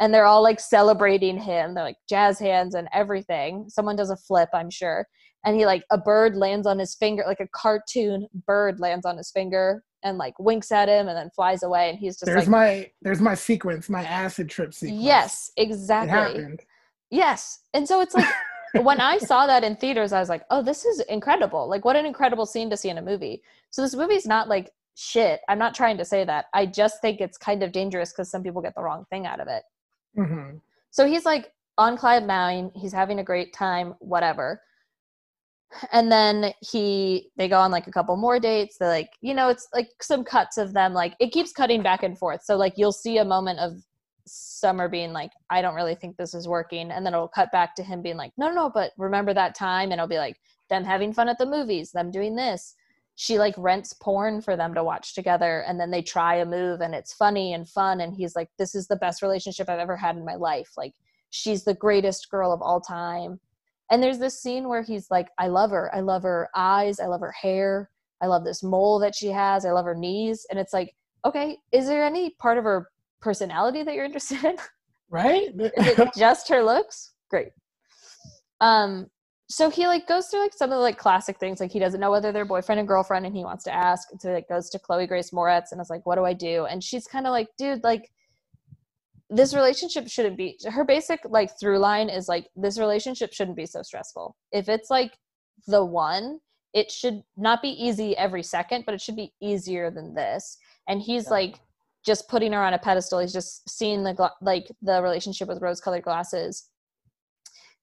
and 0.00 0.12
they're 0.12 0.26
all 0.26 0.42
like 0.42 0.60
celebrating 0.60 1.38
him. 1.38 1.74
They're 1.74 1.84
like 1.84 1.98
jazz 2.08 2.38
hands 2.38 2.74
and 2.74 2.88
everything. 2.92 3.66
Someone 3.68 3.96
does 3.96 4.10
a 4.10 4.16
flip, 4.16 4.48
I'm 4.52 4.70
sure, 4.70 5.06
and 5.44 5.56
he 5.56 5.66
like 5.66 5.84
a 5.90 5.98
bird 5.98 6.36
lands 6.36 6.66
on 6.66 6.78
his 6.78 6.94
finger, 6.94 7.24
like 7.26 7.40
a 7.40 7.48
cartoon 7.54 8.26
bird 8.46 8.80
lands 8.80 9.06
on 9.06 9.16
his 9.16 9.30
finger, 9.30 9.82
and 10.02 10.18
like 10.18 10.38
winks 10.38 10.72
at 10.72 10.88
him, 10.88 11.08
and 11.08 11.16
then 11.16 11.30
flies 11.34 11.62
away, 11.62 11.90
and 11.90 11.98
he's 11.98 12.14
just 12.14 12.26
There's 12.26 12.42
like, 12.42 12.48
my 12.48 12.90
there's 13.02 13.20
my 13.20 13.34
sequence, 13.34 13.88
my 13.88 14.04
acid 14.04 14.48
trip 14.50 14.74
sequence. 14.74 15.02
"Yes, 15.02 15.50
It 15.56 15.62
exactly." 15.62 16.10
happened. 16.10 16.60
Yes. 17.10 17.60
And 17.74 17.86
so 17.86 18.00
it's 18.00 18.14
like 18.14 18.26
when 18.82 19.00
I 19.00 19.18
saw 19.18 19.46
that 19.46 19.64
in 19.64 19.76
theaters, 19.76 20.12
I 20.12 20.20
was 20.20 20.28
like, 20.28 20.44
oh, 20.50 20.62
this 20.62 20.84
is 20.84 21.00
incredible. 21.00 21.68
Like, 21.68 21.84
what 21.84 21.96
an 21.96 22.06
incredible 22.06 22.46
scene 22.46 22.70
to 22.70 22.76
see 22.76 22.88
in 22.88 22.98
a 22.98 23.02
movie. 23.02 23.42
So 23.70 23.82
this 23.82 23.94
movie's 23.94 24.26
not 24.26 24.48
like 24.48 24.72
shit. 24.94 25.40
I'm 25.48 25.58
not 25.58 25.74
trying 25.74 25.96
to 25.98 26.04
say 26.04 26.24
that. 26.24 26.46
I 26.54 26.66
just 26.66 27.00
think 27.00 27.20
it's 27.20 27.38
kind 27.38 27.62
of 27.62 27.72
dangerous 27.72 28.12
because 28.12 28.30
some 28.30 28.42
people 28.42 28.62
get 28.62 28.74
the 28.74 28.82
wrong 28.82 29.06
thing 29.10 29.26
out 29.26 29.40
of 29.40 29.48
it. 29.48 29.62
hmm 30.16 30.58
So 30.90 31.06
he's 31.06 31.24
like 31.24 31.52
on 31.78 31.96
cloud 31.96 32.24
nine. 32.24 32.70
He's 32.74 32.92
having 32.92 33.18
a 33.18 33.24
great 33.24 33.52
time, 33.52 33.94
whatever. 33.98 34.60
And 35.90 36.10
then 36.10 36.52
he, 36.60 37.30
they 37.36 37.48
go 37.48 37.58
on 37.58 37.72
like 37.72 37.88
a 37.88 37.92
couple 37.92 38.16
more 38.16 38.38
dates. 38.38 38.78
They're 38.78 38.88
like, 38.88 39.10
you 39.20 39.34
know, 39.34 39.48
it's 39.48 39.66
like 39.74 39.88
some 40.00 40.22
cuts 40.22 40.56
of 40.56 40.72
them. 40.72 40.94
Like 40.94 41.16
it 41.18 41.32
keeps 41.32 41.52
cutting 41.52 41.82
back 41.82 42.04
and 42.04 42.16
forth. 42.16 42.42
So 42.44 42.56
like 42.56 42.74
you'll 42.76 42.92
see 42.92 43.18
a 43.18 43.24
moment 43.24 43.58
of 43.58 43.72
Summer 44.26 44.88
being 44.88 45.12
like, 45.12 45.32
I 45.50 45.62
don't 45.62 45.74
really 45.74 45.94
think 45.94 46.16
this 46.16 46.34
is 46.34 46.48
working. 46.48 46.90
And 46.90 47.04
then 47.04 47.14
it'll 47.14 47.28
cut 47.28 47.52
back 47.52 47.74
to 47.76 47.82
him 47.82 48.02
being 48.02 48.16
like, 48.16 48.32
no, 48.36 48.50
no, 48.50 48.70
but 48.70 48.92
remember 48.96 49.34
that 49.34 49.54
time? 49.54 49.90
And 49.90 49.94
it'll 49.94 50.06
be 50.06 50.18
like 50.18 50.36
them 50.70 50.84
having 50.84 51.12
fun 51.12 51.28
at 51.28 51.38
the 51.38 51.46
movies, 51.46 51.92
them 51.92 52.10
doing 52.10 52.34
this. 52.34 52.74
She 53.16 53.38
like 53.38 53.54
rents 53.56 53.92
porn 53.92 54.40
for 54.40 54.56
them 54.56 54.74
to 54.74 54.82
watch 54.82 55.14
together. 55.14 55.64
And 55.68 55.78
then 55.78 55.90
they 55.90 56.02
try 56.02 56.36
a 56.36 56.46
move 56.46 56.80
and 56.80 56.94
it's 56.94 57.12
funny 57.12 57.52
and 57.52 57.68
fun. 57.68 58.00
And 58.00 58.14
he's 58.14 58.34
like, 58.34 58.48
this 58.58 58.74
is 58.74 58.88
the 58.88 58.96
best 58.96 59.22
relationship 59.22 59.68
I've 59.68 59.78
ever 59.78 59.96
had 59.96 60.16
in 60.16 60.24
my 60.24 60.34
life. 60.34 60.70
Like, 60.76 60.94
she's 61.30 61.64
the 61.64 61.74
greatest 61.74 62.30
girl 62.30 62.52
of 62.52 62.62
all 62.62 62.80
time. 62.80 63.40
And 63.90 64.02
there's 64.02 64.18
this 64.18 64.40
scene 64.40 64.68
where 64.68 64.82
he's 64.82 65.10
like, 65.10 65.28
I 65.38 65.48
love 65.48 65.70
her. 65.70 65.94
I 65.94 66.00
love 66.00 66.22
her 66.22 66.48
eyes. 66.56 66.98
I 66.98 67.06
love 67.06 67.20
her 67.20 67.32
hair. 67.32 67.90
I 68.22 68.26
love 68.26 68.44
this 68.44 68.62
mole 68.62 68.98
that 69.00 69.14
she 69.14 69.28
has. 69.28 69.66
I 69.66 69.72
love 69.72 69.84
her 69.84 69.94
knees. 69.94 70.46
And 70.50 70.58
it's 70.58 70.72
like, 70.72 70.94
okay, 71.24 71.58
is 71.72 71.86
there 71.86 72.04
any 72.04 72.30
part 72.38 72.58
of 72.58 72.64
her 72.64 72.88
personality 73.24 73.82
that 73.82 73.94
you're 73.94 74.04
interested 74.04 74.44
in? 74.44 74.56
Right? 75.10 75.48
Is 75.58 75.70
it 75.98 76.08
just 76.16 76.48
her 76.48 76.62
looks? 76.64 77.12
Great. 77.30 77.50
Um, 78.60 79.06
so 79.48 79.70
he 79.70 79.86
like 79.86 80.08
goes 80.08 80.26
through 80.26 80.40
like 80.42 80.54
some 80.54 80.70
of 80.70 80.76
the 80.76 80.82
like 80.82 80.98
classic 80.98 81.38
things, 81.38 81.60
like 81.60 81.70
he 81.70 81.78
doesn't 81.78 82.00
know 82.00 82.10
whether 82.10 82.32
they're 82.32 82.44
boyfriend 82.46 82.80
and 82.80 82.88
girlfriend, 82.88 83.24
and 83.26 83.36
he 83.36 83.44
wants 83.44 83.62
to 83.64 83.72
ask. 83.72 84.08
And 84.10 84.20
so 84.20 84.28
he 84.28 84.34
like 84.34 84.48
goes 84.48 84.70
to 84.70 84.78
Chloe 84.78 85.06
Grace 85.06 85.30
Moretz 85.30 85.70
and 85.70 85.80
is 85.80 85.90
like, 85.90 86.04
"What 86.06 86.16
do 86.16 86.24
I 86.24 86.32
do?" 86.32 86.64
And 86.64 86.82
she's 86.82 87.06
kind 87.06 87.26
of 87.26 87.30
like, 87.32 87.48
"Dude, 87.58 87.84
like." 87.84 88.10
this 89.30 89.54
relationship 89.54 90.06
shouldn't 90.08 90.36
be 90.36 90.58
her 90.70 90.84
basic 90.84 91.18
like 91.28 91.50
through 91.58 91.78
line 91.78 92.08
is 92.10 92.28
like 92.28 92.46
this 92.56 92.78
relationship 92.78 93.32
shouldn't 93.32 93.56
be 93.56 93.66
so 93.66 93.82
stressful 93.82 94.36
if 94.52 94.68
it's 94.68 94.90
like 94.90 95.12
the 95.66 95.82
one 95.84 96.38
it 96.74 96.90
should 96.90 97.22
not 97.36 97.62
be 97.62 97.70
easy 97.70 98.14
every 98.16 98.42
second 98.42 98.84
but 98.84 98.94
it 98.94 99.00
should 99.00 99.16
be 99.16 99.32
easier 99.40 99.90
than 99.90 100.14
this 100.14 100.58
and 100.88 101.00
he's 101.00 101.24
Yeah. 101.24 101.30
like 101.38 101.54
just 102.04 102.28
putting 102.28 102.52
her 102.52 102.62
on 102.62 102.74
a 102.74 102.78
pedestal 102.78 103.18
he's 103.18 103.32
just 103.32 103.68
seeing 103.68 104.02
the 104.04 104.14
gla- 104.14 104.34
like 104.40 104.70
the 104.82 105.02
relationship 105.02 105.48
with 105.48 105.62
rose 105.62 105.80
colored 105.80 106.02
glasses. 106.02 106.68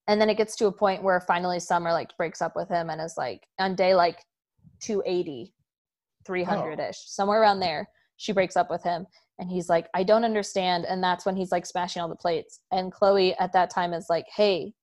And 0.08 0.20
then 0.20 0.30
it 0.30 0.38
gets 0.38 0.56
to 0.58 0.68
a 0.68 0.72
point 0.72 1.04
where 1.04 1.22
finally 1.22 1.60
summer 1.60 1.92
like 1.92 2.16
breaks 2.18 2.42
up 2.42 2.56
with 2.56 2.70
him 2.70 2.90
and 2.90 3.00
is 3.02 3.16
like 3.18 3.48
on 3.60 3.76
day 3.76 3.96
like 3.96 4.20
280 4.82 5.54
300ish 6.28 6.96
somewhere 6.96 7.42
around 7.42 7.60
there 7.60 7.88
she 8.18 8.32
breaks 8.32 8.56
up 8.56 8.70
with 8.70 8.84
him 8.84 9.08
and 9.40 9.50
he's 9.50 9.70
like 9.70 9.88
i 9.94 10.04
don't 10.04 10.26
understand. 10.26 10.86
And 10.86 11.04
that's 11.04 11.26
when 11.26 11.36
he's 11.36 11.52
like 11.52 11.66
smashing 11.66 12.02
all 12.02 12.10
the 12.10 12.16
plates. 12.16 12.60
And 12.72 12.92
chloe 12.92 13.36
at 13.36 13.54
that 13.54 13.70
time 13.70 13.94
is 13.94 14.08
like 14.10 14.26
hey 14.36 14.74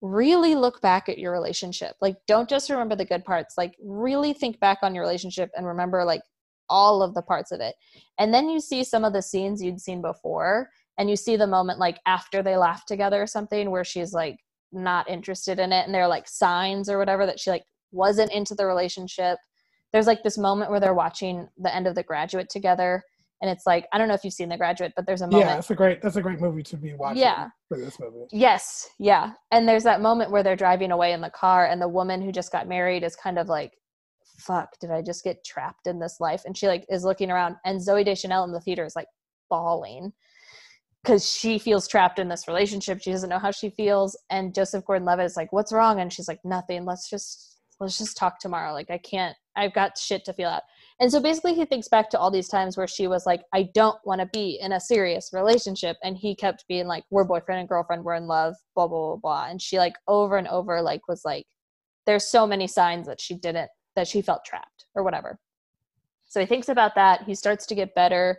really 0.00 0.54
look 0.54 0.80
back 0.80 1.08
at 1.08 1.18
your 1.18 1.32
relationship. 1.32 1.96
Like 2.00 2.16
don't 2.26 2.48
just 2.48 2.70
remember 2.70 2.94
the 2.94 3.04
good 3.04 3.24
parts. 3.24 3.56
Like 3.58 3.74
really 3.82 4.32
think 4.32 4.60
back 4.60 4.78
on 4.82 4.94
your 4.94 5.02
relationship 5.02 5.50
and 5.56 5.66
remember 5.66 6.04
like 6.04 6.22
all 6.70 7.02
of 7.02 7.14
the 7.14 7.22
parts 7.22 7.50
of 7.52 7.60
it 7.60 7.74
and 8.18 8.32
then 8.32 8.48
you 8.48 8.60
see 8.60 8.84
some 8.84 9.04
of 9.04 9.12
the 9.12 9.22
scenes 9.22 9.62
you'd 9.62 9.80
seen 9.80 10.02
before 10.02 10.68
and 10.98 11.08
you 11.08 11.16
see 11.16 11.36
the 11.36 11.46
moment 11.46 11.78
like 11.78 11.98
after 12.06 12.42
they 12.42 12.56
laugh 12.56 12.84
together 12.86 13.22
or 13.22 13.26
something 13.26 13.70
where 13.70 13.84
she's 13.84 14.12
like 14.12 14.38
not 14.72 15.08
interested 15.08 15.58
in 15.58 15.72
it 15.72 15.86
and 15.86 15.94
they're 15.94 16.08
like 16.08 16.28
signs 16.28 16.88
or 16.88 16.98
whatever 16.98 17.24
that 17.26 17.40
she 17.40 17.50
like 17.50 17.64
wasn't 17.92 18.30
into 18.32 18.54
the 18.54 18.66
relationship 18.66 19.38
there's 19.92 20.06
like 20.06 20.22
this 20.22 20.36
moment 20.36 20.70
where 20.70 20.80
they're 20.80 20.94
watching 20.94 21.48
the 21.58 21.74
end 21.74 21.86
of 21.86 21.94
the 21.94 22.02
graduate 22.02 22.50
together 22.50 23.02
and 23.40 23.50
it's 23.50 23.66
like 23.66 23.86
i 23.92 23.98
don't 23.98 24.08
know 24.08 24.14
if 24.14 24.24
you've 24.24 24.34
seen 24.34 24.50
the 24.50 24.56
graduate 24.58 24.92
but 24.94 25.06
there's 25.06 25.22
a 25.22 25.26
moment 25.26 25.48
yeah, 25.48 25.54
that's 25.54 25.70
a 25.70 25.74
great 25.74 26.02
that's 26.02 26.16
a 26.16 26.22
great 26.22 26.40
movie 26.40 26.62
to 26.62 26.76
be 26.76 26.92
watching. 26.94 27.22
Yeah. 27.22 27.48
For 27.68 27.78
this 27.78 28.00
movie. 28.00 28.26
Yes, 28.32 28.88
yeah. 28.98 29.32
And 29.50 29.68
there's 29.68 29.84
that 29.84 30.00
moment 30.00 30.30
where 30.30 30.42
they're 30.42 30.56
driving 30.56 30.90
away 30.90 31.12
in 31.12 31.20
the 31.20 31.30
car, 31.30 31.66
and 31.66 31.80
the 31.80 31.88
woman 31.88 32.22
who 32.22 32.32
just 32.32 32.50
got 32.50 32.66
married 32.66 33.04
is 33.04 33.14
kind 33.14 33.38
of 33.38 33.48
like, 33.48 33.74
"Fuck, 34.38 34.78
did 34.80 34.90
I 34.90 35.02
just 35.02 35.24
get 35.24 35.44
trapped 35.44 35.86
in 35.86 35.98
this 35.98 36.16
life?" 36.20 36.42
And 36.44 36.56
she 36.56 36.66
like 36.68 36.84
is 36.88 37.04
looking 37.04 37.30
around, 37.30 37.56
and 37.64 37.80
Zooey 37.80 38.04
Deschanel 38.04 38.44
in 38.44 38.52
the 38.52 38.60
theater 38.60 38.84
is 38.84 38.96
like 38.96 39.08
bawling 39.50 40.12
because 41.02 41.30
she 41.30 41.58
feels 41.58 41.88
trapped 41.88 42.18
in 42.18 42.28
this 42.28 42.48
relationship. 42.48 43.00
She 43.00 43.12
doesn't 43.12 43.30
know 43.30 43.38
how 43.38 43.50
she 43.50 43.70
feels, 43.70 44.18
and 44.30 44.54
Joseph 44.54 44.84
Gordon-Levitt 44.84 45.26
is 45.26 45.36
like, 45.36 45.52
"What's 45.52 45.72
wrong?" 45.72 46.00
And 46.00 46.12
she's 46.12 46.28
like, 46.28 46.40
"Nothing. 46.44 46.84
Let's 46.84 47.08
just 47.08 47.60
let's 47.80 47.98
just 47.98 48.16
talk 48.16 48.40
tomorrow. 48.40 48.72
Like 48.72 48.90
I 48.90 48.98
can't. 48.98 49.36
I've 49.56 49.74
got 49.74 49.98
shit 49.98 50.24
to 50.26 50.32
feel 50.32 50.48
out." 50.48 50.62
And 51.00 51.12
so 51.12 51.20
basically, 51.20 51.54
he 51.54 51.64
thinks 51.64 51.88
back 51.88 52.10
to 52.10 52.18
all 52.18 52.30
these 52.30 52.48
times 52.48 52.76
where 52.76 52.88
she 52.88 53.06
was 53.06 53.24
like, 53.24 53.42
I 53.54 53.68
don't 53.72 53.98
want 54.04 54.20
to 54.20 54.26
be 54.32 54.58
in 54.60 54.72
a 54.72 54.80
serious 54.80 55.30
relationship. 55.32 55.96
And 56.02 56.16
he 56.16 56.34
kept 56.34 56.64
being 56.68 56.88
like, 56.88 57.04
we're 57.10 57.22
boyfriend 57.22 57.60
and 57.60 57.68
girlfriend, 57.68 58.04
we're 58.04 58.14
in 58.14 58.26
love, 58.26 58.56
blah, 58.74 58.88
blah, 58.88 59.14
blah, 59.14 59.16
blah. 59.16 59.46
And 59.48 59.62
she, 59.62 59.78
like, 59.78 59.94
over 60.08 60.36
and 60.36 60.48
over, 60.48 60.82
like, 60.82 61.06
was 61.06 61.22
like, 61.24 61.46
there's 62.04 62.26
so 62.26 62.48
many 62.48 62.66
signs 62.66 63.06
that 63.06 63.20
she 63.20 63.36
didn't, 63.36 63.70
that 63.98 64.06
she 64.06 64.22
felt 64.22 64.44
trapped 64.44 64.86
or 64.94 65.02
whatever. 65.02 65.40
So 66.28 66.38
he 66.40 66.46
thinks 66.46 66.68
about 66.68 66.94
that. 66.94 67.24
He 67.24 67.34
starts 67.34 67.66
to 67.66 67.74
get 67.74 67.96
better. 67.96 68.38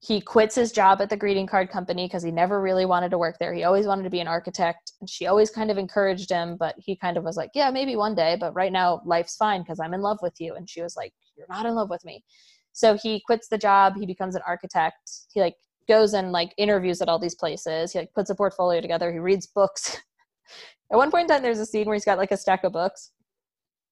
He 0.00 0.20
quits 0.20 0.56
his 0.56 0.72
job 0.72 1.00
at 1.00 1.08
the 1.08 1.16
greeting 1.16 1.46
card 1.46 1.70
company 1.70 2.06
because 2.06 2.24
he 2.24 2.32
never 2.32 2.60
really 2.60 2.84
wanted 2.84 3.10
to 3.10 3.18
work 3.18 3.36
there. 3.38 3.54
He 3.54 3.62
always 3.62 3.86
wanted 3.86 4.02
to 4.02 4.10
be 4.10 4.20
an 4.20 4.26
architect. 4.26 4.92
And 5.00 5.08
she 5.08 5.26
always 5.26 5.50
kind 5.50 5.70
of 5.70 5.78
encouraged 5.78 6.30
him, 6.30 6.56
but 6.58 6.74
he 6.78 6.96
kind 6.96 7.16
of 7.16 7.22
was 7.22 7.36
like, 7.36 7.50
Yeah, 7.54 7.70
maybe 7.70 7.94
one 7.94 8.14
day, 8.14 8.36
but 8.38 8.54
right 8.54 8.72
now 8.72 9.02
life's 9.04 9.36
fine 9.36 9.62
because 9.62 9.78
I'm 9.78 9.94
in 9.94 10.00
love 10.00 10.18
with 10.20 10.34
you. 10.40 10.54
And 10.54 10.68
she 10.68 10.82
was 10.82 10.96
like, 10.96 11.12
You're 11.36 11.46
not 11.48 11.64
in 11.64 11.74
love 11.74 11.90
with 11.90 12.04
me. 12.04 12.24
So 12.72 12.96
he 12.96 13.22
quits 13.24 13.48
the 13.48 13.58
job, 13.58 13.94
he 13.96 14.04
becomes 14.04 14.34
an 14.34 14.42
architect. 14.46 15.10
He 15.32 15.40
like 15.40 15.54
goes 15.88 16.12
and 16.12 16.32
like 16.32 16.52
interviews 16.58 17.00
at 17.00 17.08
all 17.08 17.18
these 17.18 17.36
places. 17.36 17.92
He 17.92 17.98
like 18.00 18.12
puts 18.14 18.30
a 18.30 18.34
portfolio 18.34 18.80
together, 18.80 19.12
he 19.12 19.18
reads 19.18 19.46
books. 19.46 19.96
at 20.92 20.96
one 20.96 21.10
point 21.10 21.22
in 21.22 21.28
time 21.28 21.42
there's 21.42 21.58
a 21.58 21.66
scene 21.66 21.86
where 21.86 21.94
he's 21.94 22.04
got 22.04 22.18
like 22.18 22.32
a 22.32 22.36
stack 22.36 22.64
of 22.64 22.72
books. 22.72 23.12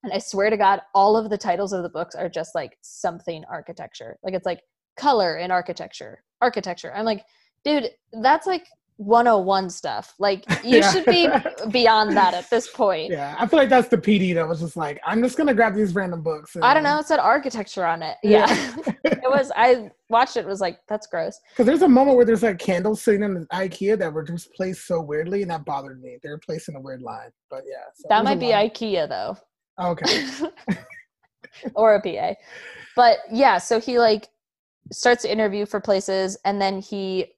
And 0.05 0.13
I 0.13 0.19
swear 0.19 0.51
to 0.51 0.57
God, 0.57 0.81
all 0.95 1.17
of 1.17 1.31
the 1.31 1.39
titles 1.39 1.73
of 1.73 1.83
the 1.83 1.89
books 1.89 2.15
are 2.15 2.29
just 2.29 2.55
like 2.55 2.77
something 2.83 3.43
architecture. 3.51 4.19
Like 4.23 4.35
it's 4.35 4.47
like 4.47 4.61
color 4.97 5.39
in 5.39 5.51
architecture, 5.51 6.23
architecture. 6.41 6.93
I'm 6.95 7.05
like, 7.07 7.25
dude, 7.65 7.89
that's 8.23 8.47
like 8.47 8.67
101 8.99 9.71
stuff. 9.71 10.15
Like 10.19 10.45
you 10.65 10.79
Yeah. 10.79 10.93
should 10.93 11.07
be 11.07 11.29
beyond 11.71 12.17
that 12.17 12.35
at 12.35 12.49
this 12.51 12.71
point. 12.71 13.11
Yeah, 13.11 13.35
I 13.39 13.47
feel 13.47 13.59
like 13.59 13.69
that's 13.71 13.89
the 13.89 13.97
PD 13.97 14.35
that 14.35 14.47
was 14.47 14.61
just 14.61 14.77
like, 14.77 15.01
I'm 15.05 15.23
just 15.23 15.37
gonna 15.37 15.55
grab 15.55 15.75
these 15.75 15.95
random 15.95 16.23
books. 16.23 16.55
I 16.63 16.75
don't 16.75 16.85
know. 16.85 16.99
It 16.99 17.07
said 17.07 17.19
architecture 17.19 17.85
on 17.85 18.03
it. 18.03 18.17
Yeah. 18.23 18.47
it 19.05 19.23
was, 19.25 19.51
I 19.57 19.91
watched 20.11 20.37
it, 20.37 20.47
was 20.47 20.61
like, 20.61 20.79
that's 20.87 21.07
gross. 21.07 21.41
Because 21.51 21.67
there's 21.67 21.83
a 21.83 21.89
moment 21.89 22.17
where 22.17 22.27
there's 22.27 22.43
like 22.43 22.59
candles 22.59 23.03
sitting 23.03 23.23
in 23.23 23.35
the 23.35 23.47
IKEA 23.53 23.99
that 23.99 24.13
were 24.13 24.23
just 24.23 24.53
placed 24.53 24.87
so 24.87 25.01
weirdly, 25.01 25.43
and 25.43 25.51
that 25.51 25.65
bothered 25.65 26.01
me. 26.03 26.19
They 26.23 26.29
were 26.29 26.39
placed 26.39 26.69
in 26.69 26.77
a 26.77 26.81
weird 26.81 27.03
line. 27.03 27.31
But 27.51 27.63
yeah, 27.67 27.85
so 27.95 28.07
That 28.11 28.23
might 28.23 28.39
be. 28.39 28.47
IKEA 28.49 29.09
though, 29.09 29.37
Okay. 29.81 30.29
or 31.75 31.95
a 31.95 32.01
PA. 32.01 32.35
But 32.97 33.19
yeah, 33.31 33.59
so 33.59 33.81
he 33.81 33.99
like 33.99 34.29
starts 34.93 35.23
to 35.23 35.33
interview 35.33 35.67
for 35.67 35.81
places 35.81 36.37
and 36.45 36.61
then 36.61 36.81
he 36.81 37.35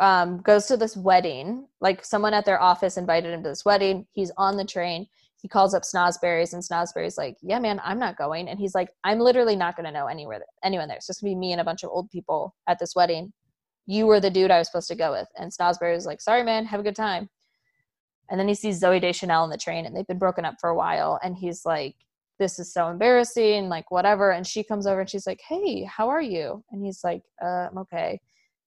um, 0.00 0.40
goes 0.40 0.66
to 0.66 0.76
this 0.76 0.96
wedding. 0.96 1.66
Like 1.80 2.04
someone 2.04 2.34
at 2.34 2.44
their 2.44 2.60
office 2.60 2.96
invited 2.96 3.32
him 3.32 3.42
to 3.42 3.48
this 3.50 3.64
wedding. 3.64 4.06
He's 4.12 4.32
on 4.36 4.56
the 4.56 4.64
train. 4.64 5.06
He 5.40 5.48
calls 5.48 5.74
up 5.74 5.82
Snosberries 5.82 6.52
and 6.52 6.62
Snosberries 6.62 7.16
like, 7.16 7.36
"Yeah, 7.40 7.58
man, 7.58 7.80
I'm 7.82 7.98
not 7.98 8.18
going." 8.18 8.48
And 8.48 8.58
he's 8.58 8.74
like, 8.74 8.90
"I'm 9.04 9.18
literally 9.18 9.56
not 9.56 9.74
going 9.74 9.86
to 9.86 9.92
know 9.92 10.06
anywhere 10.06 10.44
anyone 10.62 10.88
there. 10.88 10.98
It's 10.98 11.06
just 11.06 11.22
gonna 11.22 11.30
be 11.30 11.38
me 11.38 11.52
and 11.52 11.60
a 11.60 11.64
bunch 11.64 11.82
of 11.82 11.90
old 11.90 12.10
people 12.10 12.54
at 12.66 12.78
this 12.78 12.94
wedding. 12.94 13.32
You 13.86 14.06
were 14.06 14.20
the 14.20 14.30
dude 14.30 14.50
I 14.50 14.58
was 14.58 14.68
supposed 14.68 14.88
to 14.88 14.94
go 14.94 15.12
with." 15.12 15.28
And 15.38 15.50
Snosberries 15.50 16.04
like, 16.04 16.20
"Sorry, 16.20 16.42
man. 16.42 16.66
Have 16.66 16.80
a 16.80 16.82
good 16.82 16.96
time." 16.96 17.30
And 18.30 18.38
then 18.38 18.48
he 18.48 18.54
sees 18.54 18.80
Zooey 18.80 19.00
Deschanel 19.00 19.42
on 19.42 19.50
the 19.50 19.58
train, 19.58 19.86
and 19.86 19.94
they've 19.96 20.06
been 20.06 20.18
broken 20.18 20.44
up 20.44 20.56
for 20.60 20.70
a 20.70 20.76
while. 20.76 21.18
And 21.22 21.36
he's 21.36 21.64
like, 21.66 21.96
"This 22.38 22.58
is 22.58 22.72
so 22.72 22.88
embarrassing." 22.88 23.68
Like 23.68 23.90
whatever. 23.90 24.30
And 24.30 24.46
she 24.46 24.62
comes 24.64 24.86
over 24.86 25.00
and 25.00 25.10
she's 25.10 25.26
like, 25.26 25.40
"Hey, 25.46 25.84
how 25.84 26.08
are 26.08 26.22
you?" 26.22 26.64
And 26.70 26.84
he's 26.84 27.02
like, 27.04 27.22
uh, 27.42 27.68
"I'm 27.70 27.78
okay." 27.78 28.20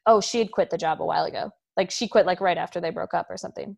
Oh, 0.05 0.21
she 0.21 0.39
had 0.39 0.51
quit 0.51 0.69
the 0.69 0.77
job 0.77 1.01
a 1.01 1.05
while 1.05 1.25
ago. 1.25 1.51
Like 1.77 1.91
she 1.91 2.07
quit 2.07 2.25
like 2.25 2.41
right 2.41 2.57
after 2.57 2.81
they 2.81 2.89
broke 2.91 3.13
up 3.13 3.27
or 3.29 3.37
something 3.37 3.77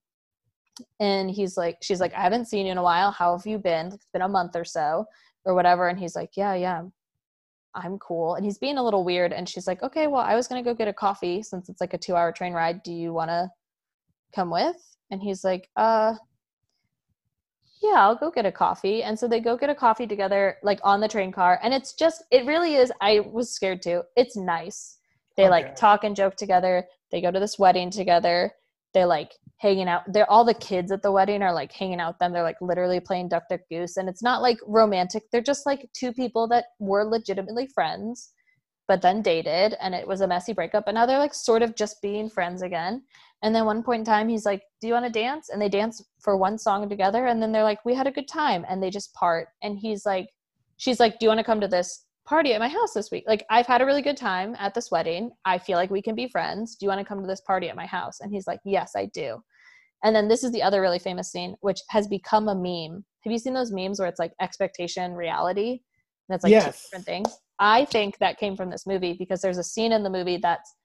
and 0.99 1.31
he's 1.31 1.57
like 1.57 1.77
she's 1.81 1.99
like 1.99 2.13
i 2.13 2.21
haven't 2.21 2.45
seen 2.45 2.65
you 2.65 2.71
in 2.71 2.77
a 2.77 2.83
while 2.83 3.11
how 3.11 3.35
have 3.35 3.45
you 3.45 3.57
been 3.57 3.87
it's 3.87 4.07
been 4.11 4.21
a 4.21 4.27
month 4.27 4.55
or 4.55 4.65
so 4.65 5.05
or 5.45 5.53
whatever 5.53 5.87
and 5.87 5.99
he's 5.99 6.15
like 6.15 6.31
yeah 6.35 6.53
yeah 6.53 6.81
i'm 7.75 7.97
cool 7.99 8.35
and 8.35 8.45
he's 8.45 8.57
being 8.57 8.77
a 8.77 8.83
little 8.83 9.03
weird 9.03 9.31
and 9.31 9.47
she's 9.47 9.67
like 9.67 9.81
okay 9.83 10.07
well 10.07 10.21
i 10.21 10.35
was 10.35 10.47
going 10.47 10.61
to 10.61 10.69
go 10.69 10.75
get 10.75 10.87
a 10.87 10.93
coffee 10.93 11.41
since 11.41 11.69
it's 11.69 11.81
like 11.81 11.93
a 11.93 11.97
two 11.97 12.15
hour 12.15 12.31
train 12.31 12.53
ride 12.53 12.83
do 12.83 12.91
you 12.91 13.13
want 13.13 13.29
to 13.29 13.49
come 14.33 14.49
with 14.49 14.94
and 15.11 15.21
he's 15.21 15.43
like 15.43 15.69
uh 15.75 16.15
yeah 17.81 17.99
i'll 17.99 18.15
go 18.15 18.31
get 18.31 18.45
a 18.45 18.51
coffee. 18.51 19.03
And 19.03 19.17
so 19.17 19.27
they 19.27 19.39
go 19.39 19.57
get 19.57 19.69
a 19.69 19.75
coffee 19.75 20.07
together 20.07 20.57
like 20.63 20.79
on 20.83 21.01
the 21.01 21.07
train 21.07 21.31
car. 21.31 21.59
And 21.61 21.73
it's 21.73 21.93
just 21.93 22.23
it 22.31 22.45
really 22.45 22.75
is 22.75 22.91
i 23.01 23.19
was 23.19 23.51
scared 23.53 23.81
too. 23.81 24.01
It's 24.15 24.35
nice. 24.35 24.97
They 25.37 25.43
Okay. 25.43 25.51
like 25.51 25.75
talk 25.75 26.03
and 26.03 26.15
joke 26.15 26.35
together. 26.35 26.85
They 27.11 27.21
go 27.21 27.31
to 27.31 27.39
this 27.39 27.59
wedding 27.59 27.91
together. 27.91 28.51
They're 28.93 29.05
like 29.05 29.33
hanging 29.57 29.87
out. 29.89 30.03
They're 30.11 30.29
all 30.31 30.45
the 30.45 30.53
kids 30.53 30.91
at 30.91 31.01
the 31.01 31.11
wedding 31.11 31.41
are 31.43 31.53
like 31.53 31.71
hanging 31.71 31.99
out 31.99 32.13
with 32.13 32.19
them. 32.19 32.33
They're 32.33 32.43
like 32.43 32.61
literally 32.61 32.99
playing 32.99 33.29
duck 33.29 33.43
duck 33.49 33.61
goose. 33.69 33.97
And 33.97 34.07
it's 34.07 34.23
not 34.23 34.41
like 34.41 34.57
romantic. 34.65 35.23
They're 35.31 35.41
just 35.41 35.65
like 35.65 35.89
two 35.93 36.13
people 36.13 36.47
that 36.47 36.65
were 36.79 37.03
legitimately 37.03 37.67
friends 37.67 38.31
but 38.87 39.01
then 39.01 39.21
dated 39.21 39.75
and 39.81 39.95
it 39.95 40.07
was 40.07 40.21
a 40.21 40.27
messy 40.27 40.53
breakup 40.53 40.85
and 40.87 40.95
now 40.95 41.05
they're 41.05 41.19
like 41.19 41.33
sort 41.33 41.61
of 41.61 41.75
just 41.75 42.01
being 42.01 42.29
friends 42.29 42.61
again. 42.61 43.03
And 43.41 43.53
then 43.53 43.65
one 43.65 43.83
point 43.83 43.99
in 43.99 44.05
time 44.05 44.29
he's 44.29 44.45
like 44.45 44.61
do 44.81 44.87
you 44.87 44.93
want 44.93 45.05
to 45.05 45.11
dance? 45.11 45.49
And 45.49 45.61
they 45.61 45.69
dance 45.69 46.03
for 46.21 46.37
one 46.37 46.57
song 46.57 46.87
together 46.87 47.25
and 47.27 47.41
then 47.41 47.51
they're 47.51 47.63
like 47.63 47.83
we 47.85 47.95
had 47.95 48.07
a 48.07 48.11
good 48.11 48.27
time 48.27 48.65
and 48.69 48.81
they 48.81 48.89
just 48.89 49.13
part. 49.13 49.47
And 49.63 49.77
he's 49.77 50.05
like 50.05 50.27
she's 50.77 50.99
like 50.99 51.19
do 51.19 51.25
you 51.25 51.29
want 51.29 51.39
to 51.39 51.43
come 51.43 51.61
to 51.61 51.67
this 51.67 52.05
party 52.25 52.53
at 52.53 52.59
my 52.59 52.67
house 52.67 52.93
this 52.93 53.11
week? 53.11 53.23
Like 53.27 53.45
i've 53.49 53.67
had 53.67 53.81
a 53.81 53.85
really 53.85 54.01
good 54.01 54.17
time 54.17 54.55
at 54.59 54.73
this 54.73 54.91
wedding. 54.91 55.31
I 55.45 55.57
feel 55.57 55.77
like 55.77 55.89
we 55.89 56.01
can 56.01 56.15
be 56.15 56.27
friends. 56.27 56.75
Do 56.75 56.85
you 56.85 56.89
want 56.89 56.99
to 56.99 57.05
come 57.05 57.21
to 57.21 57.27
this 57.27 57.41
party 57.41 57.69
at 57.69 57.75
my 57.75 57.85
house? 57.85 58.19
And 58.19 58.31
he's 58.31 58.47
like 58.47 58.59
yes 58.65 58.93
i 58.95 59.05
do. 59.07 59.41
And 60.03 60.15
then 60.15 60.27
this 60.27 60.43
is 60.43 60.51
the 60.51 60.61
other 60.61 60.81
really 60.81 60.99
famous 60.99 61.31
scene 61.31 61.55
which 61.61 61.79
has 61.89 62.07
become 62.07 62.47
a 62.47 62.55
meme. 62.55 63.03
Have 63.23 63.31
you 63.31 63.39
seen 63.39 63.55
those 63.55 63.71
memes 63.71 63.99
where 63.99 64.07
it's 64.07 64.19
like 64.19 64.33
expectation 64.39 65.13
reality? 65.13 65.81
And 66.27 66.33
that's 66.33 66.43
like 66.43 66.51
two 66.53 66.59
Yes. 66.59 66.83
different 66.83 67.05
things 67.05 67.39
i 67.59 67.85
think 67.85 68.17
that 68.19 68.37
came 68.37 68.55
from 68.55 68.69
this 68.69 68.85
movie 68.85 69.13
because 69.13 69.41
there's 69.41 69.57
a 69.57 69.63
scene 69.63 69.91
in 69.91 70.03
the 70.03 70.09
movie 70.09 70.37
that's 70.37 70.75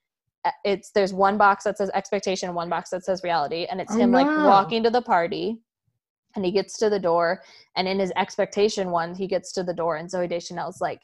uh, 0.45 0.51
it's 0.65 0.91
there's 0.93 1.13
one 1.13 1.37
box 1.37 1.65
that 1.65 1.77
says 1.77 1.91
expectation 1.95 2.55
one 2.55 2.69
box 2.69 2.91
that 2.91 3.05
says 3.05 3.23
reality 3.23 3.67
and 3.71 3.81
it's 3.81 3.95
Oh, 3.95 3.99
him 3.99 4.13
like 4.13 4.27
walking 4.27 4.83
to 4.83 4.91
the 4.91 5.03
party 5.03 5.59
and 6.37 6.45
he 6.45 6.53
gets 6.53 6.79
to 6.79 6.89
the 6.89 6.99
door 6.99 7.43
and 7.77 7.89
in 7.89 7.99
his 7.99 8.13
expectation 8.17 8.91
one 8.91 9.15
he 9.15 9.27
gets 9.27 9.53
to 9.53 9.63
the 9.63 9.75
door 9.75 9.97
and 9.97 10.11
zooey 10.11 10.29
deschanel's 10.29 10.81
like 10.81 11.01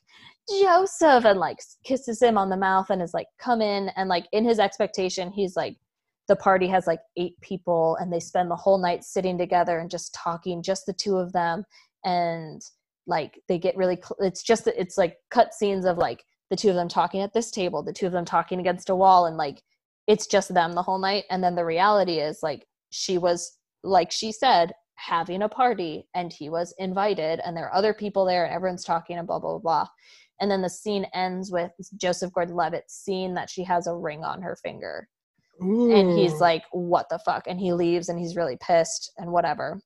joseph 0.48 1.24
and 1.24 1.38
like 1.38 1.58
kisses 1.84 2.22
him 2.22 2.38
on 2.38 2.48
the 2.48 2.56
mouth 2.56 2.88
and 2.90 3.02
is 3.02 3.12
like 3.12 3.26
come 3.38 3.60
in 3.60 3.90
and 3.96 4.08
like 4.08 4.26
in 4.32 4.44
his 4.44 4.58
expectation 4.58 5.30
he's 5.30 5.56
like 5.56 5.76
the 6.28 6.36
party 6.36 6.66
has 6.66 6.86
like 6.86 7.00
eight 7.16 7.40
people 7.40 7.96
and 8.00 8.12
they 8.12 8.20
spend 8.20 8.50
the 8.50 8.56
whole 8.56 8.78
night 8.78 9.04
sitting 9.04 9.38
together 9.38 9.78
and 9.78 9.90
just 9.90 10.14
talking 10.14 10.62
just 10.62 10.86
the 10.86 10.92
two 10.92 11.16
of 11.16 11.32
them 11.32 11.64
and 12.04 12.62
like 13.06 13.40
they 13.48 13.58
get 13.58 13.76
really 13.76 13.96
cl- 13.96 14.16
it's 14.20 14.42
just 14.42 14.66
it's 14.66 14.98
like 14.98 15.16
cut 15.30 15.54
scenes 15.54 15.84
of 15.84 15.98
like 15.98 16.24
the 16.50 16.56
two 16.56 16.68
of 16.68 16.74
them 16.74 16.88
talking 16.88 17.20
at 17.20 17.32
this 17.32 17.50
table 17.50 17.82
the 17.82 17.92
two 17.92 18.06
of 18.06 18.12
them 18.12 18.24
talking 18.24 18.60
against 18.60 18.90
a 18.90 18.96
wall 18.96 19.26
and 19.26 19.36
like 19.36 19.62
it's 20.06 20.26
just 20.26 20.54
them 20.54 20.74
the 20.74 20.82
whole 20.82 20.98
night. 20.98 21.24
And 21.30 21.42
then 21.42 21.54
the 21.54 21.64
reality 21.64 22.18
is 22.18 22.40
like 22.42 22.66
she 22.90 23.18
was 23.18 23.58
like 23.82 24.10
she 24.10 24.32
said 24.32 24.72
having 24.94 25.42
a 25.42 25.48
party 25.48 26.06
and 26.14 26.32
he 26.32 26.48
was 26.48 26.74
invited 26.78 27.40
and 27.44 27.56
there 27.56 27.66
are 27.66 27.74
other 27.74 27.92
people 27.92 28.24
there 28.24 28.44
and 28.44 28.54
everyone's 28.54 28.84
talking 28.84 29.18
and 29.18 29.26
blah 29.26 29.38
blah 29.38 29.58
blah 29.58 29.58
blah. 29.58 29.88
And 30.40 30.50
then 30.50 30.62
the 30.62 30.70
scene 30.70 31.06
ends 31.14 31.50
with 31.50 31.72
joseph 31.96 32.32
gordon-levitt 32.32 32.84
seeing 32.88 33.34
that 33.34 33.50
she 33.50 33.64
has 33.64 33.86
a 33.86 33.94
ring 33.94 34.24
on 34.24 34.42
her 34.42 34.56
finger. 34.62 35.08
And 35.60 36.18
he's 36.18 36.40
like 36.40 36.64
what 36.72 37.08
the 37.10 37.18
fuck? 37.18 37.44
And 37.46 37.58
he 37.58 37.72
leaves 37.72 38.08
and 38.08 38.18
he's 38.18 38.36
really 38.36 38.58
pissed 38.60 39.12
and 39.18 39.32
whatever 39.32 39.80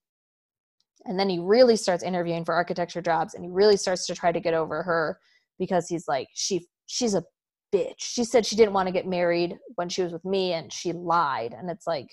and 1.06 1.18
then 1.18 1.28
he 1.28 1.38
really 1.38 1.76
starts 1.76 2.02
interviewing 2.02 2.44
for 2.44 2.54
architecture 2.54 3.02
jobs 3.02 3.34
and 3.34 3.44
he 3.44 3.50
really 3.50 3.76
starts 3.76 4.06
to 4.06 4.14
try 4.14 4.32
to 4.32 4.40
get 4.40 4.54
over 4.54 4.82
her 4.82 5.18
because 5.58 5.88
he's 5.88 6.06
like 6.08 6.28
she 6.34 6.66
she's 6.86 7.14
a 7.14 7.24
bitch. 7.72 7.94
She 7.98 8.24
said 8.24 8.44
she 8.44 8.56
didn't 8.56 8.74
want 8.74 8.88
to 8.88 8.92
get 8.92 9.06
married 9.06 9.56
when 9.76 9.88
she 9.88 10.02
was 10.02 10.12
with 10.12 10.24
me 10.24 10.52
and 10.52 10.72
she 10.72 10.92
lied. 10.92 11.54
And 11.56 11.70
it's 11.70 11.86
like 11.86 12.08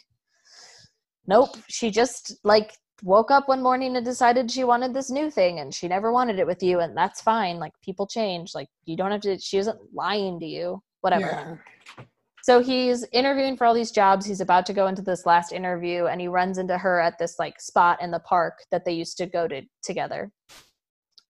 nope 1.25 1.57
she 1.67 1.91
just 1.91 2.37
like 2.43 2.73
woke 3.03 3.29
up 3.29 3.47
one 3.47 3.61
morning 3.61 3.95
and 3.95 4.05
decided 4.05 4.49
she 4.49 4.63
wanted 4.63 4.93
this 4.93 5.11
new 5.11 5.29
thing 5.29 5.59
and 5.59 5.73
she 5.73 5.87
never 5.87 6.11
wanted 6.11 6.39
it 6.39 6.47
with 6.47 6.63
you 6.63 6.79
and 6.79 6.95
that's 6.95 7.21
fine. 7.21 7.57
Like 7.59 7.73
people 7.83 8.07
change. 8.07 8.55
Like 8.55 8.69
you 8.85 8.95
don't 8.95 9.11
have 9.11 9.21
to 9.21 9.37
she 9.39 9.57
isn't 9.57 9.79
lying 9.93 10.39
to 10.39 10.45
you 10.45 10.81
whatever. 11.01 11.61
Yeah. 11.97 12.05
So 12.47 12.61
he's 12.61 13.03
interviewing 13.11 13.57
for 13.57 13.65
all 13.65 13.73
these 13.73 13.91
jobs. 13.91 14.25
He's 14.25 14.39
about 14.39 14.65
to 14.67 14.73
go 14.73 14.87
into 14.87 15.01
this 15.01 15.25
last 15.25 15.51
interview 15.51 16.05
and 16.05 16.21
he 16.21 16.29
runs 16.29 16.57
into 16.57 16.77
her 16.77 16.97
at 16.97 17.19
this 17.19 17.35
like 17.37 17.59
spot 17.59 18.01
in 18.01 18.09
the 18.09 18.21
park 18.21 18.59
that 18.71 18.85
they 18.85 18.93
used 18.93 19.17
to 19.17 19.25
go 19.25 19.49
to 19.49 19.63
together. 19.83 20.31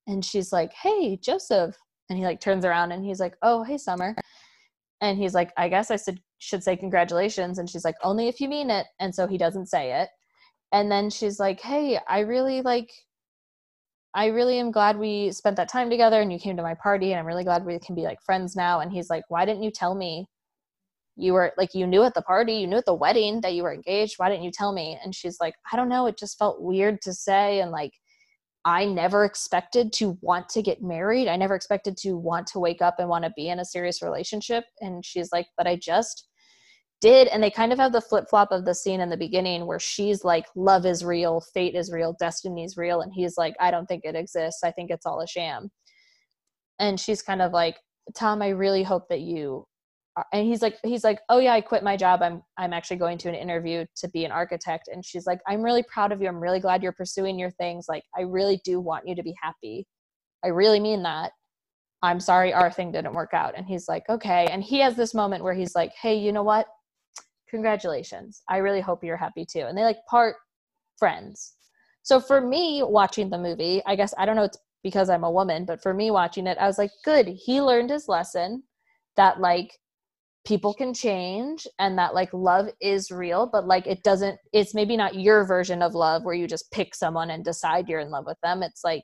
And 0.06 0.24
she's 0.24 0.54
like, 0.54 0.72
"Hey, 0.74 1.18
Joseph." 1.18 1.76
And 2.08 2.20
he 2.20 2.24
like 2.24 2.40
turns 2.40 2.66
around 2.66 2.92
and 2.92 3.04
he's 3.04 3.20
like, 3.20 3.36
"Oh, 3.42 3.64
hey, 3.64 3.80
Summer." 3.80 4.16
And 5.02 5.18
he's 5.18 5.34
like, 5.34 5.52
"I 5.58 5.70
guess 5.70 5.90
I 5.90 5.96
should 5.98 6.22
should 6.38 6.64
say 6.64 6.78
congratulations." 6.78 7.58
And 7.58 7.68
she's 7.68 7.84
like, 7.84 7.98
"Only 8.04 8.28
if 8.28 8.40
you 8.40 8.48
mean 8.48 8.70
it." 8.70 8.86
And 9.00 9.14
so 9.16 9.26
he 9.26 9.40
doesn't 9.40 9.70
say 9.70 10.00
it. 10.00 10.10
And 10.72 10.92
then 10.92 11.10
she's 11.10 11.40
like, 11.40 11.60
"Hey, 11.62 12.00
I 12.08 12.20
really 12.20 12.62
like 12.62 12.92
I 14.14 14.28
really 14.28 14.60
am 14.60 14.72
glad 14.72 15.00
we 15.00 15.32
spent 15.32 15.56
that 15.58 15.70
time 15.70 15.90
together 15.90 16.22
and 16.22 16.32
you 16.32 16.38
came 16.40 16.58
to 16.58 16.64
my 16.64 16.76
party 16.76 17.12
and 17.12 17.20
I'm 17.20 17.26
really 17.26 17.44
glad 17.44 17.66
we 17.66 17.80
can 17.80 17.96
be 17.96 18.04
like 18.04 18.22
friends 18.24 18.56
now." 18.56 18.82
And 18.82 18.92
he's 18.92 19.10
like, 19.10 19.24
"Why 19.30 19.46
didn't 19.46 19.64
you 19.64 19.72
tell 19.72 19.96
me 19.96 20.28
you 21.18 21.34
were 21.34 21.52
like 21.58 21.74
you 21.74 21.88
knew 21.88 22.04
at 22.04 22.14
the 22.14 22.22
party 22.22 22.54
you 22.54 22.68
knew 22.68 22.78
at 22.78 22.86
the 22.86 22.94
wedding 22.94 23.42
that 23.42 23.54
you 23.54 23.64
were 23.64 23.74
engaged 23.74 24.16
why 24.18 24.30
didn't 24.30 24.44
you 24.44 24.52
tell 24.52 24.72
me? 24.72 24.98
And 25.04 25.14
she's 25.14 25.38
like 25.42 25.56
i 25.72 25.76
don't 25.76 25.90
know 25.90 26.06
it 26.06 26.18
just 26.18 26.38
felt 26.38 26.62
weird 26.62 27.02
to 27.02 27.14
say 27.14 27.60
and 27.60 27.72
like 27.72 27.92
i 28.66 28.86
never 28.86 29.26
expected 29.26 29.92
to 29.94 30.18
want 30.22 30.48
to 30.50 30.62
get 30.62 30.82
married. 30.82 31.28
I 31.28 31.36
never 31.36 31.56
expected 31.56 31.98
to 31.98 32.18
want 32.18 32.48
to 32.48 32.60
wake 32.60 32.82
up 32.82 32.96
and 33.00 33.10
want 33.10 33.26
to 33.26 33.34
be 33.36 33.50
in 33.50 33.60
a 33.60 33.66
serious 33.66 34.02
relationship. 34.02 34.66
And 34.80 35.04
she's 35.04 35.32
like 35.32 35.48
but 35.58 35.68
i 35.68 35.76
just 35.76 36.28
did. 37.00 37.28
And 37.28 37.44
they 37.44 37.52
kind 37.52 37.72
of 37.72 37.78
have 37.78 37.92
the 37.92 38.02
flip-flop 38.02 38.52
of 38.52 38.66
the 38.66 38.74
scene 38.74 39.02
in 39.02 39.10
the 39.10 39.18
beginning 39.18 39.68
where 39.68 39.80
she's 39.80 40.24
like 40.24 40.46
love 40.56 40.86
is 40.86 41.06
real 41.06 41.42
fate 41.54 41.76
is 41.76 41.92
real 41.92 42.16
destiny 42.20 42.64
is 42.64 42.76
real 42.78 43.02
and 43.02 43.12
he's 43.14 43.38
like 43.38 43.56
i 43.60 43.72
don't 43.72 43.88
think 43.88 44.04
it 44.06 44.16
exists. 44.16 44.64
I 44.64 44.72
think 44.72 44.92
it's 44.92 45.06
all 45.06 45.22
a 45.22 45.28
sham. 45.28 45.70
And 46.80 47.00
she's 47.00 47.22
kind 47.22 47.42
of 47.42 47.52
like 47.54 47.78
tom 48.16 48.42
i 48.42 48.50
really 48.50 48.84
hope 48.84 49.10
that 49.10 49.22
you 49.22 49.66
and 50.34 50.48
he's 50.48 50.62
like 50.62 50.78
he's 50.84 51.04
like 51.04 51.20
oh 51.30 51.40
yeah 51.40 51.54
i 51.54 51.62
quit 51.62 51.84
my 51.84 51.96
job 51.96 52.22
i'm 52.24 52.42
i'm 52.58 52.74
actually 52.74 52.98
going 52.98 53.18
to 53.18 53.30
an 53.30 53.36
interview 53.36 53.86
to 53.96 54.10
be 54.10 54.26
an 54.26 54.32
architect 54.32 54.90
and 54.92 55.06
she's 55.06 55.28
like 55.28 55.40
i'm 55.48 55.62
really 55.62 55.84
proud 55.84 56.12
of 56.12 56.22
you 56.22 56.28
i'm 56.28 56.40
really 56.40 56.60
glad 56.60 56.82
you're 56.82 56.92
pursuing 56.92 57.38
your 57.38 57.52
things 57.52 57.86
like 57.88 58.04
i 58.18 58.22
really 58.22 58.60
do 58.64 58.80
want 58.80 59.08
you 59.08 59.16
to 59.16 59.22
be 59.24 59.36
happy 59.42 59.86
i 60.44 60.48
really 60.48 60.80
mean 60.80 61.04
that 61.04 61.32
I'm 62.04 62.20
sorry, 62.20 62.54
our 62.54 62.72
thing 62.72 62.92
didn't 62.92 63.14
work 63.14 63.34
out. 63.34 63.54
And 63.58 63.66
he's 63.66 63.88
like, 63.88 64.04
okay. 64.10 64.48
And 64.52 64.64
he 64.64 64.80
has 64.80 64.96
this 64.96 65.14
moment 65.14 65.44
where 65.44 65.54
he's 65.54 65.74
like, 65.74 65.92
hey, 66.00 66.16
you 66.16 66.32
know 66.32 66.44
what? 66.44 66.68
Congratulations. 67.50 68.44
I 68.50 68.58
really 68.58 68.82
hope 68.82 69.04
you're 69.04 69.18
happy 69.18 69.46
too. 69.46 69.62
And 69.62 69.78
they 69.78 69.84
like 69.84 69.98
part 70.10 70.36
friends. 70.98 71.56
So 72.04 72.20
for 72.20 72.40
me 72.40 72.84
watching 72.84 73.30
the 73.30 73.38
movie, 73.38 73.82
I 73.86 73.96
guess 73.96 74.14
I 74.18 74.26
don't 74.26 74.36
know 74.36 74.44
it's 74.44 74.58
because 74.84 75.10
I'm 75.10 75.24
a 75.24 75.32
woman, 75.32 75.66
but 75.66 75.82
for 75.82 75.94
me 75.94 76.12
watching 76.12 76.48
it, 76.48 76.58
I 76.60 76.68
was 76.68 76.78
like, 76.78 76.92
good. 77.04 77.28
He 77.28 77.62
learned 77.62 77.90
his 77.90 78.08
lesson 78.08 78.64
that 79.16 79.42
like 79.42 79.72
people 80.48 80.74
can 80.74 80.94
change 80.94 81.68
and 81.78 81.98
that 81.98 82.14
like 82.14 82.30
love 82.32 82.70
is 82.80 83.12
real, 83.12 83.50
but 83.52 83.68
like 83.68 83.86
it 83.86 84.02
doesn't, 84.02 84.40
it's 84.54 84.74
maybe 84.74 84.96
not 84.96 85.14
your 85.14 85.46
version 85.46 85.82
of 85.82 85.94
love 85.94 86.24
where 86.24 86.34
you 86.34 86.48
just 86.48 86.72
pick 86.72 86.96
someone 86.96 87.32
and 87.32 87.44
decide 87.44 87.90
you're 87.90 88.00
in 88.00 88.10
love 88.10 88.24
with 88.26 88.40
them. 88.42 88.64
It's 88.64 88.82
like 88.82 89.04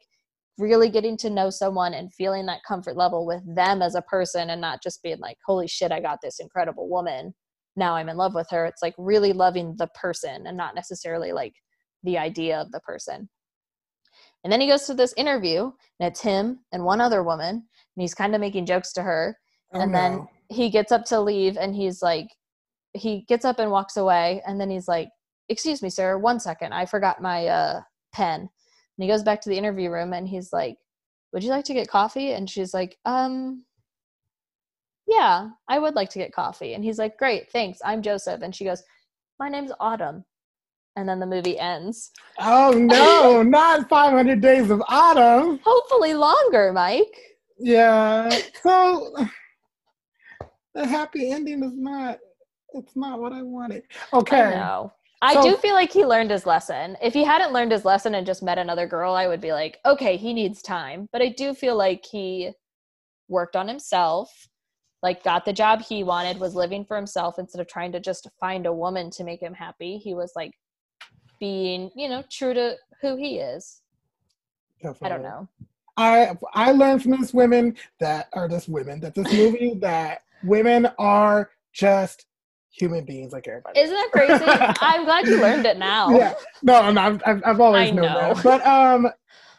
really 0.58 0.90
getting 0.90 1.18
to 1.18 1.30
know 1.30 1.50
someone 1.50 1.96
and 1.96 2.14
feeling 2.14 2.46
that 2.46 2.64
comfort 2.66 2.96
level 2.96 3.26
with 3.26 3.42
them 3.56 3.82
as 3.82 3.96
a 3.96 4.02
person 4.04 4.52
and 4.52 4.62
not 4.62 4.82
just 4.82 5.04
being 5.04 5.20
like, 5.20 5.36
holy 5.46 5.68
shit, 5.68 5.92
I 5.92 6.00
got 6.00 6.20
this 6.24 6.40
incredible 6.40 6.88
woman. 6.90 7.34
Now 7.76 7.96
I'm 7.96 8.08
in 8.08 8.16
love 8.16 8.36
with 8.36 8.48
her. 8.52 8.66
It's 8.66 8.82
like 8.82 8.96
really 8.98 9.34
loving 9.34 9.76
the 9.78 9.88
person 9.88 10.48
and 10.48 10.56
not 10.56 10.76
necessarily 10.76 11.34
like 11.34 11.56
the 12.04 12.18
idea 12.18 12.62
of 12.62 12.72
the 12.72 12.80
person. 12.80 13.28
And 14.46 14.54
then 14.54 14.62
he 14.62 14.68
goes 14.68 14.86
to 14.88 14.94
this 14.94 15.14
interview, 15.18 15.72
and 16.00 16.08
it's 16.08 16.22
him 16.22 16.60
and 16.72 16.84
one 16.84 17.02
other 17.02 17.24
woman, 17.24 17.50
and 17.50 18.02
he's 18.02 18.14
kind 18.14 18.36
of 18.36 18.42
making 18.42 18.66
jokes 18.66 18.92
to 18.94 19.02
her. 19.02 19.38
Oh, 19.74 19.80
and 19.80 19.92
no. 19.92 19.98
then 19.98 20.28
he 20.54 20.70
gets 20.70 20.92
up 20.92 21.06
to 21.06 21.20
leave, 21.20 21.58
and 21.58 21.76
he's 21.76 22.02
like, 22.02 22.28
he 22.94 23.22
gets 23.28 23.46
up 23.46 23.60
and 23.60 23.72
walks 23.72 23.98
away, 23.98 24.42
and 24.46 24.60
then 24.60 24.70
he's 24.70 24.88
like, 24.88 25.10
"Excuse 25.50 25.82
me, 25.82 25.90
sir, 25.90 26.18
one 26.18 26.40
second, 26.40 26.74
I 26.74 26.86
forgot 26.86 27.22
my 27.22 27.48
uh, 27.48 27.82
pen." 28.14 28.42
And 28.42 28.50
he 29.04 29.08
goes 29.08 29.24
back 29.24 29.42
to 29.42 29.50
the 29.50 29.58
interview 29.58 29.90
room, 29.90 30.14
and 30.14 30.28
he's 30.28 30.54
like, 30.54 30.78
"Would 31.32 31.44
you 31.44 31.50
like 31.50 31.66
to 31.66 31.74
get 31.74 31.88
coffee?" 31.90 32.34
And 32.34 32.50
she's 32.50 32.74
like, 32.74 32.98
"Um, 33.06 33.66
yeah, 35.08 35.50
I 35.68 35.80
would 35.80 35.96
like 35.96 36.10
to 36.12 36.20
get 36.20 36.34
coffee." 36.34 36.74
And 36.76 36.84
he's 36.84 37.00
like, 37.00 37.18
"Great, 37.18 37.52
thanks. 37.52 37.80
I'm 37.84 38.02
Joseph." 38.02 38.42
And 38.44 38.56
she 38.56 38.66
goes, 38.66 38.84
"My 39.40 39.50
name's 39.50 39.72
Autumn." 39.80 40.24
And 40.96 41.10
then 41.10 41.20
the 41.20 41.26
movie 41.26 41.58
ends. 41.58 42.12
Oh 42.40 42.72
no, 42.78 43.42
not 43.42 43.90
500 43.90 44.40
Days 44.42 44.70
of 44.70 44.84
Autumn. 44.88 45.60
Hopefully 45.64 46.14
longer, 46.14 46.72
Mike. 46.72 47.18
Yeah. 47.58 48.30
So 48.62 49.16
the 50.74 50.86
happy 50.86 51.32
ending 51.32 51.64
is 51.64 51.74
not 51.76 52.20
it's 52.74 52.96
not 52.96 53.20
what 53.20 53.34
I 53.34 53.44
wanted. 53.44 53.84
Okay. 54.14 54.42
I 54.42 54.50
know. 54.50 54.92
I 55.22 55.36
So- 55.36 55.44
do 55.44 55.58
feel 55.58 55.76
like 55.76 55.92
he 55.92 56.06
learned 56.06 56.32
his 56.32 56.46
lesson. 56.46 56.98
If 57.02 57.14
he 57.14 57.24
hadn't 57.24 57.54
learned 57.54 57.72
his 57.72 57.86
lesson 57.86 58.16
and 58.16 58.26
just 58.26 58.44
met 58.44 58.58
another 58.58 58.88
girl, 58.88 59.14
I 59.14 59.28
would 59.28 59.40
be 59.42 59.54
like, 59.54 59.80
okay, 59.86 60.18
he 60.18 60.34
needs 60.34 60.62
time. 60.62 61.08
But 61.12 61.22
I 61.22 61.30
do 61.30 61.54
feel 61.54 61.76
like 61.78 62.04
he 62.04 62.52
worked 63.30 63.56
on 63.56 63.68
himself, 63.68 64.50
like 65.02 65.24
got 65.24 65.46
the 65.46 65.54
job 65.54 65.82
he 65.82 66.04
wanted, 66.04 66.40
was 66.40 66.56
living 66.56 66.84
for 66.84 66.98
himself 66.98 67.40
instead 67.40 67.62
of 67.62 67.68
trying 67.68 67.92
to 67.94 68.00
just 68.00 68.28
find 68.40 68.66
a 68.66 68.74
woman 68.74 69.10
to 69.12 69.24
make 69.24 69.42
him 69.42 69.54
happy. 69.54 69.98
He 69.98 70.14
was 70.14 70.34
like 70.36 70.52
being, 71.40 71.92
you 71.96 72.10
know, 72.10 72.24
true 72.30 72.54
to 72.54 72.76
who 73.02 73.16
he 73.16 73.38
is. 73.38 73.82
I 75.02 75.10
don't 75.10 75.24
know. 75.24 75.48
I 75.96 76.36
I 76.54 76.72
learned 76.72 77.04
from 77.04 77.12
this 77.12 77.34
women 77.34 77.78
that 78.00 78.28
are 78.34 78.48
this 78.48 78.68
women 78.68 79.00
that 79.02 79.14
this 79.14 79.32
movie 79.32 79.76
that 79.76 80.24
women 80.44 80.88
are 81.00 81.50
just 81.74 82.26
human 82.72 83.06
beings 83.06 83.32
like 83.34 83.48
everybody. 83.48 83.80
Isn't 83.80 83.96
that 83.96 84.10
crazy? 84.12 84.46
I'm 84.82 85.06
glad 85.06 85.28
you 85.28 85.40
learned 85.42 85.66
it 85.66 85.78
now. 85.78 86.10
Yeah. 86.18 86.34
No, 86.64 86.92
no, 86.92 87.02
I've, 87.02 87.22
I've, 87.26 87.42
I've 87.46 87.60
always 87.60 87.90
I 87.92 87.92
known 87.92 88.14
know. 88.14 88.34
that. 88.34 88.44
But 88.44 88.66
um, 88.66 89.08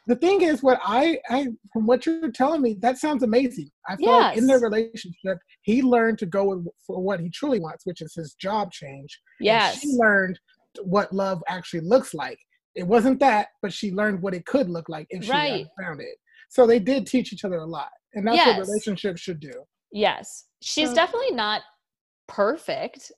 the 0.06 0.16
thing 0.16 0.42
is, 0.42 0.62
what 0.62 0.80
I, 0.84 1.18
I 1.30 1.48
from 1.72 1.86
what 1.86 2.04
you're 2.06 2.30
telling 2.32 2.60
me, 2.62 2.76
that 2.80 2.98
sounds 2.98 3.22
amazing. 3.22 3.70
I 3.88 3.96
feel 3.96 4.12
like 4.20 4.36
in 4.36 4.46
their 4.46 4.60
relationship, 4.60 5.38
he 5.62 5.82
learned 5.82 6.18
to 6.18 6.26
go 6.26 6.44
with, 6.44 6.66
for 6.86 7.00
what 7.02 7.20
he 7.20 7.30
truly 7.30 7.60
wants, 7.60 7.86
which 7.86 8.00
is 8.02 8.14
his 8.14 8.34
job 8.34 8.72
change. 8.72 9.20
and 9.40 9.46
Yes. 9.46 9.78
she 9.80 9.88
learned 9.92 10.38
what 10.82 11.12
love 11.12 11.42
actually 11.48 11.80
looks 11.80 12.14
like. 12.14 12.38
It 12.74 12.86
wasn't 12.86 13.20
that, 13.20 13.48
but 13.62 13.72
she 13.72 13.92
learned 13.92 14.20
what 14.20 14.34
it 14.34 14.44
could 14.46 14.68
look 14.68 14.88
like 14.88 15.06
if 15.10 15.24
she 15.24 15.30
Right. 15.30 15.66
found 15.80 16.00
it. 16.00 16.16
So 16.50 16.66
they 16.66 16.78
did 16.80 17.06
teach 17.06 17.32
each 17.32 17.44
other 17.44 17.58
a 17.58 17.66
lot, 17.66 17.90
and 18.14 18.26
that's 18.26 18.36
Yes. 18.36 18.58
what 18.58 18.66
relationships 18.66 19.20
should 19.20 19.40
do. 19.40 19.52
Yes. 19.94 20.44
She's 20.60 20.88
So- 20.90 20.94
definitely 20.96 21.30
not 21.32 21.62
perfect, 22.26 23.12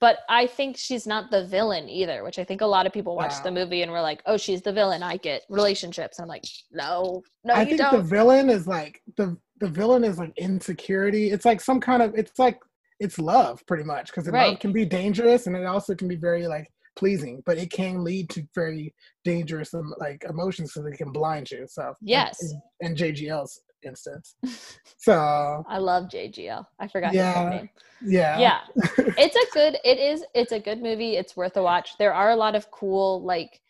but 0.00 0.18
I 0.28 0.46
think 0.46 0.76
she's 0.76 1.06
not 1.06 1.30
the 1.30 1.44
villain 1.44 1.88
either, 1.88 2.22
which 2.24 2.38
I 2.38 2.44
think 2.44 2.60
a 2.60 2.66
lot 2.66 2.86
of 2.86 2.92
people 2.92 3.16
watch 3.16 3.42
the 3.42 3.50
movie 3.50 3.82
and 3.82 3.90
were 3.90 4.00
like, 4.00 4.22
oh, 4.26 4.36
she's 4.36 4.62
the 4.62 4.72
villain. 4.72 5.02
I 5.02 5.16
get 5.16 5.42
relationships. 5.48 6.18
And 6.18 6.24
I'm 6.24 6.28
like, 6.28 6.44
no, 6.70 7.22
no, 7.44 7.54
I 7.54 7.60
you 7.62 7.66
think 7.76 7.80
don't. 7.80 7.96
the 7.96 8.02
villain 8.02 8.48
is 8.48 8.66
like 8.66 9.02
the 9.16 9.36
the 9.60 9.68
villain 9.68 10.04
is 10.04 10.18
like 10.18 10.32
insecurity. 10.36 11.30
It's 11.30 11.44
like 11.44 11.60
some 11.60 11.80
kind 11.80 12.02
of 12.02 12.14
it's 12.14 12.38
like 12.38 12.58
it's 13.00 13.18
love 13.18 13.64
pretty 13.66 13.84
much 13.84 14.06
because 14.06 14.28
love 14.28 14.58
can 14.60 14.72
be 14.72 14.84
dangerous 14.84 15.46
and 15.46 15.56
it 15.56 15.64
also 15.64 15.94
can 15.94 16.06
be 16.08 16.16
very 16.16 16.46
like 16.46 16.68
pleasing, 16.96 17.42
but 17.46 17.58
it 17.58 17.70
can 17.72 18.04
lead 18.04 18.28
to 18.30 18.46
very 18.54 18.94
dangerous 19.24 19.74
like 19.98 20.24
emotions 20.28 20.72
so 20.74 20.82
they 20.82 20.96
can 20.96 21.10
blind 21.12 21.50
you. 21.50 21.66
So 21.68 21.92
Yes. 22.02 22.40
and, 22.42 22.62
in 22.80 22.96
JGL's 22.96 23.60
instance. 23.86 24.36
So 24.96 25.62
I 25.68 25.76
love 25.76 26.04
JGL. 26.04 26.64
I 26.80 26.88
forgot 26.88 27.08
his 27.12 27.16
Yeah. 27.18 27.48
name. 27.50 27.68
yeah, 28.00 28.38
Yeah. 28.38 28.60
it's 29.18 29.36
a 29.36 29.52
good, 29.52 29.76
it 29.84 29.98
is, 29.98 30.24
it's 30.34 30.52
a 30.52 30.58
good 30.58 30.82
movie. 30.82 31.16
It's 31.16 31.36
worth 31.36 31.58
a 31.58 31.62
watch. 31.62 31.98
There 31.98 32.14
are 32.14 32.30
a 32.30 32.36
lot 32.36 32.54
of 32.54 32.70
cool, 32.70 33.22
like, 33.22 33.60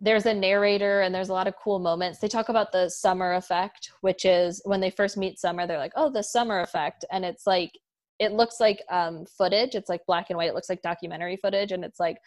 there's 0.00 0.26
a 0.26 0.34
narrator 0.34 1.00
and 1.00 1.12
there's 1.12 1.30
a 1.30 1.32
lot 1.32 1.48
of 1.48 1.54
cool 1.56 1.80
moments. 1.80 2.20
They 2.20 2.28
talk 2.28 2.48
about 2.48 2.70
the 2.70 2.88
summer 2.88 3.34
effect, 3.34 3.90
which 4.02 4.24
is 4.24 4.60
when 4.64 4.80
they 4.80 4.90
first 4.90 5.16
meet 5.16 5.38
Summer, 5.40 5.66
they're 5.66 5.78
like, 5.78 5.92
oh, 5.96 6.10
the 6.10 6.22
summer 6.22 6.60
effect. 6.60 7.04
And 7.10 7.24
it's 7.24 7.46
like, 7.46 7.72
it 8.20 8.32
looks 8.32 8.60
like 8.60 8.82
um, 8.88 9.24
footage. 9.26 9.74
It's 9.74 9.88
like 9.88 10.06
black 10.06 10.26
and 10.30 10.36
white. 10.36 10.48
It 10.48 10.54
looks 10.54 10.68
like 10.68 10.82
documentary 10.82 11.36
footage. 11.36 11.72
And 11.72 11.84
it's 11.84 11.98
like, 11.98 12.18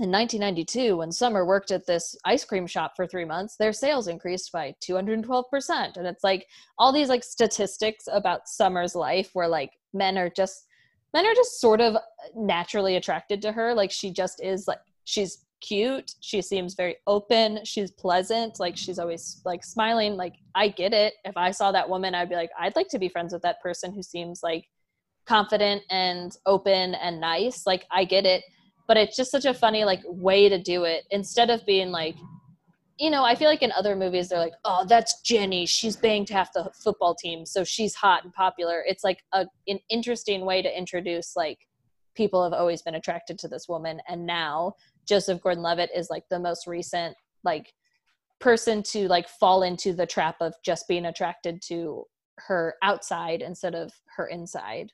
in 0.00 0.10
1992, 0.10 0.96
when 0.96 1.12
Summer 1.12 1.46
worked 1.46 1.70
at 1.70 1.86
this 1.86 2.16
ice 2.24 2.44
cream 2.44 2.66
shop 2.66 2.94
for 2.96 3.06
three 3.06 3.24
months, 3.24 3.56
their 3.56 3.72
sales 3.72 4.08
increased 4.08 4.50
by 4.50 4.74
212%. 4.82 5.96
And 5.96 6.06
it's 6.06 6.24
like 6.24 6.46
all 6.78 6.92
these 6.92 7.08
like 7.08 7.22
statistics 7.22 8.08
about 8.10 8.48
Summer's 8.48 8.96
life 8.96 9.30
where 9.34 9.46
like 9.46 9.70
men 9.92 10.18
are 10.18 10.28
just, 10.28 10.66
men 11.12 11.24
are 11.24 11.34
just 11.34 11.60
sort 11.60 11.80
of 11.80 11.94
uh, 11.94 12.00
naturally 12.34 12.96
attracted 12.96 13.40
to 13.42 13.52
her. 13.52 13.72
Like 13.72 13.92
she 13.92 14.10
just 14.10 14.42
is 14.42 14.66
like, 14.66 14.80
she's 15.04 15.44
cute. 15.60 16.10
She 16.20 16.42
seems 16.42 16.74
very 16.74 16.96
open. 17.06 17.60
She's 17.64 17.92
pleasant. 17.92 18.58
Like 18.58 18.76
she's 18.76 18.98
always 18.98 19.42
like 19.44 19.62
smiling. 19.62 20.16
Like 20.16 20.34
I 20.56 20.68
get 20.68 20.92
it. 20.92 21.14
If 21.24 21.36
I 21.36 21.52
saw 21.52 21.70
that 21.70 21.88
woman, 21.88 22.16
I'd 22.16 22.28
be 22.28 22.34
like, 22.34 22.50
I'd 22.58 22.74
like 22.74 22.88
to 22.88 22.98
be 22.98 23.08
friends 23.08 23.32
with 23.32 23.42
that 23.42 23.62
person 23.62 23.92
who 23.92 24.02
seems 24.02 24.40
like 24.42 24.66
confident 25.24 25.82
and 25.88 26.36
open 26.46 26.94
and 26.96 27.20
nice. 27.20 27.64
Like 27.64 27.86
I 27.92 28.04
get 28.04 28.26
it 28.26 28.42
but 28.86 28.96
it's 28.96 29.16
just 29.16 29.30
such 29.30 29.44
a 29.44 29.54
funny 29.54 29.84
like 29.84 30.00
way 30.06 30.48
to 30.48 30.60
do 30.60 30.84
it 30.84 31.04
instead 31.10 31.50
of 31.50 31.64
being 31.66 31.90
like 31.90 32.16
you 32.98 33.10
know 33.10 33.24
i 33.24 33.34
feel 33.34 33.48
like 33.48 33.62
in 33.62 33.72
other 33.72 33.96
movies 33.96 34.28
they're 34.28 34.38
like 34.38 34.54
oh 34.64 34.84
that's 34.88 35.20
jenny. 35.22 35.66
She's 35.66 35.96
banged 35.96 36.28
half 36.28 36.52
the 36.52 36.70
football 36.82 37.14
team 37.14 37.44
so 37.44 37.64
she's 37.64 37.94
hot 37.94 38.24
and 38.24 38.32
popular. 38.32 38.84
It's 38.86 39.04
like 39.04 39.18
a, 39.32 39.46
an 39.66 39.80
interesting 39.88 40.44
way 40.44 40.62
to 40.62 40.78
introduce 40.78 41.34
like 41.36 41.58
people 42.14 42.42
have 42.44 42.52
always 42.52 42.82
been 42.82 42.94
attracted 42.94 43.38
to 43.40 43.48
this 43.48 43.68
woman 43.68 44.00
and 44.08 44.24
now 44.24 44.72
joseph 45.08 45.42
gordon-levitt 45.42 45.90
is 45.94 46.08
like 46.10 46.22
the 46.30 46.38
most 46.38 46.66
recent 46.66 47.16
like 47.42 47.74
person 48.40 48.82
to 48.82 49.08
like 49.08 49.28
fall 49.28 49.62
into 49.62 49.92
the 49.92 50.06
trap 50.06 50.36
of 50.40 50.54
just 50.64 50.86
being 50.86 51.06
attracted 51.06 51.60
to 51.62 52.04
her 52.38 52.74
outside 52.82 53.42
instead 53.42 53.74
of 53.74 53.92
her 54.16 54.26
inside. 54.26 54.92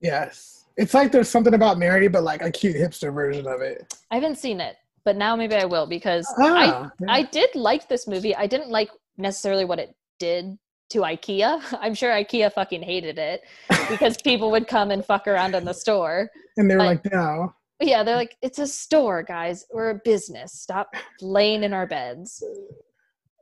Yes. 0.00 0.59
It's 0.76 0.94
like 0.94 1.12
there's 1.12 1.28
something 1.28 1.54
about 1.54 1.78
Mary, 1.78 2.08
but 2.08 2.22
like 2.22 2.42
a 2.42 2.50
cute 2.50 2.76
hipster 2.76 3.12
version 3.12 3.46
of 3.46 3.60
it. 3.60 3.92
i 4.10 4.14
haven't 4.14 4.38
seen 4.38 4.60
it 4.60 4.76
but 5.04 5.16
now 5.16 5.34
maybe 5.34 5.54
i 5.54 5.64
will 5.64 5.86
because 5.86 6.26
i 6.38 6.66
Ah, 6.66 6.90
yeah. 7.00 7.06
I 7.12 7.22
did 7.22 7.50
like 7.54 7.88
this 7.88 8.06
movie. 8.06 8.34
I 8.36 8.46
didn't 8.46 8.68
like 8.70 8.90
necessarily 9.16 9.64
what 9.64 9.78
it 9.78 9.94
did 10.18 10.58
to 10.90 10.98
IKEA. 11.00 11.62
I'm 11.80 11.94
sure 11.94 12.10
IKEA 12.12 12.52
fucking 12.52 12.82
hated 12.82 13.18
it 13.18 13.40
because 13.88 14.16
people 14.24 14.50
would 14.50 14.66
come 14.68 14.90
and 14.90 15.02
fuck 15.04 15.26
around 15.26 15.54
in 15.54 15.64
the 15.64 15.72
store. 15.72 16.30
and 16.58 16.70
they 16.70 16.76
were 16.76 16.82
I- 16.82 16.86
like, 16.86 17.12
no. 17.12 17.54
Yeah, 17.82 18.02
they're 18.02 18.16
like, 18.16 18.36
it's 18.42 18.58
a 18.58 18.66
store, 18.66 19.22
guys. 19.22 19.64
We're 19.72 19.88
a 19.90 20.00
business. 20.04 20.52
Stop 20.52 20.90
laying 21.22 21.64
in 21.64 21.72
our 21.72 21.86
beds. 21.86 22.44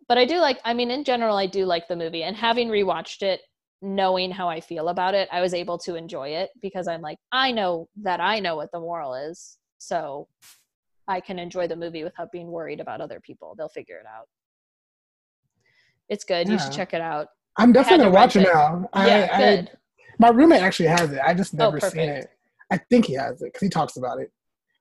But 0.08 0.16
I 0.16 0.24
do 0.24 0.36
like, 0.38 0.60
I 0.64 0.74
mean, 0.74 0.92
in 0.92 1.02
general, 1.02 1.36
I 1.36 1.46
do 1.46 1.64
like 1.64 1.88
the 1.88 1.96
movie. 1.96 2.22
And 2.22 2.36
having 2.36 2.68
rewatched 2.68 3.22
it, 3.22 3.40
knowing 3.80 4.30
how 4.30 4.48
I 4.48 4.60
feel 4.60 4.88
about 4.88 5.14
it, 5.14 5.28
I 5.30 5.40
was 5.40 5.54
able 5.54 5.78
to 5.78 5.94
enjoy 5.94 6.30
it 6.30 6.50
because 6.60 6.88
I'm 6.88 7.00
like, 7.00 7.18
I 7.32 7.52
know 7.52 7.88
that 8.02 8.20
I 8.20 8.40
know 8.40 8.56
what 8.56 8.72
the 8.72 8.80
moral 8.80 9.14
is. 9.14 9.58
So 9.78 10.28
I 11.06 11.20
can 11.20 11.38
enjoy 11.38 11.68
the 11.68 11.76
movie 11.76 12.04
without 12.04 12.32
being 12.32 12.48
worried 12.50 12.80
about 12.80 13.00
other 13.00 13.20
people. 13.20 13.54
They'll 13.56 13.68
figure 13.68 13.96
it 13.96 14.06
out. 14.06 14.26
It's 16.08 16.24
good. 16.24 16.48
You 16.48 16.58
should 16.58 16.72
check 16.72 16.94
it 16.94 17.00
out. 17.00 17.28
I'm 17.56 17.72
definitely 17.72 18.06
to 18.06 18.10
gonna 18.10 18.14
watch 18.14 18.36
it 18.36 18.42
now. 18.42 18.88
Yeah, 18.94 19.28
I, 19.32 19.38
good. 19.38 19.70
My 20.18 20.28
roommate 20.30 20.62
actually 20.62 20.88
has 20.88 21.12
it. 21.12 21.20
I 21.24 21.34
just 21.34 21.54
Oh, 21.54 21.58
never 21.58 21.80
seen 21.80 22.08
perfect. 22.08 22.24
it. 22.24 22.30
I 22.70 22.78
think 22.90 23.06
he 23.06 23.14
has 23.14 23.40
it 23.42 23.46
because 23.46 23.60
he 23.60 23.68
talks 23.68 23.96
about 23.96 24.20
it. 24.20 24.30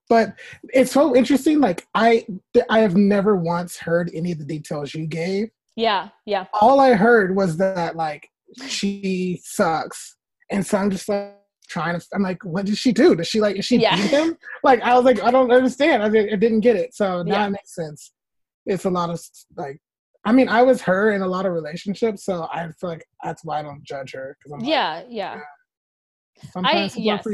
But 0.10 0.34
it's 0.74 0.92
so 0.92 1.16
interesting. 1.16 1.60
Like 1.60 1.86
I, 1.94 2.26
th- 2.54 2.66
I 2.70 2.80
have 2.80 2.96
never 2.96 3.36
once 3.36 3.78
heard 3.78 4.10
any 4.14 4.32
of 4.32 4.40
the 4.40 4.46
details 4.46 4.94
you 4.94 5.06
gave. 5.06 5.50
Yeah, 5.76 6.10
yeah. 6.26 6.46
All 6.60 6.80
I 6.80 6.94
heard 6.94 7.36
was 7.36 7.58
that 7.58 7.96
like 7.96 8.30
she 8.68 9.42
sucks, 9.44 10.16
and 10.52 10.66
so 10.66 10.78
I'm 10.78 10.90
just 10.92 11.08
like 11.10 11.36
trying 11.70 12.00
to. 12.00 12.06
I'm 12.14 12.24
like, 12.24 12.44
what 12.46 12.66
did 12.66 12.78
she 12.78 12.92
do? 12.92 13.16
Does 13.16 13.28
she 13.28 13.42
like? 13.42 13.58
Is 13.58 13.66
she 13.66 13.78
Yeah. 13.78 13.96
beat 13.96 14.10
him? 14.12 14.38
Like 14.64 14.82
I 14.82 14.96
was 14.96 15.06
like, 15.06 15.22
I 15.22 15.32
don't 15.32 15.52
understand. 15.52 16.04
I, 16.04 16.10
didn't- 16.10 16.34
I 16.34 16.36
didn't 16.38 16.62
get 16.62 16.76
it. 16.76 16.96
So 16.96 17.24
now 17.24 17.34
Yeah. 17.42 17.48
it 17.48 17.50
makes 17.52 17.76
sense. 17.76 18.14
It's 18.66 18.86
a 18.86 18.90
lot 18.90 19.10
of 19.10 19.20
like. 19.56 19.80
I 20.26 20.34
mean, 20.34 20.50
I 20.50 20.62
was 20.62 20.82
her 20.82 21.12
in 21.12 21.22
a 21.22 21.28
lot 21.28 21.46
of 21.46 21.54
relationships, 21.54 22.26
so 22.26 22.48
I 22.52 22.64
feel 22.82 22.90
like 22.90 23.06
that's 23.24 23.46
why 23.46 23.60
I 23.60 23.62
don't 23.62 23.82
judge 23.84 24.12
her. 24.14 24.36
Because 24.38 24.52
I'm 24.54 24.60
like, 24.60 24.68
Yeah, 24.70 25.04
yeah. 25.08 25.40
sometimes 26.52 26.98
are 26.98 27.00
yes. 27.00 27.26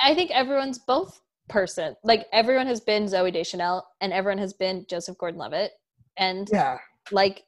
I 0.00 0.14
think 0.14 0.30
everyone's 0.30 0.78
both 0.78 1.20
person. 1.50 1.96
Like 2.02 2.26
everyone 2.32 2.66
has 2.66 2.80
been 2.80 3.04
Zooey 3.04 3.32
Deschanel 3.32 3.86
and 4.00 4.12
everyone 4.12 4.38
has 4.38 4.52
been 4.54 4.86
Joseph 4.88 5.18
Gordon-Levitt, 5.18 5.72
and 6.16 6.48
Yeah, 6.50 6.78
like 7.10 7.42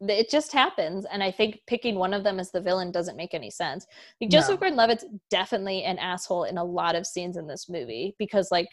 it 0.00 0.30
just 0.30 0.52
happens. 0.52 1.06
And 1.10 1.22
I 1.22 1.30
think 1.30 1.60
picking 1.66 1.96
one 1.96 2.14
of 2.14 2.24
them 2.24 2.38
as 2.38 2.50
the 2.50 2.60
villain 2.60 2.92
doesn't 2.92 3.16
make 3.16 3.34
any 3.34 3.50
sense. 3.50 3.86
Like 4.20 4.30
No. 4.30 4.38
Joseph 4.38 4.60
Gordon-Levitt's 4.60 5.04
definitely 5.30 5.84
an 5.84 5.98
asshole 5.98 6.44
in 6.44 6.58
a 6.58 6.64
lot 6.64 6.94
of 6.94 7.06
scenes 7.06 7.36
in 7.36 7.46
this 7.46 7.68
movie 7.68 8.14
because 8.18 8.50
like 8.50 8.68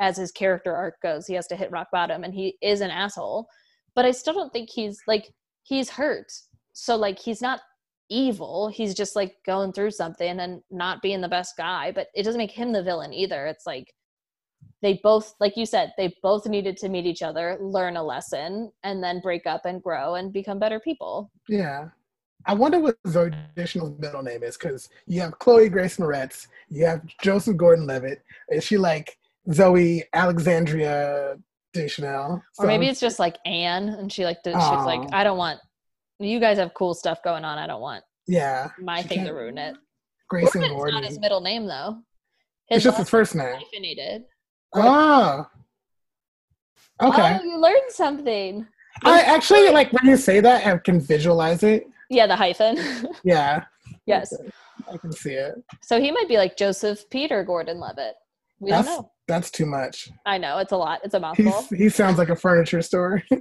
as 0.00 0.16
his 0.16 0.32
character 0.32 0.74
arc 0.74 1.00
goes, 1.00 1.26
he 1.26 1.34
has 1.34 1.46
to 1.48 1.56
hit 1.56 1.70
rock 1.70 1.88
bottom, 1.92 2.24
and 2.24 2.34
he 2.34 2.56
is 2.62 2.80
an 2.80 2.90
asshole. 2.90 3.46
But 3.94 4.04
I 4.04 4.10
still 4.10 4.34
don't 4.34 4.52
think 4.52 4.70
he's 4.70 5.00
like 5.06 5.32
he's 5.62 5.90
hurt. 5.90 6.32
So 6.72 6.96
like 6.96 7.18
he's 7.18 7.40
not 7.40 7.60
evil. 8.10 8.68
He's 8.68 8.94
just 8.94 9.16
like 9.16 9.36
going 9.46 9.72
through 9.72 9.92
something 9.92 10.40
and 10.40 10.62
not 10.70 11.02
being 11.02 11.20
the 11.20 11.28
best 11.28 11.56
guy. 11.56 11.92
But 11.92 12.08
it 12.14 12.24
doesn't 12.24 12.38
make 12.38 12.50
him 12.50 12.72
the 12.72 12.82
villain 12.82 13.14
either. 13.14 13.46
It's 13.46 13.66
like 13.66 13.94
they 14.84 15.00
both, 15.02 15.34
like 15.40 15.56
you 15.56 15.64
said, 15.64 15.94
they 15.96 16.14
both 16.22 16.46
needed 16.46 16.76
to 16.76 16.88
meet 16.90 17.06
each 17.06 17.22
other, 17.22 17.56
learn 17.60 17.96
a 17.96 18.02
lesson, 18.02 18.70
and 18.82 19.02
then 19.02 19.20
break 19.20 19.46
up 19.46 19.64
and 19.64 19.82
grow 19.82 20.16
and 20.16 20.32
become 20.32 20.58
better 20.58 20.78
people. 20.78 21.30
yeah. 21.48 21.88
I 22.46 22.52
wonder 22.52 22.78
what 22.78 23.02
Zooey 23.04 23.34
Deschanel's 23.56 23.98
middle 23.98 24.22
name 24.22 24.42
is 24.42 24.58
because 24.58 24.90
you 25.06 25.22
have 25.22 25.38
Chloe 25.38 25.70
Grace 25.70 25.96
Moretz, 25.96 26.46
you 26.68 26.84
have 26.84 27.00
Joseph 27.22 27.56
Gordon-Levitt. 27.56 28.22
Is 28.50 28.64
she 28.64 28.76
like 28.76 29.16
Zooey 29.48 30.02
Alexandria 30.12 31.38
Deschanel? 31.72 32.42
or 32.58 32.66
maybe 32.66 32.86
it's 32.86 33.00
just 33.00 33.18
like 33.18 33.38
Anne, 33.46 33.88
and 33.88 34.12
she 34.12 34.26
like 34.26 34.40
she's 34.44 34.54
like, 34.54 35.00
I 35.14 35.24
don't 35.24 35.38
want. 35.38 35.58
You 36.18 36.38
guys 36.38 36.58
have 36.58 36.74
cool 36.74 36.92
stuff 36.92 37.22
going 37.24 37.46
on. 37.46 37.56
I 37.56 37.66
don't 37.66 37.80
want 37.80 38.04
yeah, 38.26 38.70
my 38.78 39.02
thing 39.02 39.24
to 39.24 39.32
ruin 39.32 39.56
it. 39.56 39.76
Grayson 40.28 40.60
Gordon's 40.60 40.76
Gordon. 40.76 40.94
not 40.94 41.04
his 41.04 41.18
middle 41.18 41.40
name 41.40 41.66
though. 41.66 41.98
it's 42.68 42.84
just 42.84 42.98
his 42.98 43.08
first 43.08 43.34
name. 43.34 43.56
hyphenated. 43.56 44.24
Oh, 44.74 45.46
okay. 47.02 47.38
Oh, 47.40 47.44
you 47.44 47.58
learned 47.58 47.90
something. 47.90 48.66
I 49.04 49.20
actually 49.22 49.70
like 49.70 49.92
when 49.92 50.06
you 50.06 50.16
say 50.16 50.40
that, 50.40 50.66
I 50.66 50.76
can 50.78 51.00
visualize 51.00 51.62
it. 51.62 51.86
Yeah, 52.10 52.26
the 52.26 52.36
hyphen. 52.36 52.78
Yeah, 53.24 53.64
yes. 54.06 54.32
I 54.92 54.96
can 54.98 55.12
see 55.12 55.32
it. 55.32 55.54
So 55.82 56.00
he 56.00 56.10
might 56.10 56.28
be 56.28 56.36
like 56.36 56.56
Joseph 56.56 57.08
Peter 57.10 57.42
Gordon 57.44 57.80
Levitt. 57.80 58.14
We 58.60 58.70
don't 58.70 58.84
That's 58.84 58.98
know. 58.98 59.10
that's 59.26 59.50
too 59.50 59.66
much. 59.66 60.10
I 60.26 60.38
know 60.38 60.58
it's 60.58 60.72
a 60.72 60.76
lot. 60.76 61.00
It's 61.04 61.14
a 61.14 61.20
mouthful. 61.20 61.44
He's, 61.44 61.78
he 61.78 61.88
sounds 61.88 62.18
like 62.18 62.28
a 62.28 62.36
furniture 62.36 62.82
store. 62.82 63.22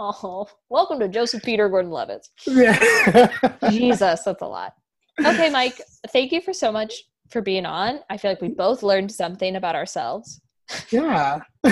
Oh, 0.00 0.46
welcome 0.68 1.00
to 1.00 1.08
Joseph 1.08 1.42
Peter 1.42 1.68
Gordon 1.68 1.90
Levitt. 1.90 2.28
yeah. 2.46 2.78
Jesus, 3.70 4.22
that's 4.22 4.42
a 4.42 4.46
lot. 4.46 4.74
Okay, 5.18 5.50
Mike, 5.50 5.80
thank 6.12 6.30
you 6.30 6.40
for 6.40 6.52
so 6.52 6.70
much 6.70 7.02
for 7.30 7.42
being 7.42 7.66
on. 7.66 7.98
I 8.08 8.16
feel 8.16 8.30
like 8.30 8.40
we 8.40 8.48
both 8.48 8.84
learned 8.84 9.10
something 9.10 9.56
about 9.56 9.74
ourselves. 9.74 10.40
Yeah. 10.90 11.40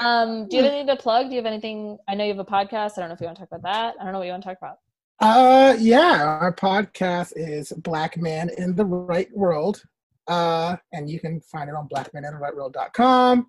Um, 0.00 0.48
do 0.48 0.56
you 0.56 0.62
have 0.64 0.72
anything 0.72 0.88
to 0.88 1.00
plug? 1.00 1.26
Do 1.28 1.36
you 1.36 1.36
have 1.36 1.46
anything? 1.46 1.96
I 2.08 2.14
know 2.14 2.24
you 2.24 2.30
have 2.30 2.38
a 2.40 2.44
podcast. 2.44 2.92
I 2.96 3.00
don't 3.00 3.08
know 3.08 3.14
if 3.14 3.20
you 3.20 3.26
want 3.26 3.38
to 3.38 3.42
talk 3.42 3.50
about 3.52 3.62
that. 3.62 3.94
I 4.00 4.04
don't 4.04 4.12
know 4.12 4.18
what 4.18 4.24
you 4.24 4.32
want 4.32 4.42
to 4.42 4.48
talk 4.48 4.58
about. 4.60 4.78
Uh, 5.20 5.76
yeah, 5.78 6.38
our 6.40 6.52
podcast 6.52 7.32
is 7.36 7.72
Black 7.76 8.16
Man 8.16 8.50
in 8.58 8.74
the 8.74 8.84
Right 8.84 9.28
World. 9.32 9.82
Uh, 10.26 10.76
and 10.92 11.08
you 11.08 11.20
can 11.20 11.40
find 11.42 11.68
it 11.68 11.76
on 11.76 11.88
blackmanintheright.world.com, 11.88 13.46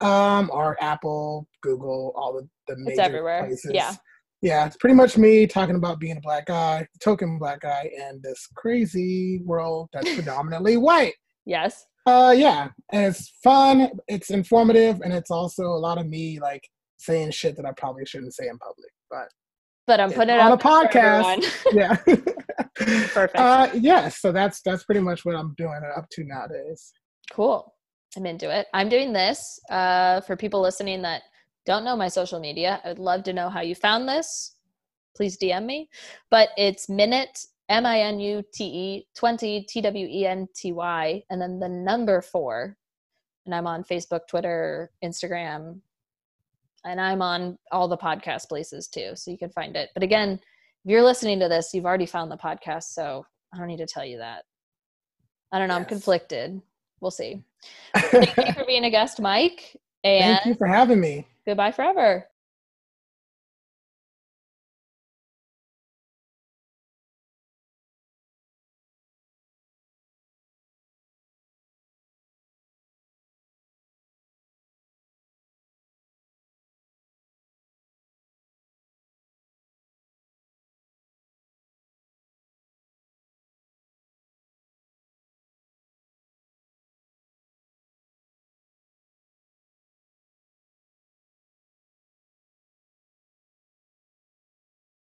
um, 0.00 0.50
or 0.52 0.82
Apple, 0.82 1.46
Google, 1.62 2.12
all 2.16 2.32
the, 2.34 2.48
the 2.68 2.78
major 2.78 2.90
It's 2.92 2.98
everywhere. 3.00 3.46
places. 3.46 3.70
Yeah. 3.74 3.94
Yeah, 4.42 4.64
it's 4.66 4.78
pretty 4.78 4.94
much 4.94 5.18
me 5.18 5.46
talking 5.46 5.76
about 5.76 6.00
being 6.00 6.16
a 6.16 6.20
black 6.22 6.46
guy, 6.46 6.88
token 7.02 7.38
black 7.38 7.60
guy, 7.60 7.90
in 7.94 8.20
this 8.22 8.48
crazy 8.56 9.42
world 9.44 9.90
that's 9.92 10.14
predominantly 10.14 10.78
white. 10.78 11.12
Yes. 11.44 11.84
Uh, 12.06 12.34
yeah, 12.36 12.68
and 12.92 13.06
it's 13.06 13.28
fun, 13.42 13.90
it's 14.08 14.30
informative, 14.30 15.00
and 15.02 15.12
it's 15.12 15.30
also 15.30 15.64
a 15.64 15.78
lot 15.78 15.98
of 15.98 16.06
me 16.06 16.40
like 16.40 16.66
saying 16.98 17.30
shit 17.30 17.56
that 17.56 17.66
I 17.66 17.72
probably 17.76 18.04
shouldn't 18.06 18.34
say 18.34 18.48
in 18.48 18.58
public. 18.58 18.90
But 19.10 19.28
But 19.86 20.00
I'm 20.00 20.12
putting 20.12 20.36
it 20.36 20.40
on 20.40 20.52
a 20.52 20.58
podcast. 20.58 21.44
yeah, 21.72 21.96
Perfect. 22.74 23.36
Uh, 23.36 23.68
yeah, 23.74 24.08
so 24.08 24.32
that's 24.32 24.62
that's 24.62 24.84
pretty 24.84 25.00
much 25.00 25.24
what 25.24 25.36
I'm 25.36 25.54
doing 25.56 25.80
up 25.96 26.08
to 26.12 26.24
nowadays. 26.24 26.92
Cool. 27.30 27.74
I'm 28.16 28.26
into 28.26 28.50
it. 28.50 28.66
I'm 28.74 28.88
doing 28.88 29.12
this 29.12 29.60
uh, 29.70 30.20
for 30.22 30.36
people 30.36 30.60
listening 30.60 31.02
that 31.02 31.22
don't 31.66 31.84
know 31.84 31.96
my 31.96 32.08
social 32.08 32.40
media. 32.40 32.80
I 32.84 32.88
would 32.88 32.98
love 32.98 33.22
to 33.24 33.32
know 33.32 33.48
how 33.48 33.60
you 33.60 33.74
found 33.74 34.08
this. 34.08 34.56
Please 35.16 35.38
DM 35.38 35.66
me. 35.66 35.88
But 36.30 36.48
it's 36.56 36.88
minute 36.88 37.46
M 37.70 37.86
I 37.86 38.00
N 38.00 38.18
U 38.20 38.42
T 38.52 38.64
E 38.64 39.06
20 39.16 39.62
T 39.68 39.80
W 39.80 40.06
E 40.10 40.26
N 40.26 40.48
T 40.54 40.72
Y 40.72 41.22
and 41.30 41.40
then 41.40 41.58
the 41.60 41.68
number 41.68 42.20
four. 42.20 42.76
And 43.46 43.54
I'm 43.54 43.66
on 43.66 43.84
Facebook, 43.84 44.20
Twitter, 44.28 44.90
Instagram, 45.02 45.80
and 46.84 47.00
I'm 47.00 47.22
on 47.22 47.56
all 47.72 47.88
the 47.88 47.96
podcast 47.96 48.48
places 48.48 48.88
too. 48.88 49.12
So 49.14 49.30
you 49.30 49.38
can 49.38 49.50
find 49.50 49.76
it. 49.76 49.90
But 49.94 50.02
again, 50.02 50.32
if 50.32 50.90
you're 50.90 51.02
listening 51.02 51.40
to 51.40 51.48
this, 51.48 51.70
you've 51.72 51.86
already 51.86 52.06
found 52.06 52.30
the 52.30 52.36
podcast. 52.36 52.84
So 52.92 53.24
I 53.54 53.58
don't 53.58 53.68
need 53.68 53.78
to 53.78 53.86
tell 53.86 54.04
you 54.04 54.18
that. 54.18 54.44
I 55.52 55.58
don't 55.58 55.68
know. 55.68 55.76
I'm 55.76 55.84
conflicted. 55.84 56.60
We'll 57.00 57.10
see. 57.10 57.42
Thank 57.96 58.36
you 58.36 58.52
for 58.52 58.64
being 58.66 58.84
a 58.84 58.90
guest, 58.90 59.20
Mike. 59.20 59.76
And 60.04 60.36
Thank 60.36 60.46
you 60.46 60.54
for 60.54 60.66
having 60.66 61.00
me. 61.00 61.26
goodbye 61.46 61.72
forever. 61.72 62.26